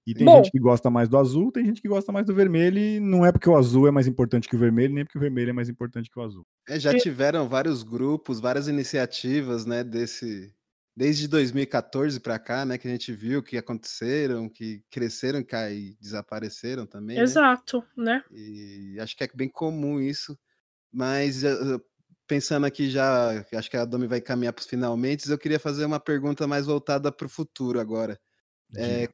E 0.07 0.15
tem 0.15 0.29
Bom. 0.29 0.31
gente 0.31 0.51
que 0.51 0.59
gosta 0.59 0.89
mais 0.89 1.09
do 1.09 1.17
azul, 1.17 1.51
tem 1.51 1.65
gente 1.65 1.81
que 1.81 1.87
gosta 1.89 2.11
mais 2.13 2.25
do 2.25 2.33
vermelho, 2.33 2.79
e 2.79 2.99
não 2.99 3.25
é 3.25 3.31
porque 3.31 3.49
o 3.49 3.57
azul 3.57 3.87
é 3.87 3.91
mais 3.91 4.07
importante 4.07 4.47
que 4.49 4.55
o 4.55 4.59
vermelho, 4.59 4.93
nem 4.95 5.03
porque 5.05 5.17
o 5.17 5.21
vermelho 5.21 5.49
é 5.51 5.53
mais 5.53 5.69
importante 5.69 6.09
que 6.09 6.17
o 6.19 6.23
azul. 6.23 6.45
É, 6.67 6.79
já 6.79 6.93
E- 6.93 7.01
tiveram 7.03 7.47
vários 7.47 7.81
grupos, 7.83 8.39
várias 8.39 8.67
iniciativas, 8.67 9.65
né, 9.65 9.83
desse 9.83 10.53
desde 10.95 11.27
2014 11.27 12.19
para 12.19 12.39
cá, 12.39 12.65
né, 12.65 12.75
que 12.77 12.87
a 12.87 12.91
gente 12.91 13.13
viu 13.13 13.43
que 13.43 13.55
aconteceram, 13.57 14.49
que 14.49 14.83
cresceram 14.89 15.43
cai- 15.43 15.75
e 15.75 15.97
desapareceram 16.01 16.87
também, 16.87 17.23
né? 17.23 17.37
Exato, 17.37 17.83
né? 17.97 18.23
E 18.31 18.97
acho 19.01 19.15
que 19.17 19.23
é 19.25 19.29
bem 19.35 19.49
comum 19.49 20.01
isso. 20.01 20.37
Mas 20.91 21.43
eh, 21.43 21.55
pensando 22.27 22.65
aqui 22.67 22.89
já, 22.89 23.43
que 23.45 23.55
acho 23.55 23.69
que 23.71 23.77
a 23.77 23.85
Domi 23.85 24.07
vai 24.07 24.21
caminhar 24.21 24.53
para 24.53 24.61
os 24.61 24.67
finalmente, 24.67 25.29
eu 25.29 25.37
queria 25.39 25.59
fazer 25.59 25.85
uma 25.85 25.99
pergunta 25.99 26.47
mais 26.47 26.65
voltada 26.67 27.11
para 27.11 27.27
o 27.27 27.29
futuro 27.29 27.79
agora. 27.79 28.19
É, 28.75 29.07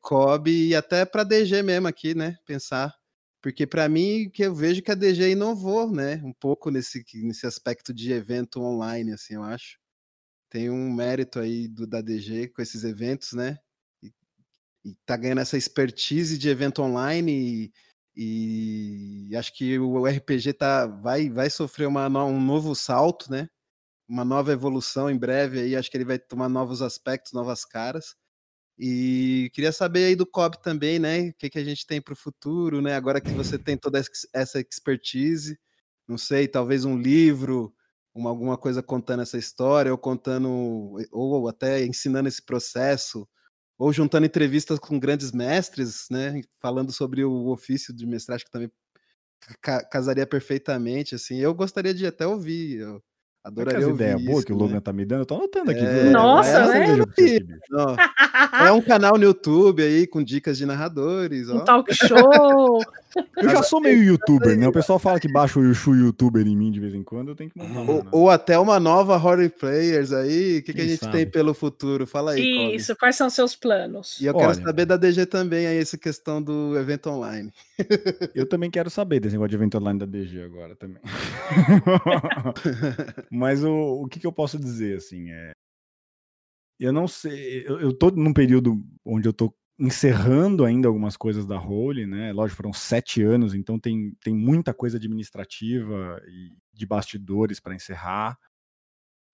e 0.47 0.75
até 0.75 1.05
para 1.05 1.23
DG 1.23 1.61
mesmo 1.61 1.87
aqui, 1.87 2.15
né? 2.15 2.37
Pensar. 2.45 2.93
Porque 3.41 3.67
para 3.67 3.89
mim, 3.89 4.29
que 4.29 4.43
eu 4.43 4.55
vejo 4.55 4.81
que 4.81 4.91
a 4.91 4.95
DG 4.95 5.31
inovou, 5.31 5.91
né? 5.91 6.15
Um 6.23 6.33
pouco 6.33 6.71
nesse, 6.71 7.03
nesse 7.15 7.45
aspecto 7.45 7.93
de 7.93 8.11
evento 8.13 8.61
online, 8.61 9.11
assim, 9.13 9.35
eu 9.35 9.43
acho. 9.43 9.77
Tem 10.49 10.69
um 10.69 10.91
mérito 10.93 11.39
aí 11.39 11.67
do, 11.67 11.87
da 11.87 12.01
DG 12.01 12.49
com 12.49 12.61
esses 12.61 12.83
eventos, 12.83 13.33
né? 13.33 13.59
E, 14.03 14.13
e 14.85 14.95
tá 15.05 15.17
ganhando 15.17 15.41
essa 15.41 15.57
expertise 15.57 16.37
de 16.37 16.49
evento 16.49 16.81
online 16.81 17.71
e, 18.15 19.29
e 19.29 19.35
acho 19.35 19.53
que 19.53 19.79
o 19.79 20.05
RPG 20.05 20.53
tá, 20.53 20.87
vai, 20.87 21.29
vai 21.29 21.49
sofrer 21.49 21.87
uma, 21.87 22.07
um 22.25 22.41
novo 22.41 22.75
salto, 22.75 23.31
né? 23.31 23.49
Uma 24.07 24.25
nova 24.25 24.51
evolução 24.53 25.09
em 25.09 25.17
breve 25.17 25.59
aí, 25.61 25.75
acho 25.75 25.91
que 25.91 25.97
ele 25.97 26.05
vai 26.05 26.19
tomar 26.19 26.49
novos 26.49 26.81
aspectos, 26.81 27.33
novas 27.33 27.65
caras. 27.65 28.15
E 28.77 29.49
queria 29.53 29.71
saber 29.71 30.05
aí 30.05 30.15
do 30.15 30.25
COB 30.25 30.61
também, 30.63 30.99
né? 30.99 31.29
O 31.29 31.33
que, 31.35 31.49
que 31.49 31.59
a 31.59 31.63
gente 31.63 31.85
tem 31.85 32.01
para 32.01 32.13
o 32.13 32.15
futuro, 32.17 32.81
né? 32.81 32.95
Agora 32.95 33.21
que 33.21 33.33
você 33.33 33.59
tem 33.59 33.77
toda 33.77 34.01
essa 34.33 34.59
expertise, 34.59 35.59
não 36.07 36.17
sei, 36.17 36.47
talvez 36.47 36.83
um 36.85 36.97
livro, 36.97 37.73
uma, 38.13 38.29
alguma 38.29 38.57
coisa 38.57 38.81
contando 38.83 39.21
essa 39.23 39.37
história, 39.37 39.91
ou 39.91 39.97
contando, 39.97 40.49
ou 41.11 41.47
até 41.47 41.85
ensinando 41.85 42.27
esse 42.27 42.41
processo, 42.43 43.27
ou 43.77 43.93
juntando 43.93 44.25
entrevistas 44.25 44.79
com 44.79 44.99
grandes 44.99 45.31
mestres, 45.31 46.07
né? 46.11 46.41
Falando 46.61 46.91
sobre 46.91 47.23
o 47.25 47.47
ofício 47.49 47.93
de 47.93 48.05
mestragem, 48.07 48.45
que 48.45 48.51
também 48.51 48.71
ca- 49.61 49.83
casaria 49.85 50.27
perfeitamente, 50.27 51.15
assim. 51.15 51.37
Eu 51.39 51.53
gostaria 51.53 51.93
de 51.93 52.05
até 52.05 52.25
ouvir, 52.27 52.81
adoraria 53.43 53.79
que 53.79 53.83
as 53.83 53.89
ouvir 53.91 54.03
ideias 54.03 54.21
boas 54.23 54.37
isso, 54.37 54.45
que 54.47 54.53
o 54.53 54.55
né? 54.55 54.61
Logan 54.61 54.79
tá 54.79 54.93
me 54.93 55.05
dando, 55.05 55.19
eu 55.21 55.25
tô 55.25 55.35
anotando 55.35 55.71
aqui, 55.71 55.81
É? 55.85 56.09
Nossa, 56.09 56.65
Vai, 56.65 56.97
né? 56.97 57.05
é 58.67 58.71
um 58.71 58.81
canal 58.81 59.17
no 59.17 59.23
YouTube 59.23 59.83
aí 59.83 60.07
com 60.07 60.23
dicas 60.23 60.57
de 60.57 60.65
narradores, 60.65 61.49
ó. 61.49 61.57
Um 61.57 61.65
talk 61.65 61.93
show. 61.93 62.79
Eu 63.37 63.49
já 63.49 63.63
sou 63.63 63.79
meio 63.79 64.03
youtuber, 64.03 64.57
né? 64.57 64.67
O 64.67 64.71
pessoal 64.71 64.97
fala 64.97 65.19
que 65.19 65.31
baixa 65.31 65.59
o 65.59 65.63
Yushu 65.63 65.95
youtuber 65.95 66.45
em 66.47 66.55
mim 66.55 66.71
de 66.71 66.79
vez 66.79 66.93
em 66.93 67.03
quando, 67.03 67.29
eu 67.29 67.35
tenho 67.35 67.49
que 67.49 67.57
montar 67.57 67.91
Ou, 67.91 67.99
um, 67.99 68.03
né? 68.03 68.09
ou 68.11 68.29
até 68.29 68.57
uma 68.57 68.79
nova 68.79 69.15
Horror 69.15 69.49
Players 69.49 70.11
aí. 70.11 70.59
O 70.59 70.63
que, 70.63 70.73
que 70.73 70.81
a 70.81 70.87
gente 70.87 70.99
sabe? 70.99 71.17
tem 71.17 71.29
pelo 71.29 71.53
futuro? 71.53 72.07
Fala 72.07 72.31
aí, 72.31 72.41
Kobe. 72.41 72.75
Isso, 72.75 72.95
quais 72.95 73.15
são 73.15 73.29
seus 73.29 73.55
planos? 73.55 74.19
E 74.19 74.25
eu 74.25 74.33
quero 74.33 74.49
Olha. 74.49 74.63
saber 74.63 74.85
da 74.85 74.97
DG 74.97 75.25
também 75.25 75.67
aí, 75.67 75.77
essa 75.77 75.97
questão 75.97 76.41
do 76.41 76.77
evento 76.77 77.09
online. 77.09 77.51
Eu 78.33 78.47
também 78.47 78.69
quero 78.69 78.89
saber 78.89 79.19
desse 79.19 79.33
negócio 79.33 79.49
de 79.49 79.55
evento 79.55 79.77
online 79.77 79.99
da 79.99 80.05
DG 80.05 80.43
agora 80.43 80.75
também. 80.75 81.01
Mas 83.31 83.63
o, 83.63 84.03
o 84.03 84.07
que, 84.07 84.19
que 84.19 84.27
eu 84.27 84.31
posso 84.31 84.57
dizer, 84.57 84.97
assim, 84.97 85.31
é... 85.31 85.51
Eu 86.79 86.91
não 86.91 87.07
sei, 87.07 87.65
eu, 87.67 87.79
eu 87.79 87.93
tô 87.93 88.09
num 88.11 88.33
período 88.33 88.83
onde 89.05 89.27
eu 89.27 89.33
tô 89.33 89.53
encerrando 89.77 90.63
ainda 90.63 90.87
algumas 90.87 91.17
coisas 91.17 91.45
da 91.45 91.57
Role, 91.57 92.05
né? 92.05 92.31
Lógico, 92.31 92.57
foram 92.57 92.73
sete 92.73 93.21
anos, 93.21 93.53
então 93.53 93.79
tem, 93.79 94.13
tem 94.21 94.33
muita 94.33 94.73
coisa 94.73 94.97
administrativa 94.97 96.21
e 96.27 96.55
de 96.71 96.85
bastidores 96.85 97.59
para 97.59 97.75
encerrar. 97.75 98.37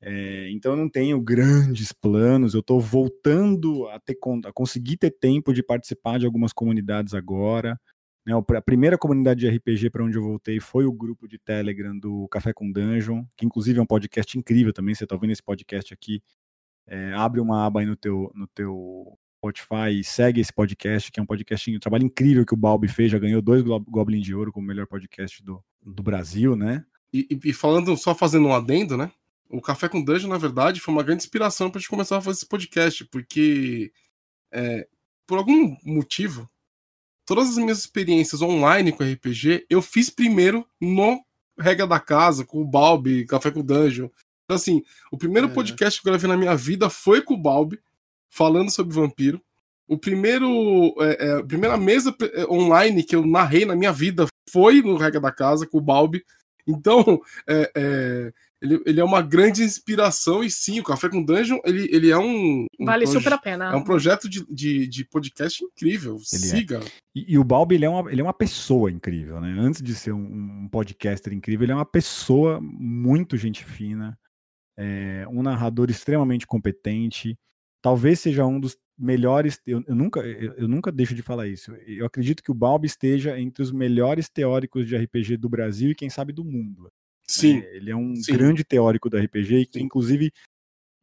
É, 0.02 0.50
então 0.52 0.72
eu 0.74 0.78
não 0.78 0.90
tenho 0.90 1.20
grandes 1.22 1.92
planos, 1.92 2.54
eu 2.54 2.64
tô 2.64 2.80
voltando 2.80 3.88
a, 3.90 4.00
ter, 4.00 4.18
a 4.46 4.54
conseguir 4.54 4.98
ter 4.98 5.12
tempo 5.12 5.54
de 5.54 5.62
participar 5.62 6.18
de 6.20 6.26
algumas 6.26 6.54
comunidades 6.54 7.14
agora. 7.14 7.80
Né, 8.26 8.34
a 8.36 8.62
primeira 8.62 8.98
comunidade 8.98 9.42
de 9.42 9.50
RPG 9.50 9.90
para 9.90 10.04
onde 10.04 10.18
eu 10.18 10.24
voltei 10.24 10.60
foi 10.60 10.86
o 10.86 10.94
grupo 10.94 11.28
de 11.28 11.38
Telegram 11.38 11.98
do 11.98 12.28
Café 12.30 12.54
com 12.54 12.72
Dungeon, 12.72 13.26
que 13.36 13.46
inclusive 13.46 13.80
é 13.80 13.82
um 13.82 13.86
podcast 13.86 14.38
incrível 14.38 14.72
também. 14.72 14.96
Você 14.96 15.04
está 15.04 15.16
ouvindo 15.16 15.32
esse 15.32 15.44
podcast 15.44 15.94
aqui, 15.94 16.22
é, 16.88 17.14
abre 17.14 17.42
uma 17.42 17.66
aba 17.66 17.82
aí 17.82 17.86
no 17.86 17.96
teu, 17.96 18.32
no 18.34 18.48
teu 18.48 19.18
Spotify 19.40 20.00
e 20.00 20.04
segue 20.04 20.42
esse 20.42 20.52
podcast, 20.54 21.12
que 21.12 21.20
é 21.20 21.24
um 21.24 21.26
podcast, 21.26 21.74
um 21.76 21.80
trabalho 21.80 22.06
incrível 22.06 22.46
que 22.46 22.54
o 22.54 22.58
Balbi 22.58 22.88
fez, 22.90 23.12
já 23.12 23.18
ganhou 23.18 23.42
dois 23.42 23.64
Goblin 23.64 24.20
de 24.22 24.36
Ouro 24.36 24.52
como 24.52 24.68
melhor 24.68 24.86
podcast 24.86 25.42
do, 25.44 25.64
do 25.82 26.04
Brasil, 26.04 26.56
né? 26.56 26.84
E, 27.14 27.26
e- 27.32 27.50
e 27.50 27.54
falando, 27.54 27.96
só 27.96 28.14
fazendo 28.14 28.48
um 28.48 28.54
adendo, 28.54 28.98
né? 28.98 29.12
O 29.50 29.62
Café 29.62 29.88
com 29.90 30.04
Dungeon, 30.04 30.30
na 30.30 30.38
verdade, 30.38 30.80
foi 30.80 30.94
uma 30.94 31.02
grande 31.04 31.24
inspiração 31.24 31.72
pra 31.72 31.80
gente 31.80 31.90
começar 31.90 32.18
a 32.18 32.22
fazer 32.22 32.38
esse 32.38 32.46
podcast, 32.48 33.04
porque 33.06 33.92
é, 34.52 34.88
por 35.26 35.38
algum 35.40 35.76
motivo, 35.84 36.48
todas 37.26 37.50
as 37.50 37.58
minhas 37.58 37.80
experiências 37.80 38.42
online 38.42 38.92
com 38.92 39.04
RPG, 39.04 39.66
eu 39.70 39.82
fiz 39.82 40.10
primeiro 40.10 40.68
no 40.80 41.20
Regra 41.58 41.88
da 41.88 42.00
Casa, 42.00 42.46
com 42.46 42.62
o 42.62 42.66
Balbi, 42.68 43.26
Café 43.26 43.50
com 43.52 43.64
Dungeon. 43.64 44.10
Então, 44.46 44.56
assim, 44.56 44.84
o 45.12 45.18
primeiro 45.18 45.48
Uhum. 45.48 45.54
podcast 45.54 46.02
que 46.02 46.08
eu 46.08 46.12
gravei 46.12 46.28
na 46.30 46.38
minha 46.38 46.56
vida 46.56 46.90
foi 46.90 47.22
com 47.22 47.34
o 47.34 47.42
Balbi, 47.42 47.80
falando 48.30 48.70
sobre 48.70 48.96
vampiro. 48.96 49.42
O 49.88 49.98
primeiro, 49.98 50.94
é, 51.00 51.28
é, 51.28 51.32
a 51.40 51.44
primeira 51.44 51.76
mesa 51.76 52.16
é, 52.34 52.46
online 52.46 53.04
que 53.04 53.16
eu 53.16 53.26
narrei 53.26 53.66
na 53.66 53.76
minha 53.76 53.92
vida 53.92 54.28
foi 54.50 54.82
no 54.82 54.98
Regra 54.98 55.20
da 55.20 55.32
Casa, 55.32 55.66
com 55.66 55.80
o 55.80 55.82
Balbi. 55.82 56.24
Então, 56.68 57.20
é, 57.48 57.72
é, 57.76 58.34
ele, 58.62 58.84
ele 58.86 59.00
é 59.00 59.04
uma 59.04 59.22
grande 59.22 59.64
inspiração, 59.64 60.44
e 60.44 60.52
sim, 60.52 60.80
o 60.80 60.84
Café 60.84 61.10
com 61.10 61.24
Dungeon, 61.24 61.58
ele, 61.66 61.90
ele 61.92 62.12
é 62.12 62.18
um. 62.18 62.68
um 62.80 62.86
Vale 62.86 63.06
proje- 63.06 63.18
super 63.18 63.34
a 63.34 63.38
pena. 63.40 63.72
É 63.72 63.76
um 63.76 63.84
projeto 63.84 64.30
de, 64.30 64.46
de, 64.54 64.88
de 64.88 65.06
podcast 65.06 65.64
incrível. 65.64 66.18
Ele 66.32 66.44
é. 66.44 66.48
Siga. 66.48 66.80
E, 67.16 67.34
e 67.34 67.40
o 67.40 67.44
Balbi, 67.44 67.76
ele 67.76 67.86
é, 67.86 67.90
uma, 67.90 68.12
ele 68.12 68.22
é 68.22 68.24
uma 68.24 68.34
pessoa 68.34 68.92
incrível, 68.92 69.42
né? 69.42 69.56
Antes 69.58 69.82
de 69.82 69.96
ser 69.96 70.12
um, 70.12 70.64
um 70.64 70.70
podcaster 70.70 71.34
incrível, 71.34 71.66
ele 71.66 71.72
é 71.72 71.76
uma 71.76 71.86
pessoa 71.86 72.60
muito 72.62 73.38
gente 73.38 73.64
fina, 73.66 74.16
é, 74.78 75.26
um 75.30 75.42
narrador 75.42 75.90
extremamente 75.90 76.46
competente, 76.46 77.36
talvez 77.82 78.20
seja 78.20 78.46
um 78.46 78.60
dos 78.60 78.78
melhores, 78.98 79.62
eu, 79.66 79.84
eu 79.88 79.96
nunca, 79.96 80.20
eu, 80.20 80.54
eu 80.54 80.68
nunca 80.68 80.92
deixo 80.92 81.16
de 81.16 81.22
falar 81.22 81.48
isso, 81.48 81.74
eu 81.88 82.06
acredito 82.06 82.44
que 82.44 82.52
o 82.52 82.56
Balbi 82.56 82.88
esteja 82.88 83.40
entre 83.40 83.64
os 83.64 83.72
melhores 83.72 84.30
teóricos 84.30 84.88
de 84.88 84.98
RPG 84.98 85.38
do 85.38 85.48
Brasil 85.48 85.92
e 85.92 85.96
quem 85.96 86.10
sabe 86.10 86.34
do 86.34 86.44
mundo. 86.44 86.92
Sim. 87.30 87.60
É, 87.60 87.78
ele 87.78 87.92
é 87.92 87.96
um 87.96 88.16
sim. 88.16 88.34
grande 88.34 88.64
teórico 88.64 89.10
do 89.10 89.18
RPG 89.18 89.56
e 89.56 89.66
que, 89.66 89.80
Sim. 89.80 89.86
inclusive, 89.86 90.34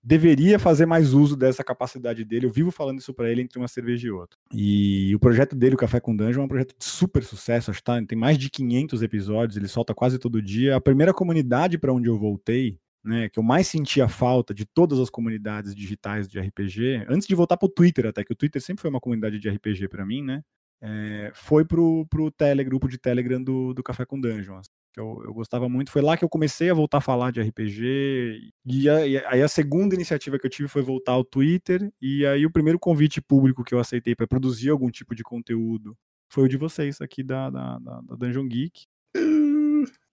deveria 0.03 0.59
fazer 0.59 0.85
mais 0.85 1.13
uso 1.13 1.37
dessa 1.37 1.63
capacidade 1.63 2.25
dele. 2.25 2.47
Eu 2.47 2.51
vivo 2.51 2.71
falando 2.73 2.99
isso 2.99 3.15
pra 3.15 3.31
ele 3.31 3.43
entre 3.43 3.59
uma 3.59 3.69
cerveja 3.69 4.09
e 4.09 4.11
outra. 4.11 4.37
E 4.53 5.15
o 5.15 5.19
projeto 5.21 5.55
dele, 5.55 5.77
o 5.77 5.79
Café 5.79 6.01
com 6.01 6.17
Dungeon, 6.17 6.43
é 6.43 6.45
um 6.45 6.49
projeto 6.49 6.77
de 6.77 6.85
super 6.85 7.23
sucesso. 7.23 7.71
Acho 7.71 7.81
que 7.81 7.85
tá, 7.85 8.01
tem 8.05 8.19
mais 8.19 8.37
de 8.37 8.51
500 8.51 9.03
episódios, 9.03 9.57
ele 9.57 9.69
solta 9.69 9.95
quase 9.95 10.19
todo 10.19 10.43
dia. 10.43 10.77
A 10.77 10.81
primeira 10.81 11.15
comunidade 11.15 11.79
pra 11.79 11.93
onde 11.93 12.09
eu 12.09 12.19
voltei, 12.19 12.79
né, 13.07 13.29
que 13.29 13.39
eu 13.39 13.43
mais 13.43 13.69
sentia 13.69 14.09
falta 14.09 14.53
de 14.53 14.67
todas 14.67 14.99
as 14.99 15.09
comunidades 15.09 15.75
digitais 15.75 16.29
de 16.29 16.39
RPG, 16.41 17.07
antes 17.09 17.27
de 17.27 17.35
voltar 17.35 17.57
pro 17.57 17.69
Twitter 17.69 18.07
até, 18.07 18.25
que 18.25 18.33
o 18.33 18.37
Twitter 18.37 18.61
sempre 18.61 18.83
foi 18.83 18.91
uma 18.91 19.01
comunidade 19.01 19.39
de 19.39 19.49
RPG 19.49 19.89
pra 19.89 20.05
mim, 20.05 20.23
né? 20.23 20.43
é, 20.81 21.31
foi 21.35 21.65
pro, 21.65 22.07
pro 22.07 22.31
tele, 22.31 22.63
grupo 22.65 22.89
de 22.89 22.99
Telegram 22.99 23.43
do, 23.43 23.73
do 23.73 23.83
Café 23.83 24.05
com 24.05 24.21
Dungeon. 24.21 24.59
assim, 24.59 24.71
que 24.93 25.01
eu, 25.01 25.23
eu 25.25 25.33
gostava 25.33 25.69
muito. 25.69 25.91
Foi 25.91 26.03
lá 26.03 26.17
que 26.17 26.25
eu 26.25 26.29
comecei 26.29 26.71
a 26.71 26.75
voltar 26.75 26.99
a 26.99 27.03
falar 27.03 27.33
de 27.33 27.41
RPG. 27.41 28.53
E, 28.67 28.85
e 28.85 28.89
aí 28.89 29.43
a 29.43 29.49
segunda 29.49 29.95
iniciativa 29.95 30.39
que 30.39 30.47
eu 30.47 30.51
tive 30.51 30.69
foi 30.69 30.83
voltar 30.83 31.13
ao 31.13 31.25
Twitter. 31.25 31.91
E 32.01 32.27
aí 32.27 32.45
o 32.47 32.53
primeiro 32.53 32.79
convite 32.79 33.21
público 33.21 33.65
que 33.65 33.75
eu 33.75 33.79
aceitei 33.79 34.15
para 34.15 34.27
produzir 34.27 34.71
algum 34.71 34.91
tipo 34.91 35.15
de 35.15 35.23
conteúdo 35.23 35.97
foi 36.29 36.45
o 36.45 36.49
de 36.49 36.57
vocês 36.57 37.01
aqui 37.01 37.23
da, 37.23 37.51
da, 37.51 37.79
da, 37.79 38.01
da 38.03 38.17
Dungeon 38.17 38.47
Geek. 38.49 38.87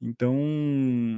Então, 0.05 0.35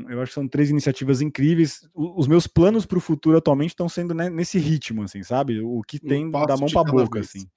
eu 0.10 0.22
acho 0.22 0.30
que 0.30 0.36
são 0.36 0.48
três 0.48 0.70
iniciativas 0.70 1.20
incríveis. 1.20 1.90
O- 1.94 2.20
Os 2.20 2.28
meus 2.28 2.45
planos 2.45 2.86
para 2.86 2.98
o 2.99 3.02
futuro 3.02 3.36
atualmente 3.38 3.72
estão 3.72 3.90
sendo 3.90 4.14
né, 4.14 4.30
nesse 4.30 4.60
ritmo, 4.60 5.02
assim, 5.03 5.24
sabe? 5.24 5.60
O 5.62 5.82
que 5.82 5.98
Um 6.03 6.07
tem 6.07 6.30
da 6.32 6.56
mão 6.56 6.70
para 6.70 6.91
boca, 6.91 7.20
vez. 7.20 7.30
assim. 7.30 7.48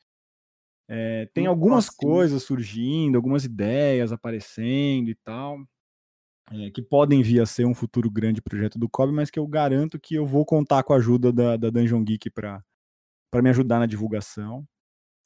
É, 0.88 1.26
tem 1.34 1.46
Um 1.46 1.50
algumas 1.50 1.90
coisas 1.90 2.42
surgindo, 2.42 3.16
algumas 3.16 3.44
ideias 3.44 4.10
aparecendo 4.10 5.10
e 5.10 5.14
tal, 5.14 5.58
é, 6.50 6.70
que 6.70 6.82
podem 6.82 7.22
vir 7.22 7.40
a 7.42 7.46
ser 7.46 7.66
um 7.66 7.74
futuro 7.74 8.10
grande 8.10 8.40
projeto 8.42 8.78
do 8.78 8.88
Kobe, 8.88 9.12
mas 9.12 9.30
que 9.30 9.38
eu 9.38 9.46
garanto 9.46 10.00
que 10.00 10.14
eu 10.14 10.26
vou 10.26 10.46
contar 10.46 10.82
com 10.84 10.94
a 10.94 10.96
ajuda 10.96 11.32
da, 11.32 11.56
da 11.58 11.70
Dungeon 11.70 12.02
Geek 12.04 12.30
para 12.30 12.62
me 13.42 13.50
ajudar 13.50 13.78
na 13.80 13.86
divulgação 13.86 14.60
é, 14.60 14.66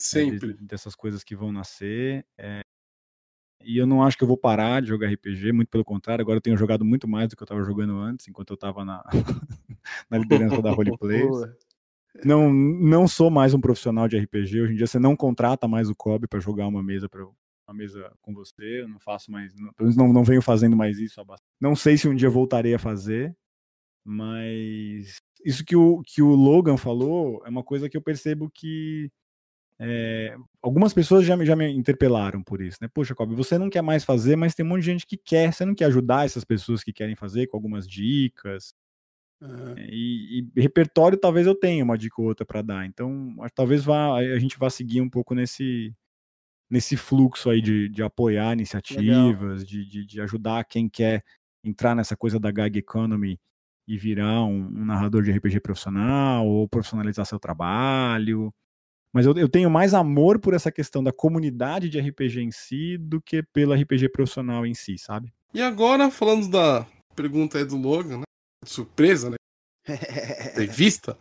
Sempre. 0.00 0.54
dessas 0.60 0.96
coisas 0.96 1.24
que 1.24 1.36
vão 1.36 1.52
nascer. 1.52 2.26
é. 2.38 2.62
E 3.64 3.78
eu 3.78 3.86
não 3.86 4.02
acho 4.02 4.16
que 4.16 4.24
eu 4.24 4.28
vou 4.28 4.36
parar 4.36 4.80
de 4.80 4.88
jogar 4.88 5.08
RPG, 5.08 5.52
muito 5.52 5.68
pelo 5.68 5.84
contrário, 5.84 6.22
agora 6.22 6.38
eu 6.38 6.42
tenho 6.42 6.56
jogado 6.56 6.84
muito 6.84 7.08
mais 7.08 7.28
do 7.28 7.36
que 7.36 7.42
eu 7.42 7.44
estava 7.44 7.62
jogando 7.64 7.96
antes, 7.96 8.28
enquanto 8.28 8.50
eu 8.50 8.54
estava 8.54 8.84
na, 8.84 9.02
na 10.10 10.18
liderança 10.18 10.60
da 10.60 10.70
Roleplayers. 10.70 11.28
Boa. 11.28 11.56
Não, 12.24 12.52
não 12.52 13.08
sou 13.08 13.30
mais 13.30 13.54
um 13.54 13.60
profissional 13.60 14.06
de 14.06 14.18
RPG. 14.18 14.60
Hoje 14.60 14.72
em 14.74 14.76
dia 14.76 14.86
você 14.86 14.98
não 14.98 15.16
contrata 15.16 15.66
mais 15.66 15.88
o 15.88 15.94
Kobe 15.94 16.28
para 16.28 16.40
jogar 16.40 16.66
uma 16.66 16.82
mesa 16.82 17.08
para 17.08 17.24
uma 17.24 17.74
mesa 17.74 18.12
com 18.20 18.34
você. 18.34 18.82
Eu 18.82 18.88
não 18.88 19.00
faço 19.00 19.30
mais, 19.30 19.54
não, 19.54 19.72
pelo 19.72 19.88
menos 19.88 19.96
não, 19.96 20.12
não 20.12 20.24
venho 20.24 20.42
fazendo 20.42 20.76
mais 20.76 20.98
isso. 20.98 21.22
Não 21.60 21.74
sei 21.74 21.96
se 21.96 22.08
um 22.08 22.14
dia 22.14 22.28
voltarei 22.28 22.74
a 22.74 22.78
fazer, 22.78 23.34
mas 24.04 25.22
isso 25.44 25.64
que 25.64 25.74
o, 25.74 26.02
que 26.02 26.20
o 26.20 26.34
Logan 26.34 26.76
falou 26.76 27.42
é 27.46 27.48
uma 27.48 27.64
coisa 27.64 27.88
que 27.88 27.96
eu 27.96 28.02
percebo 28.02 28.50
que 28.50 29.10
é, 29.84 30.36
algumas 30.62 30.94
pessoas 30.94 31.24
já 31.24 31.36
me, 31.36 31.44
já 31.44 31.56
me 31.56 31.68
interpelaram 31.68 32.40
por 32.40 32.60
isso, 32.62 32.78
né? 32.80 32.88
Poxa, 32.92 33.14
Kobe, 33.16 33.34
você 33.34 33.58
não 33.58 33.68
quer 33.68 33.82
mais 33.82 34.04
fazer, 34.04 34.36
mas 34.36 34.54
tem 34.54 34.64
um 34.64 34.68
monte 34.68 34.80
de 34.80 34.86
gente 34.86 35.06
que 35.06 35.16
quer. 35.16 35.52
Você 35.52 35.64
não 35.64 35.74
quer 35.74 35.86
ajudar 35.86 36.24
essas 36.24 36.44
pessoas 36.44 36.84
que 36.84 36.92
querem 36.92 37.16
fazer 37.16 37.48
com 37.48 37.56
algumas 37.56 37.88
dicas? 37.88 38.72
É. 39.42 39.86
E, 39.88 40.48
e 40.54 40.60
repertório 40.60 41.18
talvez 41.18 41.48
eu 41.48 41.54
tenha 41.54 41.82
uma 41.82 41.98
dica 41.98 42.20
ou 42.20 42.28
outra 42.28 42.46
para 42.46 42.62
dar. 42.62 42.86
Então, 42.86 43.34
talvez 43.56 43.82
vá, 43.82 44.16
a 44.16 44.38
gente 44.38 44.56
vá 44.56 44.70
seguir 44.70 45.00
um 45.00 45.10
pouco 45.10 45.34
nesse, 45.34 45.92
nesse 46.70 46.96
fluxo 46.96 47.50
aí 47.50 47.60
de, 47.60 47.88
de 47.88 48.02
apoiar 48.04 48.52
iniciativas, 48.52 49.66
de, 49.66 49.84
de, 49.84 50.06
de 50.06 50.20
ajudar 50.20 50.64
quem 50.64 50.88
quer 50.88 51.24
entrar 51.64 51.96
nessa 51.96 52.16
coisa 52.16 52.38
da 52.38 52.52
gag 52.52 52.78
economy 52.78 53.38
e 53.86 53.98
virar 53.98 54.44
um, 54.44 54.66
um 54.66 54.84
narrador 54.84 55.22
de 55.22 55.32
RPG 55.32 55.58
profissional 55.60 56.46
ou 56.46 56.68
profissionalizar 56.68 57.26
seu 57.26 57.40
trabalho. 57.40 58.54
Mas 59.12 59.26
eu, 59.26 59.34
eu 59.36 59.48
tenho 59.48 59.70
mais 59.70 59.92
amor 59.92 60.38
por 60.38 60.54
essa 60.54 60.72
questão 60.72 61.04
da 61.04 61.12
comunidade 61.12 61.88
de 61.88 62.00
RPG 62.00 62.40
em 62.40 62.50
si 62.50 62.96
do 62.96 63.20
que 63.20 63.42
pelo 63.42 63.74
RPG 63.74 64.08
profissional 64.08 64.64
em 64.64 64.74
si, 64.74 64.96
sabe? 64.96 65.32
E 65.52 65.60
agora, 65.60 66.10
falando 66.10 66.48
da 66.48 66.86
pergunta 67.14 67.58
aí 67.58 67.64
do 67.64 67.76
Logan, 67.76 68.18
né? 68.18 68.24
De 68.64 68.70
surpresa, 68.70 69.30
né? 69.30 69.36
Prevista. 70.54 71.18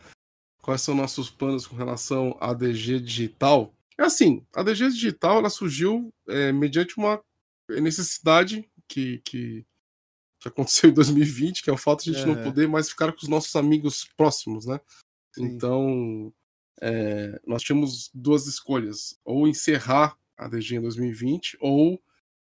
Quais 0.62 0.82
são 0.82 0.96
nossos 0.96 1.30
planos 1.30 1.68
com 1.68 1.76
relação 1.76 2.38
à 2.40 2.54
DG 2.54 3.00
digital? 3.00 3.74
É 3.98 4.04
assim, 4.04 4.46
a 4.56 4.64
DG 4.64 4.90
digital 4.90 5.40
ela 5.40 5.50
surgiu 5.50 6.14
é, 6.30 6.52
mediante 6.52 6.98
uma 6.98 7.22
necessidade 7.70 8.70
que, 8.88 9.20
que, 9.26 9.66
que 10.40 10.48
aconteceu 10.48 10.90
em 10.90 10.94
2020, 10.94 11.62
que 11.62 11.70
é 11.70 11.74
o 11.74 11.78
fato 11.78 12.04
de 12.04 12.12
a 12.12 12.14
gente 12.14 12.28
não 12.28 12.36
Aham. 12.36 12.44
poder 12.44 12.68
mais 12.68 12.90
ficar 12.90 13.12
com 13.12 13.20
os 13.22 13.28
nossos 13.28 13.56
amigos 13.56 14.08
próximos, 14.16 14.66
né? 14.66 14.80
Sim. 15.34 15.46
Então, 15.46 16.34
é, 16.82 17.40
nós 17.46 17.64
tínhamos 17.64 18.10
duas 18.14 18.48
escolhas: 18.48 19.20
ou 19.26 19.48
encerrar 19.48 20.18
a 20.38 20.48
DG 20.48 20.76
em 20.76 20.82
2020, 20.82 21.58
ou 21.60 22.02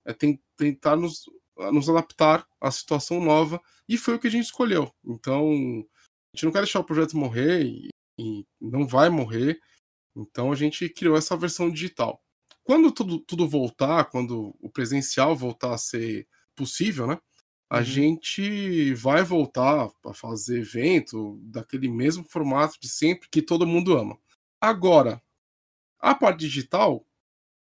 é, 0.04 0.12
ten- 0.12 0.40
tentar 0.56 0.96
nos, 0.96 1.24
nos 1.72 1.88
adaptar 1.88 2.46
à 2.60 2.70
situação 2.70 3.20
nova, 3.20 3.60
e 3.88 3.96
foi 3.96 4.14
o 4.14 4.18
que 4.18 4.26
a 4.26 4.30
gente 4.30 4.44
escolheu. 4.46 4.92
Então, 5.04 5.50
a 5.50 6.36
gente 6.36 6.44
não 6.44 6.52
quer 6.52 6.58
deixar 6.60 6.80
o 6.80 6.84
projeto 6.84 7.16
morrer, 7.16 7.64
e, 7.64 7.88
e 8.18 8.44
não 8.60 8.86
vai 8.86 9.08
morrer, 9.08 9.58
então 10.16 10.52
a 10.52 10.56
gente 10.56 10.88
criou 10.88 11.16
essa 11.16 11.36
versão 11.36 11.70
digital. 11.70 12.20
Quando 12.64 12.90
tudo, 12.90 13.18
tudo 13.20 13.48
voltar, 13.48 14.06
quando 14.06 14.54
o 14.60 14.70
presencial 14.70 15.36
voltar 15.36 15.74
a 15.74 15.78
ser 15.78 16.26
possível, 16.56 17.06
né? 17.06 17.18
A 17.74 17.78
Uhum. 17.78 17.84
gente 17.84 18.94
vai 18.94 19.22
voltar 19.24 19.90
a 20.06 20.14
fazer 20.14 20.60
evento 20.60 21.40
daquele 21.42 21.88
mesmo 21.88 22.24
formato 22.24 22.78
de 22.80 22.88
sempre 22.88 23.28
que 23.28 23.42
todo 23.42 23.66
mundo 23.66 23.96
ama. 23.98 24.16
Agora, 24.60 25.20
a 25.98 26.14
parte 26.14 26.40
digital, 26.40 27.04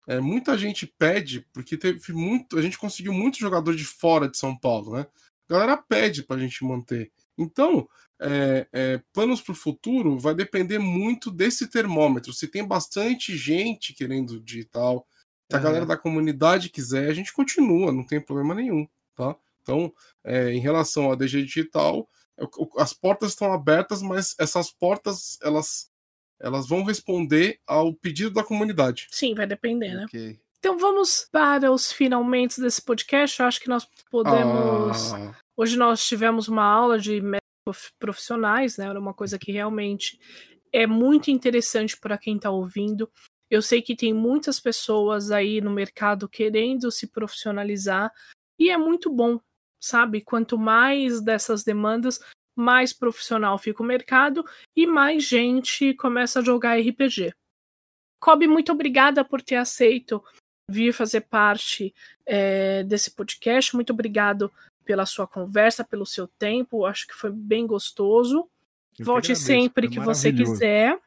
é, 0.06 0.20
muita 0.20 0.56
gente 0.56 0.86
pede, 0.86 1.42
porque 1.52 1.76
teve 1.76 2.12
muito. 2.12 2.58
A 2.58 2.62
gente 2.62 2.78
conseguiu 2.78 3.12
muito 3.12 3.38
jogador 3.38 3.76
de 3.76 3.84
fora 3.84 4.28
de 4.28 4.38
São 4.38 4.56
Paulo, 4.56 4.94
né? 4.96 5.06
A 5.48 5.52
galera 5.54 5.76
pede 5.76 6.22
pra 6.22 6.38
gente 6.38 6.64
manter. 6.64 7.12
Então, 7.36 7.88
é, 8.20 8.66
é, 8.72 9.02
planos 9.12 9.40
para 9.42 9.52
o 9.52 9.54
futuro 9.54 10.18
vai 10.18 10.34
depender 10.34 10.78
muito 10.78 11.30
desse 11.30 11.68
termômetro. 11.68 12.32
Se 12.32 12.48
tem 12.48 12.66
bastante 12.66 13.36
gente 13.36 13.92
querendo 13.94 14.40
digital, 14.40 15.06
se 15.50 15.56
a 15.56 15.60
galera 15.60 15.86
da 15.86 15.96
comunidade 15.96 16.70
quiser, 16.70 17.10
a 17.10 17.14
gente 17.14 17.32
continua, 17.32 17.92
não 17.92 18.04
tem 18.04 18.20
problema 18.20 18.54
nenhum, 18.54 18.88
tá? 19.14 19.36
Então, 19.68 19.92
é, 20.24 20.50
em 20.52 20.60
relação 20.60 21.12
à 21.12 21.14
DG 21.14 21.42
digital, 21.42 22.08
o- 22.56 22.80
as 22.80 22.94
portas 22.94 23.30
estão 23.30 23.52
abertas, 23.52 24.00
mas 24.00 24.34
essas 24.38 24.70
portas 24.72 25.36
elas 25.42 25.90
elas 26.40 26.68
vão 26.68 26.84
responder 26.84 27.58
ao 27.66 27.92
pedido 27.92 28.30
da 28.30 28.44
comunidade. 28.44 29.08
Sim, 29.10 29.34
vai 29.34 29.44
depender, 29.44 29.92
né? 29.92 30.06
Então 30.60 30.78
vamos 30.78 31.26
para 31.32 31.70
os 31.72 31.90
finalmente 31.90 32.60
desse 32.60 32.80
podcast. 32.80 33.40
Eu 33.40 33.46
acho 33.46 33.60
que 33.60 33.68
nós 33.68 33.84
podemos. 34.08 35.12
Ah, 35.12 35.34
Hoje 35.56 35.76
nós 35.76 36.06
tivemos 36.06 36.46
uma 36.46 36.62
aula 36.62 36.96
de 36.96 37.20
profissionais, 37.98 38.76
né? 38.76 38.86
Era 38.86 39.00
uma 39.00 39.12
coisa 39.12 39.36
que 39.38 39.50
realmente 39.50 40.18
é 40.72 40.86
muito 40.86 41.28
interessante 41.30 41.96
para 41.98 42.16
quem 42.16 42.36
está 42.36 42.50
ouvindo. 42.50 43.10
Eu 43.50 43.60
sei 43.60 43.82
que 43.82 43.96
tem 43.96 44.12
muitas 44.14 44.60
pessoas 44.60 45.32
aí 45.32 45.60
no 45.60 45.72
mercado 45.72 46.28
querendo 46.28 46.90
se 46.92 47.08
profissionalizar 47.08 48.12
e 48.58 48.70
é 48.70 48.76
muito 48.78 49.10
bom, 49.12 49.40
sabe? 49.80 50.20
Quanto 50.20 50.58
mais 50.58 51.20
dessas 51.20 51.64
demandas, 51.64 52.20
mais 52.56 52.92
profissional 52.92 53.56
fica 53.58 53.82
o 53.82 53.86
mercado 53.86 54.44
e 54.76 54.86
mais 54.86 55.24
gente 55.24 55.94
começa 55.94 56.40
a 56.40 56.44
jogar 56.44 56.78
RPG. 56.78 57.32
Kobe, 58.20 58.48
muito 58.48 58.72
obrigada 58.72 59.24
por 59.24 59.40
ter 59.40 59.56
aceito 59.56 60.22
vir 60.68 60.92
fazer 60.92 61.22
parte 61.22 61.94
eh, 62.26 62.82
desse 62.84 63.12
podcast. 63.12 63.74
Muito 63.74 63.92
obrigado 63.92 64.52
pela 64.84 65.06
sua 65.06 65.26
conversa, 65.26 65.84
pelo 65.84 66.04
seu 66.04 66.26
tempo. 66.26 66.84
Acho 66.84 67.06
que 67.06 67.14
foi 67.14 67.30
bem 67.30 67.66
gostoso. 67.66 68.48
Eu 68.98 69.04
Volte 69.04 69.32
agradeço, 69.32 69.46
sempre 69.46 69.88
que 69.88 70.00
você 70.00 70.32
quiser. 70.32 70.98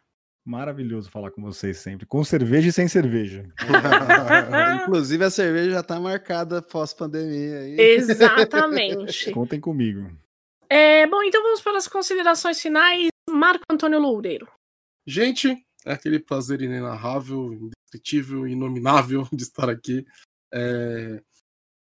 Maravilhoso 0.44 1.10
falar 1.12 1.30
com 1.30 1.42
vocês 1.42 1.78
sempre. 1.78 2.06
Com 2.06 2.24
cerveja 2.24 2.70
e 2.70 2.74
sem 2.74 2.88
cerveja. 2.88 3.48
Inclusive, 4.84 5.24
a 5.24 5.30
cerveja 5.30 5.72
já 5.72 5.84
tá 5.84 6.00
marcada 6.00 6.62
pós-pandemia. 6.64 7.80
Exatamente. 7.80 9.30
Contem 9.34 9.60
comigo. 9.60 10.12
É, 10.68 11.06
bom, 11.06 11.22
então 11.22 11.44
vamos 11.44 11.62
para 11.62 11.78
as 11.78 11.88
considerações 11.88 12.60
finais. 12.60 13.10
Marco 13.30 13.64
Antônio 13.70 14.00
Loureiro. 14.00 14.48
Gente, 15.06 15.64
é 15.86 15.94
aquele 15.94 16.20
prazer 16.20 16.62
inenarrável, 16.62 17.54
indescritível, 17.54 18.48
inominável 18.48 19.28
de 19.32 19.44
estar 19.44 19.70
aqui. 19.70 20.06
É, 20.52 21.22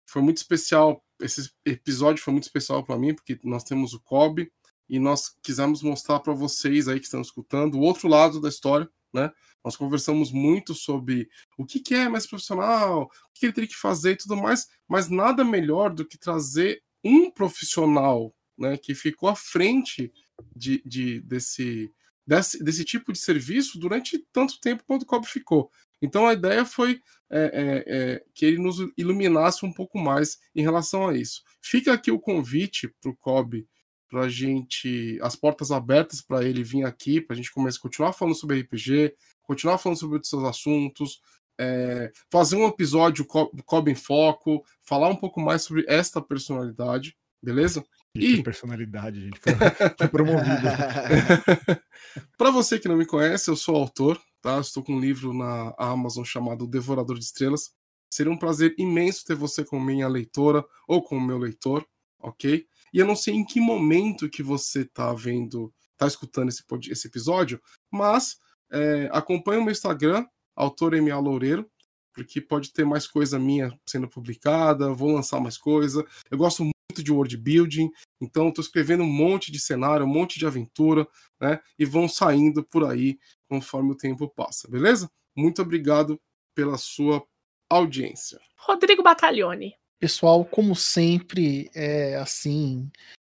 Foi 0.08 0.22
muito 0.22 0.38
especial. 0.38 1.04
Esse 1.20 1.52
episódio 1.66 2.24
foi 2.24 2.32
muito 2.32 2.44
especial 2.44 2.84
para 2.84 2.98
mim, 2.98 3.16
porque 3.16 3.40
nós 3.44 3.64
temos 3.64 3.94
o 3.94 4.02
Kobe 4.02 4.52
e 4.91 4.99
nós 4.99 5.34
quisemos 5.41 5.81
mostrar 5.81 6.19
para 6.19 6.34
vocês 6.34 6.89
aí 6.89 6.99
que 6.99 7.05
estão 7.05 7.22
escutando 7.22 7.76
o 7.76 7.80
outro 7.80 8.09
lado 8.09 8.41
da 8.41 8.49
história, 8.49 8.89
né? 9.13 9.31
Nós 9.63 9.77
conversamos 9.77 10.34
muito 10.34 10.76
sobre 10.76 11.30
o 11.57 11.65
que, 11.65 11.80
que 11.80 11.95
é 11.95 12.09
mais 12.09 12.27
profissional, 12.27 13.03
o 13.03 13.09
que 13.34 13.45
ele 13.45 13.53
teria 13.53 13.69
que 13.69 13.76
fazer 13.76 14.11
e 14.11 14.18
tudo 14.18 14.35
mais, 14.35 14.68
mas 14.89 15.07
nada 15.07 15.45
melhor 15.45 15.93
do 15.93 16.05
que 16.05 16.18
trazer 16.18 16.84
um 17.01 17.31
profissional 17.31 18.35
né, 18.57 18.76
que 18.76 18.93
ficou 18.93 19.30
à 19.30 19.35
frente 19.35 20.11
de, 20.53 20.81
de, 20.85 21.22
desse, 21.22 21.89
desse, 22.27 22.61
desse 22.61 22.84
tipo 22.84 23.13
de 23.13 23.19
serviço 23.19 23.80
durante 23.80 24.19
tanto 24.34 24.59
tempo 24.59 24.84
quanto 24.85 25.03
o 25.03 25.05
COB 25.05 25.26
ficou. 25.26 25.72
Então 26.01 26.27
a 26.27 26.34
ideia 26.34 26.65
foi 26.65 26.99
é, 27.30 27.39
é, 27.39 27.84
é, 27.88 28.23
que 28.34 28.45
ele 28.45 28.57
nos 28.57 28.77
iluminasse 28.97 29.65
um 29.65 29.72
pouco 29.72 29.97
mais 29.97 30.38
em 30.53 30.63
relação 30.63 31.07
a 31.07 31.15
isso. 31.15 31.43
Fica 31.61 31.93
aqui 31.93 32.11
o 32.11 32.19
convite 32.19 32.93
para 32.99 33.11
o 33.11 33.15
COB 33.15 33.65
para 34.12 34.24
a 34.24 34.30
gente, 34.30 35.18
as 35.22 35.38
portas 35.38 35.72
abertas 35.72 36.22
para 36.22 36.44
ele 36.44 36.62
vir 36.64 36.84
aqui, 36.84 37.22
para 37.22 37.34
a 37.34 37.38
gente 37.38 37.50
começar 37.50 37.80
a 37.80 37.82
continuar 37.82 38.12
falando 38.12 38.36
sobre 38.36 38.60
RPG, 38.60 39.16
continuar 39.42 39.78
falando 39.78 39.98
sobre 39.98 40.16
outros 40.16 40.34
assuntos, 40.44 41.22
é, 41.58 42.12
fazer 42.30 42.58
um 42.58 42.68
episódio 42.68 43.26
Cobb 43.26 43.90
em 43.90 43.96
Foco, 43.96 44.66
falar 44.84 45.08
um 45.08 45.16
pouco 45.16 45.40
mais 45.40 45.62
sobre 45.62 45.86
esta 45.88 46.22
personalidade, 46.22 47.16
beleza? 47.42 47.86
E 48.14 48.44
personalidade, 48.44 49.22
gente, 49.22 49.40
foi, 49.40 49.54
foi 49.98 50.08
promovido. 50.10 50.68
para 52.38 52.52
você 52.52 52.78
que 52.78 52.90
não 52.90 52.98
me 52.98 53.06
conhece, 53.06 53.50
eu 53.50 53.56
sou 53.56 53.78
autor, 53.78 54.22
tá? 54.42 54.60
Estou 54.60 54.84
com 54.84 54.94
um 54.94 55.00
livro 55.00 55.34
na 55.34 55.74
Amazon 55.78 56.26
chamado 56.26 56.68
Devorador 56.68 57.18
de 57.18 57.24
Estrelas. 57.24 57.72
Seria 58.10 58.32
um 58.32 58.38
prazer 58.38 58.76
imenso 58.78 59.24
ter 59.24 59.36
você 59.36 59.64
como 59.64 59.86
minha 59.86 60.10
leitora 60.10 60.66
ou 60.86 61.02
como 61.02 61.26
meu 61.26 61.38
leitor, 61.38 61.88
ok? 62.20 62.68
E 62.93 62.99
eu 62.99 63.05
não 63.05 63.15
sei 63.15 63.35
em 63.35 63.45
que 63.45 63.59
momento 63.59 64.30
que 64.30 64.43
você 64.43 64.81
está 64.81 65.13
vendo, 65.13 65.73
está 65.93 66.07
escutando 66.07 66.49
esse, 66.49 66.63
esse 66.89 67.07
episódio, 67.07 67.61
mas 67.89 68.38
é, 68.72 69.09
acompanhe 69.11 69.59
o 69.59 69.63
meu 69.63 69.72
Instagram, 69.72 70.26
autor 70.55 70.95
MA 71.01 71.18
Loureiro, 71.19 71.69
porque 72.13 72.41
pode 72.41 72.73
ter 72.73 72.85
mais 72.85 73.07
coisa 73.07 73.39
minha 73.39 73.77
sendo 73.85 74.07
publicada, 74.07 74.93
vou 74.93 75.13
lançar 75.13 75.39
mais 75.39 75.57
coisa. 75.57 76.05
Eu 76.30 76.38
gosto 76.38 76.63
muito 76.63 77.03
de 77.03 77.11
world 77.11 77.38
building, 77.38 77.89
então 78.19 78.49
estou 78.49 78.61
escrevendo 78.61 79.03
um 79.03 79.11
monte 79.11 79.51
de 79.51 79.59
cenário, 79.59 80.05
um 80.05 80.09
monte 80.09 80.38
de 80.38 80.45
aventura, 80.45 81.07
né? 81.39 81.59
E 81.80 81.85
vão 81.85 82.07
saindo 82.07 82.63
por 82.63 82.84
aí 82.84 83.18
conforme 83.47 83.91
o 83.91 83.97
tempo 83.97 84.27
passa, 84.30 84.69
beleza? 84.69 85.09
Muito 85.35 85.61
obrigado 85.61 86.19
pela 86.53 86.77
sua 86.77 87.23
audiência. 87.69 88.39
Rodrigo 88.57 89.01
Battaglione. 89.01 89.73
Pessoal, 90.02 90.44
como 90.44 90.76
sempre, 90.76 91.69
é 91.76 92.15
assim, 92.15 92.90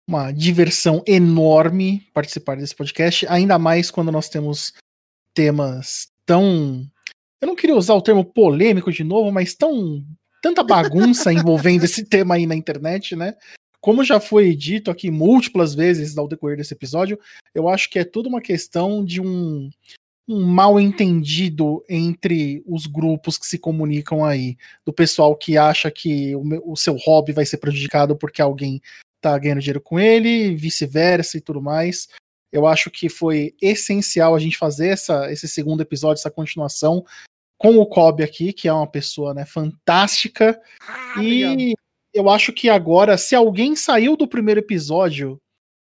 uma 0.08 0.32
diversão 0.32 1.02
enorme 1.06 2.08
participar 2.14 2.56
desse 2.56 2.74
podcast, 2.74 3.26
ainda 3.28 3.58
mais 3.58 3.90
quando 3.90 4.10
nós 4.10 4.30
temos 4.30 4.72
temas 5.34 6.08
tão. 6.24 6.90
Eu 7.38 7.48
não 7.48 7.54
queria 7.54 7.76
usar 7.76 7.92
o 7.92 8.00
termo 8.00 8.24
polêmico 8.24 8.90
de 8.90 9.04
novo, 9.04 9.30
mas 9.30 9.54
tão. 9.54 10.02
tanta 10.40 10.64
bagunça 10.64 11.30
envolvendo 11.34 11.84
esse 11.84 12.02
tema 12.02 12.36
aí 12.36 12.46
na 12.46 12.56
internet, 12.56 13.14
né? 13.14 13.36
Como 13.78 14.02
já 14.02 14.18
foi 14.18 14.56
dito 14.56 14.90
aqui 14.90 15.10
múltiplas 15.10 15.74
vezes 15.74 16.16
ao 16.16 16.26
decorrer 16.26 16.56
desse 16.56 16.72
episódio, 16.72 17.20
eu 17.54 17.68
acho 17.68 17.90
que 17.90 17.98
é 17.98 18.04
tudo 18.06 18.30
uma 18.30 18.40
questão 18.40 19.04
de 19.04 19.20
um, 19.20 19.68
um 20.26 20.42
mal 20.46 20.80
entendido 20.80 21.84
entre 21.88 22.62
os 22.66 22.86
grupos 22.86 23.36
que 23.36 23.46
se 23.46 23.58
comunicam 23.58 24.24
aí, 24.24 24.56
do 24.84 24.92
pessoal 24.92 25.36
que 25.36 25.58
acha 25.58 25.90
que 25.90 26.34
o, 26.34 26.72
o 26.72 26.76
seu 26.76 26.96
hobby 26.96 27.32
vai 27.32 27.44
ser 27.44 27.58
prejudicado 27.58 28.16
porque 28.16 28.40
alguém 28.40 28.80
tá 29.20 29.36
ganhando 29.38 29.60
dinheiro 29.60 29.80
com 29.80 29.98
ele, 29.98 30.54
vice-versa 30.54 31.36
e 31.36 31.40
tudo 31.40 31.60
mais. 31.60 32.08
Eu 32.50 32.66
acho 32.66 32.90
que 32.90 33.08
foi 33.08 33.54
essencial 33.60 34.34
a 34.34 34.38
gente 34.38 34.56
fazer 34.56 34.88
essa, 34.88 35.30
esse 35.30 35.48
segundo 35.48 35.80
episódio, 35.80 36.20
essa 36.20 36.30
continuação 36.30 37.04
com 37.58 37.78
o 37.78 37.86
Kobe 37.86 38.22
aqui, 38.22 38.52
que 38.52 38.68
é 38.68 38.72
uma 38.72 38.86
pessoa 38.86 39.34
né, 39.34 39.44
fantástica. 39.44 40.60
Ah, 40.86 41.22
e 41.22 41.44
obrigado. 41.44 41.74
eu 42.14 42.30
acho 42.30 42.52
que 42.52 42.68
agora, 42.68 43.18
se 43.18 43.34
alguém 43.34 43.74
saiu 43.74 44.16
do 44.16 44.28
primeiro 44.28 44.60
episódio 44.60 45.40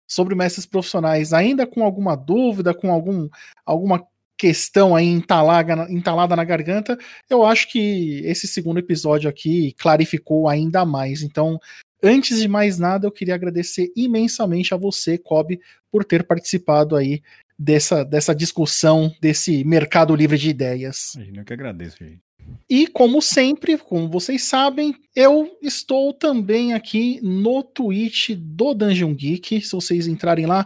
sobre 0.08 0.36
mestres 0.36 0.66
profissionais 0.66 1.34
ainda 1.34 1.68
com 1.68 1.84
alguma 1.84 2.16
dúvida, 2.16 2.74
com 2.74 2.92
algum, 2.92 3.30
alguma 3.66 4.06
questão 4.40 4.96
aí 4.96 5.06
entalada, 5.06 5.86
entalada 5.92 6.34
na 6.34 6.46
garganta, 6.46 6.98
eu 7.30 7.46
acho 7.46 7.70
que 7.70 8.22
esse 8.24 8.48
segundo 8.48 8.80
episódio 8.80 9.30
aqui 9.30 9.76
clarificou 9.78 10.48
ainda 10.48 10.86
mais. 10.86 11.22
Então, 11.22 11.60
antes 12.02 12.40
de 12.40 12.48
mais 12.48 12.80
nada, 12.80 13.06
eu 13.06 13.12
queria 13.12 13.36
agradecer 13.36 13.92
imensamente 13.98 14.74
a 14.74 14.78
você, 14.78 15.18
Kobe, 15.18 15.60
por 15.92 16.06
ter 16.06 16.24
participado 16.24 16.96
aí 16.96 17.22
dessa, 17.58 18.06
dessa 18.06 18.34
discussão, 18.34 19.14
desse 19.20 19.66
mercado 19.66 20.16
livre 20.16 20.38
de 20.38 20.50
ideias. 20.50 21.18
Eu 21.36 21.44
que 21.44 21.52
agradeço, 21.52 21.98
gente. 22.00 22.22
E 22.70 22.88
como 22.88 23.22
sempre, 23.22 23.78
como 23.78 24.10
vocês 24.10 24.44
sabem, 24.44 24.96
eu 25.14 25.52
estou 25.62 26.14
também 26.14 26.74
aqui 26.74 27.20
no 27.22 27.62
Twitch 27.62 28.32
do 28.38 28.74
Dungeon 28.74 29.14
Geek. 29.14 29.62
Se 29.62 29.74
vocês 29.74 30.08
entrarem 30.08 30.46
lá, 30.46 30.66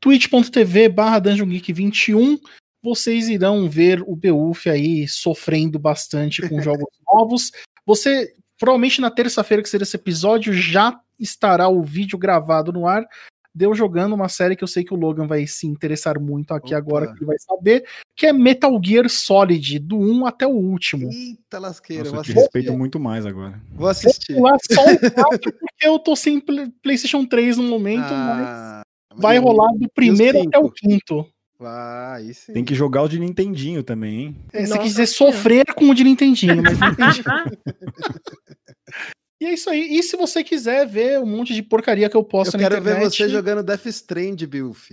twitch.tv 0.00 0.88
barra 0.88 1.20
Dungeon 1.20 1.46
Geek 1.46 1.72
21 1.72 2.36
vocês 2.82 3.28
irão 3.28 3.68
ver 3.68 4.02
o 4.02 4.16
Beuf 4.16 4.68
aí 4.68 5.06
sofrendo 5.06 5.78
bastante 5.78 6.46
com 6.48 6.60
jogos 6.60 6.88
novos. 7.06 7.50
Você, 7.86 8.34
provavelmente 8.58 9.00
na 9.00 9.10
terça-feira 9.10 9.62
que 9.62 9.68
será 9.68 9.82
esse 9.82 9.96
episódio, 9.96 10.52
já 10.52 10.98
estará 11.18 11.68
o 11.68 11.82
vídeo 11.82 12.18
gravado 12.18 12.72
no 12.72 12.86
ar. 12.86 13.06
Deu 13.54 13.74
jogando 13.74 14.14
uma 14.14 14.30
série 14.30 14.56
que 14.56 14.64
eu 14.64 14.68
sei 14.68 14.82
que 14.82 14.94
o 14.94 14.96
Logan 14.96 15.26
vai 15.26 15.46
se 15.46 15.66
interessar 15.66 16.18
muito 16.18 16.54
aqui 16.54 16.68
Opa. 16.68 16.78
agora, 16.78 17.06
que 17.08 17.18
ele 17.18 17.26
vai 17.26 17.36
saber, 17.38 17.84
que 18.16 18.26
é 18.26 18.32
Metal 18.32 18.80
Gear 18.82 19.10
Solid, 19.10 19.78
do 19.78 19.98
1 19.98 20.26
até 20.26 20.46
o 20.46 20.52
último. 20.52 21.10
Eita 21.12 21.58
lasqueira, 21.58 22.04
Nossa, 22.04 22.16
eu 22.16 22.22
te 22.22 22.32
respeito 22.32 22.72
muito 22.72 22.98
mais 22.98 23.26
agora. 23.26 23.60
Vou 23.74 23.88
assistir. 23.88 24.36
Vou 24.36 24.48
só 24.72 24.82
um 24.86 24.96
porque 25.38 25.86
eu 25.86 25.98
tô 25.98 26.16
sem 26.16 26.40
PlayStation 26.82 27.26
3 27.26 27.58
no 27.58 27.64
momento, 27.64 28.06
ah, 28.06 28.82
mas 29.12 29.20
vai 29.20 29.36
rolar 29.36 29.70
do 29.74 29.86
primeiro 29.94 30.40
até 30.48 30.58
o 30.58 30.70
quinto. 30.70 31.26
Ah, 31.64 32.18
sim. 32.32 32.52
Tem 32.52 32.64
que 32.64 32.74
jogar 32.74 33.02
o 33.02 33.08
de 33.08 33.18
Nintendinho 33.18 33.82
também, 33.82 34.20
hein? 34.20 34.36
É, 34.52 34.66
se 34.66 34.78
quiser 34.78 35.06
sofrer 35.06 35.64
com 35.74 35.90
o 35.90 35.94
de 35.94 36.04
Nintendinho, 36.04 36.62
mas 36.62 36.78
E 39.40 39.46
é 39.46 39.54
isso 39.54 39.68
aí. 39.68 39.98
E 39.98 40.02
se 40.04 40.16
você 40.16 40.44
quiser 40.44 40.86
ver 40.86 41.18
um 41.18 41.26
monte 41.26 41.52
de 41.52 41.64
porcaria 41.64 42.08
que 42.08 42.16
eu 42.16 42.22
posto 42.22 42.54
eu 42.54 42.60
na 42.60 42.66
internet... 42.66 42.86
Eu 42.86 42.94
quero 42.94 43.00
ver 43.00 43.10
você 43.10 43.28
jogando 43.28 43.64
Death 43.64 43.86
Strand, 43.86 44.36
Bilf. 44.46 44.92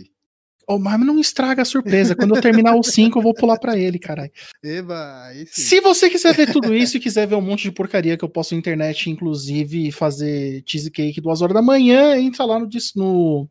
Oh, 0.71 0.77
mas 0.77 0.99
não 0.99 1.19
estraga 1.19 1.63
a 1.63 1.65
surpresa. 1.65 2.15
Quando 2.15 2.35
eu 2.35 2.41
terminar 2.41 2.75
o 2.75 2.83
5, 2.83 3.17
eu 3.17 3.23
vou 3.23 3.33
pular 3.33 3.57
para 3.57 3.75
ele, 3.75 3.97
caralho. 3.97 4.31
Eba, 4.63 5.31
Se 5.47 5.81
você 5.81 6.11
quiser 6.11 6.35
ver 6.35 6.51
tudo 6.51 6.75
isso 6.75 6.95
e 6.95 6.99
quiser 6.99 7.27
ver 7.27 7.33
um 7.33 7.41
monte 7.41 7.63
de 7.63 7.71
porcaria 7.71 8.15
que 8.15 8.23
eu 8.23 8.29
posto 8.29 8.51
na 8.51 8.59
internet, 8.59 9.09
inclusive 9.09 9.91
fazer 9.91 10.61
cheesecake 10.67 11.21
duas 11.21 11.41
horas 11.41 11.55
da 11.55 11.61
manhã, 11.61 12.15
entra 12.19 12.45
lá 12.45 12.59
no, 12.59 12.69
no 12.95 13.49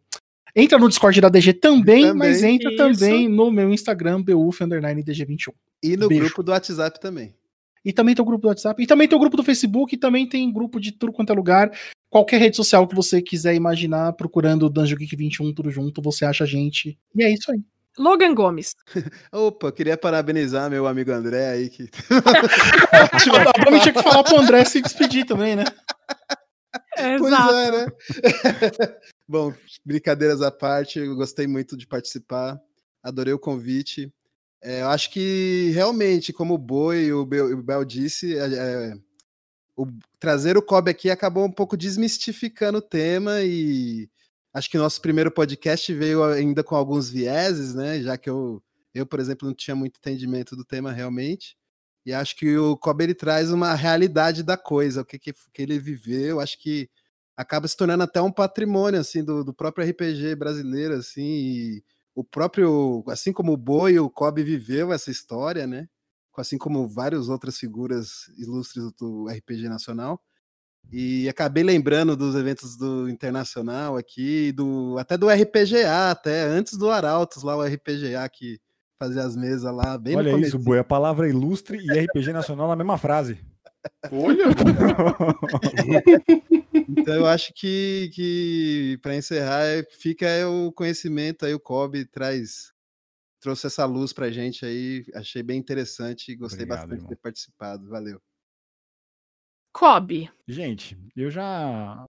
Entra 0.59 0.77
no 0.77 0.89
Discord 0.89 1.21
da 1.21 1.29
DG 1.29 1.53
também, 1.53 2.03
também 2.03 2.15
mas 2.15 2.43
entra 2.43 2.69
isso. 2.69 2.77
também 2.77 3.29
no 3.29 3.49
meu 3.49 3.73
Instagram, 3.73 4.21
BUF_DG21. 4.25 5.55
E 5.81 5.97
no 5.97 6.09
Beijo. 6.09 6.25
grupo 6.25 6.43
do 6.43 6.51
WhatsApp 6.51 6.99
também. 6.99 7.33
E 7.85 7.93
também 7.93 8.13
tem 8.13 8.23
o 8.23 8.27
grupo 8.27 8.43
do 8.43 8.49
WhatsApp. 8.49 8.83
E 8.83 8.87
também 8.87 9.07
tem 9.07 9.17
o 9.17 9.21
grupo 9.21 9.37
do 9.37 9.45
Facebook. 9.45 9.95
E 9.95 9.99
também 9.99 10.29
tem 10.29 10.53
grupo 10.53 10.81
de 10.81 10.91
tudo 10.91 11.13
quanto 11.13 11.33
é 11.33 11.37
lugar. 11.37 11.71
Qualquer 12.11 12.41
rede 12.41 12.57
social 12.57 12.89
que 12.89 12.95
você 12.95 13.23
quiser 13.23 13.55
imaginar, 13.55 14.15
procurando 14.15 14.69
Dungeon 14.69 14.99
Geek 14.99 15.15
21, 15.15 15.55
tudo 15.55 15.71
junto, 15.71 16.03
você 16.03 16.25
acha 16.25 16.43
a 16.43 16.47
gente. 16.47 16.99
E 17.15 17.23
é 17.23 17.33
isso 17.33 17.53
aí. 17.53 17.61
Logan 17.97 18.35
Gomes. 18.35 18.75
Opa, 19.33 19.71
queria 19.71 19.97
parabenizar 19.97 20.69
meu 20.69 20.89
amigo 20.89 21.13
André 21.13 21.51
aí. 21.51 21.69
Que... 21.69 21.89
Provavelmente 23.25 23.83
tinha 23.83 23.95
que 23.95 24.03
falar 24.03 24.25
pro 24.25 24.41
André 24.41 24.65
se 24.65 24.83
despedir 24.83 25.25
também, 25.25 25.55
né? 25.55 25.65
É, 26.97 27.17
pois 27.17 27.33
exato. 27.33 27.55
é, 27.55 27.71
né? 27.71 27.87
Bom, 29.29 29.53
brincadeiras 29.85 30.41
à 30.41 30.51
parte, 30.51 30.99
eu 30.99 31.15
gostei 31.15 31.47
muito 31.47 31.77
de 31.77 31.87
participar, 31.87 32.59
adorei 33.03 33.35
o 33.35 33.39
convite. 33.39 34.11
É, 34.63 34.81
eu 34.81 34.89
acho 34.89 35.11
que 35.11 35.71
realmente, 35.75 36.33
como 36.33 36.55
o 36.55 36.59
Boi 36.59 37.05
e 37.05 37.13
o 37.13 37.27
Bel, 37.27 37.85
disse, 37.85 38.35
é, 38.39 38.47
é, 38.55 38.95
o, 39.77 39.87
trazer 40.19 40.57
o 40.57 40.63
Kobe 40.63 40.91
aqui 40.91 41.11
acabou 41.11 41.45
um 41.45 41.53
pouco 41.53 41.77
desmistificando 41.77 42.79
o 42.79 42.83
tema 42.83 43.43
e 43.43 44.09
acho 44.55 44.71
que 44.71 44.79
o 44.79 44.81
nosso 44.81 45.01
primeiro 45.03 45.31
podcast 45.31 45.93
veio 45.93 46.25
ainda 46.25 46.65
com 46.65 46.75
alguns 46.75 47.11
vieses, 47.11 47.75
né? 47.75 48.01
Já 48.01 48.17
que 48.17 48.31
eu, 48.31 48.63
eu 48.95 49.05
por 49.07 49.21
exemplo, 49.21 49.47
não 49.47 49.55
tinha 49.55 49.77
muito 49.77 49.99
entendimento 49.99 50.57
do 50.57 50.65
tema 50.65 50.91
realmente. 50.91 51.55
E 52.07 52.15
acho 52.15 52.35
que 52.35 52.57
o 52.57 52.79
Kobe 52.79 53.05
ele 53.05 53.15
traz 53.15 53.51
uma 53.53 53.75
realidade 53.75 54.43
da 54.43 54.57
coisa, 54.57 55.03
o 55.03 55.05
que, 55.05 55.19
que, 55.19 55.35
que 55.53 55.63
ele 55.63 55.79
viveu. 55.79 56.41
Acho 56.41 56.59
que 56.59 56.89
acaba 57.39 57.69
se 57.69 57.77
tornando 57.77 58.03
até 58.03 58.21
um 58.21 58.33
patrimônio 58.33 58.99
assim 58.99 59.23
do, 59.23 59.45
do 59.45 59.55
próprio 59.55 59.89
RPG 59.89 60.35
brasileiro 60.35 60.95
assim 60.95 61.23
e 61.23 61.85
o 62.13 62.25
próprio 62.25 63.05
assim 63.07 63.33
como 63.33 63.53
o 63.53 63.57
Boi 63.57 63.97
o 64.01 64.11
Kobe 64.11 64.43
viveu 64.43 64.93
essa 64.93 65.09
história 65.09 65.65
né 65.65 65.89
assim 66.41 66.59
como 66.59 66.89
várias 66.89 67.29
outras 67.29 67.59
figuras 67.59 68.29
ilustres 68.39 68.93
do 68.93 69.27
RPG 69.29 69.69
nacional. 69.69 70.21
E 70.91 71.29
acabei 71.29 71.63
lembrando 71.63 72.17
dos 72.17 72.35
eventos 72.35 72.77
do 72.77 73.09
internacional 73.09 73.97
aqui 73.97 74.53
do 74.53 74.97
até 74.99 75.19
do 75.19 75.29
RPGA 75.29 76.11
até 76.11 76.45
antes 76.45 76.79
do 76.79 76.91
Arautos 76.91 77.43
lá 77.43 77.57
o 77.57 77.63
RPGA 77.63 78.27
que 78.33 78.59
fazia 78.99 79.23
as 79.23 79.37
mesas 79.37 79.71
lá 79.75 79.99
bem 79.99 80.17
olha 80.17 80.39
isso 80.39 80.59
Boi 80.59 80.79
a 80.79 80.85
palavra 80.85 81.29
ilustre 81.29 81.79
e 81.79 82.07
RPG 82.07 82.33
nacional 82.33 82.69
na 82.69 82.77
mesma 82.77 82.97
frase. 82.97 83.39
Olha 84.11 84.47
Então 86.89 87.15
eu 87.15 87.27
acho 87.27 87.53
que, 87.55 88.11
que 88.15 88.99
para 89.03 89.15
encerrar, 89.15 89.65
é, 89.65 89.83
fica 89.91 90.27
o 90.49 90.73
conhecimento 90.73 91.45
aí, 91.45 91.53
o 91.53 91.61
Kobe 91.61 92.07
traz 92.07 92.73
trouxe 93.41 93.67
essa 93.67 93.85
luz 93.85 94.13
pra 94.13 94.31
gente 94.31 94.65
aí, 94.65 95.05
achei 95.15 95.43
bem 95.43 95.59
interessante 95.59 96.33
e 96.33 96.37
gostei 96.37 96.65
Obrigado, 96.65 96.81
bastante 96.81 96.99
irmão. 96.99 97.09
de 97.09 97.15
ter 97.15 97.21
participado. 97.21 97.89
Valeu. 97.89 98.21
Kobe. 99.73 100.31
Gente, 100.47 100.99
eu 101.15 101.31
já, 101.31 102.05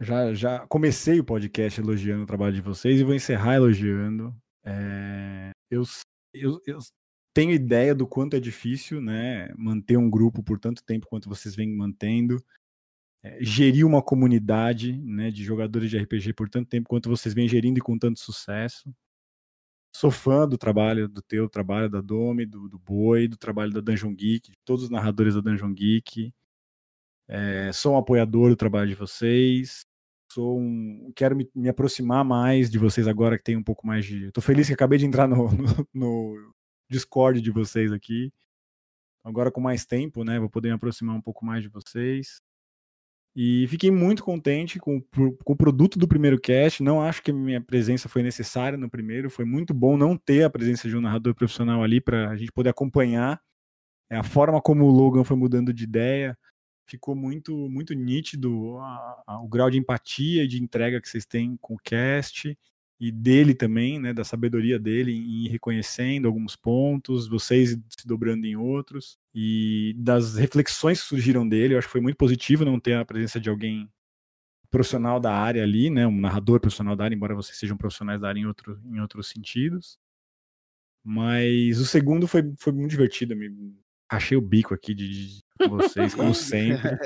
já 0.00 0.32
já 0.32 0.66
comecei 0.66 1.20
o 1.20 1.24
podcast 1.24 1.80
elogiando 1.80 2.22
o 2.22 2.26
trabalho 2.26 2.54
de 2.54 2.62
vocês 2.62 2.98
e 2.98 3.04
vou 3.04 3.14
encerrar 3.14 3.56
elogiando. 3.56 4.34
É, 4.64 5.50
eu, 5.70 5.82
eu, 6.32 6.62
eu 6.66 6.78
tenho 7.34 7.52
ideia 7.52 7.94
do 7.94 8.06
quanto 8.06 8.36
é 8.36 8.40
difícil, 8.40 9.00
né, 9.02 9.52
manter 9.58 9.98
um 9.98 10.08
grupo 10.08 10.42
por 10.42 10.58
tanto 10.58 10.82
tempo 10.82 11.06
quanto 11.06 11.28
vocês 11.28 11.54
vêm 11.54 11.76
mantendo, 11.76 12.42
é, 13.24 13.38
gerir 13.40 13.86
uma 13.86 14.02
comunidade, 14.02 14.92
né, 14.92 15.30
de 15.30 15.42
jogadores 15.42 15.88
de 15.90 15.96
RPG 15.96 16.34
por 16.34 16.48
tanto 16.48 16.68
tempo 16.68 16.88
quanto 16.88 17.08
vocês 17.08 17.34
vêm 17.34 17.48
gerindo 17.48 17.78
e 17.78 17.82
com 17.82 17.98
tanto 17.98 18.20
sucesso. 18.20 18.94
Sou 19.96 20.10
fã 20.10 20.46
do 20.46 20.58
trabalho, 20.58 21.08
do 21.08 21.22
teu 21.22 21.48
trabalho, 21.48 21.88
da 21.88 22.02
Domi, 22.02 22.44
do, 22.44 22.68
do 22.68 22.78
Boi, 22.78 23.26
do 23.26 23.36
trabalho 23.36 23.72
da 23.72 23.80
Dungeon 23.80 24.14
Geek, 24.14 24.50
de 24.50 24.58
todos 24.64 24.84
os 24.84 24.90
narradores 24.90 25.34
da 25.34 25.40
Dungeon 25.40 25.72
Geek. 25.72 26.34
É, 27.26 27.72
sou 27.72 27.94
um 27.94 27.96
apoiador 27.96 28.50
do 28.50 28.56
trabalho 28.56 28.88
de 28.88 28.94
vocês. 28.94 29.86
Sou 30.30 30.60
um, 30.60 31.12
quero 31.16 31.36
me, 31.36 31.48
me 31.54 31.68
aproximar 31.68 32.24
mais 32.24 32.70
de 32.70 32.78
vocês 32.78 33.08
agora 33.08 33.38
que 33.38 33.44
tem 33.44 33.56
um 33.56 33.62
pouco 33.62 33.86
mais 33.86 34.04
de. 34.04 34.30
Tô 34.32 34.40
feliz 34.40 34.66
que 34.66 34.74
acabei 34.74 34.98
de 34.98 35.06
entrar 35.06 35.28
no, 35.28 35.48
no, 35.94 36.34
no 36.34 36.54
Discord 36.90 37.40
de 37.40 37.50
vocês 37.50 37.92
aqui. 37.92 38.32
Agora 39.22 39.50
com 39.50 39.60
mais 39.60 39.86
tempo, 39.86 40.24
né? 40.24 40.38
Vou 40.38 40.50
poder 40.50 40.68
me 40.68 40.74
aproximar 40.74 41.16
um 41.16 41.22
pouco 41.22 41.44
mais 41.46 41.62
de 41.62 41.68
vocês. 41.68 42.42
E 43.36 43.66
fiquei 43.66 43.90
muito 43.90 44.22
contente 44.22 44.78
com, 44.78 45.00
com 45.00 45.52
o 45.52 45.56
produto 45.56 45.98
do 45.98 46.06
primeiro 46.06 46.40
cast. 46.40 46.82
Não 46.82 47.02
acho 47.02 47.20
que 47.22 47.32
a 47.32 47.34
minha 47.34 47.60
presença 47.60 48.08
foi 48.08 48.22
necessária 48.22 48.78
no 48.78 48.88
primeiro. 48.88 49.28
Foi 49.28 49.44
muito 49.44 49.74
bom 49.74 49.96
não 49.96 50.16
ter 50.16 50.44
a 50.44 50.50
presença 50.50 50.88
de 50.88 50.96
um 50.96 51.00
narrador 51.00 51.34
profissional 51.34 51.82
ali 51.82 52.00
para 52.00 52.30
a 52.30 52.36
gente 52.36 52.52
poder 52.52 52.70
acompanhar 52.70 53.40
é, 54.10 54.16
a 54.16 54.22
forma 54.22 54.60
como 54.62 54.84
o 54.84 54.90
Logan 54.90 55.24
foi 55.24 55.36
mudando 55.36 55.72
de 55.72 55.84
ideia. 55.84 56.38
Ficou 56.88 57.16
muito 57.16 57.68
muito 57.70 57.94
nítido 57.94 58.76
a- 58.78 59.22
a- 59.26 59.40
o 59.42 59.48
grau 59.48 59.70
de 59.70 59.78
empatia 59.78 60.44
e 60.44 60.48
de 60.48 60.62
entrega 60.62 61.00
que 61.00 61.08
vocês 61.08 61.26
têm 61.26 61.56
com 61.60 61.74
o 61.74 61.78
cast 61.82 62.56
e 63.00 63.10
dele 63.12 63.54
também, 63.54 63.98
né, 63.98 64.12
da 64.14 64.22
sabedoria 64.24 64.78
dele 64.78 65.12
em 65.12 65.48
reconhecendo 65.48 66.28
alguns 66.28 66.54
pontos, 66.56 67.26
vocês 67.28 67.70
se 67.70 68.06
dobrando 68.06 68.46
em 68.46 68.56
outros 68.56 69.18
e 69.34 69.94
das 69.98 70.36
reflexões 70.36 71.00
que 71.02 71.08
surgiram 71.08 71.48
dele. 71.48 71.74
Eu 71.74 71.78
acho 71.78 71.88
que 71.88 71.92
foi 71.92 72.00
muito 72.00 72.16
positivo 72.16 72.64
não 72.64 72.78
ter 72.78 72.94
a 72.94 73.04
presença 73.04 73.40
de 73.40 73.50
alguém 73.50 73.90
profissional 74.70 75.20
da 75.20 75.32
área 75.32 75.62
ali, 75.62 75.90
né, 75.90 76.06
um 76.06 76.20
narrador 76.20 76.60
profissional 76.60 76.96
da 76.96 77.04
área, 77.04 77.14
embora 77.14 77.34
vocês 77.34 77.56
sejam 77.56 77.76
profissionais 77.76 78.20
da 78.20 78.28
área 78.28 78.40
em, 78.40 78.46
outro, 78.46 78.80
em 78.84 79.00
outros 79.00 79.28
sentidos. 79.28 79.98
Mas 81.04 81.78
o 81.78 81.86
segundo 81.86 82.26
foi, 82.26 82.52
foi 82.58 82.72
muito 82.72 82.90
divertido, 82.90 83.36
me 83.36 83.76
rachei 84.10 84.36
o 84.36 84.40
bico 84.40 84.74
aqui 84.74 84.94
de, 84.94 85.08
de 85.08 85.68
vocês, 85.68 86.14
como 86.14 86.34
sempre. 86.34 86.98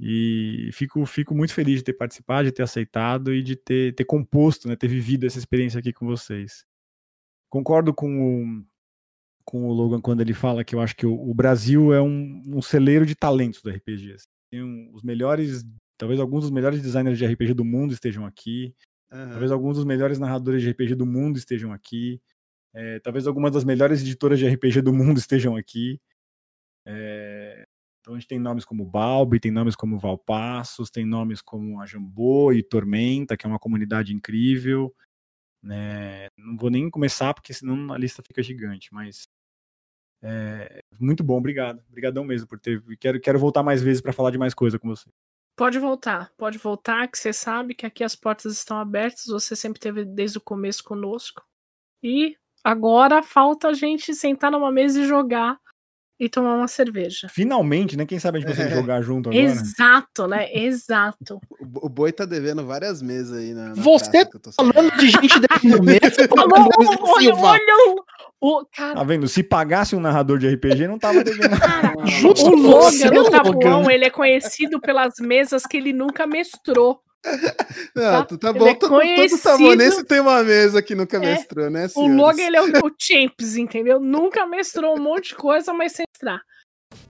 E 0.00 0.70
fico, 0.72 1.04
fico 1.04 1.34
muito 1.34 1.52
feliz 1.52 1.78
de 1.78 1.84
ter 1.84 1.92
participado, 1.92 2.48
de 2.48 2.52
ter 2.52 2.62
aceitado 2.62 3.34
e 3.34 3.42
de 3.42 3.54
ter, 3.54 3.94
ter 3.94 4.04
composto, 4.04 4.66
né, 4.66 4.74
ter 4.74 4.88
vivido 4.88 5.26
essa 5.26 5.38
experiência 5.38 5.78
aqui 5.78 5.92
com 5.92 6.06
vocês. 6.06 6.64
Concordo 7.50 7.92
com 7.92 8.20
o, 8.20 8.64
com 9.44 9.68
o 9.68 9.72
Logan 9.72 10.00
quando 10.00 10.20
ele 10.20 10.34
fala 10.34 10.62
que 10.64 10.74
eu 10.74 10.80
acho 10.80 10.94
que 10.96 11.06
o, 11.06 11.12
o 11.14 11.34
Brasil 11.34 11.92
é 11.92 12.00
um, 12.00 12.42
um 12.46 12.62
celeiro 12.62 13.04
de 13.06 13.14
talentos 13.14 13.60
do 13.62 13.70
RPG. 13.70 14.12
assim. 14.12 14.26
Tem 14.50 14.62
um- 14.62 14.90
os 14.94 15.02
melhores, 15.02 15.64
talvez 15.98 16.20
alguns 16.20 16.42
dos 16.42 16.50
melhores 16.50 16.80
designers 16.82 17.18
de 17.18 17.24
RPG 17.26 17.54
do 17.54 17.64
mundo 17.64 17.92
estejam 17.92 18.24
aqui, 18.26 18.74
Aham. 19.12 19.30
talvez 19.30 19.50
alguns 19.50 19.76
dos 19.76 19.84
melhores 19.84 20.18
narradores 20.18 20.62
de 20.62 20.70
RPG 20.70 20.94
do 20.94 21.06
mundo 21.06 21.36
estejam 21.38 21.72
aqui, 21.72 22.20
é, 22.74 22.98
talvez 23.00 23.26
algumas 23.26 23.52
das 23.52 23.64
melhores 23.64 24.00
editoras 24.00 24.38
de 24.38 24.46
RPG 24.46 24.80
do 24.82 24.92
mundo 24.92 25.18
estejam 25.24 25.56
aqui. 25.56 26.00
É, 26.86 27.64
então 28.00 28.14
a 28.14 28.18
gente 28.18 28.28
tem 28.28 28.38
nomes 28.38 28.64
como 28.64 28.84
Balbi, 28.84 29.38
tem 29.38 29.50
nomes 29.50 29.76
como 29.76 29.98
Valpassos, 29.98 30.90
tem 30.90 31.04
nomes 31.04 31.42
como 31.42 31.80
a 31.80 31.86
Jambô 31.86 32.52
e 32.52 32.62
Tormenta, 32.62 33.36
que 33.36 33.46
é 33.46 33.48
uma 33.48 33.58
comunidade 33.58 34.14
incrível. 34.14 34.94
Né? 35.62 36.28
Não 36.36 36.56
vou 36.56 36.70
nem 36.70 36.90
começar, 36.90 37.34
porque 37.34 37.52
senão 37.52 37.92
a 37.92 37.98
lista 37.98 38.22
fica 38.22 38.42
gigante, 38.42 38.92
mas 38.92 39.28
é, 40.22 40.80
muito 40.98 41.24
bom, 41.24 41.38
obrigado. 41.38 41.82
Obrigadão 41.88 42.24
mesmo 42.24 42.46
por 42.46 42.58
ter. 42.58 42.82
Quero, 42.98 43.20
quero 43.20 43.38
voltar 43.38 43.62
mais 43.62 43.82
vezes 43.82 44.02
para 44.02 44.12
falar 44.12 44.30
de 44.30 44.38
mais 44.38 44.54
coisa 44.54 44.78
com 44.78 44.88
você. 44.88 45.08
Pode 45.56 45.78
voltar, 45.78 46.32
pode 46.38 46.56
voltar, 46.58 47.08
que 47.08 47.18
você 47.18 47.32
sabe 47.32 47.74
que 47.74 47.84
aqui 47.84 48.02
as 48.02 48.16
portas 48.16 48.52
estão 48.52 48.78
abertas, 48.78 49.26
você 49.26 49.54
sempre 49.54 49.78
esteve 49.78 50.04
desde 50.04 50.38
o 50.38 50.40
começo 50.40 50.82
conosco. 50.82 51.42
E 52.02 52.34
agora 52.64 53.22
falta 53.22 53.68
a 53.68 53.72
gente 53.74 54.14
sentar 54.14 54.50
numa 54.50 54.72
mesa 54.72 55.02
e 55.02 55.06
jogar 55.06 55.60
e 56.20 56.28
tomar 56.28 56.54
uma 56.54 56.68
cerveja. 56.68 57.28
Finalmente, 57.30 57.96
né? 57.96 58.04
Quem 58.04 58.18
sabe 58.18 58.36
a 58.36 58.40
gente 58.42 58.50
consegue 58.50 58.72
É. 58.72 58.76
jogar 58.76 59.00
junto 59.00 59.30
agora? 59.30 59.42
Exato, 59.42 60.26
né? 60.28 60.48
Exato. 60.54 61.40
O, 61.60 61.64
Bo- 61.66 61.80
o 61.84 61.88
Boi 61.88 62.12
tá 62.12 62.24
devendo 62.24 62.64
várias 62.66 63.00
mesas 63.02 63.36
aí 63.38 63.52
na, 63.54 63.68
na 63.70 63.74
Você 63.74 64.10
praça 64.26 64.52
sabendo. 64.52 64.72
Falando 64.74 64.96
de 64.98 65.08
gente 65.08 65.38
devendo 65.40 65.82
mesa, 65.82 66.28
Falou, 66.28 66.68
olha, 67.16 67.34
olha 67.34 67.74
o, 68.40 68.60
o 68.60 68.66
cara, 68.74 68.94
Tá 68.96 69.04
vendo? 69.04 69.26
Se 69.28 69.42
pagasse 69.42 69.94
um 69.96 70.00
narrador 70.00 70.38
de 70.38 70.48
RPG, 70.48 70.86
não 70.88 70.98
tava 70.98 71.22
devendo. 71.24 71.58
cara, 71.58 71.94
Justo 72.06 72.50
o 72.50 72.54
Logan 72.56 73.10
no 73.12 73.22
Logan. 73.22 73.30
Tabuão, 73.30 73.90
ele 73.90 74.04
é 74.04 74.10
conhecido 74.10 74.80
pelas 74.80 75.14
mesas 75.20 75.64
que 75.64 75.76
ele 75.76 75.92
nunca 75.92 76.26
mestrou. 76.26 77.00
Não, 77.94 78.02
Tá? 78.02 78.24
tu 78.24 78.38
tá 78.38 78.48
Ele 78.48 78.58
bom, 78.58 78.66
é 78.66 78.74
todo, 78.74 78.88
todo 78.88 78.98
conhecido- 79.00 79.36
sabonense 79.42 80.04
tem 80.04 80.20
uma 80.20 80.42
mesa 80.42 80.80
que 80.80 80.94
nunca 80.94 81.18
É. 81.18 81.20
mestrou, 81.20 81.68
né, 81.70 81.84
O 81.84 81.88
senhores? 81.90 82.16
Logan, 82.16 82.42
ele 82.42 82.56
é 82.56 82.62
o, 82.62 82.86
o 82.86 82.90
Champs, 82.98 83.56
entendeu? 83.56 84.00
Nunca 84.00 84.46
mestrou 84.46 84.96
um 84.96 85.00
monte 85.02 85.28
de 85.28 85.34
coisa, 85.34 85.72
mas 85.74 85.92
sem 86.20 86.30
mestrar. 86.30 86.40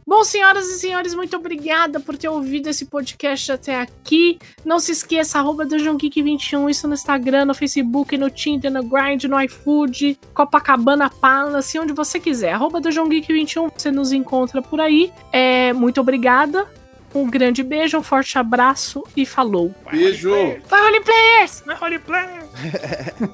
Bom, 0.06 0.22
senhoras 0.24 0.68
e 0.68 0.78
senhores, 0.78 1.14
muito 1.14 1.36
obrigada 1.36 2.00
por 2.00 2.18
ter 2.18 2.28
ouvido 2.28 2.68
esse 2.68 2.84
podcast 2.84 3.52
até 3.52 3.80
aqui. 3.80 4.38
Não 4.62 4.78
se 4.78 4.92
esqueça, 4.92 5.38
arroba 5.38 5.64
DungeonGeek21, 5.64 6.70
isso 6.70 6.86
no 6.86 6.94
Instagram, 6.94 7.46
no 7.46 7.54
Facebook, 7.54 8.18
no 8.18 8.28
Tinder, 8.28 8.70
no 8.70 8.82
Grind, 8.82 9.24
no 9.24 9.40
iFood, 9.40 10.18
Copacabana 10.34 11.08
Palace, 11.08 11.78
onde 11.78 11.94
você 11.94 12.20
quiser. 12.20 12.52
Arroba 12.52 12.80
DungeonGeek21, 12.80 13.72
você 13.74 13.90
nos 13.90 14.12
encontra 14.12 14.60
por 14.60 14.80
aí. 14.80 15.10
É, 15.32 15.72
muito 15.72 16.00
obrigada. 16.00 16.68
Um 17.14 17.28
grande 17.28 17.62
beijo, 17.62 17.96
um 17.96 18.02
forte 18.02 18.38
abraço 18.38 19.02
e 19.16 19.24
falou. 19.24 19.74
Beijo! 19.90 20.30
Vai, 20.68 20.82
Roleplayers! 20.82 21.62
Vai, 21.64 21.76
roleplay! 21.76 22.28